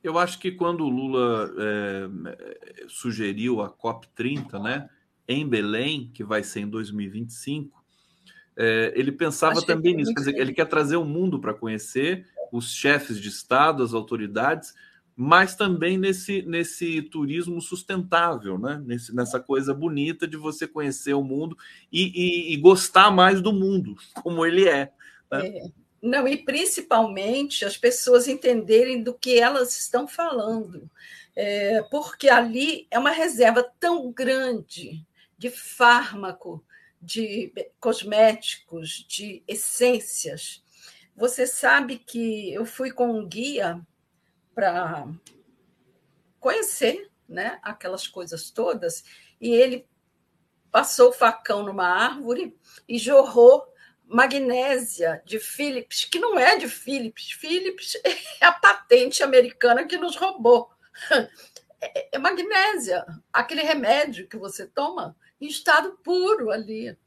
Eu 0.04 0.18
acho 0.18 0.40
que 0.40 0.52
quando 0.52 0.86
o 0.86 0.90
Lula 0.90 1.52
é, 1.58 2.86
sugeriu 2.88 3.62
a 3.62 3.70
COP30, 3.70 4.62
né? 4.62 4.90
Em 5.30 5.48
Belém, 5.48 6.10
que 6.12 6.24
vai 6.24 6.44
ser 6.44 6.62
em 6.62 6.68
2025, 6.68 7.82
é, 8.58 8.92
ele 8.96 9.12
pensava 9.12 9.62
também 9.62 9.96
nisso. 9.96 10.12
Quer 10.12 10.20
dizer, 10.22 10.36
ele 10.38 10.52
quer 10.52 10.66
trazer 10.66 10.98
o 10.98 11.06
mundo 11.06 11.40
para 11.40 11.54
conhecer 11.54 12.26
os 12.52 12.74
chefes 12.74 13.22
de 13.22 13.30
Estado, 13.30 13.84
as 13.84 13.94
autoridades, 13.94 14.74
mas 15.16 15.56
também 15.56 16.00
nesse, 16.00 16.42
nesse 16.42 17.04
turismo 17.04 17.62
sustentável, 17.62 18.58
né? 18.58 18.82
Nesse, 18.84 19.16
nessa 19.16 19.40
coisa 19.40 19.72
bonita 19.72 20.28
de 20.28 20.36
você 20.36 20.68
conhecer 20.68 21.14
o 21.14 21.24
mundo 21.24 21.56
e, 21.92 22.52
e, 22.52 22.54
e 22.54 22.58
gostar 22.58 23.12
mais 23.12 23.40
do 23.40 23.54
mundo, 23.54 23.96
como 24.24 24.44
ele 24.44 24.68
é. 24.68 24.92
Né? 25.32 25.48
é. 25.48 25.72
Não, 26.02 26.28
e 26.28 26.38
principalmente 26.38 27.66
as 27.66 27.78
pessoas 27.78 28.28
entenderem 28.28 29.04
do 29.04 29.14
que 29.14 29.38
elas 29.38 29.78
estão 29.78 30.08
falando 30.08 30.90
é, 31.36 31.82
porque 31.84 32.28
ali 32.28 32.86
é 32.92 33.00
uma 33.00 33.12
reserva 33.12 33.64
tão 33.80 34.12
grande 34.12 35.06
de 35.40 35.50
fármaco, 35.50 36.64
de 37.02 37.54
cosméticos, 37.80 39.06
de 39.08 39.42
essências. 39.48 40.62
Você 41.16 41.48
sabe 41.48 41.98
que 41.98 42.54
eu 42.54 42.66
fui 42.66 42.92
com 42.92 43.10
um 43.10 43.26
guia 43.26 43.82
para 44.54 45.08
conhecer 46.42 47.10
né, 47.28 47.58
aquelas 47.64 48.06
coisas 48.06 48.52
todas, 48.52 49.04
e 49.40 49.50
ele 49.50 49.88
passou 50.72 51.10
o 51.10 51.14
facão 51.14 51.64
numa 51.64 51.88
árvore 51.88 52.58
e 52.88 52.98
jorrou 52.98 53.66
magnésia 54.06 55.22
de 55.26 55.40
Philips, 55.40 56.04
que 56.04 56.20
não 56.20 56.38
é 56.38 56.58
de 56.58 56.68
Philips. 56.68 57.32
Philips 57.32 57.96
é 58.42 58.46
a 58.46 58.52
patente 58.52 59.24
americana 59.24 59.86
que 59.86 59.98
nos 59.98 60.18
roubou. 60.18 60.70
É, 61.82 62.18
é 62.18 62.20
magnésia, 62.20 63.06
aquele 63.32 63.62
remédio 63.62 64.28
que 64.28 64.36
você 64.36 64.68
toma 64.68 65.16
em 65.40 65.48
estado 65.48 65.98
puro 66.04 66.52
ali. 66.52 66.98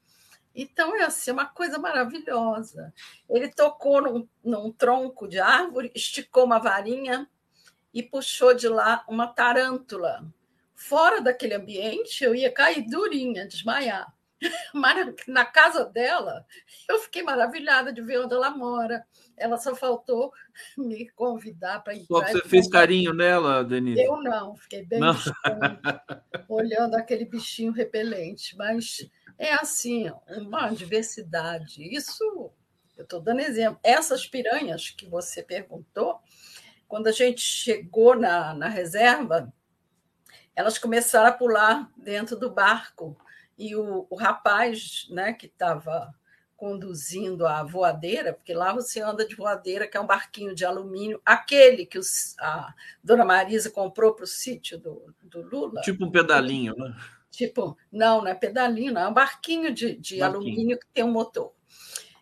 Então, 0.55 0.95
é 0.95 1.03
assim, 1.03 1.31
uma 1.31 1.45
coisa 1.45 1.79
maravilhosa. 1.79 2.93
Ele 3.27 3.49
tocou 3.49 4.01
num, 4.01 4.27
num 4.43 4.71
tronco 4.71 5.27
de 5.27 5.39
árvore, 5.39 5.91
esticou 5.95 6.45
uma 6.45 6.59
varinha 6.59 7.27
e 7.93 8.03
puxou 8.03 8.53
de 8.53 8.67
lá 8.67 9.03
uma 9.07 9.27
tarântula. 9.27 10.23
Fora 10.75 11.21
daquele 11.21 11.55
ambiente, 11.55 12.23
eu 12.23 12.35
ia 12.35 12.51
cair 12.51 12.87
durinha, 12.87 13.47
desmaiar. 13.47 14.12
Na 15.27 15.45
casa 15.45 15.85
dela, 15.85 16.45
eu 16.89 16.99
fiquei 16.99 17.23
maravilhada 17.23 17.91
de 17.91 18.01
ver 18.01 18.19
onde 18.19 18.33
ela 18.33 18.49
mora. 18.51 19.05
Ela 19.37 19.57
só 19.57 19.75
faltou 19.75 20.31
me 20.77 21.09
convidar 21.11 21.83
para 21.83 21.95
entrar. 21.95 22.05
Só 22.07 22.21
que 22.21 22.31
você 22.33 22.49
fez 22.49 22.69
carinho 22.69 23.13
nela, 23.13 23.63
Denise? 23.63 24.01
Eu 24.01 24.21
não, 24.21 24.55
fiquei 24.55 24.85
bem 24.85 24.99
olhando 26.47 26.95
aquele 26.95 27.25
bichinho 27.25 27.71
repelente. 27.71 28.55
Mas 28.55 29.09
é 29.37 29.53
assim, 29.53 30.11
uma 30.37 30.69
diversidade. 30.69 31.83
Isso, 31.95 32.51
eu 32.97 33.03
estou 33.03 33.19
dando 33.19 33.41
exemplo. 33.41 33.79
Essas 33.83 34.27
piranhas 34.27 34.89
que 34.89 35.07
você 35.07 35.41
perguntou, 35.41 36.19
quando 36.87 37.07
a 37.07 37.11
gente 37.11 37.41
chegou 37.41 38.15
na, 38.15 38.53
na 38.53 38.67
reserva, 38.67 39.51
elas 40.55 40.77
começaram 40.77 41.29
a 41.29 41.33
pular 41.33 41.91
dentro 41.97 42.37
do 42.37 42.51
barco. 42.51 43.17
E 43.57 43.75
o, 43.75 44.07
o 44.09 44.15
rapaz 44.15 45.07
né, 45.09 45.33
que 45.33 45.45
estava 45.45 46.13
conduzindo 46.55 47.45
a 47.45 47.61
voadeira, 47.63 48.33
porque 48.33 48.53
lá 48.53 48.73
você 48.73 49.01
anda 49.01 49.27
de 49.27 49.35
voadeira, 49.35 49.87
que 49.87 49.97
é 49.97 49.99
um 49.99 50.07
barquinho 50.07 50.55
de 50.55 50.63
alumínio, 50.63 51.21
aquele 51.25 51.85
que 51.85 51.99
os, 51.99 52.37
a 52.39 52.73
dona 53.03 53.25
Marisa 53.25 53.69
comprou 53.69 54.13
para 54.13 54.23
o 54.23 54.27
sítio 54.27 54.77
do, 54.77 55.13
do 55.21 55.41
Lula. 55.41 55.81
Tipo 55.81 56.05
um 56.05 56.11
pedalinho, 56.11 56.73
né? 56.77 56.95
Tipo, 57.29 57.77
não, 57.91 58.21
não 58.21 58.27
é 58.27 58.33
pedalinho, 58.35 58.93
não, 58.93 59.01
é 59.01 59.07
um 59.07 59.13
barquinho 59.13 59.73
de, 59.73 59.95
de 59.95 60.19
barquinho. 60.19 60.41
alumínio 60.41 60.79
que 60.79 60.87
tem 60.93 61.03
um 61.03 61.11
motor. 61.11 61.51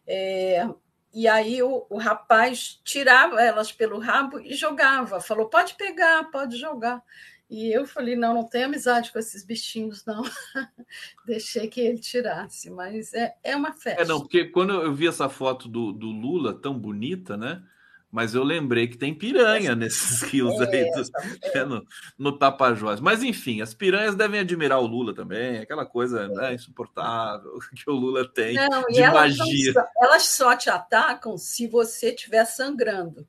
É, 0.08 0.68
e 1.14 1.28
aí 1.28 1.62
o, 1.62 1.86
o 1.90 1.98
rapaz 1.98 2.80
tirava 2.84 3.42
elas 3.42 3.72
pelo 3.72 4.00
rabo 4.00 4.40
e 4.40 4.54
jogava, 4.54 5.20
falou: 5.20 5.50
pode 5.50 5.76
pegar, 5.76 6.32
pode 6.32 6.58
jogar. 6.58 7.04
E 7.52 7.70
eu 7.70 7.86
falei, 7.86 8.16
não, 8.16 8.34
não 8.34 8.46
tenho 8.46 8.68
amizade 8.68 9.12
com 9.12 9.20
esses 9.20 9.44
bichinhos, 9.44 10.06
não. 10.06 10.24
Deixei 11.28 11.68
que 11.68 11.82
ele 11.82 12.00
tirasse, 12.00 12.70
mas 12.70 13.14
é, 13.14 13.36
é 13.44 13.54
uma 13.58 13.74
festa. 13.74 14.04
É, 14.04 14.06
não, 14.06 14.22
porque 14.22 14.46
quando 14.46 14.72
eu 14.72 14.94
vi 14.94 15.06
essa 15.06 15.28
foto 15.28 15.68
do, 15.68 15.92
do 15.92 16.08
Lula 16.08 16.54
tão 16.54 16.80
bonita, 16.80 17.36
né? 17.36 17.62
Mas 18.10 18.34
eu 18.34 18.44
lembrei 18.46 18.88
que 18.88 18.98
tem 18.98 19.14
piranha 19.14 19.76
nesses 19.76 20.22
rios 20.22 20.54
é, 20.62 20.64
aí 20.64 20.92
do, 20.92 21.04
é. 21.60 21.66
no, 21.66 21.86
no 22.18 22.38
Tapajós. 22.38 23.02
Mas 23.02 23.22
enfim, 23.22 23.62
as 23.62 23.74
piranhas 23.74 24.16
devem 24.16 24.40
admirar 24.40 24.80
o 24.80 24.88
Lula 24.88 25.14
também, 25.14 25.60
aquela 25.60 25.86
coisa 25.86 26.30
né, 26.30 26.54
insuportável 26.54 27.60
que 27.76 27.90
o 27.90 27.94
Lula 27.94 28.26
tem 28.34 28.56
Não, 28.56 28.84
de 28.84 29.02
elas 29.02 29.38
magia. 29.38 29.74
Só, 29.74 29.86
elas 30.02 30.24
só 30.24 30.56
te 30.56 30.70
atacam 30.70 31.38
se 31.38 31.68
você 31.68 32.12
estiver 32.12 32.46
sangrando. 32.46 33.28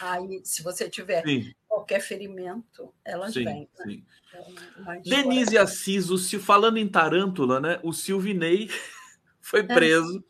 Aí, 0.00 0.40
se 0.44 0.62
você 0.62 0.88
tiver 0.88 1.22
sim. 1.22 1.52
qualquer 1.68 2.00
ferimento, 2.00 2.92
elas 3.04 3.32
sim, 3.32 3.44
vêm. 3.44 3.68
Né? 3.78 4.02
Então, 4.34 5.00
Denise 5.04 5.56
Assis, 5.56 6.10
o, 6.10 6.18
falando 6.40 6.76
em 6.76 6.88
Tarântula, 6.88 7.60
né? 7.60 7.80
O 7.82 7.92
Silvinei 7.92 8.68
foi 9.40 9.62
preso. 9.62 10.22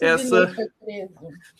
É 0.00 0.08
essa, 0.08 0.54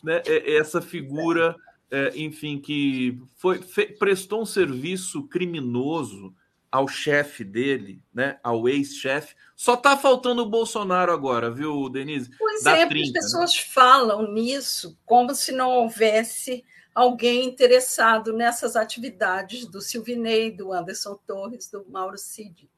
né, 0.02 0.22
essa 0.26 0.80
figura, 0.80 1.56
é, 1.90 2.12
enfim, 2.16 2.60
que 2.60 3.20
foi, 3.36 3.60
fe, 3.60 3.86
prestou 3.98 4.42
um 4.42 4.46
serviço 4.46 5.24
criminoso 5.24 6.32
ao 6.70 6.86
chefe 6.86 7.42
dele, 7.42 8.00
né, 8.14 8.38
ao 8.42 8.68
ex-chefe. 8.68 9.34
Só 9.56 9.74
está 9.74 9.96
faltando 9.96 10.42
o 10.42 10.48
Bolsonaro 10.48 11.10
agora, 11.10 11.50
viu, 11.50 11.88
Denise? 11.88 12.30
Pois 12.38 12.62
da 12.62 12.76
é, 12.76 12.86
30, 12.86 13.06
as 13.06 13.12
né? 13.12 13.20
pessoas 13.20 13.54
né? 13.54 13.62
falam 13.72 14.32
nisso 14.32 14.96
como 15.04 15.34
se 15.34 15.50
não 15.50 15.70
houvesse 15.70 16.64
alguém 16.98 17.44
interessado 17.44 18.32
nessas 18.32 18.74
atividades 18.74 19.64
do 19.64 19.80
Silvinei, 19.80 20.50
do 20.50 20.72
Anderson 20.72 21.14
Torres, 21.24 21.70
do 21.70 21.88
Mauro 21.88 22.18
Cid. 22.18 22.68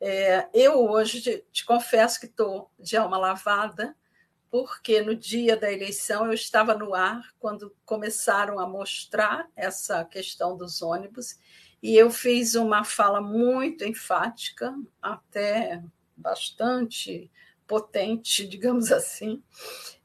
É, 0.00 0.48
eu 0.54 0.88
hoje 0.90 1.20
te, 1.20 1.44
te 1.52 1.66
confesso 1.66 2.18
que 2.18 2.24
estou 2.24 2.70
de 2.78 2.96
alma 2.96 3.18
lavada, 3.18 3.94
porque 4.50 5.02
no 5.02 5.14
dia 5.14 5.58
da 5.58 5.70
eleição 5.70 6.24
eu 6.24 6.32
estava 6.32 6.74
no 6.74 6.94
ar 6.94 7.22
quando 7.38 7.76
começaram 7.84 8.58
a 8.58 8.66
mostrar 8.66 9.46
essa 9.54 10.06
questão 10.06 10.56
dos 10.56 10.80
ônibus 10.80 11.38
e 11.82 11.94
eu 11.94 12.10
fiz 12.10 12.54
uma 12.54 12.82
fala 12.82 13.20
muito 13.20 13.84
enfática, 13.84 14.74
até 15.02 15.82
bastante 16.16 17.30
potente, 17.66 18.48
digamos 18.48 18.90
assim, 18.90 19.42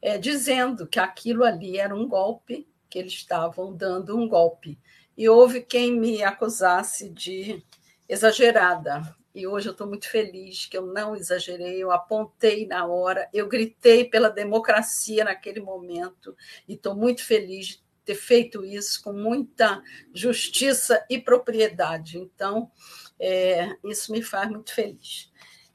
é, 0.01 0.17
dizendo 0.17 0.85
que 0.85 0.99
aquilo 0.99 1.45
ali 1.45 1.77
era 1.77 1.95
um 1.95 2.05
golpe, 2.05 2.67
que 2.89 2.99
eles 2.99 3.13
estavam 3.13 3.73
dando 3.73 4.17
um 4.17 4.27
golpe. 4.27 4.77
E 5.17 5.29
houve 5.29 5.61
quem 5.61 5.97
me 5.97 6.23
acusasse 6.23 7.09
de 7.09 7.63
exagerada. 8.07 9.15
E 9.33 9.45
hoje 9.45 9.67
eu 9.67 9.73
estou 9.73 9.87
muito 9.87 10.09
feliz 10.09 10.65
que 10.65 10.77
eu 10.77 10.85
não 10.85 11.15
exagerei, 11.15 11.83
eu 11.83 11.91
apontei 11.91 12.65
na 12.65 12.85
hora, 12.85 13.27
eu 13.33 13.47
gritei 13.47 14.05
pela 14.05 14.29
democracia 14.29 15.25
naquele 15.25 15.59
momento, 15.59 16.35
e 16.67 16.73
estou 16.75 16.95
muito 16.95 17.23
feliz 17.23 17.67
de 17.67 17.83
ter 18.05 18.15
feito 18.15 18.63
isso 18.63 19.03
com 19.03 19.11
muita 19.11 19.81
justiça 20.13 21.03
e 21.09 21.19
propriedade. 21.19 22.17
Então, 22.17 22.71
é, 23.19 23.75
isso 23.83 24.11
me 24.11 24.21
faz 24.21 24.49
muito 24.49 24.73
feliz. 24.73 25.29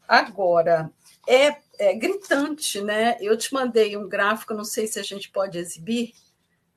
Agora, 0.09 0.91
é, 1.29 1.57
é 1.79 1.95
gritante, 1.95 2.81
né? 2.81 3.17
Eu 3.21 3.37
te 3.37 3.53
mandei 3.53 3.97
um 3.97 4.09
gráfico, 4.09 4.55
não 4.55 4.65
sei 4.65 4.87
se 4.87 4.99
a 4.99 5.03
gente 5.03 5.31
pode 5.31 5.59
exibir, 5.59 6.15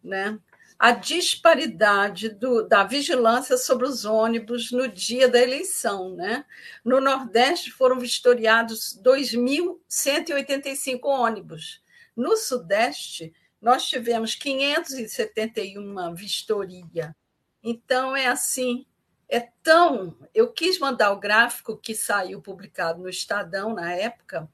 né? 0.03 0.39
a 0.83 0.91
disparidade 0.91 2.27
do, 2.29 2.67
da 2.67 2.83
vigilância 2.83 3.57
sobre 3.57 3.87
os 3.87 4.03
ônibus 4.03 4.69
no 4.71 4.87
dia 4.87 5.29
da 5.29 5.41
eleição. 5.41 6.13
Né? 6.13 6.45
No 6.83 6.99
Nordeste 6.99 7.71
foram 7.71 7.97
vistoriados 7.99 8.99
2.185 9.01 10.99
ônibus. 11.05 11.81
No 12.15 12.35
Sudeste, 12.35 13.33
nós 13.61 13.87
tivemos 13.87 14.35
571 14.35 16.13
vistoria. 16.13 17.15
Então, 17.63 18.13
é 18.13 18.27
assim, 18.27 18.85
é 19.29 19.39
tão. 19.63 20.17
Eu 20.33 20.51
quis 20.51 20.77
mandar 20.79 21.11
o 21.11 21.19
gráfico 21.19 21.77
que 21.77 21.95
saiu 21.95 22.41
publicado 22.41 23.01
no 23.01 23.07
Estadão 23.07 23.73
na 23.73 23.93
época, 23.93 24.49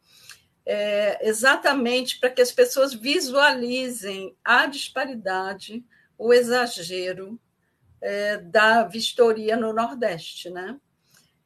é, 0.72 1.28
exatamente 1.28 2.20
para 2.20 2.30
que 2.30 2.44
as 2.44 2.52
pessoas 2.52 2.94
visualizem 2.94 4.38
a 4.46 4.68
disparidade 4.68 5.84
o 6.16 6.32
exagero 6.32 7.40
é, 8.00 8.38
da 8.38 8.84
vistoria 8.84 9.58
no 9.58 9.74
Nordeste, 9.74 10.52
né? 10.52 10.80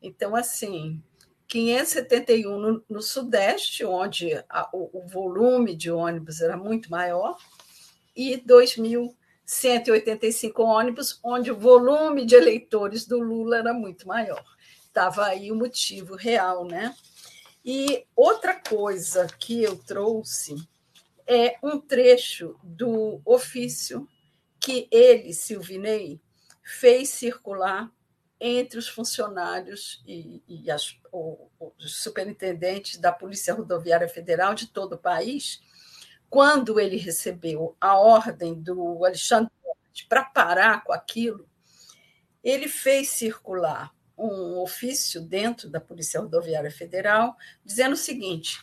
Então, 0.01 0.35
assim, 0.35 1.01
571 1.47 2.59
no, 2.59 2.83
no 2.89 3.01
Sudeste, 3.01 3.85
onde 3.85 4.33
a, 4.49 4.69
o, 4.73 4.89
o, 4.91 5.07
volume 5.07 5.73
de 5.73 5.89
ônibus 5.89 6.41
era 6.41 6.57
muito 6.57 6.91
maior, 6.91 7.37
e 8.13 8.35
2.185 8.45 10.59
ônibus, 10.59 11.17
onde 11.23 11.49
o 11.49 11.57
volume 11.57 12.25
de 12.25 12.35
eleitores 12.35 13.07
do 13.07 13.19
Lula 13.19 13.59
era 13.59 13.73
muito 13.73 14.05
maior. 14.05 14.43
Estava 14.85 15.27
aí 15.27 15.49
o 15.49 15.55
motivo 15.55 16.17
real, 16.17 16.65
né? 16.65 16.93
E 17.63 18.05
outra 18.15 18.59
coisa 18.59 19.25
que 19.39 19.63
eu 19.63 19.77
trouxe 19.77 20.55
é 21.25 21.57
um 21.63 21.79
trecho 21.79 22.59
do 22.61 23.21
ofício 23.25 24.07
que 24.59 24.87
ele, 24.91 25.33
Silvinei, 25.33 26.19
fez 26.61 27.09
circular 27.09 27.91
entre 28.39 28.77
os 28.77 28.89
funcionários 28.89 30.03
e, 30.05 30.43
e 30.47 30.69
as, 30.69 30.97
o, 31.11 31.49
os 31.77 31.95
superintendentes 31.95 32.97
da 32.97 33.11
Polícia 33.11 33.53
Rodoviária 33.53 34.09
Federal 34.09 34.53
de 34.53 34.67
todo 34.67 34.93
o 34.93 34.97
país, 34.97 35.61
quando 36.29 36.79
ele 36.79 36.97
recebeu 36.97 37.77
a 37.79 37.97
ordem 37.97 38.53
do 38.53 39.05
Alexandre 39.05 39.51
para 40.09 40.25
parar 40.25 40.83
com 40.83 40.91
aquilo, 40.91 41.47
ele 42.43 42.67
fez 42.67 43.09
circular 43.09 43.93
um 44.17 44.59
ofício 44.59 45.21
dentro 45.21 45.69
da 45.69 45.79
Polícia 45.79 46.19
Rodoviária 46.19 46.71
Federal 46.71 47.35
dizendo 47.65 47.93
o 47.93 47.97
seguinte: 47.97 48.61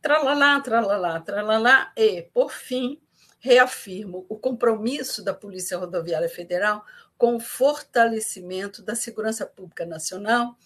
tralalá, 0.00 0.60
tralalá, 0.60 1.20
tralalá, 1.20 1.92
e, 1.96 2.22
por 2.22 2.50
fim, 2.50 3.00
reafirmo 3.40 4.26
o 4.28 4.36
compromisso 4.36 5.24
da 5.24 5.32
Polícia 5.32 5.78
Rodoviária 5.78 6.28
Federal 6.28 6.84
com 7.16 7.36
o 7.36 7.40
fortalecimento 7.40 8.82
da 8.82 8.94
segurança 8.94 9.44
pública 9.44 9.84
nacional, 9.84 10.56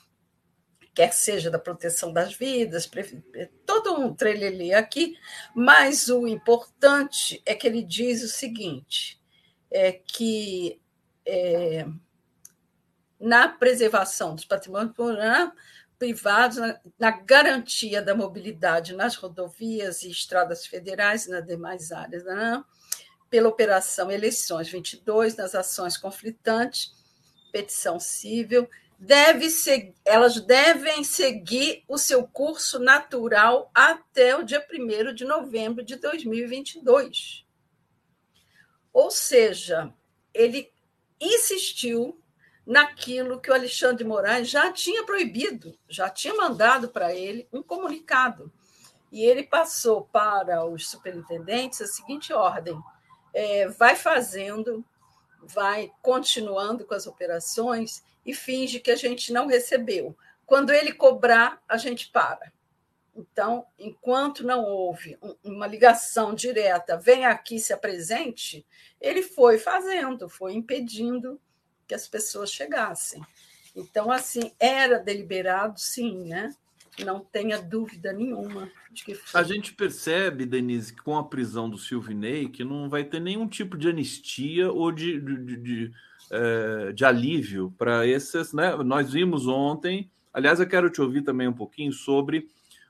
quer 0.94 1.12
seja 1.12 1.50
da 1.50 1.58
proteção 1.58 2.12
das 2.12 2.34
vidas, 2.34 2.90
todo 3.64 3.98
um 3.98 4.14
trelelê 4.14 4.74
aqui, 4.74 5.16
mas 5.54 6.08
o 6.08 6.26
importante 6.26 7.42
é 7.46 7.54
que 7.54 7.66
ele 7.66 7.82
diz 7.82 8.22
o 8.22 8.28
seguinte: 8.28 9.20
é 9.70 9.92
que 9.92 10.80
é, 11.24 11.86
na 13.22 13.48
preservação 13.48 14.34
dos 14.34 14.44
patrimônios 14.44 14.92
privados, 15.98 16.56
na, 16.56 16.80
na, 16.98 17.10
garantia 17.12 18.02
da 18.02 18.14
mobilidade 18.14 18.92
nas 18.92 19.14
rodovias 19.14 20.02
e 20.02 20.10
estradas 20.10 20.66
federais 20.66 21.26
e 21.26 21.30
nas 21.30 21.46
demais 21.46 21.92
áreas, 21.92 22.24
né? 22.24 22.62
pela 23.30 23.48
Operação 23.48 24.10
Eleições 24.10 24.68
22, 24.68 25.36
nas 25.36 25.54
ações 25.54 25.96
conflitantes, 25.96 26.92
petição 27.52 28.00
civil, 28.00 28.68
deve 28.98 29.48
ser, 29.48 29.94
elas 30.04 30.40
devem 30.40 31.02
seguir 31.02 31.82
o 31.88 31.96
seu 31.96 32.26
curso 32.26 32.78
natural 32.78 33.70
até 33.74 34.36
o 34.36 34.42
dia 34.42 34.64
1 34.70 35.14
de 35.14 35.24
novembro 35.24 35.84
de 35.84 35.96
2022. 35.96 37.46
Ou 38.92 39.10
seja, 39.10 39.92
ele 40.34 40.70
insistiu 41.20 42.21
naquilo 42.66 43.40
que 43.40 43.50
o 43.50 43.54
Alexandre 43.54 44.04
de 44.04 44.08
Moraes 44.08 44.48
já 44.48 44.72
tinha 44.72 45.04
proibido, 45.04 45.76
já 45.88 46.08
tinha 46.08 46.34
mandado 46.34 46.88
para 46.88 47.14
ele 47.14 47.48
um 47.52 47.62
comunicado. 47.62 48.52
E 49.10 49.24
ele 49.24 49.42
passou 49.42 50.04
para 50.04 50.64
os 50.64 50.88
superintendentes 50.88 51.82
a 51.82 51.86
seguinte 51.86 52.32
ordem: 52.32 52.78
é, 53.34 53.68
vai 53.68 53.94
fazendo, 53.94 54.84
vai 55.42 55.92
continuando 56.00 56.84
com 56.86 56.94
as 56.94 57.06
operações 57.06 58.02
e 58.24 58.32
finge 58.32 58.80
que 58.80 58.90
a 58.90 58.96
gente 58.96 59.32
não 59.32 59.46
recebeu. 59.46 60.16
Quando 60.46 60.70
ele 60.70 60.92
cobrar, 60.92 61.62
a 61.68 61.76
gente 61.76 62.10
para. 62.10 62.52
Então, 63.14 63.66
enquanto 63.78 64.44
não 64.44 64.64
houve 64.64 65.18
uma 65.44 65.66
ligação 65.66 66.34
direta, 66.34 66.96
vem 66.96 67.26
aqui, 67.26 67.58
se 67.58 67.72
apresente, 67.72 68.64
ele 68.98 69.22
foi 69.22 69.58
fazendo, 69.58 70.30
foi 70.30 70.54
impedindo 70.54 71.38
que 71.92 71.94
as 71.94 72.08
pessoas 72.08 72.50
chegassem. 72.50 73.20
Então, 73.76 74.10
assim, 74.10 74.50
era 74.58 74.98
deliberado, 74.98 75.78
sim, 75.78 76.24
né? 76.24 76.54
Não 77.04 77.20
tenha 77.20 77.60
dúvida 77.60 78.14
nenhuma 78.14 78.70
de 78.90 79.04
que 79.04 79.14
foi. 79.14 79.38
A 79.38 79.44
gente 79.44 79.74
percebe, 79.74 80.46
Denise, 80.46 80.94
que 80.94 81.02
com 81.02 81.18
a 81.18 81.24
prisão 81.24 81.68
do 81.68 81.76
Silvinei, 81.76 82.48
que 82.48 82.64
não 82.64 82.88
vai 82.88 83.04
ter 83.04 83.20
nenhum 83.20 83.46
tipo 83.46 83.76
de 83.76 83.88
anistia 83.90 84.72
ou 84.72 84.90
de, 84.90 85.20
de, 85.20 85.36
de, 85.44 85.56
de, 85.56 85.92
é, 86.30 86.92
de 86.92 87.04
alívio 87.04 87.74
para 87.76 88.06
esses. 88.06 88.54
Né? 88.54 88.74
Nós 88.76 89.12
vimos 89.12 89.46
ontem, 89.46 90.10
aliás, 90.32 90.60
eu 90.60 90.66
quero 90.66 90.88
te 90.88 91.00
ouvir 91.02 91.22
também 91.22 91.48
um 91.48 91.52
pouquinho 91.52 91.92
sobre 91.92 92.48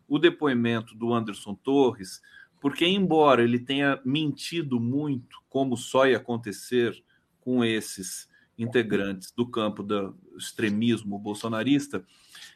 o 0.09 0.19
depoimento 0.19 0.95
do 0.95 1.13
Anderson 1.13 1.55
Torres, 1.55 2.21
porque, 2.61 2.87
embora 2.87 3.43
ele 3.43 3.59
tenha 3.59 4.01
mentido 4.05 4.79
muito, 4.79 5.43
como 5.49 5.77
só 5.77 6.07
ia 6.07 6.19
acontecer 6.19 7.03
com 7.41 7.65
esses 7.65 8.31
integrantes 8.59 9.33
do 9.33 9.47
campo 9.47 9.83
do 9.83 10.17
extremismo 10.37 11.19
bolsonarista, 11.19 12.05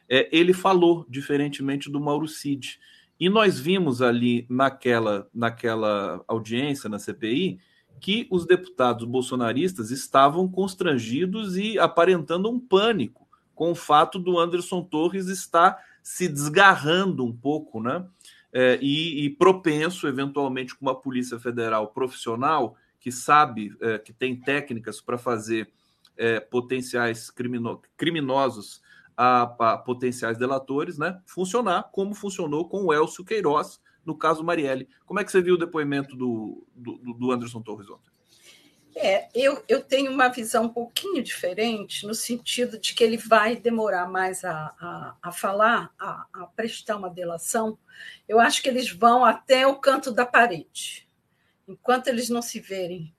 é, 0.08 0.28
ele 0.30 0.52
falou, 0.52 1.06
diferentemente 1.08 1.90
do 1.90 2.00
Mauro 2.00 2.28
Cid. 2.28 2.78
E 3.18 3.28
nós 3.28 3.58
vimos 3.58 4.02
ali 4.02 4.46
naquela, 4.48 5.28
naquela 5.34 6.22
audiência 6.28 6.88
na 6.88 6.98
CPI 6.98 7.58
que 8.00 8.26
os 8.30 8.46
deputados 8.46 9.06
bolsonaristas 9.06 9.90
estavam 9.90 10.46
constrangidos 10.46 11.56
e 11.56 11.78
aparentando 11.78 12.50
um 12.50 12.60
pânico 12.60 13.26
com 13.54 13.70
o 13.70 13.74
fato 13.74 14.18
do 14.18 14.38
Anderson 14.38 14.82
Torres 14.82 15.28
estar 15.28 15.82
se 16.02 16.28
desgarrando 16.28 17.24
um 17.24 17.34
pouco, 17.34 17.82
né? 17.82 18.06
É, 18.52 18.78
e, 18.80 19.24
e, 19.24 19.30
propenso, 19.30 20.06
eventualmente, 20.06 20.74
com 20.74 20.86
uma 20.86 20.94
Polícia 20.94 21.38
Federal 21.38 21.88
profissional 21.88 22.76
que 23.00 23.10
sabe, 23.10 23.76
é, 23.80 23.98
que 23.98 24.12
tem 24.12 24.36
técnicas 24.36 25.00
para 25.00 25.18
fazer 25.18 25.68
é, 26.16 26.40
potenciais 26.40 27.30
crimino 27.30 27.80
criminosos 27.96 28.80
a, 29.16 29.42
a, 29.42 29.78
potenciais 29.78 30.36
delatores, 30.36 30.98
né? 30.98 31.20
Funcionar 31.26 31.84
como 31.92 32.14
funcionou 32.14 32.68
com 32.68 32.84
o 32.84 32.92
Elcio 32.92 33.24
Queiroz, 33.24 33.80
no 34.04 34.16
caso 34.16 34.44
Marielle. 34.44 34.88
Como 35.04 35.18
é 35.18 35.24
que 35.24 35.32
você 35.32 35.40
viu 35.40 35.54
o 35.54 35.58
depoimento 35.58 36.14
do, 36.14 36.66
do, 36.74 36.96
do 37.14 37.32
Anderson 37.32 37.62
Torres 37.62 37.88
ontem? 37.88 38.16
É, 38.98 39.28
eu, 39.34 39.62
eu 39.68 39.82
tenho 39.82 40.10
uma 40.10 40.28
visão 40.28 40.64
um 40.64 40.68
pouquinho 40.70 41.22
diferente, 41.22 42.06
no 42.06 42.14
sentido 42.14 42.78
de 42.78 42.94
que 42.94 43.04
ele 43.04 43.18
vai 43.18 43.54
demorar 43.54 44.08
mais 44.08 44.42
a, 44.42 44.74
a, 44.80 45.16
a 45.20 45.32
falar, 45.32 45.92
a, 45.98 46.26
a 46.32 46.46
prestar 46.46 46.96
uma 46.96 47.10
delação. 47.10 47.78
Eu 48.26 48.40
acho 48.40 48.62
que 48.62 48.70
eles 48.70 48.90
vão 48.90 49.22
até 49.22 49.66
o 49.66 49.76
canto 49.76 50.10
da 50.10 50.24
parede. 50.24 51.06
Enquanto 51.68 52.06
eles 52.06 52.30
não 52.30 52.40
se 52.40 52.58
verem 52.58 53.14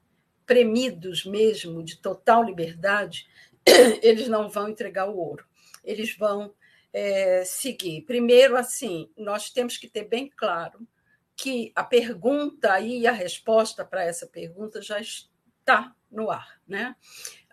premidos 0.47 1.25
mesmo 1.25 1.83
de 1.83 1.97
total 1.97 2.41
liberdade, 2.41 3.27
eles 4.01 4.27
não 4.29 4.49
vão 4.49 4.69
entregar 4.69 5.07
o 5.07 5.17
ouro. 5.17 5.45
Eles 5.83 6.15
vão 6.17 6.53
é, 6.93 7.43
seguir. 7.45 8.01
Primeiro, 8.03 8.55
assim, 8.57 9.11
nós 9.17 9.49
temos 9.51 9.77
que 9.77 9.89
ter 9.89 10.05
bem 10.05 10.29
claro 10.29 10.87
que 11.35 11.71
a 11.75 11.83
pergunta 11.83 12.79
e 12.79 13.05
a 13.05 13.11
resposta 13.11 13.85
para 13.85 14.03
essa 14.03 14.25
pergunta 14.25 14.81
já 14.81 14.99
está 14.99 15.93
no 16.09 16.31
ar. 16.31 16.59
Né? 16.67 16.95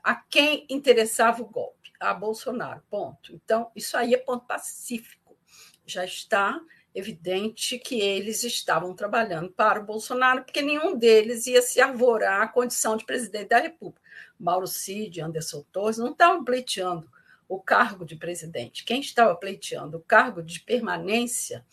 A 0.02 0.14
quem 0.14 0.64
interessava 0.70 1.42
o 1.42 1.48
golpe? 1.48 1.92
A 2.00 2.14
Bolsonaro, 2.14 2.82
ponto. 2.88 3.34
Então, 3.34 3.70
isso 3.74 3.96
aí 3.96 4.14
é 4.14 4.18
ponto 4.18 4.46
pacífico. 4.46 5.36
Já 5.84 6.04
está 6.04 6.60
evidente 6.94 7.78
que 7.78 8.00
eles 8.00 8.44
estavam 8.44 8.94
trabalhando 8.94 9.50
para 9.50 9.80
o 9.80 9.84
Bolsonaro, 9.84 10.44
porque 10.44 10.62
nenhum 10.62 10.96
deles 10.96 11.46
ia 11.46 11.60
se 11.60 11.80
arvorar 11.80 12.42
à 12.42 12.48
condição 12.48 12.96
de 12.96 13.04
presidente 13.04 13.48
da 13.48 13.58
República. 13.58 14.00
Mauro 14.38 14.66
Cid, 14.66 15.20
Anderson 15.20 15.64
Torres 15.72 15.98
não 15.98 16.12
estavam 16.12 16.44
pleiteando 16.44 17.10
o 17.48 17.58
cargo 17.60 18.04
de 18.04 18.16
presidente. 18.16 18.84
Quem 18.84 19.00
estava 19.00 19.34
pleiteando 19.34 19.98
o 19.98 20.02
cargo 20.02 20.42
de 20.42 20.60
permanência 20.60 21.64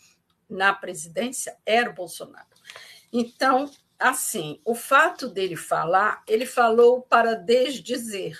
na 0.48 0.72
presidência 0.72 1.56
era 1.64 1.90
o 1.90 1.94
Bolsonaro. 1.94 2.46
Então, 3.12 3.70
assim, 3.98 4.60
o 4.64 4.74
fato 4.74 5.28
dele 5.28 5.56
falar, 5.56 6.22
ele 6.26 6.46
falou 6.46 7.02
para 7.02 7.34
desdizer. 7.34 8.38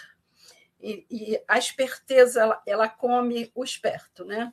E, 0.80 1.06
e 1.10 1.42
a 1.46 1.58
esperteza, 1.58 2.40
ela, 2.42 2.62
ela, 2.66 2.88
come 2.88 3.50
o 3.54 3.62
esperto, 3.62 4.24
né? 4.24 4.52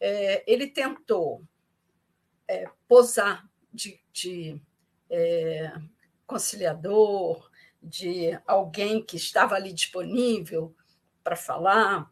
É, 0.00 0.44
ele 0.46 0.68
tentou 0.68 1.42
é, 2.48 2.68
posar 2.88 3.48
de, 3.72 4.00
de 4.12 4.60
é, 5.10 5.72
conciliador, 6.26 7.50
de 7.82 8.38
alguém 8.46 9.04
que 9.04 9.16
estava 9.16 9.54
ali 9.54 9.72
disponível 9.72 10.74
para 11.22 11.36
falar, 11.36 12.10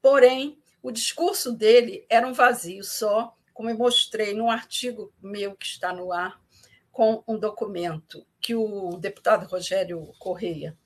porém, 0.00 0.58
o 0.82 0.90
discurso 0.90 1.52
dele 1.52 2.04
era 2.08 2.26
um 2.26 2.32
vazio 2.32 2.82
só, 2.82 3.36
como 3.54 3.70
eu 3.70 3.76
mostrei 3.78 4.34
num 4.34 4.50
artigo 4.50 5.12
meu 5.22 5.54
que 5.54 5.66
está 5.66 5.92
no 5.92 6.12
ar, 6.12 6.40
com 6.90 7.22
um 7.26 7.38
documento 7.38 8.26
que 8.40 8.54
o 8.54 8.96
deputado 8.98 9.46
Rogério 9.46 10.12
Correia 10.18 10.76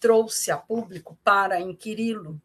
trouxe 0.00 0.50
a 0.50 0.56
público 0.56 1.16
para 1.22 1.60
inquiri-lo. 1.60 2.40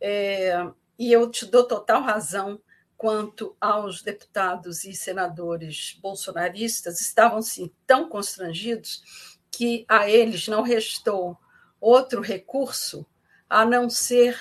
É, 0.00 0.54
e 0.98 1.12
eu 1.12 1.30
te 1.30 1.46
dou 1.46 1.64
total 1.64 2.02
razão 2.02 2.60
quanto 3.00 3.56
aos 3.58 4.02
deputados 4.02 4.84
e 4.84 4.92
senadores 4.92 5.98
bolsonaristas 6.02 7.00
estavam 7.00 7.40
sim 7.40 7.72
tão 7.86 8.10
constrangidos 8.10 9.38
que 9.50 9.86
a 9.88 10.06
eles 10.06 10.46
não 10.48 10.60
restou 10.60 11.34
outro 11.80 12.20
recurso 12.20 13.06
a 13.48 13.64
não 13.64 13.88
ser 13.88 14.38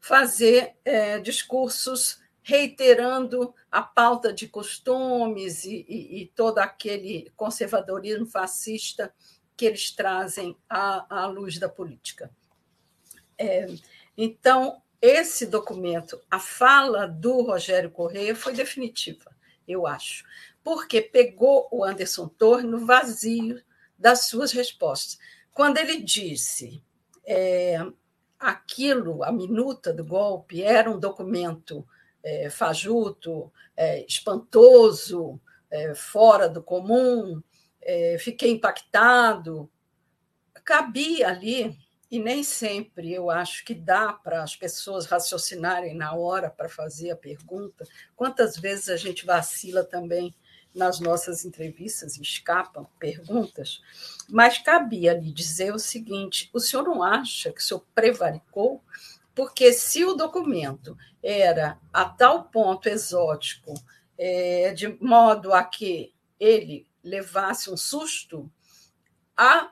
fazer 0.00 0.74
é, 0.86 1.18
discursos 1.18 2.18
reiterando 2.42 3.54
a 3.70 3.82
pauta 3.82 4.32
de 4.32 4.48
costumes 4.48 5.64
e, 5.64 5.84
e, 5.86 6.22
e, 6.22 6.26
todo 6.28 6.60
aquele 6.60 7.30
conservadorismo 7.36 8.24
fascista 8.24 9.12
que 9.54 9.66
eles 9.66 9.90
trazem 9.90 10.56
à, 10.66 11.24
à 11.24 11.26
luz 11.26 11.58
da 11.58 11.68
política. 11.68 12.30
É, 13.36 13.66
então, 14.16 14.80
esse 15.00 15.46
documento, 15.46 16.20
a 16.30 16.38
fala 16.38 17.06
do 17.06 17.42
Rogério 17.42 17.90
Correia 17.90 18.34
foi 18.34 18.52
definitiva, 18.52 19.30
eu 19.66 19.86
acho, 19.86 20.24
porque 20.62 21.00
pegou 21.00 21.68
o 21.70 21.84
Anderson 21.84 22.28
Torres 22.28 22.64
no 22.64 22.84
vazio 22.84 23.62
das 23.98 24.28
suas 24.28 24.52
respostas. 24.52 25.18
Quando 25.52 25.78
ele 25.78 26.02
disse 26.02 26.82
é, 27.26 27.78
aquilo, 28.38 29.22
a 29.22 29.32
minuta 29.32 29.92
do 29.92 30.04
golpe, 30.04 30.62
era 30.62 30.90
um 30.90 30.98
documento 30.98 31.86
é, 32.22 32.50
fajuto, 32.50 33.52
é, 33.76 34.04
espantoso, 34.06 35.40
é, 35.70 35.94
fora 35.94 36.48
do 36.48 36.62
comum, 36.62 37.42
é, 37.82 38.16
fiquei 38.18 38.50
impactado. 38.50 39.70
Cabia 40.64 41.28
ali, 41.28 41.76
e 42.10 42.18
nem 42.18 42.42
sempre 42.42 43.12
eu 43.12 43.30
acho 43.30 43.64
que 43.64 43.74
dá 43.74 44.12
para 44.12 44.42
as 44.42 44.56
pessoas 44.56 45.06
raciocinarem 45.06 45.94
na 45.94 46.14
hora 46.14 46.48
para 46.48 46.68
fazer 46.68 47.10
a 47.10 47.16
pergunta. 47.16 47.86
Quantas 48.16 48.56
vezes 48.56 48.88
a 48.88 48.96
gente 48.96 49.26
vacila 49.26 49.84
também 49.84 50.34
nas 50.74 51.00
nossas 51.00 51.44
entrevistas 51.44 52.16
e 52.16 52.22
escapam 52.22 52.86
perguntas, 52.98 53.82
mas 54.28 54.58
cabia 54.58 55.12
lhe 55.12 55.32
dizer 55.32 55.74
o 55.74 55.78
seguinte: 55.78 56.48
o 56.52 56.60
senhor 56.60 56.82
não 56.82 57.02
acha 57.02 57.52
que 57.52 57.60
o 57.60 57.64
senhor 57.64 57.84
prevaricou? 57.94 58.82
Porque 59.34 59.72
se 59.72 60.04
o 60.04 60.14
documento 60.14 60.96
era 61.22 61.78
a 61.92 62.04
tal 62.04 62.44
ponto 62.44 62.88
exótico, 62.88 63.74
é, 64.16 64.72
de 64.72 64.88
modo 65.00 65.52
a 65.52 65.62
que 65.62 66.12
ele 66.40 66.86
levasse 67.04 67.70
um 67.70 67.76
susto, 67.76 68.50
a 69.36 69.70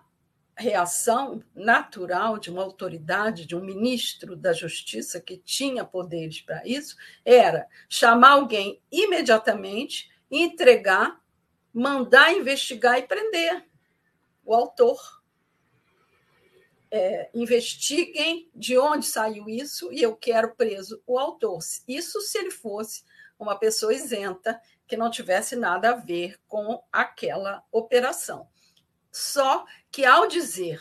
reação 0.56 1.42
natural 1.54 2.38
de 2.38 2.50
uma 2.50 2.62
autoridade, 2.62 3.44
de 3.44 3.54
um 3.54 3.64
ministro 3.64 4.34
da 4.34 4.52
Justiça 4.52 5.20
que 5.20 5.36
tinha 5.36 5.84
poderes 5.84 6.40
para 6.40 6.66
isso, 6.66 6.96
era 7.24 7.68
chamar 7.88 8.30
alguém 8.30 8.80
imediatamente 8.90 10.10
entregar, 10.30 11.20
mandar 11.72 12.32
investigar 12.32 12.98
e 12.98 13.02
prender 13.02 13.66
o 14.44 14.54
autor. 14.54 14.98
É, 16.90 17.28
investiguem 17.34 18.48
de 18.54 18.78
onde 18.78 19.04
saiu 19.04 19.48
isso 19.48 19.92
e 19.92 20.00
eu 20.00 20.16
quero 20.16 20.54
preso 20.54 21.02
o 21.06 21.18
autor. 21.18 21.58
Isso 21.86 22.20
se 22.20 22.38
ele 22.38 22.50
fosse 22.50 23.04
uma 23.38 23.58
pessoa 23.58 23.92
isenta, 23.92 24.58
que 24.86 24.96
não 24.96 25.10
tivesse 25.10 25.56
nada 25.56 25.90
a 25.90 25.94
ver 25.94 26.38
com 26.46 26.82
aquela 26.90 27.62
operação. 27.70 28.48
Só 29.16 29.64
que 29.90 30.04
ao 30.04 30.26
dizer 30.26 30.78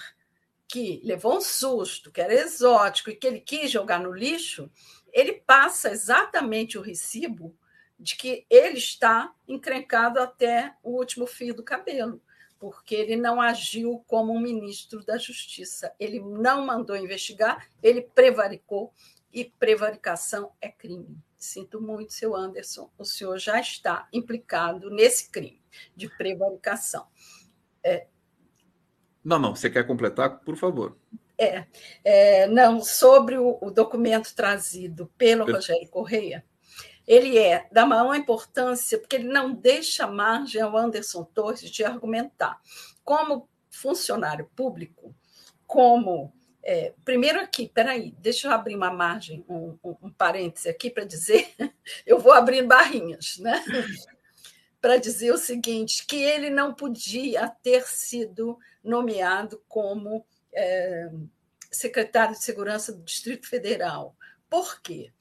que 0.68 1.00
levou 1.06 1.38
um 1.38 1.42
susto, 1.42 2.12
que 2.12 2.20
era 2.20 2.34
exótico 2.34 3.10
e 3.10 3.16
que 3.16 3.26
ele 3.26 3.40
quis 3.40 3.72
jogar 3.72 3.98
no 3.98 4.12
lixo, 4.12 4.70
ele 5.14 5.32
passa 5.32 5.90
exatamente 5.90 6.78
o 6.78 6.82
recibo 6.82 7.58
de 7.98 8.18
que 8.18 8.46
ele 8.50 8.78
está 8.78 9.34
encrencado 9.48 10.20
até 10.20 10.76
o 10.84 10.98
último 10.98 11.26
fio 11.26 11.56
do 11.56 11.64
cabelo, 11.64 12.22
porque 12.60 12.94
ele 12.94 13.16
não 13.16 13.40
agiu 13.40 14.04
como 14.06 14.34
um 14.34 14.40
ministro 14.42 15.02
da 15.06 15.18
Justiça. 15.18 15.96
Ele 15.98 16.20
não 16.20 16.66
mandou 16.66 16.98
investigar, 16.98 17.66
ele 17.82 18.02
prevaricou, 18.02 18.94
e 19.32 19.46
prevaricação 19.46 20.52
é 20.60 20.70
crime. 20.70 21.18
Sinto 21.38 21.82
muito, 21.82 22.12
seu 22.12 22.36
Anderson, 22.36 22.92
o 22.98 23.06
senhor 23.06 23.38
já 23.38 23.62
está 23.62 24.10
implicado 24.12 24.90
nesse 24.90 25.30
crime 25.30 25.62
de 25.96 26.10
prevaricação. 26.18 27.08
É... 27.82 28.08
Não, 29.26 29.40
não, 29.40 29.56
você 29.56 29.72
quer 29.72 29.88
completar, 29.88 30.40
por 30.42 30.56
favor. 30.56 30.96
É, 31.36 31.66
é 32.04 32.48
não, 32.48 32.80
sobre 32.80 33.40
o, 33.40 33.58
o 33.60 33.72
documento 33.72 34.36
trazido 34.36 35.12
pelo 35.18 35.52
Rogério 35.52 35.90
Correia, 35.90 36.46
ele 37.08 37.38
é 37.38 37.68
da 37.72 37.88
maior 37.88 38.16
importância 38.16 39.00
porque 39.00 39.16
ele 39.16 39.28
não 39.28 39.52
deixa 39.52 40.06
margem 40.06 40.62
ao 40.62 40.78
Anderson 40.78 41.24
Torres 41.24 41.70
de 41.70 41.84
argumentar. 41.84 42.62
Como 43.04 43.50
funcionário 43.70 44.50
público, 44.56 45.16
como. 45.66 46.32
É, 46.68 46.94
primeiro 47.04 47.40
aqui, 47.40 47.70
peraí, 47.72 48.16
deixa 48.18 48.48
eu 48.48 48.52
abrir 48.52 48.76
uma 48.76 48.90
margem, 48.90 49.46
um, 49.48 49.78
um, 49.84 49.96
um 50.02 50.10
parêntese 50.10 50.68
aqui 50.68 50.90
para 50.90 51.06
dizer, 51.06 51.54
eu 52.08 52.18
vou 52.18 52.34
abrindo 52.34 52.68
barrinhas, 52.68 53.38
né? 53.38 53.64
Para 54.86 54.98
dizer 54.98 55.32
o 55.32 55.38
seguinte: 55.38 56.06
que 56.06 56.16
ele 56.16 56.52
não 56.52 56.72
podia 56.72 57.50
ter 57.50 57.88
sido 57.88 58.60
nomeado 58.84 59.60
como 59.68 60.24
é, 60.54 61.10
secretário 61.72 62.36
de 62.36 62.44
Segurança 62.44 62.94
do 62.94 63.02
Distrito 63.02 63.48
Federal. 63.48 64.16
Por 64.48 64.80
quê? 64.82 65.12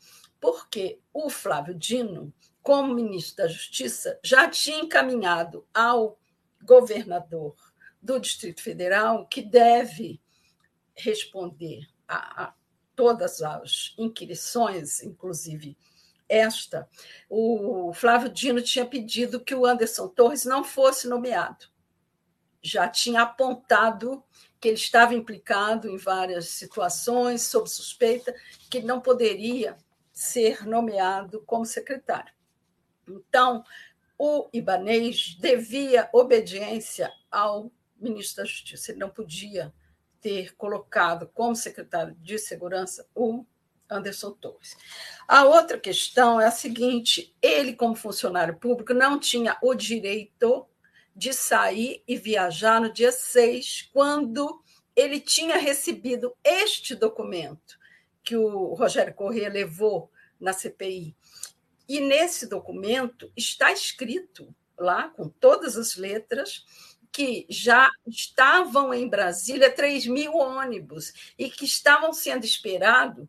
porque 0.45 1.01
o 1.11 1.31
Flávio 1.31 1.75
Dino, 1.75 2.31
como 2.63 2.95
ministro 2.95 3.37
da 3.37 3.49
Justiça, 3.49 4.21
já 4.23 4.47
tinha 4.47 4.81
encaminhado 4.81 5.67
ao 5.73 6.21
governador 6.63 7.57
do 8.03 8.21
Distrito 8.21 8.61
Federal 8.61 9.27
que 9.27 9.41
deve 9.41 10.21
responder 10.95 11.89
a, 12.07 12.45
a 12.45 12.55
todas 12.95 13.41
as 13.41 13.95
inquirições, 13.97 15.03
inclusive 15.03 15.79
esta, 16.35 16.89
o 17.29 17.93
Flávio 17.95 18.29
Dino 18.29 18.61
tinha 18.61 18.87
pedido 18.87 19.41
que 19.41 19.55
o 19.55 19.65
Anderson 19.65 20.09
Torres 20.09 20.45
não 20.45 20.65
fosse 20.65 21.09
nomeado. 21.09 21.67
Já 22.63 22.89
tinha 22.89 23.23
apontado 23.23 24.23
que 24.61 24.69
ele 24.69 24.77
estava 24.77 25.15
implicado 25.15 25.89
em 25.89 25.97
várias 25.97 26.49
situações, 26.49 27.43
sob 27.43 27.69
suspeita, 27.69 28.35
que 28.71 28.81
não 28.81 29.01
poderia 29.01 29.77
ser 30.13 30.67
nomeado 30.67 31.43
como 31.45 31.67
secretário. 31.67 32.33
Então, 33.07 33.63
o 34.19 34.49
Ibanês 34.53 35.37
devia 35.39 36.09
obediência 36.13 37.13
ao 37.31 37.71
ministro 38.01 38.43
da 38.43 38.49
Justiça. 38.49 38.93
Ele 38.93 39.01
não 39.01 39.11
podia 39.11 39.75
ter 40.21 40.55
colocado 40.57 41.29
como 41.35 41.55
secretário 41.55 42.15
de 42.15 42.39
Segurança 42.39 43.07
o 43.15 43.45
Anderson 43.89 44.33
Torres. 44.33 44.77
A 45.27 45.45
outra 45.45 45.79
questão 45.79 46.41
é 46.41 46.47
a 46.47 46.51
seguinte: 46.51 47.35
ele, 47.41 47.75
como 47.75 47.95
funcionário 47.95 48.57
público, 48.57 48.95
não 48.95 49.19
tinha 49.19 49.57
o 49.63 49.75
direito 49.75 50.67
de 51.15 51.33
sair 51.33 52.03
e 52.09 52.17
viajar 52.17 52.81
no 52.81 52.93
dia 52.93 53.13
6, 53.13 53.91
quando 53.93 54.63
ele 54.97 55.21
tinha 55.21 55.57
recebido 55.57 56.37
este 56.43 56.95
documento 56.95 57.79
que 58.23 58.37
o 58.37 58.75
Rogério 58.75 59.15
Corrêa 59.15 59.49
levou 59.49 60.11
na 60.41 60.53
CPI. 60.53 61.15
E 61.89 62.01
nesse 62.01 62.47
documento 62.47 63.31
está 63.37 63.71
escrito 63.71 64.55
lá, 64.79 65.09
com 65.11 65.29
todas 65.29 65.77
as 65.77 65.97
letras, 65.97 66.65
que 67.13 67.47
já 67.49 67.89
estavam 68.07 68.93
em 68.93 69.09
Brasília 69.09 69.71
3 69.71 70.07
mil 70.07 70.35
ônibus 70.35 71.13
e 71.39 71.49
que 71.49 71.65
estavam 71.65 72.13
sendo 72.13 72.45
esperado, 72.45 73.29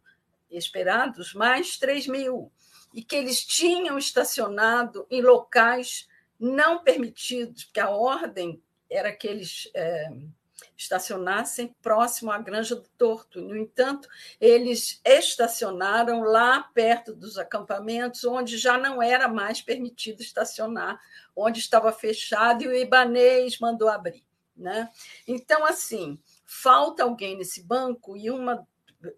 esperados 0.58 1.34
mais 1.34 1.78
3 1.78 2.08
mil, 2.08 2.52
e 2.94 3.04
que 3.04 3.16
eles 3.16 3.46
tinham 3.46 3.98
estacionado 3.98 5.06
em 5.10 5.22
locais 5.22 6.08
não 6.40 6.84
permitidos, 6.84 7.66
porque 7.66 7.80
a 7.80 7.90
ordem 7.90 8.62
era 8.90 9.12
que 9.12 9.28
eles. 9.28 9.70
É, 9.74 10.10
estacionassem 10.78 11.76
próximo 11.82 12.32
à 12.32 12.38
Granja 12.38 12.76
do 12.76 12.88
Torto. 12.98 13.42
No 13.42 13.56
entanto, 13.56 14.08
eles 14.40 15.02
estacionaram 15.06 16.22
lá 16.22 16.64
perto 16.74 17.14
dos 17.14 17.38
acampamentos, 17.38 18.24
onde 18.26 18.58
já 18.58 18.78
não 18.78 19.02
era 19.02 19.28
mais 19.28 19.62
permitido 19.62 20.22
estacionar, 20.22 21.00
onde 21.36 21.60
estava 21.60 21.92
fechado 21.92 22.64
e 22.64 22.68
o 22.68 22.76
Ibanês 22.76 23.60
mandou 23.60 23.88
abrir. 23.88 24.24
Né? 24.56 24.90
Então, 25.28 25.66
assim, 25.66 26.20
falta 26.46 27.04
alguém 27.04 27.38
nesse 27.38 27.62
banco 27.62 28.16
e 28.16 28.30
uma 28.30 28.66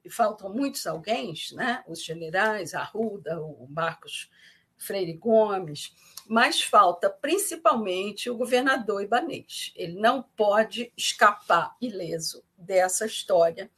faltam 0.09 0.53
muitos 0.53 0.85
alguém, 0.88 1.34
né? 1.53 1.84
os 1.88 2.03
generais, 2.03 2.73
Arruda, 2.73 3.41
o 3.41 3.68
Marcos 3.69 4.30
Freire 4.77 5.14
Gomes, 5.14 5.93
mas 6.27 6.61
falta 6.61 7.09
principalmente 7.09 8.30
o 8.30 8.38
governador 8.38 9.01
Ibanês. 9.01 9.73
Ele 9.76 9.99
não 9.99 10.22
pode 10.22 10.91
escapar 10.95 11.76
ileso 11.81 12.43
dessa 12.57 13.05
história. 13.05 13.72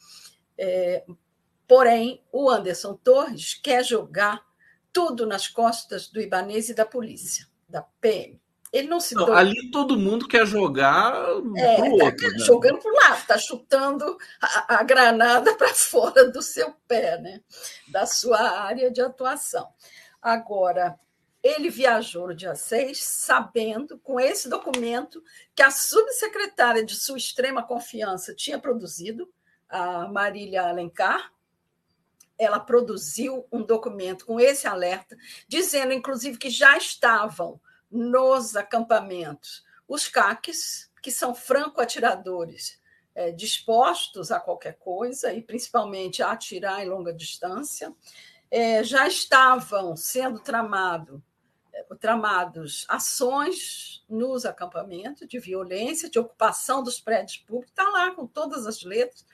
É, 0.58 1.06
porém, 1.68 2.24
o 2.32 2.50
Anderson 2.50 2.96
Torres 2.96 3.54
quer 3.54 3.84
jogar 3.84 4.46
tudo 4.92 5.26
nas 5.26 5.48
costas 5.48 6.08
do 6.08 6.20
Ibanês 6.20 6.70
e 6.70 6.74
da 6.74 6.86
polícia, 6.86 7.48
da 7.68 7.82
PM. 8.02 8.42
Ele 8.72 8.88
não 8.88 9.00
se 9.00 9.16
não, 9.16 9.34
Ali 9.34 9.72
todo 9.72 9.98
mundo 9.98 10.28
quer 10.28 10.46
jogar 10.46 11.12
é, 11.58 11.76
para 11.76 11.86
o 11.86 11.98
tá 11.98 12.06
outro. 12.06 12.28
Tá 12.28 12.38
né? 12.38 12.40
Jogando 12.46 12.78
para 12.80 12.92
o 12.92 12.96
lado, 12.96 13.18
está 13.18 13.38
chutando 13.38 14.18
a, 14.40 14.80
a 14.80 14.84
granada 14.84 15.54
para 15.58 15.74
fora 15.74 16.30
do 16.30 16.42
seu 16.42 16.74
pé, 16.88 17.18
né? 17.20 17.42
da 17.88 18.06
sua 18.06 18.40
área 18.40 18.92
de 18.92 19.02
atuação. 19.02 19.68
Agora, 20.22 21.00
ele 21.42 21.70
viajou 21.70 22.28
no 22.28 22.36
dia 22.36 22.54
6, 22.54 23.02
sabendo, 23.02 23.98
com 24.00 24.20
esse 24.20 24.50
documento, 24.50 25.24
que 25.56 25.64
a 25.64 25.72
subsecretária 25.72 26.86
de 26.86 26.96
sua 26.96 27.18
extrema 27.18 27.64
confiança 27.64 28.36
tinha 28.36 28.60
produzido, 28.60 29.32
a 29.68 30.08
Marília 30.08 30.64
Alencar. 30.64 31.32
Ela 32.38 32.60
produziu 32.60 33.46
um 33.52 33.64
documento 33.64 34.26
com 34.26 34.40
esse 34.40 34.68
alerta, 34.68 35.18
dizendo, 35.48 35.94
inclusive, 35.94 36.38
que 36.38 36.50
já 36.50 36.78
estavam 36.78 37.60
nos 37.92 38.56
acampamentos 38.56 39.64
os 39.88 40.08
caques, 40.08 40.92
que 41.02 41.12
são 41.12 41.34
franco-atiradores 41.34 42.80
é, 43.16 43.32
dispostos 43.32 44.32
a 44.32 44.40
qualquer 44.40 44.78
coisa, 44.78 45.34
e 45.34 45.42
principalmente 45.42 46.22
a 46.22 46.32
atirar 46.32 46.84
em 46.84 46.90
longa 46.90 47.12
distância. 47.12 47.94
É, 48.52 48.84
já 48.84 49.08
estavam 49.08 49.96
sendo 49.96 50.40
tramado, 50.40 51.24
é, 51.74 51.84
tramados 51.96 52.86
ações 52.88 54.06
nos 54.08 54.46
acampamentos 54.46 55.28
de 55.28 55.40
violência, 55.40 56.10
de 56.10 56.20
ocupação 56.20 56.84
dos 56.84 57.00
prédios 57.00 57.38
públicos, 57.38 57.72
está 57.72 57.90
lá 57.90 58.12
com 58.12 58.28
todas 58.28 58.68
as 58.68 58.84
letras. 58.84 59.26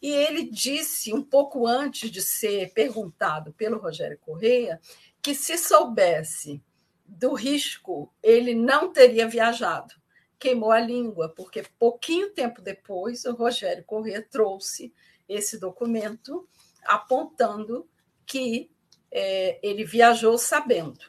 E 0.00 0.10
ele 0.10 0.44
disse, 0.44 1.12
um 1.12 1.22
pouco 1.22 1.66
antes 1.66 2.10
de 2.10 2.22
ser 2.22 2.72
perguntado 2.72 3.52
pelo 3.54 3.78
Rogério 3.78 4.18
Correia, 4.18 4.80
que 5.20 5.34
se 5.34 5.58
soubesse 5.58 6.62
do 7.08 7.32
risco, 7.32 8.12
ele 8.22 8.54
não 8.54 8.92
teria 8.92 9.26
viajado. 9.26 9.94
Queimou 10.38 10.70
a 10.70 10.78
língua, 10.78 11.30
porque 11.30 11.64
pouquinho 11.78 12.30
tempo 12.30 12.60
depois 12.60 13.24
o 13.24 13.32
Rogério 13.32 13.82
Corrêa 13.84 14.22
trouxe 14.22 14.92
esse 15.28 15.58
documento 15.58 16.46
apontando 16.84 17.88
que 18.24 18.70
é, 19.10 19.58
ele 19.62 19.84
viajou 19.84 20.36
sabendo. 20.36 21.00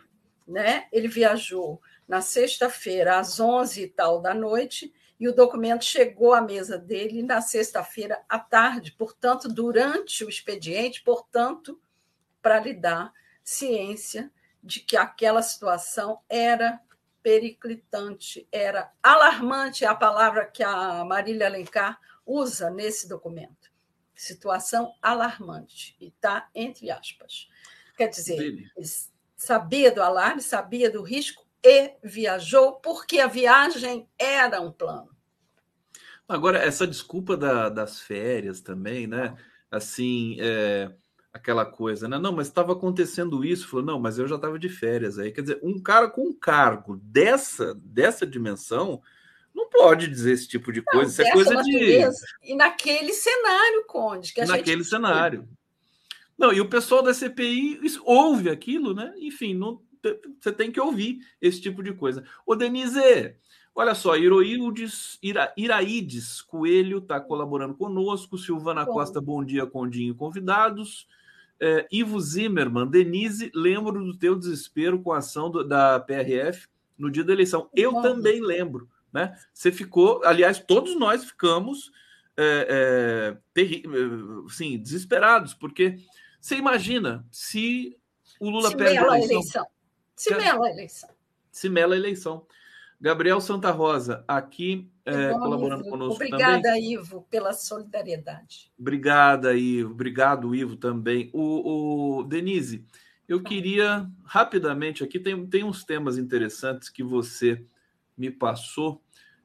Né? 0.47 0.87
Ele 0.91 1.07
viajou 1.07 1.79
na 2.07 2.21
sexta-feira, 2.21 3.19
às 3.19 3.39
11 3.39 3.83
e 3.83 3.87
tal 3.87 4.19
da 4.19 4.33
noite, 4.33 4.91
e 5.19 5.27
o 5.27 5.35
documento 5.35 5.83
chegou 5.83 6.33
à 6.33 6.41
mesa 6.41 6.77
dele 6.77 7.21
na 7.21 7.41
sexta-feira 7.41 8.23
à 8.27 8.39
tarde, 8.39 8.93
portanto, 8.93 9.49
durante 9.49 10.23
o 10.23 10.29
expediente, 10.29 11.03
portanto, 11.03 11.79
para 12.41 12.59
lhe 12.59 12.73
dar 12.73 13.13
ciência 13.43 14.31
de 14.63 14.79
que 14.79 14.97
aquela 14.97 15.41
situação 15.41 16.19
era 16.29 16.79
periclitante, 17.21 18.47
era 18.51 18.91
alarmante, 19.03 19.83
é 19.83 19.87
a 19.87 19.95
palavra 19.95 20.45
que 20.45 20.63
a 20.63 21.03
Marília 21.03 21.47
Alencar 21.47 21.99
usa 22.25 22.69
nesse 22.69 23.07
documento. 23.07 23.69
Situação 24.15 24.93
alarmante, 25.01 25.95
e 25.99 26.07
está 26.07 26.49
entre 26.53 26.91
aspas. 26.91 27.47
Quer 27.95 28.07
dizer, 28.07 28.71
sabia 29.35 29.91
do 29.91 30.01
alarme, 30.01 30.41
sabia 30.41 30.89
do 30.89 31.01
risco 31.01 31.45
e 31.63 31.93
viajou 32.03 32.73
porque 32.73 33.19
a 33.19 33.27
viagem 33.27 34.09
era 34.17 34.61
um 34.61 34.71
plano. 34.71 35.09
Agora, 36.27 36.59
essa 36.59 36.85
desculpa 36.85 37.35
da, 37.35 37.69
das 37.69 37.99
férias 37.99 38.61
também, 38.61 39.07
né? 39.07 39.35
Assim, 39.71 40.37
é, 40.39 40.93
aquela 41.39 41.65
coisa, 41.65 42.07
né? 42.07 42.19
Não, 42.19 42.31
mas 42.31 42.47
estava 42.47 42.73
acontecendo 42.73 43.43
isso. 43.43 43.67
Falou, 43.67 43.85
não, 43.85 43.99
mas 43.99 44.19
eu 44.19 44.27
já 44.27 44.35
estava 44.35 44.59
de 44.59 44.69
férias 44.69 45.17
aí. 45.17 45.31
Quer 45.31 45.41
dizer, 45.41 45.59
um 45.63 45.79
cara 45.79 46.07
com 46.09 46.27
um 46.27 46.33
cargo 46.33 46.97
dessa, 47.01 47.73
dessa 47.75 48.27
dimensão 48.27 49.01
não 49.53 49.69
pode 49.69 50.07
dizer 50.07 50.33
esse 50.33 50.47
tipo 50.47 50.71
de 50.71 50.81
coisa. 50.81 51.03
Não, 51.03 51.09
isso 51.09 51.21
é 51.21 51.31
coisa 51.31 51.63
de. 51.63 52.07
E 52.43 52.55
naquele 52.55 53.13
cenário, 53.13 53.83
Conde, 53.87 54.33
que 54.33 54.41
a 54.41 54.45
naquele 54.45 54.83
gente... 54.83 54.89
cenário. 54.89 55.47
Não, 56.37 56.53
e 56.53 56.61
o 56.61 56.69
pessoal 56.69 57.03
da 57.03 57.13
CPI 57.13 57.81
ouve 58.05 58.49
aquilo, 58.49 58.93
né? 58.93 59.13
Enfim, 59.17 59.53
não, 59.53 59.81
você 60.39 60.51
tem 60.51 60.71
que 60.71 60.79
ouvir 60.79 61.19
esse 61.41 61.59
tipo 61.59 61.83
de 61.83 61.93
coisa. 61.93 62.23
Ô, 62.45 62.55
Denise, 62.55 63.35
olha 63.75 63.93
só, 63.93 64.15
Iroildes, 64.15 65.19
Ira, 65.21 65.53
Iraídes 65.57 66.41
Coelho 66.41 66.99
está 66.99 67.19
colaborando 67.19 67.73
conosco, 67.75 68.37
Silvana 68.37 68.85
bom. 68.85 68.93
Costa, 68.93 69.19
bom 69.19 69.43
dia, 69.43 69.65
Condinho, 69.65 70.15
convidados. 70.15 71.07
É, 71.61 71.87
Ivo 71.91 72.19
Zimmermann, 72.19 72.87
Denise, 72.87 73.51
lembro 73.53 74.03
do 74.03 74.17
teu 74.17 74.35
desespero 74.35 75.01
com 75.01 75.11
a 75.11 75.17
ação 75.17 75.49
do, 75.49 75.67
da 75.67 75.99
PRF 75.99 76.67
no 76.97 77.11
dia 77.11 77.23
da 77.23 77.33
eleição. 77.33 77.69
Eu 77.75 77.91
Bom. 77.91 78.01
também 78.01 78.41
lembro, 78.41 78.89
né? 79.11 79.37
Você 79.53 79.71
ficou, 79.71 80.23
aliás, 80.23 80.59
todos 80.59 80.97
nós 80.97 81.25
ficamos 81.25 81.91
é, 82.37 83.35
é, 83.55 83.69
sim, 84.49 84.77
desesperados, 84.77 85.53
porque 85.53 85.97
você 86.39 86.55
imagina 86.55 87.25
se 87.29 87.97
o 88.39 88.49
Lula 88.49 88.69
se 88.69 88.77
perde 88.77 88.97
a 88.97 89.01
eleição. 89.01 89.31
eleição. 89.31 89.67
Se 90.15 90.35
mela 90.35 90.65
a 90.65 90.71
eleição. 90.71 91.09
Se 91.51 91.69
mela 91.69 91.93
a 91.93 91.97
eleição. 91.97 92.47
Gabriel 93.01 93.39
Santa 93.39 93.71
Rosa, 93.71 94.25
aqui 94.27 94.91
é, 95.05 95.31
bom, 95.31 95.39
colaborando 95.39 95.83
Ivo. 95.83 95.89
conosco 95.89 96.15
Obrigada, 96.15 96.61
também. 96.61 96.93
Ivo, 96.93 97.25
pela 97.29 97.53
solidariedade. 97.53 98.71
Obrigada, 98.77 99.55
Ivo. 99.55 99.91
Obrigado, 99.91 100.53
Ivo, 100.53 100.75
também. 100.75 101.29
O, 101.33 102.19
o 102.19 102.23
Denise, 102.23 102.85
eu 103.27 103.41
queria 103.41 104.09
rapidamente 104.25 105.03
aqui 105.03 105.19
tem, 105.19 105.45
tem 105.47 105.63
uns 105.63 105.83
temas 105.83 106.17
interessantes 106.17 106.89
que 106.89 107.03
você 107.03 107.63
me 108.17 108.29
passou. 108.29 109.01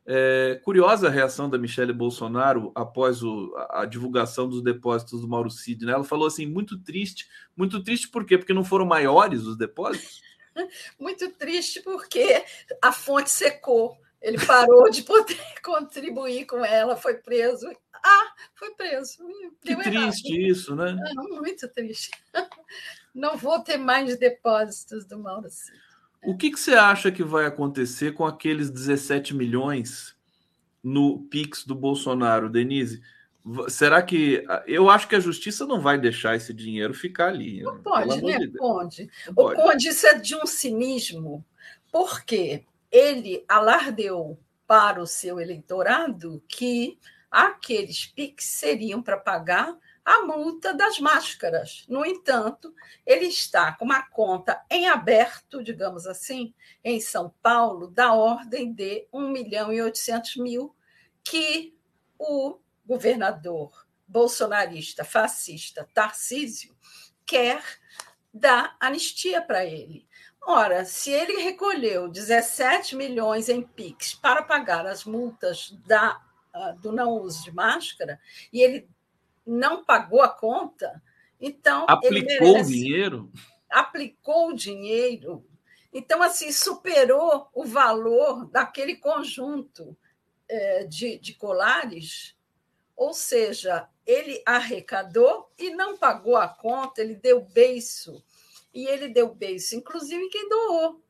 É, 0.06 0.60
curiosa 0.62 1.06
a 1.08 1.10
reação 1.10 1.48
da 1.48 1.56
Michelle 1.56 1.92
Bolsonaro 1.92 2.72
após 2.74 3.22
o, 3.22 3.54
a, 3.70 3.86
divulgação 3.86 4.46
dos 4.48 4.62
depósitos 4.62 5.20
do 5.20 5.28
Mauro 5.28 5.48
Cid. 5.48 5.86
Né? 5.86 5.92
Ela 5.92 6.04
falou 6.04 6.26
assim: 6.26 6.44
muito 6.44 6.78
triste. 6.78 7.28
Muito 7.56 7.82
triste 7.82 8.08
por 8.08 8.24
quê? 8.24 8.36
Porque 8.36 8.52
não 8.52 8.64
foram 8.64 8.84
maiores 8.84 9.42
os 9.44 9.56
depósitos? 9.56 10.20
muito 10.98 11.30
triste 11.32 11.80
porque 11.80 12.44
a 12.82 12.92
fonte 12.92 13.30
secou. 13.30 13.98
Ele 14.20 14.38
parou 14.46 14.88
de 14.88 15.02
poder 15.02 15.36
contribuir 15.62 16.46
com 16.46 16.64
ela, 16.64 16.96
foi 16.96 17.14
preso. 17.14 17.70
Ah, 17.92 18.32
foi 18.54 18.70
preso. 18.74 19.18
que 19.60 19.76
triste 19.76 20.32
errado. 20.32 20.50
isso, 20.50 20.74
né? 20.74 20.96
Não, 21.14 21.40
muito 21.40 21.68
triste. 21.68 22.10
Não 23.14 23.36
vou 23.36 23.60
ter 23.60 23.76
mais 23.76 24.18
depósitos 24.18 25.04
do 25.04 25.18
Mauro 25.18 25.48
Cid. 25.50 25.78
O 26.24 26.36
que, 26.36 26.50
que 26.50 26.58
você 26.58 26.72
acha 26.72 27.12
que 27.12 27.22
vai 27.22 27.44
acontecer 27.44 28.14
com 28.14 28.24
aqueles 28.24 28.70
17 28.70 29.34
milhões 29.34 30.16
no 30.82 31.20
Pix 31.26 31.64
do 31.64 31.74
Bolsonaro, 31.74 32.48
Denise? 32.48 33.02
Será 33.68 34.02
que. 34.02 34.44
Eu 34.66 34.88
acho 34.88 35.06
que 35.06 35.16
a 35.16 35.20
justiça 35.20 35.66
não 35.66 35.80
vai 35.80 35.98
deixar 35.98 36.34
esse 36.34 36.54
dinheiro 36.54 36.94
ficar 36.94 37.28
ali. 37.28 37.62
Não 37.62 37.82
pode, 37.82 38.22
né, 38.22 38.38
de 38.38 38.56
Conde? 38.56 39.10
Não 39.26 39.32
o 39.32 39.34
pode. 39.34 39.62
Conde, 39.62 39.88
isso 39.88 40.06
é 40.06 40.14
de 40.14 40.34
um 40.34 40.46
cinismo, 40.46 41.44
porque 41.92 42.64
ele 42.90 43.44
alardeou 43.46 44.38
para 44.66 45.00
o 45.00 45.06
seu 45.06 45.38
eleitorado 45.38 46.42
que 46.48 46.98
aqueles 47.30 48.06
PIX 48.06 48.44
seriam 48.44 49.02
para 49.02 49.18
pagar 49.18 49.76
a 50.04 50.22
multa 50.22 50.72
das 50.72 50.98
máscaras. 50.98 51.84
No 51.88 52.04
entanto, 52.04 52.74
ele 53.04 53.26
está 53.26 53.72
com 53.72 53.84
uma 53.84 54.02
conta 54.08 54.62
em 54.70 54.86
aberto, 54.86 55.62
digamos 55.62 56.06
assim, 56.06 56.54
em 56.82 57.00
São 57.00 57.34
Paulo, 57.42 57.88
da 57.88 58.12
ordem 58.12 58.72
de 58.72 59.06
1 59.12 59.28
milhão 59.30 59.72
e 59.72 59.82
800 59.82 60.36
mil, 60.36 60.74
que 61.22 61.74
o 62.18 62.58
governador 62.84 63.86
bolsonarista, 64.06 65.04
fascista, 65.04 65.88
Tarcísio, 65.92 66.76
quer 67.24 67.62
dar 68.32 68.76
anistia 68.78 69.40
para 69.40 69.64
ele. 69.64 70.06
Ora, 70.46 70.84
se 70.84 71.10
ele 71.10 71.42
recolheu 71.42 72.08
17 72.08 72.96
milhões 72.96 73.48
em 73.48 73.62
PIX 73.62 74.14
para 74.14 74.42
pagar 74.42 74.86
as 74.86 75.04
multas 75.04 75.70
da, 75.86 76.20
uh, 76.54 76.78
do 76.80 76.92
não 76.92 77.12
uso 77.12 77.44
de 77.44 77.52
máscara, 77.52 78.20
e 78.52 78.60
ele 78.60 78.88
não 79.46 79.84
pagou 79.84 80.20
a 80.20 80.28
conta, 80.28 81.02
então. 81.40 81.86
Aplicou 81.88 82.58
o 82.58 82.62
dinheiro? 82.62 83.32
Aplicou 83.70 84.48
o 84.50 84.54
dinheiro. 84.54 85.46
Então, 85.92 86.22
assim, 86.22 86.52
superou 86.52 87.48
o 87.54 87.64
valor 87.64 88.46
daquele 88.50 88.96
conjunto 88.96 89.96
é, 90.48 90.84
de, 90.84 91.18
de 91.18 91.34
colares 91.34 92.36
ou 92.96 93.12
seja, 93.12 93.88
ele 94.06 94.42
arrecadou 94.44 95.50
e 95.58 95.70
não 95.70 95.96
pagou 95.96 96.36
a 96.36 96.48
conta, 96.48 97.00
ele 97.00 97.14
deu 97.14 97.40
beiço. 97.40 98.22
E 98.72 98.86
ele 98.86 99.08
deu 99.08 99.34
beiço, 99.34 99.76
inclusive, 99.76 100.28
quem 100.28 100.48
doou. 100.48 101.00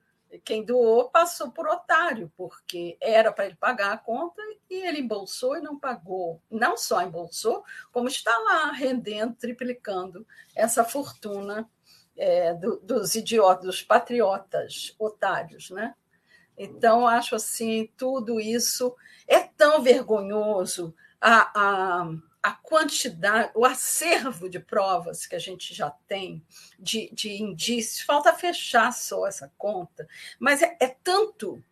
Quem 0.45 0.65
doou 0.65 1.11
passou 1.11 1.51
por 1.53 1.69
otário, 1.69 2.33
porque 2.37 2.97
era 3.01 3.33
para 3.33 3.47
ele 3.47 3.55
pagar 3.55 3.93
a 3.93 3.99
conta 3.99 4.43
e 4.69 4.75
ele 4.75 5.01
embolsou 5.01 5.57
e 5.57 5.61
não 5.61 5.79
pagou. 5.79 6.43
Não 6.51 6.77
só 6.77 7.03
embolsou, 7.03 7.65
como 7.93 8.09
está 8.09 8.37
lá 8.39 8.73
rendendo, 8.73 9.35
triplicando 9.37 10.27
essa 10.55 10.83
fortuna 10.83 11.71
é, 12.17 12.53
do, 12.55 12.79
dos 12.81 13.15
idiotas, 13.15 13.65
dos 13.65 13.83
patriotas 13.83 14.95
otários, 14.99 15.71
né? 15.71 15.95
Então, 16.57 17.07
acho 17.07 17.35
assim, 17.35 17.91
tudo 17.97 18.41
isso 18.41 18.95
é 19.27 19.41
tão 19.41 19.83
vergonhoso 19.83 20.95
a, 21.27 21.51
a, 21.55 22.15
a 22.43 22.53
quantidade, 22.53 23.51
o 23.55 23.65
acervo 23.65 24.47
de 24.47 24.61
provas 24.61 25.27
que 25.27 25.35
a 25.35 25.39
gente 25.39 25.73
já 25.73 25.91
tem, 25.91 26.45
de, 26.79 27.09
de 27.15 27.43
indícios, 27.43 28.03
falta 28.03 28.35
fechar 28.35 28.93
só 28.93 29.27
essa 29.27 29.51
conta, 29.57 30.07
mas 30.39 30.61
é, 30.61 30.77
é 30.79 30.89
tanto, 31.03 31.65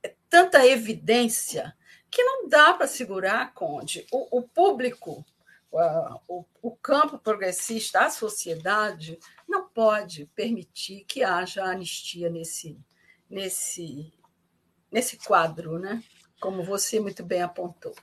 é 0.00 0.14
tanta 0.30 0.64
evidência 0.64 1.76
que 2.08 2.22
não 2.22 2.48
dá 2.48 2.72
para 2.72 2.86
segurar, 2.86 3.52
Conde. 3.52 4.06
O, 4.12 4.38
o 4.38 4.42
público, 4.42 5.26
uh, 5.72 6.20
o, 6.28 6.44
o 6.62 6.76
campo 6.76 7.18
progressista, 7.18 8.02
a 8.02 8.10
sociedade, 8.10 9.18
não 9.48 9.68
pode 9.68 10.26
permitir 10.36 11.04
que 11.08 11.24
haja 11.24 11.64
anistia 11.64 12.30
nesse, 12.30 12.78
nesse, 13.28 14.12
nesse 14.92 15.16
quadro, 15.16 15.80
né? 15.80 16.00
como 16.40 16.62
você 16.62 17.00
muito 17.00 17.24
bem 17.24 17.42
apontou. 17.42 17.96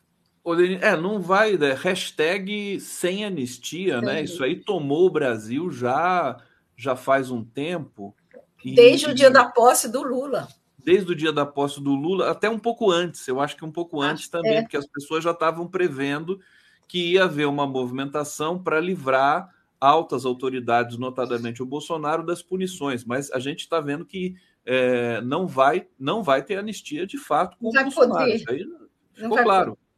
É, 0.82 0.98
não 0.98 1.22
vai, 1.22 1.56
né? 1.56 1.74
hashtag 1.74 2.80
sem 2.80 3.24
anistia, 3.24 4.00
Sim. 4.00 4.06
né? 4.06 4.24
Isso 4.24 4.44
aí 4.44 4.56
tomou 4.56 5.06
o 5.06 5.12
Brasil 5.12 5.70
já, 5.70 6.38
já 6.76 6.96
faz 6.96 7.30
um 7.30 7.44
tempo. 7.44 8.16
E... 8.64 8.74
Desde 8.74 9.08
o 9.08 9.14
dia 9.14 9.30
da 9.30 9.46
posse 9.46 9.88
do 9.88 10.02
Lula. 10.02 10.48
Desde 10.84 11.12
o 11.12 11.16
dia 11.16 11.32
da 11.32 11.46
posse 11.46 11.80
do 11.80 11.94
Lula, 11.94 12.32
até 12.32 12.50
um 12.50 12.58
pouco 12.58 12.90
antes, 12.90 13.28
eu 13.28 13.40
acho 13.40 13.56
que 13.56 13.64
um 13.64 13.72
pouco 13.72 14.02
antes 14.02 14.28
também, 14.28 14.58
é. 14.58 14.62
porque 14.64 14.78
as 14.78 14.88
pessoas 14.88 15.24
já 15.24 15.30
estavam 15.30 15.68
prevendo 15.68 16.40
que 16.88 17.14
ia 17.14 17.26
haver 17.26 17.48
uma 17.48 17.68
movimentação 17.68 18.62
para 18.62 18.80
livrar 18.80 19.48
altas 19.80 20.26
autoridades, 20.26 20.98
notadamente 20.98 21.62
o 21.62 21.66
Bolsonaro, 21.68 22.26
das 22.26 22.42
punições. 22.42 23.06
Mas 23.06 23.32
a 23.32 23.40
gente 23.40 23.60
está 23.60 23.80
vendo 23.80 24.06
que 24.06 24.36
é, 24.66 25.22
não 25.22 25.48
vai 25.48 25.88
não 26.00 26.22
vai 26.22 26.44
ter 26.44 26.58
anistia 26.58 27.06
de 27.06 27.18
fato 27.18 27.58
com 27.58 27.72
vai 27.72 27.82
o 27.82 27.86
Bolsonaro. 27.86 28.20
Poder. 28.20 28.36
Isso 28.36 28.50
aí 28.50 28.66
ficou 29.14 29.38
claro. 29.44 29.72
Poder. 29.72 29.91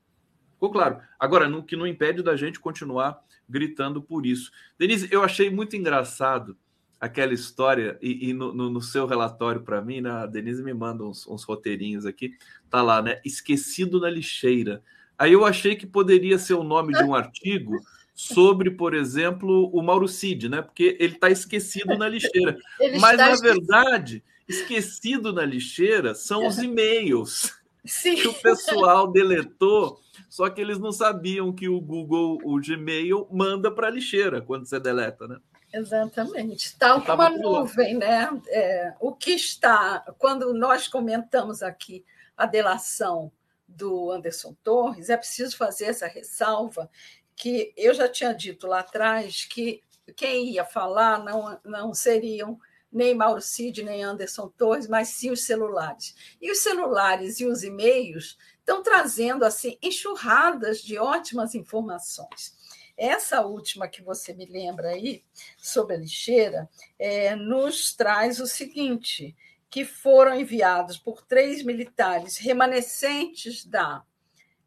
Ficou 0.63 0.71
claro. 0.71 1.01
Agora, 1.19 1.49
no 1.49 1.61
que 1.61 1.75
não 1.75 1.85
impede 1.85 2.23
da 2.23 2.37
gente 2.37 2.57
continuar 2.57 3.21
gritando 3.49 4.01
por 4.01 4.25
isso. 4.25 4.49
Denise, 4.79 5.09
eu 5.11 5.21
achei 5.21 5.49
muito 5.49 5.75
engraçado 5.75 6.55
aquela 7.01 7.33
história, 7.33 7.97
e, 8.01 8.29
e 8.29 8.33
no, 8.33 8.53
no, 8.53 8.69
no, 8.69 8.81
seu 8.81 9.05
relatório 9.05 9.59
para 9.59 9.81
mim, 9.81 9.99
né, 9.99 10.09
a 10.09 10.25
Denise 10.25 10.63
me 10.63 10.73
manda 10.73 11.03
uns, 11.03 11.27
uns, 11.27 11.43
roteirinhos 11.43 12.05
aqui, 12.05 12.31
tá 12.69 12.81
lá, 12.81 13.01
né? 13.01 13.19
Esquecido 13.25 13.99
na 13.99 14.09
lixeira. 14.09 14.81
Aí 15.19 15.33
eu 15.33 15.43
achei 15.43 15.75
que 15.75 15.85
poderia 15.85 16.39
ser 16.39 16.53
o 16.53 16.63
nome 16.63 16.93
de 16.93 17.03
um 17.03 17.13
artigo 17.13 17.77
sobre, 18.15 18.71
por 18.71 18.93
exemplo, 18.93 19.69
o 19.73 19.81
Mauro 19.81 20.07
Cid, 20.07 20.47
né? 20.47 20.61
Porque 20.61 20.95
ele 20.97 21.15
está 21.15 21.29
esquecido 21.29 21.97
na 21.97 22.07
lixeira. 22.07 22.57
Ele 22.79 22.99
Mas, 22.99 23.17
na 23.17 23.35
verdade, 23.35 24.23
esquecido 24.47 25.33
na 25.33 25.43
lixeira 25.43 26.15
são 26.15 26.47
os 26.47 26.57
e-mails 26.63 27.51
Sim. 27.83 28.15
que 28.15 28.29
o 28.29 28.33
pessoal 28.33 29.11
deletou 29.11 30.01
só 30.29 30.49
que 30.49 30.61
eles 30.61 30.79
não 30.79 30.91
sabiam 30.91 31.53
que 31.53 31.67
o 31.67 31.79
Google, 31.79 32.39
o 32.43 32.59
Gmail, 32.59 33.27
manda 33.31 33.71
para 33.71 33.87
a 33.87 33.91
lixeira 33.91 34.41
quando 34.41 34.65
você 34.65 34.79
deleta, 34.79 35.27
né? 35.27 35.37
Exatamente. 35.73 36.77
Tal 36.77 37.01
como 37.01 37.21
a 37.21 37.29
nuvem, 37.31 37.95
né? 37.97 38.29
É, 38.47 38.93
o 38.99 39.11
que 39.11 39.31
está. 39.31 40.05
Quando 40.19 40.53
nós 40.53 40.87
comentamos 40.87 41.63
aqui 41.63 42.05
a 42.37 42.45
delação 42.45 43.31
do 43.67 44.11
Anderson 44.11 44.55
Torres, 44.63 45.09
é 45.09 45.17
preciso 45.17 45.57
fazer 45.57 45.85
essa 45.85 46.05
ressalva 46.05 46.89
que 47.35 47.73
eu 47.75 47.93
já 47.93 48.07
tinha 48.07 48.33
dito 48.33 48.67
lá 48.67 48.81
atrás 48.81 49.45
que 49.45 49.81
quem 50.15 50.51
ia 50.51 50.63
falar 50.63 51.23
não, 51.23 51.59
não 51.63 51.93
seriam 51.93 52.59
nem 52.93 53.15
Mauro 53.15 53.41
Cid, 53.41 53.83
nem 53.83 54.03
Anderson 54.03 54.47
Torres, 54.49 54.87
mas 54.87 55.09
sim 55.09 55.31
os 55.31 55.43
celulares. 55.43 56.15
E 56.41 56.51
os 56.51 56.59
celulares 56.59 57.39
e 57.39 57.45
os 57.45 57.63
e-mails 57.63 58.37
estão 58.59 58.83
trazendo 58.83 59.43
assim 59.43 59.77
enxurradas 59.81 60.81
de 60.81 60.97
ótimas 60.97 61.55
informações. 61.55 62.55
Essa 62.95 63.41
última 63.41 63.87
que 63.87 64.03
você 64.03 64.33
me 64.33 64.45
lembra 64.45 64.89
aí, 64.89 65.23
sobre 65.57 65.95
a 65.95 65.97
lixeira, 65.97 66.69
é, 66.99 67.35
nos 67.35 67.93
traz 67.95 68.39
o 68.39 68.45
seguinte: 68.45 69.35
que 69.69 69.83
foram 69.83 70.39
enviados 70.39 70.99
por 70.99 71.23
três 71.23 71.63
militares 71.63 72.37
remanescentes 72.37 73.65
da 73.65 74.03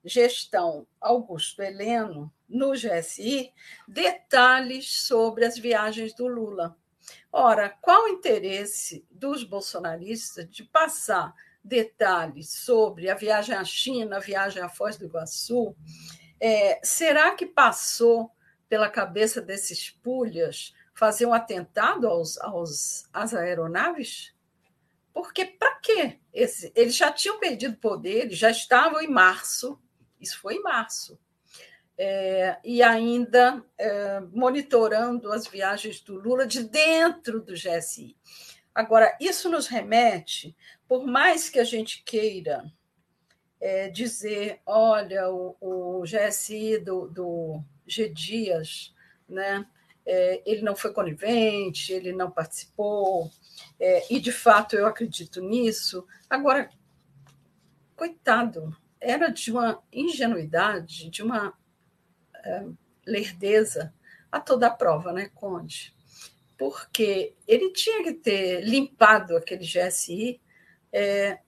gestão 0.04 0.86
Augusto 1.00 1.62
Heleno 1.62 2.32
no 2.48 2.72
GSI 2.72 3.52
detalhes 3.86 5.06
sobre 5.06 5.44
as 5.44 5.58
viagens 5.58 6.12
do 6.12 6.26
Lula. 6.26 6.76
Ora, 7.32 7.70
qual 7.80 8.04
o 8.04 8.08
interesse 8.08 9.06
dos 9.10 9.44
bolsonaristas 9.44 10.48
de 10.48 10.64
passar 10.64 11.34
detalhes 11.62 12.50
sobre 12.50 13.10
a 13.10 13.14
viagem 13.14 13.54
à 13.54 13.64
China, 13.64 14.16
a 14.16 14.20
viagem 14.20 14.62
à 14.62 14.68
Foz 14.68 14.96
do 14.96 15.04
Iguaçu, 15.04 15.74
é, 16.40 16.80
será 16.82 17.34
que 17.34 17.46
passou 17.46 18.30
pela 18.68 18.88
cabeça 18.88 19.40
desses 19.40 19.90
pulhas 19.90 20.74
fazer 20.94 21.26
um 21.26 21.34
atentado 21.34 22.08
aos, 22.08 22.38
aos, 22.38 23.08
às 23.12 23.34
aeronaves? 23.34 24.34
Porque 25.12 25.44
para 25.44 25.74
quê? 25.76 26.20
Eles 26.32 26.94
já 26.94 27.10
tinham 27.10 27.38
perdido 27.40 27.76
poder, 27.76 28.26
eles 28.26 28.38
já 28.38 28.50
estavam 28.50 29.00
em 29.00 29.08
março, 29.08 29.80
isso 30.20 30.38
foi 30.38 30.54
em 30.54 30.62
março, 30.62 31.18
é, 31.98 32.58
e 32.64 32.82
ainda 32.82 33.64
é, 33.78 34.20
monitorando 34.32 35.32
as 35.32 35.46
viagens 35.46 36.00
do 36.00 36.14
Lula 36.14 36.46
de 36.46 36.64
dentro 36.64 37.40
do 37.40 37.54
GSI. 37.54 38.16
Agora, 38.74 39.16
isso 39.20 39.48
nos 39.48 39.66
remete, 39.66 40.54
por 40.86 41.06
mais 41.06 41.48
que 41.48 41.58
a 41.58 41.64
gente 41.64 42.02
queira 42.04 42.70
é, 43.58 43.88
dizer, 43.88 44.60
olha, 44.66 45.30
o, 45.30 45.56
o 45.60 46.02
GSI 46.02 46.78
do, 46.78 47.08
do 47.08 47.62
G. 47.86 48.10
Dias, 48.10 48.94
né, 49.26 49.66
é, 50.04 50.42
ele 50.44 50.60
não 50.60 50.76
foi 50.76 50.92
conivente, 50.92 51.92
ele 51.92 52.12
não 52.12 52.30
participou, 52.30 53.30
é, 53.80 54.12
e 54.12 54.20
de 54.20 54.30
fato 54.30 54.76
eu 54.76 54.86
acredito 54.86 55.40
nisso. 55.40 56.06
Agora, 56.28 56.68
coitado, 57.96 58.76
era 59.00 59.28
de 59.28 59.50
uma 59.50 59.82
ingenuidade, 59.90 61.08
de 61.08 61.22
uma 61.22 61.54
lerdeza 63.06 63.94
a 64.30 64.40
toda 64.40 64.66
a 64.66 64.70
prova, 64.70 65.12
né, 65.12 65.30
Conde? 65.34 65.96
porque 66.56 67.34
ele 67.46 67.72
tinha 67.72 68.02
que 68.02 68.12
ter 68.14 68.60
limpado 68.62 69.36
aquele 69.36 69.64
GSI. 69.64 70.40
É, 70.92 71.40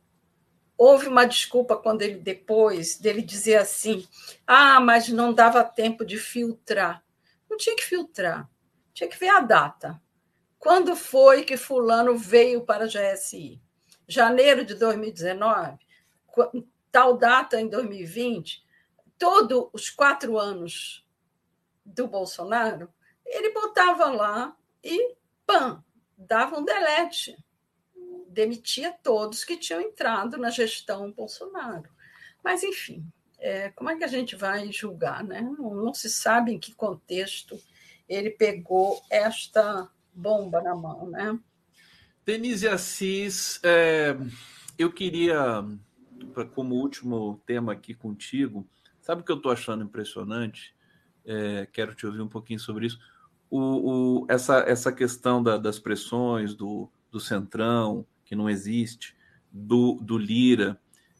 houve 0.76 1.08
uma 1.08 1.24
desculpa 1.24 1.76
quando 1.76 2.02
ele 2.02 2.18
depois 2.18 2.98
dele 2.98 3.22
dizer 3.22 3.56
assim: 3.56 4.06
ah, 4.46 4.80
mas 4.80 5.08
não 5.08 5.32
dava 5.32 5.64
tempo 5.64 6.04
de 6.04 6.18
filtrar. 6.18 7.02
Não 7.48 7.56
tinha 7.56 7.76
que 7.76 7.84
filtrar, 7.84 8.48
tinha 8.92 9.08
que 9.08 9.18
ver 9.18 9.30
a 9.30 9.40
data. 9.40 10.00
Quando 10.58 10.94
foi 10.96 11.44
que 11.44 11.56
Fulano 11.56 12.16
veio 12.16 12.62
para 12.62 12.84
a 12.84 12.88
GSI? 12.88 13.60
Janeiro 14.06 14.64
de 14.64 14.74
2019? 14.74 15.78
Tal 16.90 17.16
data 17.16 17.60
em 17.60 17.68
2020? 17.68 18.66
Todos 19.18 19.68
os 19.72 19.90
quatro 19.90 20.38
anos 20.38 21.04
do 21.84 22.06
Bolsonaro, 22.06 22.92
ele 23.26 23.52
botava 23.52 24.06
lá 24.06 24.56
e 24.82 25.16
pam, 25.46 25.82
dava 26.16 26.58
um 26.58 26.64
delete. 26.64 27.36
Demitia 28.28 28.92
todos 29.02 29.44
que 29.44 29.56
tinham 29.56 29.80
entrado 29.80 30.36
na 30.36 30.50
gestão 30.50 31.10
Bolsonaro. 31.10 31.90
Mas, 32.44 32.62
enfim, 32.62 33.04
é, 33.38 33.70
como 33.70 33.90
é 33.90 33.96
que 33.96 34.04
a 34.04 34.08
gente 34.08 34.36
vai 34.36 34.70
julgar? 34.70 35.24
Né? 35.24 35.40
Não, 35.40 35.74
não 35.74 35.94
se 35.94 36.08
sabe 36.08 36.52
em 36.52 36.58
que 36.58 36.74
contexto 36.74 37.60
ele 38.08 38.30
pegou 38.30 39.00
esta 39.10 39.90
bomba 40.12 40.60
na 40.62 40.74
mão. 40.74 41.08
Né? 41.10 41.38
Denise 42.24 42.68
Assis, 42.68 43.60
é, 43.62 44.16
eu 44.78 44.92
queria, 44.92 45.64
como 46.54 46.74
último 46.74 47.40
tema 47.46 47.72
aqui 47.72 47.94
contigo, 47.94 48.68
sabe 49.08 49.22
o 49.22 49.24
que 49.24 49.32
eu 49.32 49.36
estou 49.36 49.50
achando 49.50 49.82
impressionante? 49.82 50.74
É, 51.24 51.66
quero 51.72 51.94
te 51.94 52.04
ouvir 52.04 52.20
um 52.20 52.28
pouquinho 52.28 52.60
sobre 52.60 52.86
isso 52.86 52.98
o, 53.50 54.20
o, 54.20 54.26
essa, 54.28 54.58
essa 54.58 54.92
questão 54.92 55.42
da, 55.42 55.56
das 55.56 55.78
pressões 55.78 56.54
do, 56.54 56.90
do 57.10 57.18
Centrão, 57.18 58.06
que 58.24 58.36
não 58.36 58.48
existe, 58.48 59.16
do, 59.50 59.94
do 60.02 60.18
Lira, 60.18 60.78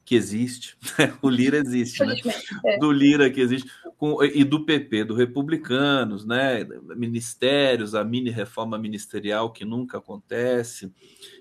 que 0.09 0.14
existe, 0.14 0.74
né? 0.98 1.12
o 1.20 1.28
Lira 1.28 1.59
existe, 1.59 2.02
né? 2.02 2.16
É. 2.64 2.78
Do 2.78 2.90
Lira 2.90 3.28
que 3.28 3.43
existe, 3.43 3.70
com, 3.98 4.24
e 4.24 4.43
do 4.43 4.64
PP, 4.64 5.05
do 5.05 5.14
Republicanos, 5.14 6.24
né? 6.24 6.66
Ministérios, 6.97 7.94
a 7.94 8.02
mini 8.02 8.30
reforma 8.30 8.78
ministerial 8.78 9.52
que 9.52 9.66
nunca 9.66 9.98
acontece. 9.98 10.90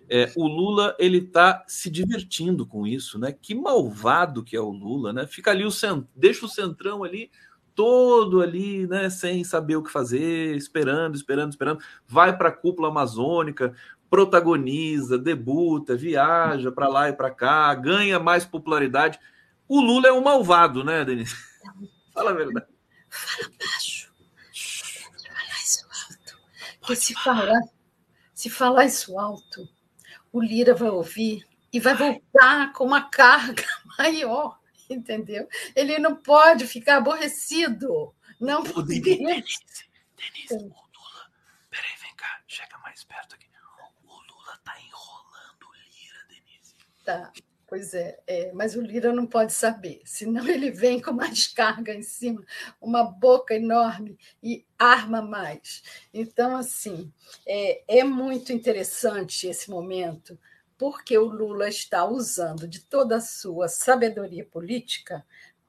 É, 0.10 0.30
o 0.36 0.46
Lula 0.46 0.94
ele 1.00 1.20
está 1.20 1.64
se 1.66 1.90
divertindo 1.90 2.66
com 2.66 2.86
isso, 2.86 3.18
né? 3.18 3.32
Que 3.32 3.56
malvado 3.56 4.44
que 4.44 4.58
é 4.58 4.60
o 4.60 4.70
Lula, 4.70 5.14
né? 5.14 5.26
Fica 5.26 5.52
ali 5.52 5.64
o 5.64 5.72
cent... 5.72 6.04
deixa 6.14 6.46
o 6.46 6.50
centrão 6.50 7.06
ali 7.06 7.32
todo 7.74 8.42
ali, 8.42 8.88
né, 8.88 9.08
sem 9.08 9.44
saber 9.44 9.76
o 9.76 9.84
que 9.84 9.92
fazer, 9.92 10.56
esperando, 10.56 11.14
esperando, 11.14 11.52
esperando, 11.52 11.80
vai 12.08 12.36
para 12.36 12.50
a 12.50 12.52
cúpula 12.52 12.88
amazônica, 12.88 13.72
protagoniza, 14.10 15.18
debuta, 15.18 15.96
viaja 15.96 16.72
para 16.72 16.88
lá 16.88 17.10
e 17.10 17.14
para 17.14 17.30
cá, 17.30 17.74
ganha 17.76 18.20
mais 18.20 18.46
popularidade. 18.46 19.20
O 19.68 19.82
Lula 19.82 20.08
é 20.08 20.12
um 20.12 20.24
malvado, 20.24 20.84
né, 20.84 21.04
Denise? 21.04 21.36
Fala 22.14 22.32
a 22.32 22.34
verdade. 22.34 22.68
Fala 23.10 23.52
baixo. 23.60 24.12
Fala 25.24 25.62
isso 25.64 25.86
alto. 25.86 26.96
se 26.96 27.14
falar, 27.14 27.62
se 28.34 28.50
falar 28.50 28.86
isso 28.86 29.20
alto, 29.20 29.70
o 30.32 30.42
Lira 30.42 30.74
vai 30.74 30.90
ouvir 30.90 31.46
e 31.72 31.80
vai 31.80 31.96
voltar 31.96 32.74
com 32.74 32.86
uma 32.86 33.10
carga 33.10 33.66
maior 34.00 34.58
entendeu? 34.90 35.48
Ele 35.76 36.00
não 36.00 36.16
pode 36.16 36.66
ficar 36.68 36.98
aborrecido. 36.98 38.14
Não 38.40 38.64
Denise, 38.64 39.02
Denise, 39.02 39.90
Denise, 40.16 40.54
o 40.54 40.58
Lula. 40.58 41.32
Peraí, 41.70 41.96
vem 42.00 42.16
cá, 42.16 42.42
chega 42.48 42.78
mais 42.80 43.04
perto 43.04 43.36
aqui. 43.36 43.48
O 44.06 44.14
Lula 44.14 44.60
tá. 47.08 47.32
Pois 47.70 47.94
é, 47.94 48.18
é, 48.26 48.52
mas 48.54 48.76
o 48.76 48.82
Lira 48.82 49.12
não 49.12 49.26
pode 49.26 49.52
saber, 49.52 50.02
senão 50.06 50.46
ele 50.48 50.72
vem 50.72 51.02
com 51.02 51.12
uma 51.12 51.30
descarga 51.30 51.94
em 51.94 52.02
cima, 52.02 52.44
uma 52.82 53.04
boca 53.04 53.54
enorme 53.56 54.18
e 54.42 54.66
arma 54.78 55.22
mais. 55.22 55.84
Então, 56.14 56.56
assim, 56.56 57.12
é, 57.46 58.00
é 58.00 58.04
muito 58.04 58.54
interessante 58.54 59.48
esse 59.48 59.70
momento, 59.70 60.40
porque 60.78 61.18
o 61.18 61.26
Lula 61.26 61.68
está 61.68 62.06
usando 62.06 62.68
de 62.68 62.82
toda 62.82 63.18
a 63.18 63.22
sua 63.22 63.68
sabedoria 63.68 64.46
política 64.46 65.26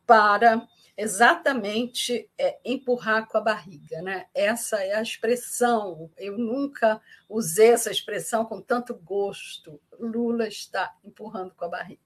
para 0.07 0.67
exatamente 0.99 2.29
é, 2.37 2.59
empurrar 2.65 3.29
com 3.29 3.39
a 3.39 3.41
barriga. 3.41 4.03
Né? 4.03 4.27
Essa 4.35 4.83
é 4.83 4.97
a 4.97 5.01
expressão. 5.01 6.11
Eu 6.19 6.37
nunca 6.37 7.01
usei 7.29 7.71
essa 7.71 7.89
expressão 7.89 8.45
com 8.45 8.61
tanto 8.61 8.97
gosto. 8.97 9.81
Lula 9.97 10.49
está 10.49 10.93
empurrando 11.05 11.55
com 11.55 11.65
a 11.65 11.69
barriga. 11.69 12.01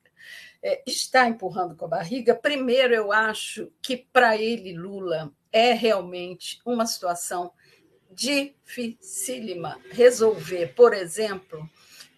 É, 0.62 0.82
está 0.86 1.26
empurrando 1.26 1.74
com 1.74 1.86
a 1.86 1.88
barriga. 1.88 2.34
Primeiro, 2.34 2.92
eu 2.94 3.10
acho 3.10 3.72
que 3.80 3.96
para 3.96 4.36
ele, 4.36 4.76
Lula, 4.76 5.32
é 5.50 5.72
realmente 5.72 6.60
uma 6.66 6.84
situação 6.84 7.50
dificílima 8.10 9.80
resolver, 9.90 10.74
por 10.74 10.92
exemplo, 10.92 11.66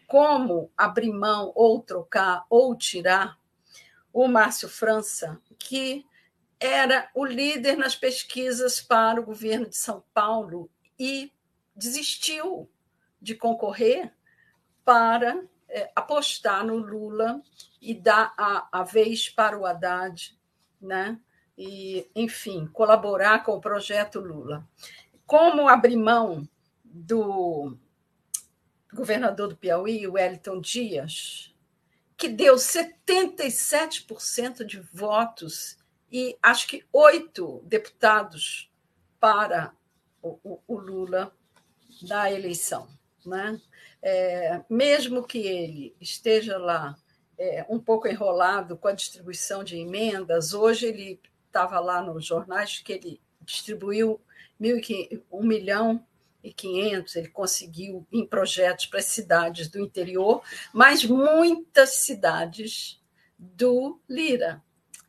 como 0.09 0.73
abrir 0.77 1.13
mão 1.13 1.53
ou 1.55 1.81
trocar 1.81 2.45
ou 2.51 2.75
tirar 2.77 3.39
o 4.13 4.27
Márcio 4.27 4.69
França, 4.69 5.41
que 5.57 6.05
era 6.65 7.11
o 7.15 7.25
líder 7.25 7.77
nas 7.77 7.95
pesquisas 7.95 8.81
para 8.81 9.21
o 9.21 9.25
governo 9.25 9.69
de 9.69 9.77
São 9.77 10.03
Paulo 10.15 10.71
e 10.99 11.31
desistiu 11.77 12.71
de 13.21 13.35
concorrer 13.35 14.13
para 14.85 15.45
é, 15.69 15.91
apostar 15.95 16.65
no 16.65 16.77
Lula 16.77 17.43
e 17.81 17.95
dar 17.95 18.33
a, 18.39 18.69
a 18.73 18.83
vez 18.83 19.29
para 19.29 19.59
o 19.59 19.67
Haddad, 19.67 20.37
né? 20.81 21.21
e, 21.57 22.11
enfim, 22.15 22.67
colaborar 22.67 23.43
com 23.45 23.53
o 23.53 23.61
projeto 23.61 24.21
Lula. 24.21 24.69
Como 25.27 25.69
abrir 25.69 25.97
mão 25.97 26.47
do 26.83 27.77
governador 28.93 29.49
do 29.49 29.57
Piauí, 29.57 30.07
Wellington 30.07 30.61
Dias, 30.61 31.55
que 32.17 32.29
deu 32.29 32.55
77% 32.57 34.65
de 34.65 34.79
votos 34.81 35.77
e 36.15 36.39
acho 36.41 36.69
que 36.69 36.85
oito 36.93 37.61
deputados 37.65 38.71
para 39.19 39.75
o, 40.23 40.39
o, 40.45 40.61
o 40.69 40.79
Lula 40.79 41.37
da 42.03 42.31
eleição. 42.31 42.89
Né? 43.27 43.61
É, 44.01 44.63
mesmo 44.71 45.27
que 45.27 45.39
ele 45.39 45.97
esteja 46.01 46.57
lá 46.57 46.97
é, 47.37 47.67
um 47.69 47.81
pouco 47.81 48.07
enrolado 48.07 48.77
com 48.77 48.87
a 48.87 48.93
distribuição 48.93 49.65
de 49.65 49.77
emendas, 49.77 50.55
hoje 50.55 50.87
ele 50.87 51.21
estava 51.49 51.81
lá 51.81 52.01
nos 52.01 52.25
jornais 52.25 52.79
que 52.79 52.93
ele 52.93 53.21
distribuiu 53.41 54.21
mil, 54.57 54.81
um 55.33 55.43
milhão 55.43 56.07
e 56.45 56.53
quinhentos, 56.53 57.17
ele 57.17 57.29
conseguiu 57.29 58.07
em 58.13 58.25
projetos 58.25 58.87
para 58.87 59.01
as 59.01 59.07
cidades 59.07 59.67
do 59.67 59.81
interior, 59.81 60.45
mas 60.73 61.05
muitas 61.05 62.05
cidades 62.05 63.03
do 63.37 63.99
Lira, 64.09 64.63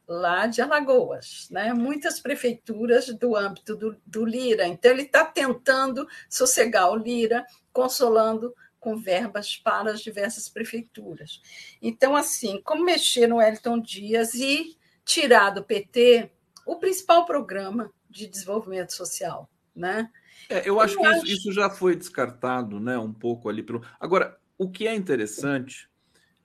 lá 0.08 0.48
de 0.48 0.62
Alagoas, 0.62 1.48
né? 1.50 1.74
muitas 1.74 2.20
prefeituras 2.20 3.08
do 3.08 3.36
âmbito 3.36 3.76
do, 3.76 3.98
do 4.06 4.26
Lira. 4.26 4.68
Então, 4.68 4.92
ele 4.92 5.04
está 5.04 5.26
tentando 5.26 6.08
sossegar 6.30 6.92
o 6.92 6.96
Lira, 6.96 7.46
consolando 7.74 8.54
com 8.80 8.96
verbas 8.96 9.58
para 9.58 9.92
as 9.92 10.02
diversas 10.02 10.48
prefeituras. 10.48 11.42
Então, 11.82 12.16
assim, 12.16 12.62
como 12.64 12.86
mexer 12.86 13.28
no 13.28 13.42
Elton 13.42 13.80
Dias 13.80 14.36
e 14.36 14.78
tirar 15.04 15.50
do 15.50 15.64
PT 15.64 16.32
o 16.66 16.76
principal 16.76 17.26
programa 17.26 17.92
de 18.08 18.28
desenvolvimento 18.28 18.94
social, 18.94 19.50
né? 19.76 20.12
É, 20.48 20.70
eu 20.70 20.80
acho 20.80 20.96
eu 20.96 21.00
que 21.00 21.06
acho... 21.08 21.26
Isso, 21.26 21.34
isso, 21.34 21.52
já 21.52 21.68
foi 21.68 21.96
descartado, 21.96 22.80
né? 22.80 22.96
Um 22.98 23.12
pouco 23.12 23.50
ali 23.50 23.64
pelo. 23.64 23.84
Agora, 24.00 24.38
o 24.56 24.70
que 24.70 24.88
é 24.88 24.94
interessante 24.94 25.90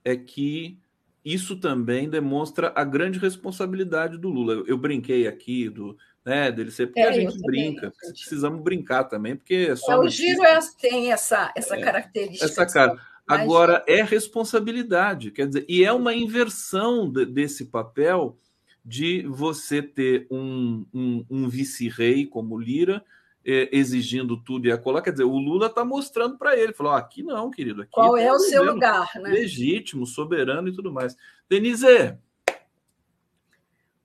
é 0.03 0.15
que 0.15 0.79
isso 1.23 1.55
também 1.55 2.09
demonstra 2.09 2.71
a 2.75 2.83
grande 2.83 3.19
responsabilidade 3.19 4.17
do 4.17 4.29
Lula. 4.29 4.53
Eu, 4.53 4.67
eu 4.67 4.77
brinquei 4.77 5.27
aqui 5.27 5.69
do, 5.69 5.97
né, 6.25 6.51
dele 6.51 6.71
ser 6.71 6.87
porque 6.87 6.99
é, 6.99 7.09
a 7.09 7.11
gente 7.11 7.39
brinca, 7.41 7.91
também, 7.91 8.13
precisamos 8.13 8.61
brincar 8.61 9.03
também, 9.05 9.35
porque 9.35 9.67
é 9.69 9.75
só. 9.75 9.93
É, 9.93 9.97
o 9.97 10.09
giro 10.09 10.43
é, 10.43 10.59
tem 10.79 11.11
essa, 11.11 11.51
essa 11.55 11.75
é, 11.75 11.81
característica. 11.81 12.45
Essa 12.45 12.65
cara. 12.65 12.99
Agora 13.27 13.81
é 13.87 14.01
responsabilidade, 14.01 15.31
quer 15.31 15.47
dizer, 15.47 15.65
e 15.69 15.85
é 15.85 15.93
uma 15.93 16.13
inversão 16.13 17.09
de, 17.09 17.25
desse 17.25 17.65
papel 17.65 18.35
de 18.83 19.25
você 19.27 19.81
ter 19.81 20.27
um, 20.29 20.85
um, 20.93 21.25
um 21.29 21.47
vice-rei 21.47 22.25
como 22.25 22.59
Lira 22.59 23.01
exigindo 23.43 24.37
tudo 24.37 24.67
e 24.67 24.71
acolá. 24.71 25.01
Quer 25.01 25.11
dizer, 25.11 25.23
o 25.23 25.37
Lula 25.37 25.67
está 25.67 25.83
mostrando 25.83 26.37
para 26.37 26.57
ele, 26.57 26.73
falou: 26.73 26.93
aqui 26.93 27.23
não, 27.23 27.49
querido. 27.49 27.81
Aqui 27.81 27.91
Qual 27.91 28.17
é 28.17 28.31
o 28.31 28.39
seu 28.39 28.63
lugar, 28.63 29.09
né? 29.15 29.29
Legítimo, 29.29 30.05
soberano 30.05 30.67
e 30.67 30.73
tudo 30.73 30.91
mais. 30.91 31.15
Denise. 31.49 32.17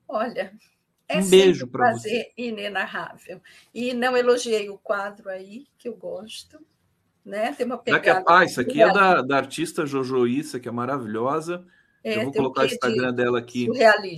Olha, 0.07 0.53
é 1.07 1.19
um 1.19 1.29
beijo 1.29 1.67
para 1.67 1.93
você. 1.93 2.31
inenarrável. 2.37 3.41
E 3.73 3.93
não 3.93 4.15
elogiei 4.15 4.69
o 4.69 4.77
quadro 4.77 5.29
aí, 5.29 5.65
que 5.77 5.87
eu 5.87 5.95
gosto. 5.95 6.59
Né? 7.23 7.51
Tem 7.53 7.65
uma 7.65 7.77
pegada. 7.77 8.23
Ah, 8.27 8.45
isso 8.45 8.59
aqui 8.59 8.81
é 8.81 8.91
da, 8.91 9.21
da 9.21 9.37
artista 9.37 9.85
Jojo 9.85 10.25
Issa, 10.27 10.59
que 10.59 10.67
é 10.67 10.71
maravilhosa. 10.71 11.65
É, 12.03 12.17
eu 12.17 12.23
vou 12.23 12.33
colocar 12.33 12.61
o 12.61 12.65
Instagram 12.65 13.13
dela 13.13 13.39
aqui 13.39 13.67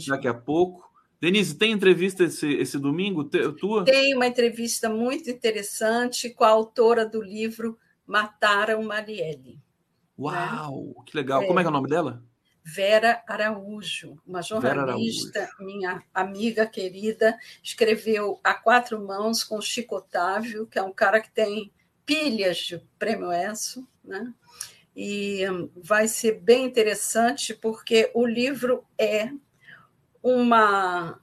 daqui 0.08 0.28
a 0.28 0.34
pouco. 0.34 0.89
Denise, 1.22 1.56
tem 1.56 1.72
entrevista 1.74 2.24
esse, 2.24 2.48
esse 2.48 2.80
domingo 2.80 3.26
tua? 3.26 3.84
Tem 3.84 4.16
uma 4.16 4.28
entrevista 4.28 4.90
muito 4.90 5.30
interessante 5.30 6.30
com 6.30 6.46
a 6.46 6.50
autora 6.50 7.06
do 7.06 7.22
livro 7.22 7.78
Mataram 8.08 8.82
Marielle. 8.84 9.56
Né? 9.56 9.60
Uau, 10.18 10.86
né? 10.86 11.04
que 11.06 11.18
legal. 11.18 11.42
É, 11.44 11.48
Como 11.48 11.60
é 11.60 11.64
é 11.64 11.68
o 11.68 11.72
nome 11.72 11.90
dela? 11.90 12.24
Vera 12.64 13.24
Araújo, 13.28 14.18
uma 14.26 14.42
jornalista, 14.42 15.40
Araújo. 15.40 15.66
minha 15.66 16.04
amiga 16.14 16.66
querida, 16.66 17.38
escreveu 17.64 18.40
A 18.44 18.54
Quatro 18.54 19.06
Mãos 19.06 19.44
com 19.44 19.60
Chico 19.60 19.96
Otávio, 19.96 20.68
que 20.68 20.78
é 20.78 20.84
um 20.84 20.94
cara 20.94 21.20
que 21.20 21.32
tem 21.32 21.72
pilhas 22.06 22.58
de 22.58 22.80
prêmio 22.98 23.32
ESSO, 23.32 23.88
né? 24.04 24.34
E 24.96 25.44
vai 25.76 26.08
ser 26.08 26.40
bem 26.42 26.66
interessante, 26.66 27.54
porque 27.54 28.12
o 28.14 28.26
livro 28.26 28.84
é 28.98 29.32
uma, 30.22 31.20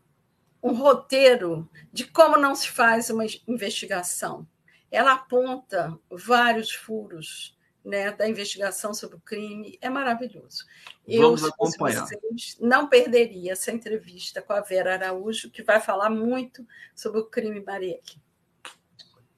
um 0.62 0.73
roteiro 0.73 1.68
de 1.93 2.05
como 2.05 2.36
não 2.36 2.55
se 2.55 2.68
faz 2.70 3.10
uma 3.10 3.24
investigação. 3.47 4.47
Ela 4.90 5.12
aponta 5.12 5.98
vários 6.10 6.73
furos 6.73 7.56
né, 7.86 8.10
da 8.10 8.28
investigação 8.28 8.93
sobre 8.93 9.16
o 9.16 9.20
crime, 9.20 9.78
é 9.81 9.89
maravilhoso. 9.89 10.64
Vamos 11.06 11.43
Eu, 11.43 11.48
acompanhar. 11.48 12.05
Vocês, 12.05 12.56
não 12.60 12.89
perderia 12.89 13.52
essa 13.52 13.70
entrevista 13.70 14.43
com 14.43 14.52
a 14.52 14.60
Vera 14.60 14.94
Araújo, 14.94 15.51
que 15.51 15.62
vai 15.62 15.81
falar 15.81 16.10
muito 16.10 16.66
sobre 16.97 17.20
o 17.20 17.27
crime 17.27 17.60
Marielle. 17.60 18.02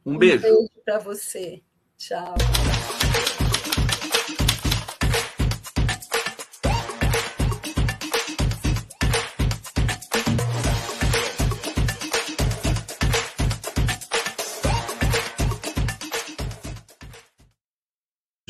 Um 0.04 0.16
beijo. 0.16 0.38
Um 0.38 0.40
beijo 0.40 0.70
para 0.82 0.98
você. 0.98 1.62
Tchau. 1.98 2.34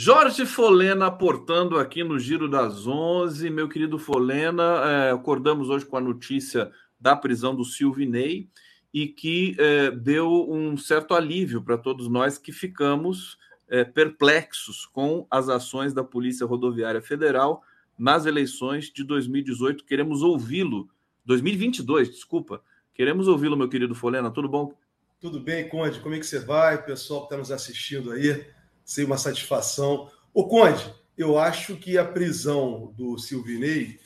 Jorge 0.09 0.47
Folena 0.47 1.09
aportando 1.09 1.79
aqui 1.79 2.03
no 2.03 2.19
Giro 2.19 2.49
das 2.49 2.87
Onze. 2.87 3.51
Meu 3.51 3.69
querido 3.69 3.99
Folena, 3.99 4.63
é, 4.63 5.11
acordamos 5.11 5.69
hoje 5.69 5.85
com 5.85 5.99
a 5.99 6.01
notícia 6.01 6.73
da 6.99 7.15
prisão 7.15 7.55
do 7.55 7.63
Silvinei 7.63 8.49
e 8.91 9.07
que 9.07 9.55
é, 9.59 9.91
deu 9.91 10.51
um 10.51 10.79
certo 10.79 11.13
alívio 11.13 11.63
para 11.63 11.77
todos 11.77 12.09
nós 12.09 12.39
que 12.39 12.53
ficamos 12.53 13.37
é, 13.69 13.85
perplexos 13.85 14.87
com 14.87 15.27
as 15.31 15.51
ações 15.51 15.93
da 15.93 16.03
Polícia 16.03 16.47
Rodoviária 16.47 17.03
Federal 17.03 17.63
nas 17.99 18.25
eleições 18.25 18.91
de 18.91 19.05
2018. 19.05 19.85
Queremos 19.85 20.23
ouvi-lo, 20.23 20.89
2022, 21.27 22.09
desculpa. 22.09 22.63
Queremos 22.95 23.29
ouvi-lo, 23.29 23.59
meu 23.59 23.69
querido 23.69 23.95
Folena. 23.95 24.31
Tudo 24.31 24.49
bom? 24.49 24.73
Tudo 25.21 25.39
bem, 25.39 25.69
Conde. 25.69 26.01
Como 26.01 26.15
é 26.15 26.19
que 26.19 26.25
você 26.25 26.39
vai? 26.39 26.83
Pessoal 26.83 27.21
que 27.21 27.27
está 27.27 27.37
nos 27.37 27.53
assistindo 27.53 28.11
aí 28.11 28.57
ser 28.89 29.05
uma 29.05 29.19
satisfação. 29.19 30.11
O 30.33 30.49
Conde, 30.49 30.83
eu 31.17 31.39
acho 31.39 31.77
que 31.77 31.99
a 31.99 32.05
prisão 32.07 32.95
do 32.97 33.19
Silvinei 33.19 34.01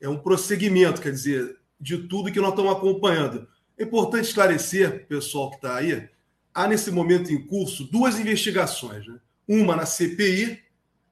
é 0.00 0.08
um 0.08 0.16
prosseguimento, 0.16 1.02
quer 1.02 1.10
dizer, 1.10 1.56
de 1.80 1.98
tudo 2.06 2.30
que 2.30 2.38
nós 2.38 2.50
estamos 2.50 2.70
acompanhando. 2.70 3.48
É 3.76 3.82
importante 3.82 4.28
esclarecer, 4.28 5.08
pessoal 5.08 5.50
que 5.50 5.56
está 5.56 5.74
aí, 5.74 6.08
há 6.54 6.68
nesse 6.68 6.92
momento 6.92 7.32
em 7.32 7.44
curso 7.44 7.82
duas 7.90 8.16
investigações. 8.16 9.04
Né? 9.08 9.18
Uma 9.48 9.74
na 9.74 9.84
CPI, 9.84 10.62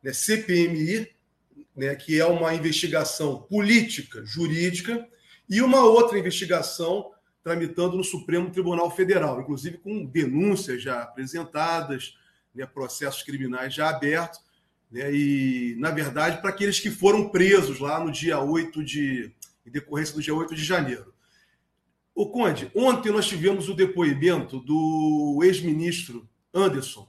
né, 0.01 0.13
CPMI, 0.13 1.09
né, 1.75 1.97
que 1.97 2.21
é 2.21 2.27
uma 2.27 2.55
investigação 2.55 3.43
política, 3.43 4.25
jurídica, 4.25 5.05
e 5.51 5.61
uma 5.61 5.85
outra 5.85 6.17
investigação 6.17 7.11
tramitando 7.43 7.97
no 7.97 8.05
Supremo 8.05 8.53
Tribunal 8.53 8.89
Federal, 8.95 9.41
inclusive 9.41 9.79
com 9.79 10.05
denúncias 10.05 10.81
já 10.81 11.03
apresentadas, 11.03 12.15
né, 12.57 12.67
processos 12.67 13.23
criminais 13.23 13.75
já 13.75 13.91
abertos, 13.91 14.41
né, 14.91 15.13
e, 15.13 15.77
na 15.79 15.91
verdade, 15.91 16.41
para 16.41 16.51
aqueles 16.51 16.81
que 16.81 16.91
foram 16.91 17.29
presos 17.29 17.79
lá 17.79 18.03
no 18.03 18.11
dia 18.11 18.41
8 18.41 18.83
de. 18.83 19.33
em 19.65 19.71
decorrência 19.71 20.15
do 20.15 20.23
dia 20.23 20.35
8 20.35 20.55
de 20.55 20.65
janeiro. 20.65 21.15
O 22.15 22.31
Conde, 22.31 22.71
ontem 22.75 23.13
nós 23.13 23.27
tivemos 23.27 23.69
o 23.69 23.75
depoimento 23.75 24.59
do 24.59 25.41
ex-ministro 25.43 26.27
Anderson. 26.55 27.07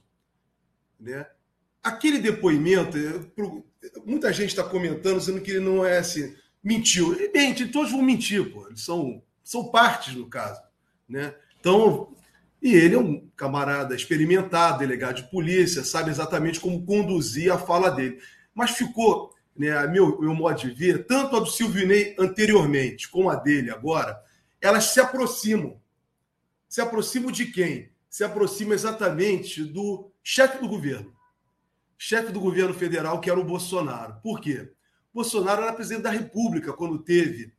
Né? 1.00 1.26
Aquele 1.82 2.18
depoimento, 2.18 2.98
muita 4.04 4.30
gente 4.34 4.50
está 4.50 4.62
comentando, 4.62 5.18
dizendo 5.18 5.40
que 5.40 5.52
ele 5.52 5.60
não 5.60 5.82
é 5.82 5.96
assim, 5.96 6.36
mentiu. 6.62 7.18
E, 7.18 7.32
bem, 7.32 7.54
todos 7.54 7.90
vão 7.90 8.02
mentir, 8.02 8.52
pô. 8.52 8.66
Eles 8.66 8.82
são, 8.82 9.22
são 9.42 9.70
partes 9.70 10.14
no 10.14 10.26
caso. 10.26 10.60
Né? 11.08 11.34
Então, 11.58 12.14
e 12.60 12.74
ele 12.74 12.94
é 12.94 12.98
um 12.98 13.28
camarada 13.36 13.94
experimentado, 13.94 14.80
delegado 14.80 15.16
de 15.16 15.30
polícia, 15.30 15.84
sabe 15.84 16.10
exatamente 16.10 16.58
como 16.58 16.84
conduzir 16.84 17.52
a 17.52 17.58
fala 17.58 17.90
dele. 17.90 18.18
Mas 18.52 18.72
ficou, 18.72 19.32
né, 19.56 19.86
meu, 19.86 20.20
meu 20.20 20.34
modo 20.34 20.58
de 20.58 20.70
ver, 20.70 21.06
tanto 21.06 21.36
a 21.36 21.40
do 21.40 21.46
Silvio 21.46 21.86
Ney 21.86 22.16
anteriormente 22.18 23.08
como 23.08 23.30
a 23.30 23.36
dele 23.36 23.70
agora, 23.70 24.20
elas 24.60 24.84
se 24.86 25.00
aproximam. 25.00 25.80
Se 26.68 26.80
aproximam 26.80 27.30
de 27.30 27.46
quem? 27.46 27.90
Se 28.10 28.24
aproximam 28.24 28.74
exatamente 28.74 29.62
do 29.62 30.10
chefe 30.22 30.58
do 30.58 30.68
governo. 30.68 31.12
Chefe 31.96 32.32
do 32.32 32.40
governo 32.40 32.74
federal, 32.74 33.20
que 33.20 33.30
era 33.30 33.38
o 33.38 33.44
Bolsonaro. 33.44 34.20
Por 34.22 34.40
quê? 34.40 34.70
Bolsonaro 35.14 35.62
era 35.62 35.72
presidente 35.72 36.02
da 36.02 36.10
República 36.10 36.72
quando 36.72 36.98
teve 36.98 37.52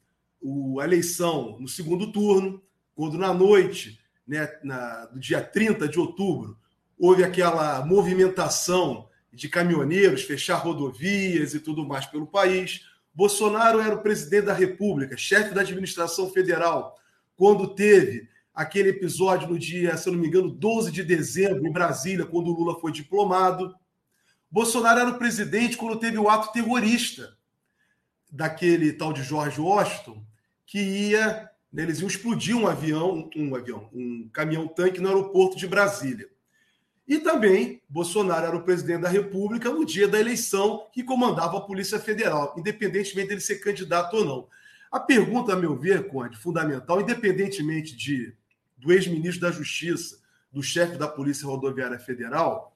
a 0.79 0.83
eleição 0.83 1.57
no 1.59 1.67
segundo 1.67 2.11
turno, 2.11 2.61
quando 2.95 3.17
na 3.17 3.33
noite 3.33 3.99
né, 4.29 4.47
na, 4.63 5.07
do 5.07 5.19
dia 5.19 5.41
30 5.41 5.87
de 5.87 5.99
outubro, 5.99 6.55
houve 6.99 7.23
aquela 7.23 7.83
movimentação 7.83 9.09
de 9.33 9.49
caminhoneiros, 9.49 10.21
fechar 10.21 10.57
rodovias 10.57 11.55
e 11.55 11.59
tudo 11.59 11.87
mais 11.87 12.05
pelo 12.05 12.27
país. 12.27 12.85
Bolsonaro 13.11 13.79
era 13.79 13.95
o 13.95 14.03
presidente 14.03 14.45
da 14.45 14.53
República, 14.53 15.17
chefe 15.17 15.53
da 15.53 15.61
administração 15.61 16.29
federal, 16.29 16.95
quando 17.35 17.73
teve 17.73 18.29
aquele 18.53 18.89
episódio 18.89 19.47
no 19.47 19.57
dia, 19.57 19.97
se 19.97 20.07
eu 20.07 20.13
não 20.13 20.19
me 20.19 20.27
engano, 20.27 20.51
12 20.51 20.91
de 20.91 21.03
dezembro, 21.03 21.65
em 21.65 21.71
Brasília, 21.71 22.25
quando 22.25 22.49
o 22.49 22.53
Lula 22.53 22.79
foi 22.79 22.91
diplomado. 22.91 23.73
Bolsonaro 24.51 24.99
era 24.99 25.09
o 25.09 25.17
presidente 25.17 25.75
quando 25.75 25.99
teve 25.99 26.19
o 26.19 26.29
ato 26.29 26.51
terrorista 26.51 27.35
daquele 28.31 28.93
tal 28.93 29.11
de 29.11 29.23
George 29.23 29.59
Washington, 29.59 30.23
que 30.67 30.77
ia 30.77 31.48
eles 31.75 31.99
iam 31.99 32.07
explodir 32.07 32.55
um 32.55 32.67
avião, 32.67 33.29
um 33.35 33.55
avião, 33.55 33.89
um 33.93 34.27
caminhão-tanque 34.33 34.99
no 34.99 35.07
aeroporto 35.07 35.57
de 35.57 35.67
Brasília. 35.67 36.29
E 37.07 37.17
também 37.17 37.81
Bolsonaro 37.89 38.45
era 38.45 38.55
o 38.55 38.63
presidente 38.63 39.01
da 39.01 39.09
República 39.09 39.69
no 39.71 39.83
dia 39.83 40.07
da 40.07 40.19
eleição 40.19 40.87
que 40.93 41.03
comandava 41.03 41.57
a 41.57 41.61
Polícia 41.61 41.99
Federal, 41.99 42.53
independentemente 42.57 43.27
dele 43.27 43.41
ser 43.41 43.55
candidato 43.55 44.15
ou 44.15 44.25
não. 44.25 44.47
A 44.91 44.99
pergunta, 44.99 45.53
a 45.53 45.55
meu 45.55 45.75
ver, 45.75 46.07
Conde, 46.07 46.37
fundamental, 46.37 47.01
independentemente 47.01 47.95
de, 47.95 48.35
do 48.77 48.91
ex-ministro 48.91 49.41
da 49.41 49.51
Justiça, 49.51 50.19
do 50.51 50.63
chefe 50.63 50.97
da 50.97 51.07
Polícia 51.07 51.47
Rodoviária 51.47 51.99
Federal, 51.99 52.75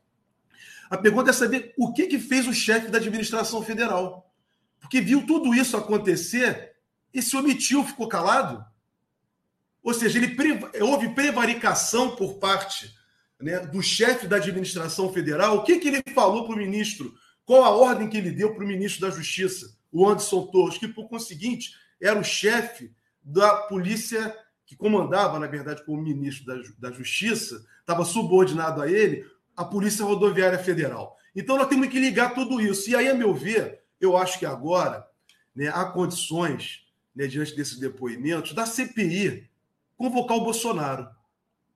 a 0.89 0.97
pergunta 0.97 1.31
é 1.31 1.33
saber 1.33 1.73
o 1.77 1.91
que, 1.91 2.05
que 2.07 2.19
fez 2.19 2.47
o 2.47 2.53
chefe 2.53 2.89
da 2.89 2.99
administração 2.99 3.63
federal. 3.63 4.31
Porque 4.79 5.01
viu 5.01 5.25
tudo 5.25 5.53
isso 5.53 5.75
acontecer 5.75 6.73
e 7.13 7.21
se 7.21 7.35
omitiu, 7.35 7.83
ficou 7.83 8.07
calado. 8.07 8.63
Ou 9.83 9.93
seja, 9.93 10.17
ele, 10.17 10.35
houve 10.81 11.09
prevaricação 11.09 12.15
por 12.15 12.35
parte 12.35 12.93
né, 13.39 13.59
do 13.59 13.83
chefe 13.83 14.27
da 14.27 14.37
administração 14.37 15.11
federal. 15.11 15.57
O 15.57 15.63
que, 15.63 15.77
que 15.77 15.89
ele 15.89 16.01
falou 16.13 16.45
para 16.45 16.55
o 16.55 16.57
ministro? 16.57 17.13
Qual 17.45 17.63
a 17.63 17.69
ordem 17.69 18.07
que 18.07 18.17
ele 18.17 18.31
deu 18.31 18.55
para 18.55 18.63
o 18.63 18.67
ministro 18.67 19.01
da 19.01 19.13
Justiça, 19.13 19.77
o 19.91 20.07
Anderson 20.07 20.47
Torres, 20.47 20.77
que, 20.77 20.87
por 20.87 21.09
conseguinte, 21.09 21.73
era 22.01 22.17
o 22.17 22.23
chefe 22.23 22.91
da 23.21 23.55
polícia 23.63 24.33
que 24.65 24.75
comandava, 24.75 25.37
na 25.37 25.47
verdade, 25.47 25.83
como 25.85 26.01
ministro 26.01 26.45
da, 26.45 26.89
da 26.89 26.95
Justiça, 26.95 27.63
estava 27.81 28.05
subordinado 28.05 28.81
a 28.81 28.89
ele, 28.89 29.25
a 29.55 29.65
Polícia 29.65 30.05
Rodoviária 30.05 30.57
Federal. 30.57 31.17
Então, 31.35 31.57
nós 31.57 31.67
temos 31.67 31.89
que 31.89 31.99
ligar 31.99 32.33
tudo 32.33 32.61
isso. 32.61 32.89
E 32.89 32.95
aí, 32.95 33.09
a 33.09 33.13
meu 33.13 33.33
ver, 33.33 33.81
eu 33.99 34.15
acho 34.15 34.39
que 34.39 34.45
agora 34.45 35.05
né, 35.53 35.67
há 35.67 35.85
condições, 35.85 36.85
né, 37.13 37.27
diante 37.27 37.55
desses 37.55 37.77
depoimentos, 37.77 38.53
da 38.53 38.65
CPI 38.65 39.49
convocar 39.97 40.37
o 40.37 40.43
Bolsonaro. 40.43 41.07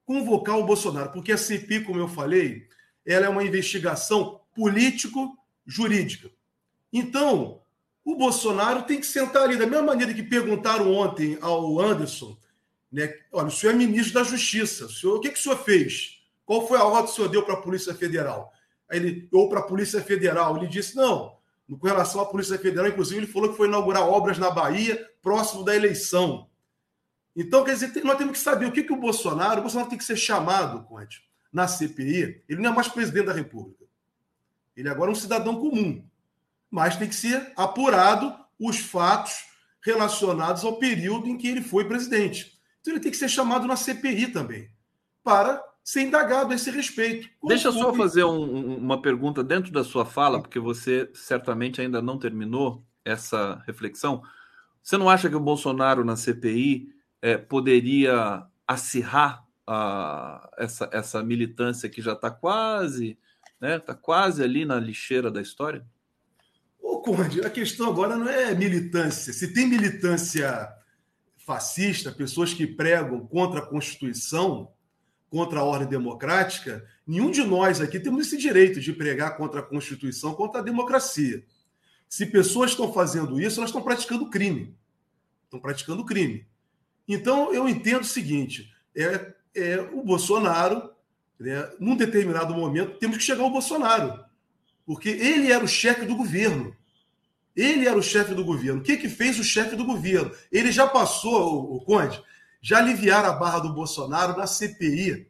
Convocar 0.06 0.58
o 0.58 0.66
Bolsonaro, 0.66 1.12
porque 1.12 1.32
a 1.32 1.38
CPI, 1.38 1.84
como 1.84 2.00
eu 2.00 2.08
falei, 2.08 2.68
ela 3.06 3.26
é 3.26 3.30
uma 3.30 3.44
investigação 3.44 4.42
político-jurídica. 4.56 6.32
Então, 6.92 7.62
o 8.04 8.16
Bolsonaro 8.16 8.84
tem 8.84 9.00
que 9.00 9.06
sentar 9.06 9.44
ali, 9.44 9.58
da 9.58 9.68
mesma 9.68 9.86
maneira 9.86 10.14
que 10.14 10.24
perguntaram 10.24 10.94
ontem 10.94 11.38
ao 11.42 11.80
Anderson, 11.80 12.38
né? 12.92 13.14
Olha, 13.32 13.48
o 13.48 13.52
senhor 13.52 13.74
é 13.74 13.78
ministro 13.78 14.14
da 14.14 14.24
Justiça, 14.24 14.86
o, 14.86 14.90
senhor, 14.90 15.18
o 15.18 15.20
que, 15.20 15.30
que 15.30 15.40
o 15.40 15.42
senhor 15.42 15.58
fez? 15.58 16.22
Qual 16.46 16.66
foi 16.68 16.78
a 16.78 16.86
ordem 16.86 17.06
que 17.06 17.12
o 17.12 17.16
senhor 17.16 17.28
deu 17.28 17.44
para 17.44 17.56
a 17.56 17.62
Polícia 17.62 17.94
Federal? 17.94 18.54
Aí 18.90 18.98
ele, 18.98 19.30
ou 19.34 19.50
para 19.50 19.60
a 19.60 19.64
Polícia 19.64 20.02
Federal, 20.02 20.56
ele 20.56 20.68
disse: 20.68 20.96
não, 20.96 21.36
com 21.68 21.86
relação 21.86 22.22
à 22.22 22.26
Polícia 22.26 22.58
Federal, 22.58 22.88
inclusive, 22.88 23.20
ele 23.20 23.32
falou 23.32 23.50
que 23.50 23.58
foi 23.58 23.68
inaugurar 23.68 24.08
obras 24.08 24.38
na 24.38 24.50
Bahia 24.50 25.06
próximo 25.22 25.64
da 25.64 25.76
eleição. 25.76 26.48
Então, 27.38 27.64
quer 27.64 27.76
dizer, 27.76 28.04
nós 28.04 28.18
temos 28.18 28.34
que 28.34 28.44
saber 28.44 28.66
o 28.66 28.72
que, 28.72 28.82
que 28.82 28.92
o 28.92 28.98
Bolsonaro, 28.98 29.60
o 29.60 29.62
Bolsonaro 29.62 29.88
tem 29.88 29.98
que 29.98 30.04
ser 30.04 30.18
chamado, 30.18 30.84
Conte, 30.86 31.22
na 31.54 31.68
CPI. 31.68 32.44
Ele 32.50 32.62
não 32.62 32.72
é 32.72 32.74
mais 32.74 32.88
presidente 32.88 33.28
da 33.28 33.34
República. 33.34 33.86
Ele 34.76 34.90
agora 34.90 35.12
é 35.12 35.14
um 35.14 35.16
cidadão 35.16 35.56
comum. 35.56 36.04
Mas 36.72 36.98
tem 36.98 37.08
que 37.08 37.16
ser 37.16 37.54
apurado 37.56 38.36
os 38.60 38.80
fatos 38.80 39.46
relacionados 39.84 40.66
ao 40.66 40.80
período 40.80 41.28
em 41.28 41.38
que 41.38 41.48
ele 41.48 41.62
foi 41.62 41.88
presidente. 41.88 42.60
Então, 42.82 42.94
ele 42.94 43.04
tem 43.04 43.12
que 43.12 43.18
ser 43.18 43.30
chamado 43.30 43.68
na 43.68 43.76
CPI 43.76 44.28
também, 44.32 44.72
para 45.24 45.64
ser 45.84 46.02
indagado 46.02 46.52
a 46.52 46.56
esse 46.56 46.72
respeito. 46.72 47.30
Deixa 47.44 47.68
eu 47.68 47.74
só 47.74 47.94
fazer 47.94 48.24
um, 48.24 48.78
uma 48.78 49.00
pergunta 49.00 49.44
dentro 49.44 49.72
da 49.72 49.84
sua 49.84 50.06
fala, 50.06 50.42
porque 50.42 50.60
você 50.60 51.08
certamente 51.14 51.80
ainda 51.80 52.02
não 52.02 52.18
terminou 52.18 52.84
essa 53.06 53.62
reflexão. 53.68 54.24
Você 54.82 54.98
não 54.98 55.08
acha 55.08 55.30
que 55.30 55.36
o 55.36 55.40
Bolsonaro 55.40 56.04
na 56.04 56.16
CPI 56.16 56.97
é, 57.22 57.38
poderia 57.38 58.46
acirrar 58.68 59.46
a, 59.66 60.50
essa, 60.58 60.90
essa 60.92 61.24
militância 61.24 61.90
que 61.90 62.02
já 62.02 62.14
está 62.14 62.32
quase, 62.32 63.18
né, 63.60 63.80
tá 63.80 63.94
quase 63.94 64.44
ali 64.44 64.66
na 64.66 64.80
lixeira 64.80 65.30
da 65.30 65.42
história? 65.42 65.86
Ô, 66.80 67.02
Conde, 67.02 67.42
a 67.42 67.50
questão 67.50 67.90
agora 67.90 68.16
não 68.16 68.30
é 68.30 68.54
militância. 68.56 69.34
Se 69.34 69.54
tem 69.54 69.68
militância 69.68 70.70
fascista, 71.38 72.12
pessoas 72.12 72.54
que 72.54 72.68
pregam 72.68 73.26
contra 73.28 73.60
a 73.60 73.66
Constituição, 73.66 74.72
contra 75.30 75.60
a 75.60 75.64
ordem 75.64 75.88
democrática, 75.88 76.86
nenhum 77.06 77.32
de 77.32 77.44
nós 77.44 77.82
aqui 77.82 78.00
temos 78.00 78.28
esse 78.28 78.38
direito 78.38 78.80
de 78.80 78.94
pregar 78.94 79.36
contra 79.38 79.60
a 79.60 79.64
Constituição, 79.64 80.34
contra 80.34 80.62
a 80.62 80.64
democracia. 80.64 81.46
Se 82.08 82.26
pessoas 82.26 82.72
estão 82.72 82.94
fazendo 82.94 83.40
isso, 83.40 83.60
elas 83.60 83.70
estão 83.70 83.82
praticando 83.82 84.30
crime. 84.30 84.76
Estão 85.44 85.60
praticando 85.60 86.06
crime. 86.06 86.48
Então, 87.08 87.54
eu 87.54 87.68
entendo 87.70 88.02
o 88.02 88.06
seguinte: 88.06 88.72
é, 88.96 89.34
é 89.56 89.80
o 89.94 90.04
Bolsonaro, 90.04 90.92
né, 91.40 91.70
num 91.80 91.96
determinado 91.96 92.54
momento, 92.54 92.98
temos 92.98 93.18
que 93.18 93.24
chegar 93.24 93.44
ao 93.44 93.52
Bolsonaro, 93.52 94.24
porque 94.86 95.10
ele 95.10 95.52
era 95.52 95.64
o 95.64 95.68
chefe 95.68 96.06
do 96.06 96.16
governo. 96.16 96.76
Ele 97.56 97.88
era 97.88 97.98
o 97.98 98.04
chefe 98.04 98.36
do 98.36 98.46
governo. 98.46 98.82
O 98.82 98.84
que, 98.84 98.98
que 98.98 99.10
fez 99.10 99.40
o 99.40 99.44
chefe 99.44 99.76
do 99.76 99.84
governo? 99.84 100.32
Ele 100.52 100.72
já 100.72 100.86
passou, 100.86 101.72
o, 101.72 101.78
o 101.78 101.82
Conde, 101.82 102.22
já 102.62 102.78
aliviaram 102.78 103.30
a 103.30 103.34
barra 103.34 103.60
do 103.60 103.74
Bolsonaro 103.74 104.38
na 104.38 104.46
CPI, 104.46 105.28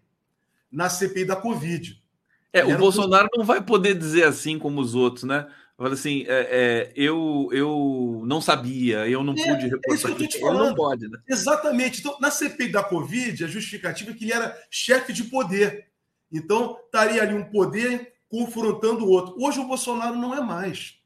na 0.71 0.89
CPI 0.89 1.23
da 1.23 1.35
Covid. 1.35 2.01
É, 2.51 2.65
o 2.65 2.77
Bolsonaro 2.77 3.29
não 3.35 3.45
vai 3.45 3.61
poder 3.61 3.95
dizer 3.95 4.23
assim 4.23 4.57
como 4.57 4.81
os 4.81 4.95
outros, 4.95 5.23
né? 5.23 5.47
Fala 5.77 5.93
assim, 5.93 6.25
é, 6.27 6.89
é, 6.89 6.93
eu, 6.95 7.49
eu 7.51 8.23
não 8.25 8.41
sabia, 8.41 9.07
eu 9.07 9.23
não 9.23 9.33
é, 9.33 9.35
pude 9.35 9.65
reportar. 9.67 9.91
É 9.91 10.25
isso 10.25 10.41
não 10.41 10.73
pode, 10.73 11.07
né? 11.07 11.19
Exatamente. 11.29 11.99
Então, 11.99 12.17
na 12.19 12.31
CPI 12.31 12.69
da 12.69 12.83
Covid, 12.83 13.43
a 13.43 13.47
justificativa 13.47 14.09
é 14.09 14.13
que 14.15 14.25
ele 14.25 14.33
era 14.33 14.59
chefe 14.71 15.13
de 15.13 15.25
poder. 15.25 15.87
Então, 16.31 16.79
estaria 16.83 17.21
ali 17.21 17.35
um 17.35 17.45
poder 17.45 18.15
confrontando 18.27 19.05
o 19.05 19.09
outro. 19.09 19.35
Hoje 19.39 19.59
o 19.59 19.67
Bolsonaro 19.67 20.15
não 20.15 20.33
é 20.33 20.41
mais. 20.41 20.99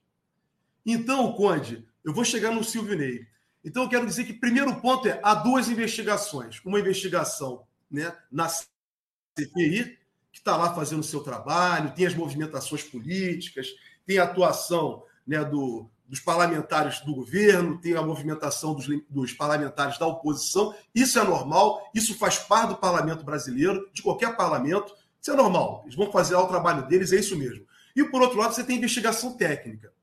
Então, 0.86 1.34
Conde, 1.34 1.86
eu 2.02 2.14
vou 2.14 2.24
chegar 2.24 2.52
no 2.52 2.64
Silvio 2.64 2.98
Ney. 2.98 3.28
Então, 3.66 3.84
eu 3.84 3.90
quero 3.90 4.06
dizer 4.06 4.24
que 4.24 4.34
primeiro 4.34 4.74
ponto 4.80 5.06
é 5.06 5.20
há 5.22 5.36
duas 5.36 5.68
investigações. 5.68 6.62
Uma 6.64 6.80
investigação 6.80 7.64
né, 7.90 8.16
na 8.32 8.48
CPI, 8.48 9.98
que 10.32 10.40
está 10.40 10.56
lá 10.56 10.74
fazendo 10.74 11.02
o 11.02 11.04
seu 11.04 11.20
trabalho, 11.20 11.94
tem 11.94 12.06
as 12.06 12.16
movimentações 12.16 12.84
políticas, 12.84 13.68
tem 14.06 14.18
a 14.18 14.24
atuação 14.24 15.04
né, 15.26 15.44
do, 15.44 15.90
dos 16.08 16.20
parlamentares 16.20 17.00
do 17.02 17.16
governo, 17.16 17.80
tem 17.80 17.96
a 17.96 18.02
movimentação 18.02 18.74
dos, 18.74 18.86
dos, 19.10 19.32
parlamentares 19.32 19.98
da 19.98 20.06
oposição. 20.06 20.76
Isso 20.94 21.18
é 21.18 21.24
normal, 21.24 21.90
isso 21.96 22.18
faz 22.18 22.38
parte 22.38 22.70
do 22.70 22.78
parlamento 22.78 23.24
brasileiro, 23.24 23.90
de 23.94 24.02
qualquer 24.02 24.36
parlamento. 24.36 24.94
Isso 25.22 25.32
é 25.32 25.36
normal. 25.36 25.84
Eles 25.86 25.96
vão 25.96 26.12
fazer 26.12 26.36
lá 26.36 26.44
o 26.44 26.48
trabalho 26.48 26.88
deles, 26.88 27.14
é 27.14 27.16
isso 27.16 27.38
mesmo. 27.38 27.66
E 27.96 28.04
por 28.04 28.22
outro 28.22 28.38
lado, 28.38 28.54
você 28.54 28.64
tem 28.64 28.78
investigação 28.78 29.38
técnica, 29.38 29.94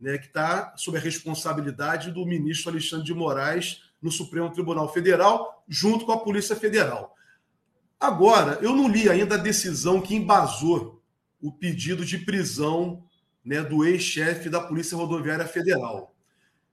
né, 0.00 0.16
que 0.16 0.26
está 0.26 0.74
sob 0.76 0.96
a 0.96 1.00
responsabilidade 1.00 2.10
do 2.10 2.24
ministro 2.24 2.70
Alexandre 2.70 3.04
de 3.04 3.14
Moraes 3.14 3.82
no 4.00 4.10
Supremo 4.10 4.50
Tribunal 4.50 4.92
Federal, 4.92 5.62
junto 5.68 6.06
com 6.06 6.12
a 6.12 6.20
Polícia 6.20 6.54
Federal. 6.54 7.14
Agora, 7.98 8.58
eu 8.60 8.74
não 8.74 8.88
li 8.88 9.08
ainda 9.08 9.34
a 9.34 9.38
decisão 9.38 10.00
que 10.00 10.14
embasou 10.14 11.02
o 11.40 11.52
pedido 11.52 12.04
de 12.04 12.18
prisão 12.18 13.04
né, 13.44 13.62
do 13.62 13.84
ex-chefe 13.84 14.48
da 14.48 14.60
Polícia 14.60 14.96
Rodoviária 14.96 15.46
Federal. 15.46 16.14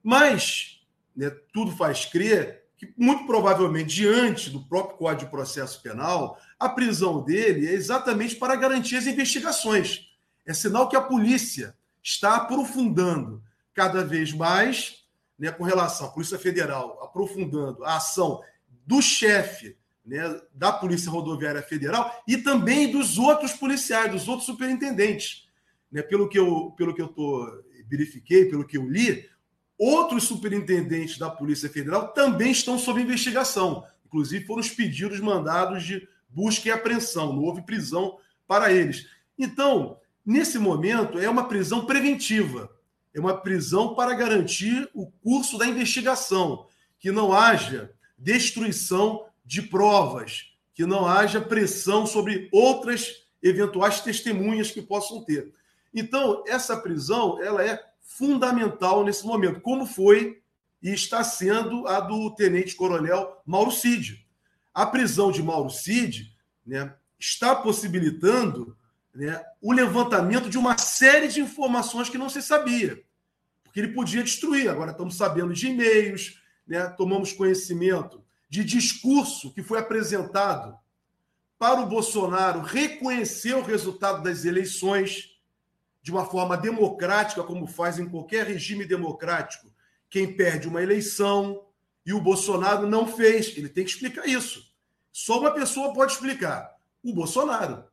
Mas 0.04 0.82
né, 1.16 1.30
tudo 1.54 1.76
faz 1.76 2.06
crer 2.06 2.64
que, 2.78 2.94
muito 2.98 3.26
provavelmente, 3.26 3.94
diante 3.94 4.50
do 4.50 4.64
próprio 4.64 4.98
Código 4.98 5.26
de 5.26 5.32
Processo 5.32 5.82
Penal, 5.82 6.40
a 6.60 6.70
prisão 6.70 7.24
dele 7.24 7.68
é 7.68 7.74
exatamente 7.74 8.36
para 8.36 8.56
garantir 8.56 8.96
as 8.96 9.06
investigações. 9.06 10.10
É 10.46 10.54
sinal 10.54 10.90
que 10.90 10.96
a 10.96 11.02
polícia 11.02 11.76
está 12.02 12.38
aprofundando 12.38 13.44
cada 13.74 14.04
vez 14.04 14.34
mais, 14.34 15.06
né, 15.38 15.52
com 15.52 15.64
relação 15.64 16.08
à 16.08 16.10
Polícia 16.10 16.40
Federal, 16.40 17.00
aprofundando 17.04 17.84
a 17.84 17.98
ação 17.98 18.42
do 18.86 19.02
chefe 19.02 19.78
né, 20.06 20.42
da 20.54 20.72
Polícia 20.72 21.12
Rodoviária 21.12 21.62
Federal 21.62 22.24
e 22.28 22.38
também 22.38 22.92
dos 22.92 23.18
outros 23.18 23.54
policiais, 23.54 24.12
dos 24.12 24.28
outros 24.28 24.46
superintendentes. 24.46 25.48
Né, 25.92 26.02
pelo 26.02 26.30
que 26.30 26.40
eu 26.40 26.72
pelo 26.78 26.94
que 26.94 27.02
eu 27.02 27.08
tô, 27.08 27.46
verifiquei, 27.90 28.46
pelo 28.46 28.66
que 28.66 28.78
eu 28.78 28.90
li, 28.90 29.30
outros 29.78 30.24
superintendentes 30.24 31.18
da 31.18 31.30
Polícia 31.30 31.70
Federal 31.70 32.10
também 32.14 32.52
estão 32.52 32.80
sob 32.80 33.02
investigação. 33.02 33.84
Inclusive 34.06 34.46
foram 34.46 34.62
os 34.62 34.70
pedidos 34.70 35.20
mandados 35.20 35.84
de 35.84 36.08
busca 36.30 36.70
e 36.70 36.72
apreensão, 36.72 37.34
não 37.34 37.44
houve 37.44 37.64
prisão 37.64 38.18
para 38.48 38.72
eles. 38.72 39.08
Então, 39.38 39.98
nesse 40.26 40.58
momento, 40.58 41.20
é 41.20 41.30
uma 41.30 41.48
prisão 41.48 41.86
preventiva, 41.86 42.70
é 43.14 43.20
uma 43.20 43.38
prisão 43.38 43.96
para 43.96 44.14
garantir 44.14 44.90
o 44.94 45.08
curso 45.08 45.58
da 45.58 45.66
investigação, 45.66 46.68
que 47.00 47.12
não 47.12 47.34
haja 47.34 47.92
destruição 48.18 49.26
de 49.44 49.62
provas, 49.62 50.54
que 50.74 50.86
não 50.86 51.06
haja 51.06 51.42
pressão 51.42 52.06
sobre 52.06 52.48
outras 52.52 53.26
eventuais 53.42 54.02
testemunhas 54.02 54.72
que 54.72 54.82
possam 54.82 55.24
ter. 55.24 55.52
Então, 55.94 56.44
essa 56.48 56.78
prisão 56.78 57.42
ela 57.42 57.64
é 57.64 57.82
fundamental 58.02 59.04
nesse 59.04 59.26
momento, 59.26 59.62
como 59.62 59.86
foi 59.86 60.42
e 60.82 60.90
está 60.90 61.24
sendo 61.24 61.88
a 61.88 62.00
do 62.00 62.34
tenente-coronel 62.36 63.42
Mauro 63.46 63.72
Cid. 63.72 64.26
A 64.74 64.86
prisão 64.86 65.32
de 65.32 65.44
Mauro 65.44 65.70
Cid 65.70 66.34
né, 66.66 66.94
está 67.20 67.56
possibilitando 67.56 68.76
né, 69.14 69.44
o 69.62 69.72
levantamento 69.72 70.50
de 70.50 70.58
uma 70.58 70.78
série 70.78 71.28
de 71.28 71.42
informações 71.42 72.10
que 72.10 72.18
não 72.18 72.30
se 72.30 72.42
sabia, 72.42 73.02
porque 73.64 73.80
ele 73.80 73.94
podia 73.94 74.24
destruir. 74.24 74.70
Agora 74.70 74.92
estamos 74.92 75.16
sabendo 75.16 75.54
de 75.54 75.68
e-mails, 75.68 76.42
né, 76.66 76.88
tomamos 76.98 77.34
conhecimento 77.34 78.24
de 78.50 78.64
discurso 78.64 79.54
que 79.54 79.62
foi 79.62 79.80
apresentado 79.80 80.78
para 81.60 81.80
o 81.80 81.86
Bolsonaro 81.86 82.62
reconhecer 82.62 83.54
o 83.54 83.62
resultado 83.62 84.24
das 84.24 84.46
eleições 84.46 85.31
de 86.02 86.12
uma 86.12 86.26
forma 86.26 86.58
democrática, 86.58 87.44
como 87.44 87.68
faz 87.68 88.00
em 88.00 88.10
qualquer 88.10 88.48
regime 88.48 88.86
democrático, 88.86 89.72
quem 90.10 90.36
perde 90.36 90.68
uma 90.68 90.82
eleição 90.82 91.64
e 92.06 92.14
o 92.14 92.22
Bolsonaro 92.22 92.88
não 92.88 93.08
fez. 93.08 93.56
Ele 93.56 93.70
tem 93.70 93.84
que 93.84 93.92
explicar 93.92 94.28
isso. 94.28 94.72
Só 95.12 95.40
uma 95.40 95.52
pessoa 95.52 95.94
pode 95.94 96.14
explicar: 96.14 96.76
o 97.04 97.14
Bolsonaro. 97.14 97.86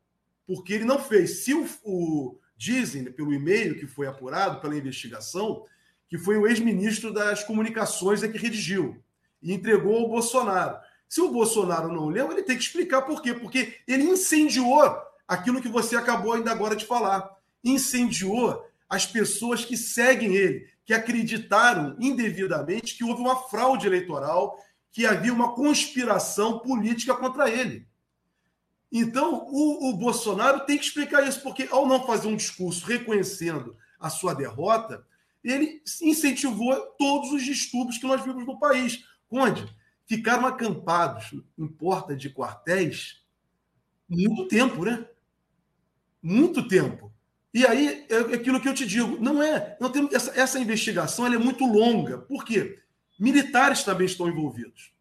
Porque 0.47 0.73
ele 0.73 0.85
não 0.85 0.99
fez. 0.99 1.45
Se 1.45 1.53
o, 1.53 1.69
o 1.85 2.39
dizem, 2.57 3.05
pelo 3.05 3.33
e-mail 3.33 3.79
que 3.79 3.87
foi 3.87 4.07
apurado 4.07 4.61
pela 4.61 4.77
investigação, 4.77 5.65
que 6.09 6.19
foi 6.19 6.39
o 6.39 6.47
ex-ministro 6.47 7.13
das 7.13 7.45
comunicações 7.45 8.23
é 8.23 8.29
que 8.29 8.39
redigiu 8.39 9.03
e 9.43 9.53
entregou 9.53 9.97
ao 9.97 10.09
Bolsonaro. 10.09 10.79
Se 11.09 11.21
o 11.21 11.31
Bolsonaro 11.31 11.93
não 11.93 12.09
leu, 12.09 12.33
ele 12.33 12.43
tem 12.43 12.57
que 12.57 12.63
explicar 12.63 13.03
por 13.03 13.23
quê. 13.23 13.35
Porque 13.35 13.77
ele 13.87 14.05
incendiou 14.05 14.83
aquilo 15.27 15.61
que 15.61 15.69
você 15.69 15.97
acabou 15.97 16.33
ainda 16.33 16.51
agora 16.51 16.75
de 16.75 16.87
falar. 16.87 17.38
Incendiou 17.65 18.65
as 18.89 19.07
pessoas 19.07 19.65
que 19.65 19.77
seguem 19.77 20.35
ele, 20.35 20.67
que 20.85 20.95
acreditaram 20.95 21.97
indevidamente 22.01 22.97
que 22.97 23.05
houve 23.05 23.21
uma 23.21 23.37
fraude 23.49 23.87
eleitoral, 23.87 24.59
que 24.91 25.05
havia 25.05 25.33
uma 25.33 25.55
conspiração 25.55 26.59
política 26.61 27.15
contra 27.15 27.51
ele. 27.51 27.87
Então, 28.91 29.47
o, 29.51 29.91
o 29.91 29.97
Bolsonaro 29.97 30.65
tem 30.65 30.79
que 30.79 30.85
explicar 30.85 31.27
isso, 31.29 31.43
porque 31.43 31.69
ao 31.71 31.87
não 31.87 32.07
fazer 32.07 32.29
um 32.29 32.37
discurso 32.37 32.87
reconhecendo 32.87 33.77
a 34.01 34.09
sua 34.09 34.35
derrota, 34.35 35.07
ele 35.45 35.83
incentivou 36.01 36.75
todos 36.99 37.33
os 37.33 37.45
distúrbios 37.45 37.99
que 37.99 38.07
nós 38.07 38.25
vimos 38.25 38.47
no 38.47 38.59
país. 38.59 39.05
Conde, 39.29 39.69
ficaram 40.07 40.47
acampados 40.47 41.35
em 41.59 41.69
porta 41.69 42.17
de 42.17 42.31
quartéis 42.31 43.23
muito 44.09 44.49
tempo, 44.49 44.85
né? 44.85 45.07
Muito 46.23 46.67
tempo. 46.67 47.13
E 47.59 47.67
aí 47.67 48.07
é 48.09 48.19
aquilo 48.37 48.61
que 48.61 48.69
eu 48.69 48.73
te 48.73 48.87
digo, 48.87 49.19
não 49.21 49.43
é, 49.43 49.77
não 49.81 49.91
tem 49.91 50.09
essa, 50.13 50.31
essa 50.39 50.61
investigação 50.61 51.27
é 51.27 51.37
muito 51.37 51.67
longa. 51.67 52.19
Por 52.19 52.45
quê? 52.45 52.79
Militares 53.19 53.83
também 53.83 54.07
estão 54.07 54.29
envolvidos. 54.29 54.93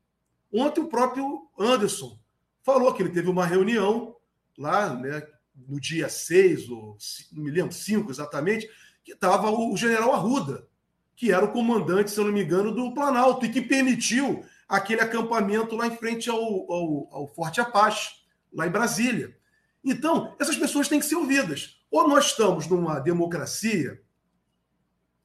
Ontem 0.52 0.82
o 0.82 0.88
próprio 0.88 1.48
Anderson 1.60 2.18
falou 2.64 2.92
que 2.96 3.04
ele 3.04 3.12
teve 3.12 3.30
uma 3.30 3.46
reunião 3.46 4.16
lá, 4.58 4.92
né, 4.92 5.22
no 5.68 5.80
dia 5.80 6.10
6, 6.10 6.68
ou 6.70 6.98
não 7.32 7.44
me 7.44 7.52
lembro, 7.52 7.76
5 7.76 8.10
exatamente, 8.10 8.68
que 9.06 9.12
estava 9.12 9.52
o 9.52 9.78
general 9.78 10.16
Arruda, 10.16 10.68
que 11.16 11.32
era 11.32 11.46
o 11.46 11.52
comandante, 11.52 12.10
se 12.10 12.20
eu 12.20 12.26
não 12.26 12.32
me 12.32 12.42
engano, 12.42 12.72
do 12.72 12.92
Planalto, 12.92 13.46
e 13.46 13.52
que 13.52 13.62
permitiu 13.62 14.44
aquele 14.68 15.02
acampamento 15.02 15.76
lá 15.76 15.86
em 15.86 15.96
frente 15.96 16.28
ao, 16.28 16.42
ao, 16.42 17.08
ao 17.12 17.28
Forte 17.28 17.62
Apache, 17.62 18.16
lá 18.52 18.66
em 18.66 18.72
Brasília. 18.72 19.38
Então, 19.86 20.36
essas 20.40 20.58
pessoas 20.58 20.88
têm 20.88 21.00
que 21.00 21.06
ser 21.06 21.18
ouvidas. 21.18 21.77
Ou 21.90 22.08
nós 22.08 22.28
estamos 22.28 22.68
numa 22.68 23.00
democracia 23.00 24.02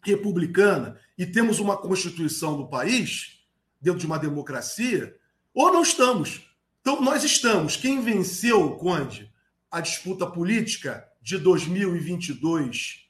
republicana 0.05 0.99
e 1.17 1.27
temos 1.27 1.59
uma 1.59 1.77
constituição 1.77 2.57
do 2.57 2.69
país, 2.69 3.45
dentro 3.81 4.01
de 4.01 4.07
uma 4.07 4.19
democracia, 4.19 5.17
ou 5.55 5.73
não 5.73 5.83
estamos. 5.83 6.49
Então, 6.81 7.01
nós 7.01 7.23
estamos. 7.25 7.77
Quem 7.77 8.01
venceu, 8.01 8.77
Conde, 8.77 9.33
a 9.71 9.81
disputa 9.81 10.27
política 10.27 11.09
de 11.21 11.39
2022 11.39 13.09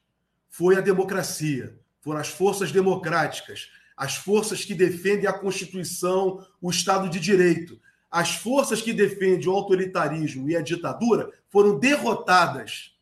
foi 0.49 0.77
a 0.77 0.81
democracia 0.81 1.79
foram 2.03 2.19
as 2.19 2.27
forças 2.27 2.71
democráticas, 2.71 3.69
as 3.95 4.17
forças 4.17 4.65
que 4.65 4.75
defendem 4.75 5.25
a 5.25 5.33
Constituição, 5.33 6.45
o 6.61 6.69
Estado 6.69 7.09
de 7.09 7.17
Direito. 7.17 7.79
As 8.11 8.35
forças 8.35 8.81
que 8.81 8.91
defendem 8.91 9.47
o 9.47 9.53
autoritarismo 9.53 10.49
e 10.49 10.55
a 10.55 10.61
ditadura 10.61 11.31
foram 11.47 11.79
derrotadas, 11.79 12.92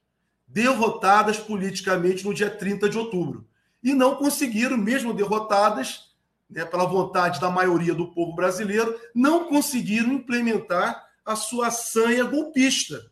derrotadas 0.54 1.38
politicamente 1.38 2.26
no 2.26 2.34
dia 2.34 2.50
30 2.50 2.90
de 2.90 2.98
outubro. 2.98 3.48
E 3.84 3.94
não 3.94 4.16
conseguiram, 4.16 4.78
mesmo 4.78 5.14
derrotadas, 5.14 6.12
né, 6.50 6.66
pela 6.66 6.86
vontade 6.86 7.40
da 7.40 7.50
maioria 7.50 7.94
do 7.94 8.12
povo 8.12 8.36
brasileiro, 8.36 9.00
não 9.16 9.48
conseguiram 9.48 10.12
implementar 10.12 11.08
a 11.26 11.36
sua 11.36 11.72
sanha 11.72 12.26
golpista, 12.26 13.10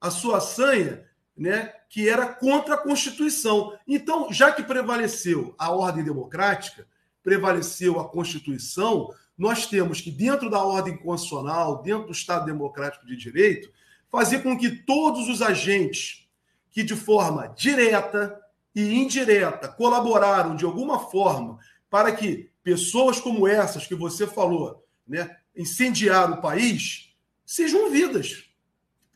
a 0.00 0.10
sua 0.10 0.40
sanha 0.40 1.04
né, 1.36 1.72
que 1.88 2.08
era 2.08 2.26
contra 2.26 2.74
a 2.74 2.78
Constituição. 2.78 3.76
Então, 3.86 4.32
já 4.32 4.50
que 4.50 4.62
prevaleceu 4.62 5.54
a 5.58 5.70
ordem 5.70 6.02
democrática, 6.02 6.86
prevaleceu 7.22 8.00
a 8.00 8.08
Constituição, 8.08 9.12
nós 9.36 9.66
temos 9.66 10.00
que, 10.00 10.10
dentro 10.10 10.50
da 10.50 10.62
ordem 10.62 10.96
constitucional, 10.96 11.82
dentro 11.82 12.06
do 12.06 12.12
Estado 12.12 12.46
Democrático 12.46 13.06
de 13.06 13.16
Direito, 13.16 13.70
fazer 14.10 14.42
com 14.42 14.58
que 14.58 14.70
todos 14.70 15.28
os 15.28 15.42
agentes 15.42 16.27
que, 16.70 16.82
de 16.82 16.94
forma 16.94 17.48
direta 17.56 18.38
e 18.74 18.94
indireta, 18.94 19.68
colaboraram 19.68 20.54
de 20.54 20.64
alguma 20.64 20.98
forma 20.98 21.58
para 21.90 22.12
que 22.12 22.50
pessoas 22.62 23.20
como 23.20 23.48
essas 23.48 23.86
que 23.86 23.94
você 23.94 24.26
falou, 24.26 24.86
né, 25.06 25.36
incendiar 25.56 26.30
o 26.30 26.40
país, 26.40 27.14
sejam 27.44 27.90
vidas. 27.90 28.44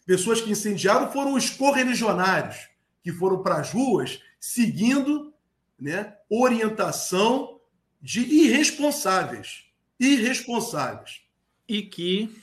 Pessoas 0.06 0.40
que 0.40 0.50
incendiaram 0.50 1.12
foram 1.12 1.34
os 1.34 1.50
correligionários, 1.50 2.68
que 3.02 3.12
foram 3.12 3.42
para 3.42 3.56
as 3.56 3.70
ruas 3.70 4.20
seguindo 4.40 5.32
né, 5.78 6.16
orientação 6.28 7.60
de 8.00 8.20
irresponsáveis. 8.20 9.64
Irresponsáveis. 10.00 11.22
E 11.68 11.82
que 11.82 12.34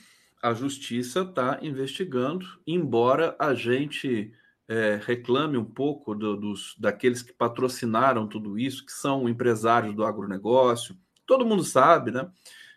a 0.42 0.54
justiça 0.54 1.20
está 1.20 1.58
investigando, 1.60 2.46
embora 2.66 3.36
a 3.38 3.52
gente 3.52 4.32
é, 4.70 5.00
reclame 5.04 5.58
um 5.58 5.64
pouco 5.64 6.14
do, 6.14 6.36
dos, 6.36 6.76
daqueles 6.78 7.22
que 7.22 7.32
patrocinaram 7.32 8.28
tudo 8.28 8.56
isso, 8.56 8.86
que 8.86 8.92
são 8.92 9.28
empresários 9.28 9.92
do 9.96 10.04
agronegócio. 10.04 10.96
Todo 11.26 11.44
mundo 11.44 11.64
sabe, 11.64 12.12
né? 12.12 12.30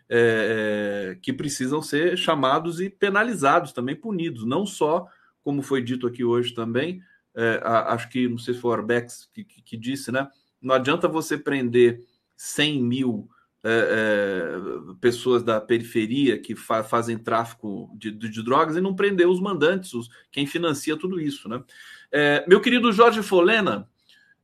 É, 0.08 1.12
é, 1.12 1.18
que 1.22 1.32
precisam 1.32 1.80
ser 1.80 2.18
chamados 2.18 2.80
e 2.80 2.90
penalizados 2.90 3.72
também, 3.72 3.94
punidos, 3.94 4.44
não 4.44 4.66
só, 4.66 5.06
como 5.40 5.62
foi 5.62 5.82
dito 5.82 6.06
aqui 6.06 6.24
hoje 6.24 6.52
também, 6.52 7.00
é, 7.32 7.60
a, 7.62 7.94
acho 7.94 8.10
que, 8.10 8.28
não 8.28 8.38
sei 8.38 8.54
se 8.54 8.60
foi 8.60 8.72
o 8.72 8.74
Arbex 8.74 9.30
que, 9.32 9.44
que, 9.44 9.62
que, 9.62 9.76
disse, 9.76 10.10
né? 10.10 10.28
Não 10.60 10.74
adianta 10.74 11.06
você 11.06 11.38
prender 11.38 12.04
100 12.36 12.82
mil 12.82 13.28
é, 13.64 13.70
é, 13.70 14.94
pessoas 15.00 15.42
da 15.42 15.58
periferia 15.58 16.38
que 16.38 16.54
fa 16.54 16.84
fazem 16.84 17.16
tráfico 17.16 17.90
de, 17.96 18.10
de, 18.10 18.28
de, 18.28 18.42
drogas 18.44 18.76
e 18.76 18.80
não 18.80 18.94
prender 18.94 19.26
os 19.26 19.40
mandantes, 19.40 19.94
os, 19.94 20.10
quem 20.30 20.46
financia 20.46 20.98
tudo 20.98 21.18
isso, 21.18 21.48
né? 21.48 21.64
É, 22.12 22.44
meu 22.46 22.60
querido 22.60 22.92
Jorge 22.92 23.22
Folena, 23.22 23.88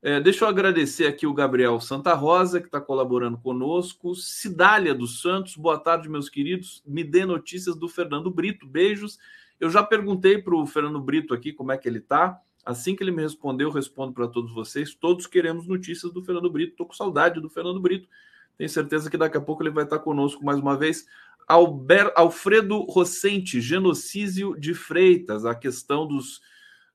é, 0.02 0.18
deixa 0.18 0.46
eu 0.46 0.48
agradecer 0.48 1.06
aqui 1.06 1.26
o 1.26 1.34
Gabriel 1.34 1.78
Santa 1.78 2.14
Rosa, 2.14 2.58
que 2.60 2.66
está 2.66 2.80
colaborando 2.80 3.36
conosco. 3.36 4.14
Cidália 4.14 4.94
dos 4.94 5.20
Santos, 5.20 5.54
boa 5.54 5.78
tarde, 5.78 6.08
meus 6.08 6.30
queridos. 6.30 6.82
Me 6.86 7.04
dê 7.04 7.26
notícias 7.26 7.76
do 7.76 7.86
Fernando 7.86 8.30
Brito. 8.30 8.66
Beijos. 8.66 9.18
Eu 9.60 9.68
já 9.68 9.82
perguntei 9.82 10.38
para 10.38 10.56
o 10.56 10.66
Fernando 10.66 10.98
Brito 10.98 11.34
aqui 11.34 11.52
como 11.52 11.70
é 11.70 11.76
que 11.76 11.86
ele 11.86 11.98
está. 11.98 12.40
Assim 12.64 12.96
que 12.96 13.02
ele 13.02 13.10
me 13.10 13.20
respondeu, 13.20 13.68
eu 13.68 13.72
respondo 13.72 14.14
para 14.14 14.26
todos 14.26 14.54
vocês. 14.54 14.94
Todos 14.94 15.26
queremos 15.26 15.66
notícias 15.66 16.10
do 16.10 16.24
Fernando 16.24 16.50
Brito. 16.50 16.72
Estou 16.72 16.86
com 16.86 16.94
saudade 16.94 17.38
do 17.38 17.50
Fernando 17.50 17.78
Brito. 17.78 18.08
Tenho 18.56 18.68
certeza 18.68 19.10
que 19.10 19.16
daqui 19.16 19.36
a 19.36 19.40
pouco 19.40 19.62
ele 19.62 19.70
vai 19.70 19.84
estar 19.84 19.98
conosco 19.98 20.44
mais 20.44 20.58
uma 20.58 20.76
vez. 20.76 21.06
Albert, 21.48 22.12
Alfredo 22.14 22.82
Rossente, 22.82 23.60
genocídio 23.60 24.54
de 24.58 24.74
Freitas, 24.74 25.44
a 25.44 25.54
questão 25.54 26.06
dos 26.06 26.40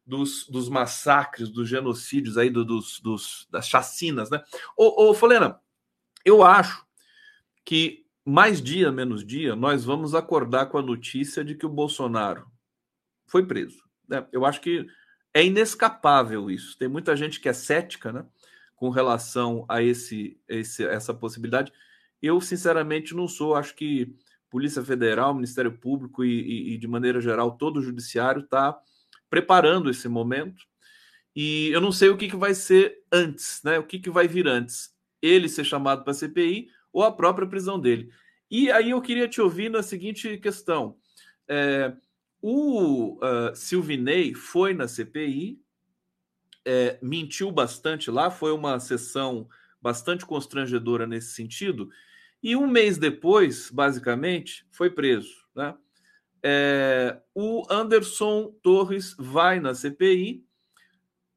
dos, 0.06 0.48
dos 0.48 0.69
massacres, 0.69 1.49
dos 1.49 1.68
genocídios 1.68 2.38
aí, 2.38 2.49
do, 2.49 2.64
dos, 2.64 2.99
dos, 2.99 3.48
das 3.49 3.68
chacinas, 3.68 4.30
né? 4.30 4.44
Ô, 4.77 5.10
ô 5.10 5.14
Folena, 5.14 5.60
eu 6.23 6.44
acho 6.44 6.86
que 7.64 8.06
mais 8.23 8.61
dia, 8.61 8.91
menos 8.91 9.26
dia, 9.26 9.56
nós 9.56 9.84
vamos 9.84 10.14
acordar 10.14 10.68
com 10.68 10.77
a 10.77 10.82
notícia 10.82 11.44
de 11.44 11.56
que 11.56 11.65
o 11.65 11.69
Bolsonaro 11.69 12.48
foi 13.26 13.45
preso. 13.45 13.84
Né? 14.07 14.26
Eu 14.32 14.45
acho 14.45 14.61
que 14.61 14.86
é 15.34 15.44
inescapável 15.44 16.49
isso. 16.49 16.77
Tem 16.77 16.88
muita 16.88 17.15
gente 17.15 17.40
que 17.40 17.49
é 17.49 17.53
cética, 17.53 18.11
né? 18.11 18.26
Com 18.76 18.89
relação 18.89 19.65
a 19.69 19.81
esse, 19.81 20.39
esse 20.47 20.85
essa 20.85 21.14
possibilidade. 21.14 21.72
Eu, 22.22 22.41
sinceramente, 22.41 23.15
não 23.15 23.27
sou. 23.27 23.56
Acho 23.56 23.76
que 23.76 24.14
Polícia 24.49 24.84
Federal, 24.84 25.34
Ministério 25.34 25.77
Público 25.77 26.23
e, 26.23 26.41
e, 26.41 26.73
e 26.73 26.77
de 26.77 26.88
maneira 26.88 27.22
geral, 27.22 27.57
todo 27.57 27.77
o 27.77 27.81
Judiciário 27.81 28.41
está 28.41 28.77
preparando 29.30 29.89
esse 29.89 30.07
momento. 30.07 30.65
E 31.35 31.69
eu 31.69 31.81
não 31.81 31.91
sei 31.91 32.10
o 32.10 32.18
que, 32.18 32.30
que 32.30 32.35
vai 32.35 32.53
ser 32.53 33.03
antes, 33.11 33.61
né? 33.64 33.77
O 33.77 33.84
que, 33.84 33.99
que 33.99 34.10
vai 34.10 34.27
vir 34.27 34.47
antes? 34.47 34.95
Ele 35.22 35.49
ser 35.49 35.65
chamado 35.65 36.03
para 36.03 36.11
a 36.11 36.14
CPI 36.14 36.69
ou 36.93 37.03
a 37.03 37.11
própria 37.11 37.47
prisão 37.47 37.80
dele. 37.80 38.10
E 38.49 38.72
aí 38.72 38.91
eu 38.91 39.02
queria 39.02 39.27
te 39.27 39.41
ouvir 39.41 39.69
na 39.69 39.84
seguinte 39.84 40.38
questão. 40.38 40.97
É, 41.47 41.93
o 42.41 43.15
uh, 43.15 43.56
Silvinei 43.56 44.34
foi 44.34 44.73
na 44.73 44.88
CPI, 44.88 45.60
é, 46.66 46.98
mentiu 47.02 47.52
bastante 47.52 48.10
lá, 48.10 48.32
foi 48.32 48.52
uma 48.52 48.80
sessão 48.80 49.48
bastante 49.82 50.26
constrangedora 50.26 51.06
nesse 51.06 51.34
sentido, 51.36 51.90
e 52.42 52.56
um 52.56 52.68
mês 52.68 52.98
depois, 52.98 53.70
basicamente, 53.72 54.68
foi 54.72 54.90
preso. 54.90 55.34
Né? 55.56 55.76
É, 56.44 57.18
o 57.34 57.66
Anderson 57.72 58.54
Torres 58.62 59.16
vai 59.18 59.60
na 59.60 59.74
CPI. 59.74 60.46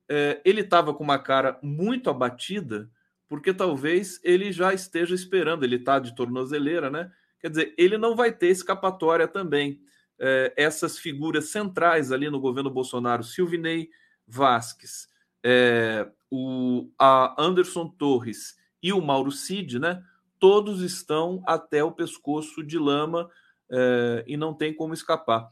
É, 0.07 0.39
ele 0.45 0.61
estava 0.61 0.93
com 0.93 1.03
uma 1.03 1.19
cara 1.19 1.59
muito 1.63 2.11
abatida, 2.11 2.91
porque 3.27 3.55
talvez 3.55 4.21
ele 4.23 4.53
já 4.53 4.75
esteja 4.75 5.15
esperando. 5.15 5.65
Ele 5.65 5.77
está 5.77 5.99
de 5.99 6.15
tornozeleira, 6.15 6.91
né? 6.91 7.11
Quer 7.41 7.49
dizer, 7.49 7.75
ele 7.79 7.97
não 7.97 8.15
vai 8.15 8.31
ter 8.31 8.49
escapatória 8.49 9.27
também. 9.27 9.81
É, 10.19 10.53
essas 10.59 10.99
figuras 10.99 11.49
centrais 11.49 12.13
ali 12.13 12.29
no 12.29 12.39
governo 12.39 12.69
Bolsonaro, 12.69 13.25
Silvinei 13.25 13.89
Vasques, 14.27 15.08
é, 15.45 16.09
o 16.31 16.91
a 16.99 17.35
Anderson 17.39 17.89
Torres 17.89 18.57
e 18.83 18.93
o 18.93 19.01
Mauro 19.01 19.33
Cid, 19.33 19.79
né? 19.79 20.03
Todos 20.39 20.83
estão 20.83 21.43
até 21.47 21.83
o 21.83 21.93
pescoço 21.93 22.63
de 22.63 22.79
lama 22.79 23.29
é, 23.71 24.25
e 24.27 24.37
não 24.37 24.55
tem 24.55 24.73
como 24.73 24.95
escapar. 24.95 25.51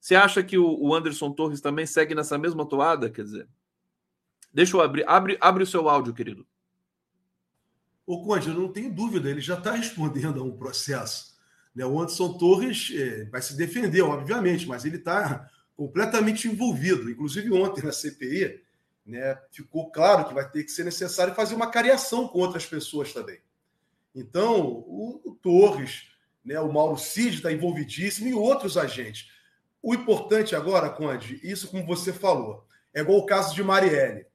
Você 0.00 0.16
acha 0.16 0.42
que 0.42 0.58
o, 0.58 0.80
o, 0.80 0.94
Anderson 0.94 1.30
Torres 1.30 1.60
também 1.60 1.86
segue 1.86 2.14
nessa 2.14 2.36
mesma 2.36 2.66
toada? 2.66 3.08
Quer 3.08 3.22
dizer, 3.22 3.48
deixa 4.52 4.76
eu 4.76 4.80
abrir. 4.80 5.04
Abre, 5.06 5.38
abre 5.40 5.62
o 5.62 5.66
seu 5.66 5.88
áudio, 5.88 6.14
querido. 6.14 6.46
O 8.04 8.24
Conde, 8.24 8.48
eu 8.48 8.54
não 8.54 8.68
tenho 8.68 8.92
dúvida, 8.92 9.30
ele 9.30 9.40
já 9.40 9.56
está 9.56 9.72
respondendo 9.72 10.40
a 10.40 10.42
um 10.42 10.56
processo. 10.56 11.36
Né? 11.74 11.86
O 11.86 12.00
Anderson 12.00 12.32
Torres 12.32 12.90
é, 12.94 13.26
vai 13.26 13.40
se 13.40 13.56
defender, 13.56 14.02
obviamente, 14.02 14.66
mas 14.66 14.84
ele 14.84 14.96
está 14.96 15.48
completamente 15.76 16.48
envolvido. 16.48 17.08
Inclusive, 17.08 17.52
ontem 17.52 17.84
na 17.84 17.92
CPI, 17.92 18.60
né, 19.04 19.38
ficou 19.50 19.90
claro 19.90 20.26
que 20.26 20.34
vai 20.34 20.48
ter 20.48 20.64
que 20.64 20.70
ser 20.70 20.84
necessário 20.84 21.34
fazer 21.34 21.54
uma 21.54 21.70
cariação 21.70 22.28
com 22.28 22.38
outras 22.38 22.66
pessoas 22.66 23.12
também. 23.12 23.40
Então, 24.14 24.60
o, 24.60 25.20
o 25.24 25.34
Torres 25.34 26.12
né? 26.44 26.58
O 26.60 26.72
Mauro 26.72 26.98
Cid 26.98 27.36
está 27.36 27.52
envolvidíssimo 27.52 28.28
e 28.28 28.34
outros 28.34 28.76
agentes. 28.76 29.30
O 29.82 29.94
importante 29.94 30.54
agora, 30.54 30.90
Conde, 30.90 31.40
isso 31.42 31.68
como 31.68 31.86
você 31.86 32.12
falou, 32.12 32.66
é 32.94 33.00
igual 33.00 33.18
o 33.18 33.26
caso 33.26 33.54
de 33.54 33.62
Marielle. 33.62 34.26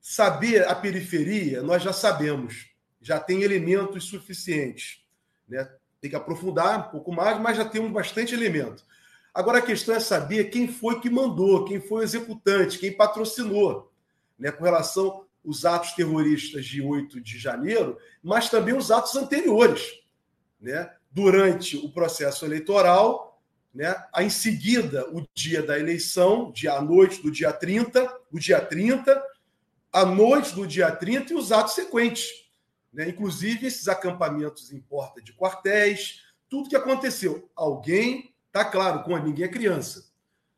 Saber 0.00 0.66
a 0.66 0.74
periferia, 0.74 1.62
nós 1.62 1.82
já 1.82 1.92
sabemos, 1.92 2.70
já 3.00 3.20
tem 3.20 3.42
elementos 3.42 4.04
suficientes. 4.04 5.04
Né? 5.48 5.68
Tem 6.00 6.10
que 6.10 6.16
aprofundar 6.16 6.78
um 6.78 6.90
pouco 6.90 7.12
mais, 7.12 7.38
mas 7.38 7.56
já 7.56 7.64
temos 7.64 7.92
bastante 7.92 8.34
elemento. 8.34 8.84
Agora 9.32 9.58
a 9.58 9.62
questão 9.62 9.94
é 9.94 10.00
saber 10.00 10.44
quem 10.44 10.66
foi 10.66 11.00
que 11.00 11.10
mandou, 11.10 11.64
quem 11.64 11.80
foi 11.80 12.00
o 12.00 12.04
executante, 12.04 12.78
quem 12.78 12.96
patrocinou, 12.96 13.89
né? 14.40 14.50
com 14.50 14.64
relação 14.64 15.24
aos 15.46 15.64
atos 15.64 15.92
terroristas 15.92 16.64
de 16.64 16.82
8 16.82 17.20
de 17.20 17.38
janeiro, 17.38 17.96
mas 18.22 18.48
também 18.48 18.74
os 18.74 18.90
atos 18.90 19.14
anteriores. 19.14 20.00
Né? 20.60 20.90
durante 21.10 21.76
o 21.76 21.90
processo 21.90 22.44
eleitoral, 22.44 23.40
né? 23.74 23.94
em 24.18 24.30
seguida, 24.30 25.08
o 25.10 25.26
dia 25.34 25.62
da 25.62 25.78
eleição, 25.78 26.52
dia 26.52 26.74
à 26.74 26.80
noite 26.80 27.22
do 27.22 27.30
dia 27.30 27.52
30, 27.52 28.20
o 28.30 28.38
dia 28.38 28.60
30, 28.60 29.22
a 29.92 30.04
noite 30.04 30.54
do 30.54 30.66
dia 30.66 30.90
30 30.90 31.32
e 31.32 31.36
os 31.36 31.50
atos 31.50 31.74
sequentes. 31.74 32.30
Né? 32.92 33.08
Inclusive 33.08 33.66
esses 33.66 33.88
acampamentos 33.88 34.72
em 34.72 34.80
porta 34.80 35.20
de 35.20 35.32
quartéis, 35.32 36.22
tudo 36.48 36.68
que 36.68 36.76
aconteceu. 36.76 37.50
Alguém, 37.54 38.34
tá 38.52 38.64
claro, 38.64 39.02
com 39.02 39.16
ninguém 39.16 39.44
é 39.44 39.48
criança. 39.48 40.10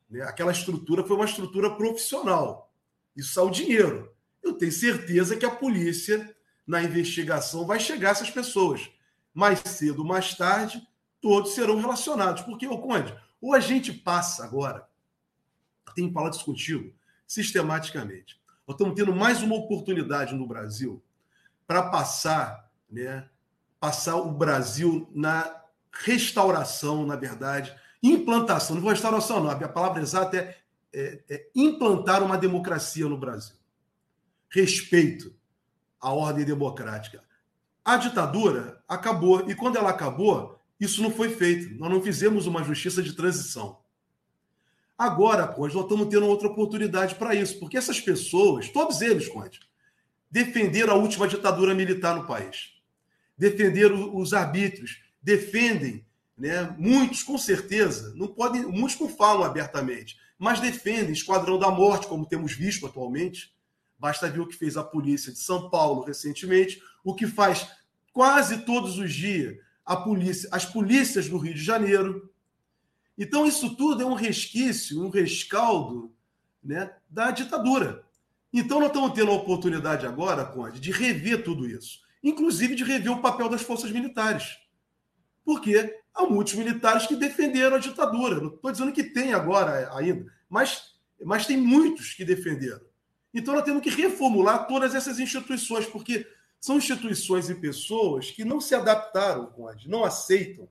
Né? 0.08 0.22
Aquela 0.22 0.52
estrutura 0.52 1.04
foi 1.04 1.16
uma 1.16 1.26
estrutura 1.26 1.74
profissional. 1.74 2.71
Isso 3.16 3.38
é 3.38 3.42
o 3.42 3.50
dinheiro. 3.50 4.12
Eu 4.42 4.54
tenho 4.54 4.72
certeza 4.72 5.36
que 5.36 5.46
a 5.46 5.50
polícia, 5.50 6.34
na 6.66 6.82
investigação, 6.82 7.66
vai 7.66 7.78
chegar 7.78 8.08
a 8.08 8.12
essas 8.12 8.30
pessoas 8.30 8.90
mais 9.34 9.60
cedo 9.60 10.00
ou 10.00 10.04
mais 10.04 10.34
tarde, 10.34 10.86
todos 11.20 11.54
serão 11.54 11.80
relacionados. 11.80 12.42
Porque, 12.42 12.66
ô 12.66 12.78
Conde, 12.78 13.14
ou 13.40 13.54
a 13.54 13.60
gente 13.60 13.92
passa 13.92 14.44
agora, 14.44 14.86
tenho 15.94 16.08
que 16.08 16.14
falar 16.14 16.30
disso 16.30 16.44
contigo, 16.44 16.92
sistematicamente. 17.26 18.40
Nós 18.66 18.74
estamos 18.74 18.94
tendo 18.94 19.14
mais 19.14 19.42
uma 19.42 19.56
oportunidade 19.56 20.34
no 20.34 20.46
Brasil 20.46 21.02
para 21.66 21.90
passar, 21.90 22.70
né, 22.90 23.28
passar 23.80 24.16
o 24.16 24.30
Brasil 24.30 25.10
na 25.14 25.62
restauração, 25.92 27.04
na 27.06 27.16
verdade, 27.16 27.74
implantação, 28.02 28.74
não 28.74 28.82
vou 28.82 28.90
restauração, 28.90 29.42
não, 29.42 29.50
a 29.50 29.68
palavra 29.68 30.00
exata 30.00 30.36
é, 30.36 30.56
é, 30.92 31.22
é 31.28 31.50
implantar 31.54 32.22
uma 32.22 32.36
democracia 32.36 33.08
no 33.08 33.18
Brasil. 33.18 33.56
Respeito 34.48 35.34
à 36.00 36.12
ordem 36.12 36.44
democrática. 36.44 37.22
A 37.84 37.96
ditadura 37.96 38.82
acabou, 38.86 39.48
e 39.50 39.54
quando 39.54 39.76
ela 39.76 39.90
acabou, 39.90 40.60
isso 40.78 41.02
não 41.02 41.10
foi 41.10 41.30
feito. 41.30 41.74
Nós 41.78 41.90
não 41.90 42.02
fizemos 42.02 42.46
uma 42.46 42.62
justiça 42.62 43.02
de 43.02 43.12
transição. 43.12 43.78
Agora, 44.96 45.54
nós 45.58 45.74
estamos 45.74 46.08
tendo 46.08 46.26
outra 46.26 46.48
oportunidade 46.48 47.14
para 47.16 47.34
isso, 47.34 47.58
porque 47.58 47.76
essas 47.76 48.00
pessoas, 48.00 48.68
todos 48.68 49.00
eles, 49.00 49.28
Conde, 49.28 49.58
defenderam 50.30 50.92
a 50.92 50.96
última 50.96 51.26
ditadura 51.26 51.74
militar 51.74 52.14
no 52.14 52.26
país, 52.26 52.74
defenderam 53.36 54.14
os 54.16 54.32
arbítrios, 54.32 55.02
defendem, 55.20 56.06
né, 56.38 56.74
muitos 56.78 57.22
com 57.22 57.36
certeza, 57.36 58.14
não 58.14 58.28
podem, 58.28 58.62
muitos 58.62 58.98
não 58.98 59.08
falam 59.08 59.44
abertamente, 59.44 60.16
mas 60.42 60.58
defendem 60.58 61.12
Esquadrão 61.12 61.56
da 61.56 61.70
Morte, 61.70 62.08
como 62.08 62.26
temos 62.26 62.52
visto 62.52 62.84
atualmente. 62.84 63.54
Basta 63.96 64.28
ver 64.28 64.40
o 64.40 64.46
que 64.48 64.56
fez 64.56 64.76
a 64.76 64.82
polícia 64.82 65.30
de 65.30 65.38
São 65.38 65.70
Paulo 65.70 66.02
recentemente, 66.02 66.82
o 67.04 67.14
que 67.14 67.28
faz 67.28 67.68
quase 68.12 68.62
todos 68.62 68.98
os 68.98 69.14
dias 69.14 69.56
a 69.86 69.94
polícia, 69.94 70.48
as 70.50 70.64
polícias 70.64 71.28
do 71.28 71.38
Rio 71.38 71.54
de 71.54 71.62
Janeiro. 71.62 72.28
Então, 73.16 73.46
isso 73.46 73.76
tudo 73.76 74.02
é 74.02 74.04
um 74.04 74.14
resquício, 74.14 75.00
um 75.00 75.10
rescaldo 75.10 76.12
né, 76.60 76.92
da 77.08 77.30
ditadura. 77.30 78.04
Então, 78.52 78.80
nós 78.80 78.88
estamos 78.88 79.12
tendo 79.12 79.30
a 79.30 79.36
oportunidade 79.36 80.04
agora, 80.04 80.44
Conde, 80.44 80.80
de 80.80 80.90
rever 80.90 81.44
tudo 81.44 81.68
isso, 81.68 82.00
inclusive 82.20 82.74
de 82.74 82.82
rever 82.82 83.12
o 83.12 83.22
papel 83.22 83.48
das 83.48 83.62
forças 83.62 83.92
militares. 83.92 84.58
Porque 85.44 86.01
há 86.14 86.26
muitos 86.26 86.54
militares 86.54 87.06
que 87.06 87.16
defenderam 87.16 87.76
a 87.76 87.80
ditadura. 87.80 88.40
Não 88.40 88.54
estou 88.54 88.72
dizendo 88.72 88.92
que 88.92 89.04
tem 89.04 89.32
agora 89.32 89.90
ainda, 89.94 90.26
mas, 90.48 90.94
mas 91.24 91.46
tem 91.46 91.56
muitos 91.56 92.14
que 92.14 92.24
defenderam. 92.24 92.82
Então, 93.34 93.54
nós 93.54 93.64
temos 93.64 93.82
que 93.82 93.90
reformular 93.90 94.66
todas 94.66 94.94
essas 94.94 95.18
instituições, 95.18 95.86
porque 95.86 96.26
são 96.60 96.76
instituições 96.76 97.48
e 97.48 97.54
pessoas 97.54 98.30
que 98.30 98.44
não 98.44 98.60
se 98.60 98.74
adaptaram, 98.74 99.46
Conde, 99.46 99.88
não 99.88 100.04
aceitam 100.04 100.68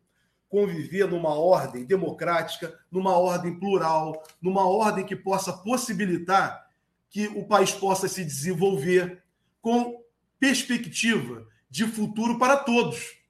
conviver 0.48 1.08
numa 1.08 1.34
ordem 1.34 1.86
democrática, 1.86 2.78
numa 2.92 3.18
ordem 3.18 3.58
plural, 3.58 4.22
numa 4.42 4.68
ordem 4.68 5.06
que 5.06 5.16
possa 5.16 5.54
possibilitar 5.54 6.70
que 7.10 7.28
o 7.28 7.46
país 7.46 7.72
possa 7.72 8.08
se 8.08 8.24
desenvolver 8.24 9.24
com 9.62 10.02
perspectiva 10.38 11.48
de 11.70 11.86
futuro 11.86 12.38
para 12.38 12.58
todos. 12.58 13.21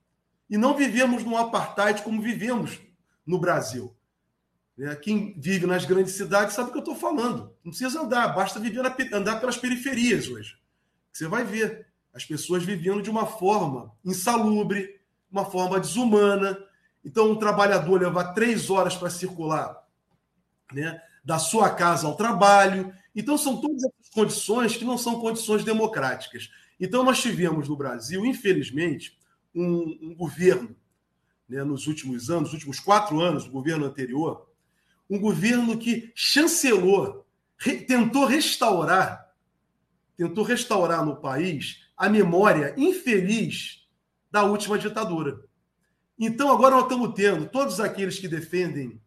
E 0.52 0.58
não 0.58 0.76
vivemos 0.76 1.24
num 1.24 1.36
apartheid 1.36 2.04
como 2.04 2.22
vivemos 2.22 2.80
no 3.26 3.40
Brasil. 3.40 3.96
Né? 4.78 4.96
Quem 4.98 5.34
vive 5.40 5.66
nas 5.66 5.86
grandes 5.86 6.14
cidades 6.14 6.54
sabe 6.54 6.70
o 6.70 6.72
que 6.72 6.78
eu 6.78 6.84
estou 6.84 6.96
falando. 6.96 7.56
Não 7.64 7.72
precisa 7.72 8.02
andar, 8.02 8.28
basta 8.36 8.60
viver 8.60 8.84
na, 8.84 8.96
andar 9.18 9.40
pelas 9.40 9.58
periferias 9.58 10.28
hoje. 10.28 10.58
Você 11.12 11.28
vai 11.28 11.44
ver 11.44 11.88
as 12.14 12.26
pessoas 12.26 12.64
vivendo 12.64 13.02
de 13.02 13.10
uma 13.10 13.26
forma 13.26 13.92
insalubre, 14.06 15.00
uma 15.32 15.46
forma 15.46 15.80
desumana, 15.80 16.58
então, 17.04 17.32
um 17.32 17.36
trabalhador 17.36 18.02
levar 18.02 18.34
três 18.34 18.70
horas 18.70 18.96
para 18.96 19.10
circular 19.10 19.84
né, 20.72 21.02
da 21.24 21.40
sua 21.40 21.70
casa 21.72 22.08
ao 22.08 22.16
trabalho. 22.16 22.94
Então, 23.16 23.38
são 23.38 23.60
todas 23.60 23.84
essas 23.84 24.10
condições 24.14 24.78
que 24.78 24.86
não 24.86 24.98
são 24.98 25.20
condições 25.20 25.64
democráticas. 25.64 26.50
Então, 26.80 27.04
nós 27.04 27.22
tivemos 27.22 27.68
no 27.68 27.76
Brasil, 27.76 28.26
infelizmente, 28.26 29.18
um, 29.54 29.98
um 30.02 30.16
governo, 30.16 30.76
né, 31.48 31.64
nos 31.64 31.88
últimos 31.88 32.30
anos, 32.30 32.44
nos 32.44 32.54
últimos 32.54 32.80
quatro 32.80 33.20
anos 33.20 33.46
do 33.46 33.52
governo 33.52 33.86
anterior, 33.86 34.50
um 35.10 35.20
governo 35.20 35.78
que 35.78 36.12
chancelou, 36.16 37.26
re, 37.58 37.82
tentou 37.82 38.26
restaurar, 38.26 39.34
tentou 40.16 40.44
restaurar 40.44 41.06
no 41.06 41.18
país 41.18 41.88
a 41.98 42.08
memória 42.10 42.74
infeliz 42.78 43.88
da 44.32 44.44
última 44.44 44.78
ditadura. 44.78 45.44
Então, 46.18 46.52
agora 46.52 46.76
nós 46.76 46.84
estamos 46.84 47.14
tendo 47.14 47.48
todos 47.48 47.80
aqueles 47.80 48.20
que 48.20 48.28
defendem 48.28 49.02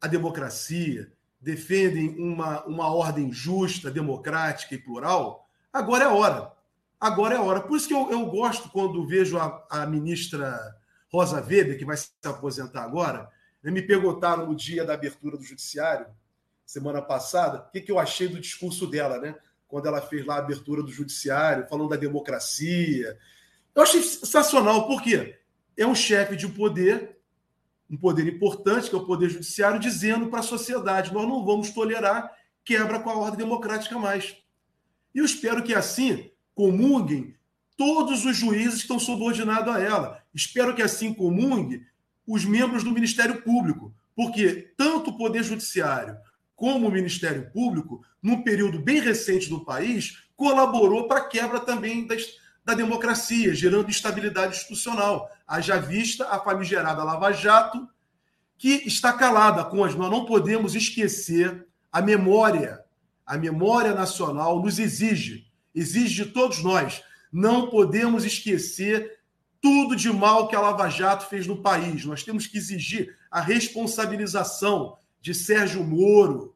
a 0.00 0.06
democracia, 0.06 1.10
defendem 1.40 2.10
uma, 2.18 2.64
uma 2.64 2.92
ordem 2.92 3.32
justa, 3.32 3.90
democrática 3.90 4.74
e 4.74 4.78
plural. 4.78 5.48
Agora 5.72 6.04
é 6.04 6.06
a 6.08 6.12
hora. 6.12 6.52
Agora 7.00 7.34
é 7.34 7.38
hora. 7.38 7.60
Por 7.60 7.76
isso 7.76 7.88
que 7.88 7.94
eu, 7.94 8.10
eu 8.10 8.26
gosto 8.26 8.68
quando 8.70 9.06
vejo 9.06 9.38
a, 9.38 9.66
a 9.70 9.86
ministra 9.86 10.76
Rosa 11.12 11.40
Weber, 11.40 11.78
que 11.78 11.84
vai 11.84 11.96
se 11.96 12.10
aposentar 12.24 12.82
agora, 12.82 13.28
né, 13.62 13.70
me 13.70 13.82
perguntaram 13.82 14.46
no 14.46 14.54
dia 14.54 14.84
da 14.84 14.94
abertura 14.94 15.36
do 15.36 15.42
judiciário, 15.42 16.06
semana 16.66 17.00
passada, 17.00 17.60
o 17.60 17.70
que, 17.70 17.80
que 17.80 17.90
eu 17.90 17.98
achei 17.98 18.28
do 18.28 18.40
discurso 18.40 18.86
dela, 18.86 19.18
né? 19.18 19.34
Quando 19.66 19.86
ela 19.86 20.00
fez 20.00 20.24
lá 20.26 20.36
a 20.36 20.38
abertura 20.38 20.82
do 20.82 20.90
judiciário, 20.90 21.66
falando 21.68 21.90
da 21.90 21.96
democracia. 21.96 23.18
Eu 23.74 23.82
achei 23.82 24.02
sensacional, 24.02 24.86
por 24.86 25.02
quê? 25.02 25.38
é 25.78 25.86
um 25.86 25.94
chefe 25.94 26.34
de 26.34 26.48
poder, 26.48 27.16
um 27.88 27.96
poder 27.96 28.26
importante, 28.26 28.90
que 28.90 28.96
é 28.96 28.98
o 28.98 29.06
poder 29.06 29.30
judiciário, 29.30 29.78
dizendo 29.78 30.28
para 30.28 30.40
a 30.40 30.42
sociedade: 30.42 31.14
nós 31.14 31.26
não 31.26 31.44
vamos 31.44 31.70
tolerar 31.70 32.36
quebra 32.64 32.98
com 32.98 33.08
a 33.08 33.16
ordem 33.16 33.38
democrática 33.38 33.98
mais. 33.98 34.36
E 35.14 35.20
eu 35.20 35.24
espero 35.24 35.62
que 35.62 35.72
assim 35.72 36.30
comunguem 36.58 37.36
todos 37.76 38.24
os 38.24 38.36
juízes 38.36 38.74
que 38.74 38.80
estão 38.80 38.98
subordinados 38.98 39.72
a 39.72 39.80
ela. 39.80 40.20
Espero 40.34 40.74
que 40.74 40.82
assim 40.82 41.14
comunguem 41.14 41.86
os 42.26 42.44
membros 42.44 42.82
do 42.82 42.90
Ministério 42.90 43.42
Público, 43.42 43.94
porque 44.16 44.74
tanto 44.76 45.10
o 45.10 45.16
Poder 45.16 45.44
Judiciário 45.44 46.16
como 46.56 46.88
o 46.88 46.90
Ministério 46.90 47.48
Público, 47.52 48.04
num 48.20 48.42
período 48.42 48.80
bem 48.80 48.98
recente 48.98 49.48
do 49.48 49.64
país, 49.64 50.24
colaborou 50.34 51.06
para 51.06 51.20
a 51.20 51.28
quebra 51.28 51.60
também 51.60 52.04
das, 52.08 52.24
da 52.64 52.74
democracia, 52.74 53.54
gerando 53.54 53.88
instabilidade 53.88 54.56
institucional. 54.56 55.30
Haja 55.46 55.78
vista 55.78 56.26
a 56.26 56.40
famigerada 56.40 57.04
Lava 57.04 57.30
Jato, 57.30 57.88
que 58.56 58.82
está 58.84 59.12
calada 59.12 59.64
as. 59.64 59.94
Nós 59.94 60.10
não 60.10 60.26
podemos 60.26 60.74
esquecer 60.74 61.68
a 61.92 62.02
memória. 62.02 62.80
A 63.24 63.38
memória 63.38 63.94
nacional 63.94 64.60
nos 64.60 64.80
exige, 64.80 65.47
exige 65.78 66.24
de 66.24 66.30
todos 66.30 66.62
nós. 66.62 67.02
Não 67.32 67.68
podemos 67.70 68.24
esquecer 68.24 69.18
tudo 69.60 69.96
de 69.96 70.10
mal 70.12 70.48
que 70.48 70.56
a 70.56 70.60
Lava 70.60 70.88
Jato 70.88 71.26
fez 71.26 71.46
no 71.46 71.62
país. 71.62 72.04
Nós 72.04 72.22
temos 72.22 72.46
que 72.46 72.58
exigir 72.58 73.16
a 73.30 73.40
responsabilização 73.40 74.98
de 75.20 75.34
Sérgio 75.34 75.84
Moro, 75.84 76.54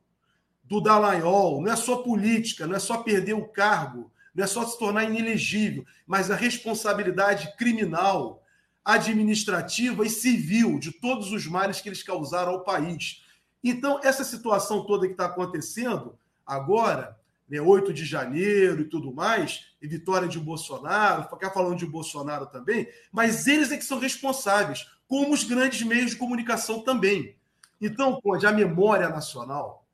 do 0.65 0.81
Dallagnol. 0.81 1.61
Não 1.61 1.73
é 1.73 1.77
só 1.77 1.97
política, 1.97 2.67
não 2.67 2.77
é 2.77 2.79
só 2.79 2.99
perder 2.99 3.35
o 3.35 3.49
cargo, 3.49 4.11
não 4.35 4.45
é 4.45 4.47
só 4.47 4.67
se 4.67 4.79
tornar 4.79 5.05
inelegível, 5.05 5.85
mas 6.07 6.31
a 6.31 6.37
responsabilidade 6.37 7.55
criminal, 7.57 8.43
administrativa 8.85 10.05
e 10.05 10.11
civil 10.11 10.79
de 10.79 10.91
todos 10.91 11.31
os 11.31 11.47
males 11.47 11.81
que 11.81 11.89
eles 11.89 12.03
causaram 12.03 12.53
ao 12.53 12.65
país. 12.65 13.23
Então, 13.63 14.01
essa 14.03 14.25
situação 14.25 14.85
toda 14.85 15.07
que 15.07 15.13
está 15.13 15.27
acontecendo 15.27 16.19
agora, 16.45 17.17
né, 17.53 17.61
8 17.61 17.93
de 17.93 18.05
janeiro 18.05 18.81
e 18.81 18.85
tudo 18.85 19.13
mais, 19.13 19.67
e 19.81 19.87
vitória 19.87 20.27
de 20.27 20.39
Bolsonaro, 20.39 21.29
ficar 21.29 21.51
falando 21.51 21.79
de 21.79 21.87
Bolsonaro 21.87 22.47
também, 22.47 22.89
mas 23.13 23.47
eles 23.47 23.71
é 23.71 23.77
que 23.77 23.85
são 23.85 23.99
responsáveis, 23.99 24.87
como 25.07 25.33
os 25.33 25.45
grandes 25.45 25.83
meios 25.83 26.13
de 26.13 26.17
comunicação 26.17 26.83
também. 26.83 27.37
Então, 27.81 28.21
pode 28.21 28.47
a 28.47 28.53
memória 28.53 29.09
nacional 29.09 29.87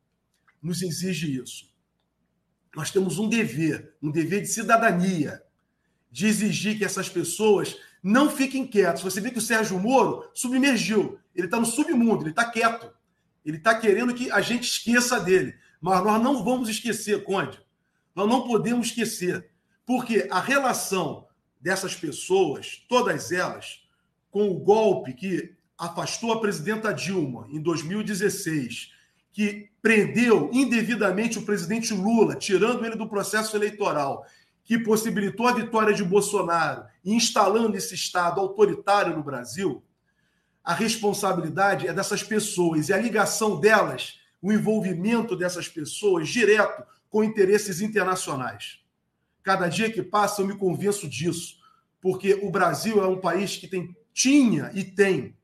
nos 0.62 0.82
exige 0.82 1.40
isso 1.40 1.68
nós 2.78 2.92
temos 2.92 3.18
um 3.18 3.28
dever, 3.28 3.94
um 4.00 4.08
dever 4.10 4.42
de 4.42 4.46
cidadania, 4.46 5.42
de 6.12 6.26
exigir 6.26 6.78
que 6.78 6.84
essas 6.84 7.08
pessoas 7.08 7.76
não 8.00 8.30
fiquem 8.30 8.64
quietas. 8.64 9.02
Você 9.02 9.20
vê 9.20 9.32
que 9.32 9.38
o 9.38 9.42
Sérgio 9.42 9.78
Moro 9.80 10.30
submergiu, 10.32 11.18
ele 11.34 11.46
está 11.46 11.58
no 11.58 11.66
submundo, 11.66 12.22
ele 12.22 12.30
está 12.30 12.44
quieto. 12.44 12.88
Ele 13.44 13.56
está 13.56 13.74
querendo 13.74 14.14
que 14.14 14.30
a 14.30 14.40
gente 14.40 14.62
esqueça 14.62 15.18
dele. 15.18 15.56
Mas 15.80 16.02
nós 16.04 16.22
não 16.22 16.44
vamos 16.44 16.68
esquecer, 16.68 17.24
Conde. 17.24 17.60
Nós 18.14 18.28
não 18.28 18.46
podemos 18.46 18.88
esquecer. 18.88 19.50
Porque 19.86 20.26
a 20.30 20.40
relação 20.40 21.26
dessas 21.60 21.94
pessoas, 21.94 22.84
todas 22.88 23.32
elas, 23.32 23.82
com 24.30 24.50
o 24.50 24.58
golpe 24.58 25.14
que 25.14 25.54
afastou 25.76 26.32
a 26.32 26.40
presidenta 26.40 26.92
Dilma 26.92 27.46
em 27.50 27.60
2016 27.60 28.98
que 29.38 29.70
prendeu 29.80 30.50
indevidamente 30.52 31.38
o 31.38 31.42
presidente 31.42 31.94
Lula, 31.94 32.34
tirando 32.34 32.84
ele 32.84 32.96
do 32.96 33.08
processo 33.08 33.56
eleitoral, 33.56 34.26
que 34.64 34.76
possibilitou 34.78 35.46
a 35.46 35.52
vitória 35.52 35.94
de 35.94 36.02
Bolsonaro 36.02 36.84
e 37.04 37.14
instalando 37.14 37.76
esse 37.76 37.94
Estado 37.94 38.40
autoritário 38.40 39.16
no 39.16 39.22
Brasil, 39.22 39.80
a 40.64 40.74
responsabilidade 40.74 41.86
é 41.86 41.92
dessas 41.92 42.20
pessoas 42.20 42.88
e 42.88 42.92
a 42.92 42.98
ligação 42.98 43.60
delas, 43.60 44.17
o 44.40 44.52
envolvimento 44.52 45.36
dessas 45.36 45.68
pessoas 45.68 46.28
direto 46.28 46.82
com 47.10 47.24
interesses 47.24 47.80
internacionais. 47.80 48.80
Cada 49.42 49.68
dia 49.68 49.90
que 49.90 50.02
passa 50.02 50.42
eu 50.42 50.46
me 50.46 50.56
convenço 50.56 51.08
disso, 51.08 51.58
porque 52.00 52.34
o 52.34 52.50
Brasil 52.50 53.02
é 53.02 53.06
um 53.06 53.20
país 53.20 53.56
que 53.56 53.66
tem, 53.66 53.96
tinha 54.12 54.70
e 54.74 54.84
tem 54.84 55.34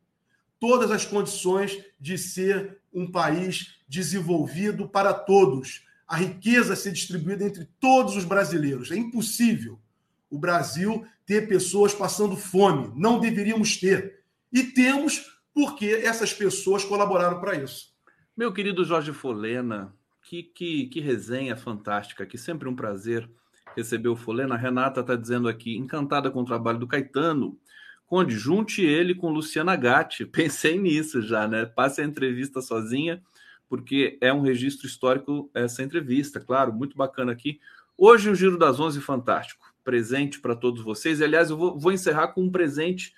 todas 0.61 0.91
as 0.91 1.05
condições 1.05 1.83
de 1.99 2.17
ser 2.17 2.79
um 2.93 3.11
país 3.11 3.77
desenvolvido 3.89 4.89
para 4.89 5.13
todos, 5.13 5.85
a 6.07 6.17
riqueza 6.17 6.77
ser 6.77 6.93
distribuída 6.93 7.45
entre 7.45 7.69
todos 7.81 8.17
os 8.17 8.25
brasileiros. 8.25 8.91
É 8.91 8.97
impossível 8.97 9.79
o 10.31 10.39
Brasil 10.39 11.07
ter 11.25 11.49
pessoas 11.49 11.95
passando 11.95 12.37
fome. 12.37 12.93
Não 12.95 13.19
deveríamos 13.19 13.77
ter. 13.77 14.21
E 14.53 14.63
temos 14.63 15.41
porque 15.53 15.87
essas 15.87 16.33
pessoas 16.33 16.85
colaboraram 16.85 17.41
para 17.41 17.57
isso. 17.57 17.94
Meu 18.37 18.53
querido 18.53 18.85
Jorge 18.85 19.13
Folena, 19.13 19.95
que, 20.21 20.43
que, 20.43 20.87
que 20.87 20.99
resenha 20.99 21.55
fantástica, 21.55 22.27
que 22.27 22.37
sempre 22.37 22.69
um 22.69 22.75
prazer 22.75 23.31
receber 23.77 24.09
o 24.09 24.17
Folena. 24.17 24.57
A 24.57 24.59
Renata 24.59 25.03
está 25.03 25.15
dizendo 25.15 25.49
aqui, 25.49 25.77
encantada 25.77 26.29
com 26.33 26.41
o 26.41 26.45
trabalho 26.45 26.81
do 26.81 26.87
Caetano. 26.89 27.57
Conde, 28.09 28.37
junte 28.37 28.83
ele 28.83 29.15
com 29.15 29.31
Luciana 29.31 29.77
Gatti. 29.77 30.27
Pensei 30.27 30.77
nisso 30.77 31.23
já, 31.23 31.47
né? 31.47 31.65
Passe 31.65 32.01
a 32.01 32.05
entrevista 32.05 32.61
sozinha, 32.61 33.23
porque 33.69 34.19
é 34.21 34.33
um 34.33 34.41
registro 34.41 34.89
histórico 34.89 35.49
essa 35.55 35.85
entrevista, 35.85 36.41
claro, 36.41 36.73
muito 36.73 36.97
bacana 36.97 37.31
aqui. 37.31 37.61
Hoje 37.97 38.31
o 38.31 38.35
Giro 38.35 38.59
das 38.59 38.81
Onze 38.81 39.01
fantástico, 39.01 39.73
presente 39.85 40.41
para 40.41 40.57
todos 40.57 40.83
vocês. 40.83 41.21
E, 41.21 41.25
aliás, 41.25 41.51
eu 41.51 41.57
vou, 41.57 41.79
vou 41.79 41.93
encerrar 41.93 42.29
com 42.33 42.43
um 42.43 42.51
presente 42.51 43.15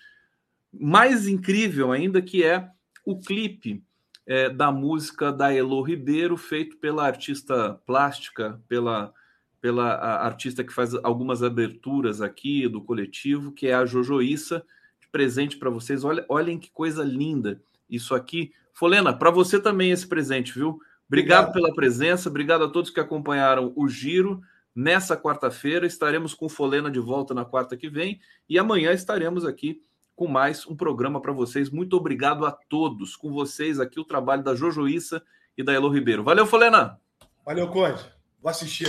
mais 0.70 1.26
incrível 1.26 1.90
ainda, 1.90 2.20
que 2.20 2.44
é 2.44 2.68
o 3.02 3.18
clipe 3.18 3.82
é, 4.27 4.51
da 4.51 4.73
música 4.73 5.32
da 5.32 5.55
Elo 5.55 5.81
Ribeiro, 5.82 6.36
feito 6.36 6.77
pela 6.78 7.07
artista 7.07 7.81
plástica, 7.86 8.61
pela, 8.66 9.15
pela 9.61 9.94
artista 10.24 10.65
que 10.65 10.73
faz 10.73 10.94
algumas 10.94 11.43
aberturas 11.43 12.20
aqui 12.20 12.69
do 12.69 12.82
coletivo, 12.82 13.53
que 13.53 13.69
é 13.69 13.74
a 13.74 13.86
Jojoíssa, 13.86 14.65
de 15.01 15.09
presente 15.09 15.57
para 15.57 15.70
vocês. 15.70 16.03
Olha, 16.03 16.24
olhem 16.28 16.59
que 16.59 16.70
coisa 16.70 17.05
linda 17.05 17.62
isso 17.89 18.15
aqui. 18.15 18.53
Folena, 18.73 19.16
para 19.16 19.31
você 19.31 19.61
também 19.61 19.93
esse 19.93 20.07
presente, 20.07 20.53
viu? 20.53 20.81
Obrigado, 21.07 21.48
obrigado 21.48 21.53
pela 21.53 21.74
presença, 21.74 22.28
obrigado 22.28 22.65
a 22.65 22.69
todos 22.69 22.90
que 22.90 22.98
acompanharam 22.98 23.73
o 23.77 23.89
giro. 23.89 24.43
Nessa 24.74 25.16
quarta-feira 25.16 25.86
estaremos 25.86 26.35
com 26.35 26.48
Folena 26.48 26.90
de 26.90 26.98
volta 26.98 27.32
na 27.32 27.44
quarta 27.44 27.77
que 27.77 27.89
vem 27.89 28.20
e 28.48 28.59
amanhã 28.59 28.93
estaremos 28.93 29.44
aqui 29.44 29.81
com 30.16 30.26
mais 30.26 30.66
um 30.66 30.74
programa 30.74 31.20
para 31.20 31.32
vocês. 31.32 31.70
Muito 31.70 31.94
obrigado 31.94 32.47
a 32.47 32.51
todos. 32.51 33.14
Com 33.14 33.30
vocês 33.30 33.78
aqui 33.78 34.01
o 34.01 34.05
trabalho 34.05 34.43
da 34.43 34.55
Jojoíssa 34.55 35.22
e 35.56 35.62
da 35.62 35.72
Elo 35.72 35.90
Ribeiro. 35.90 36.24
Valeu, 36.24 36.47
Folena. 36.47 36.98
Valeu, 37.44 37.68
Conde. 37.68 38.02
Vou 38.43 38.51
assistir 38.51 38.88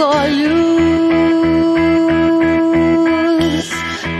olhos, 0.00 0.50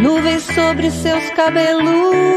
nuvens 0.00 0.42
sobre 0.54 0.90
seus 0.90 1.30
cabelos. 1.30 2.29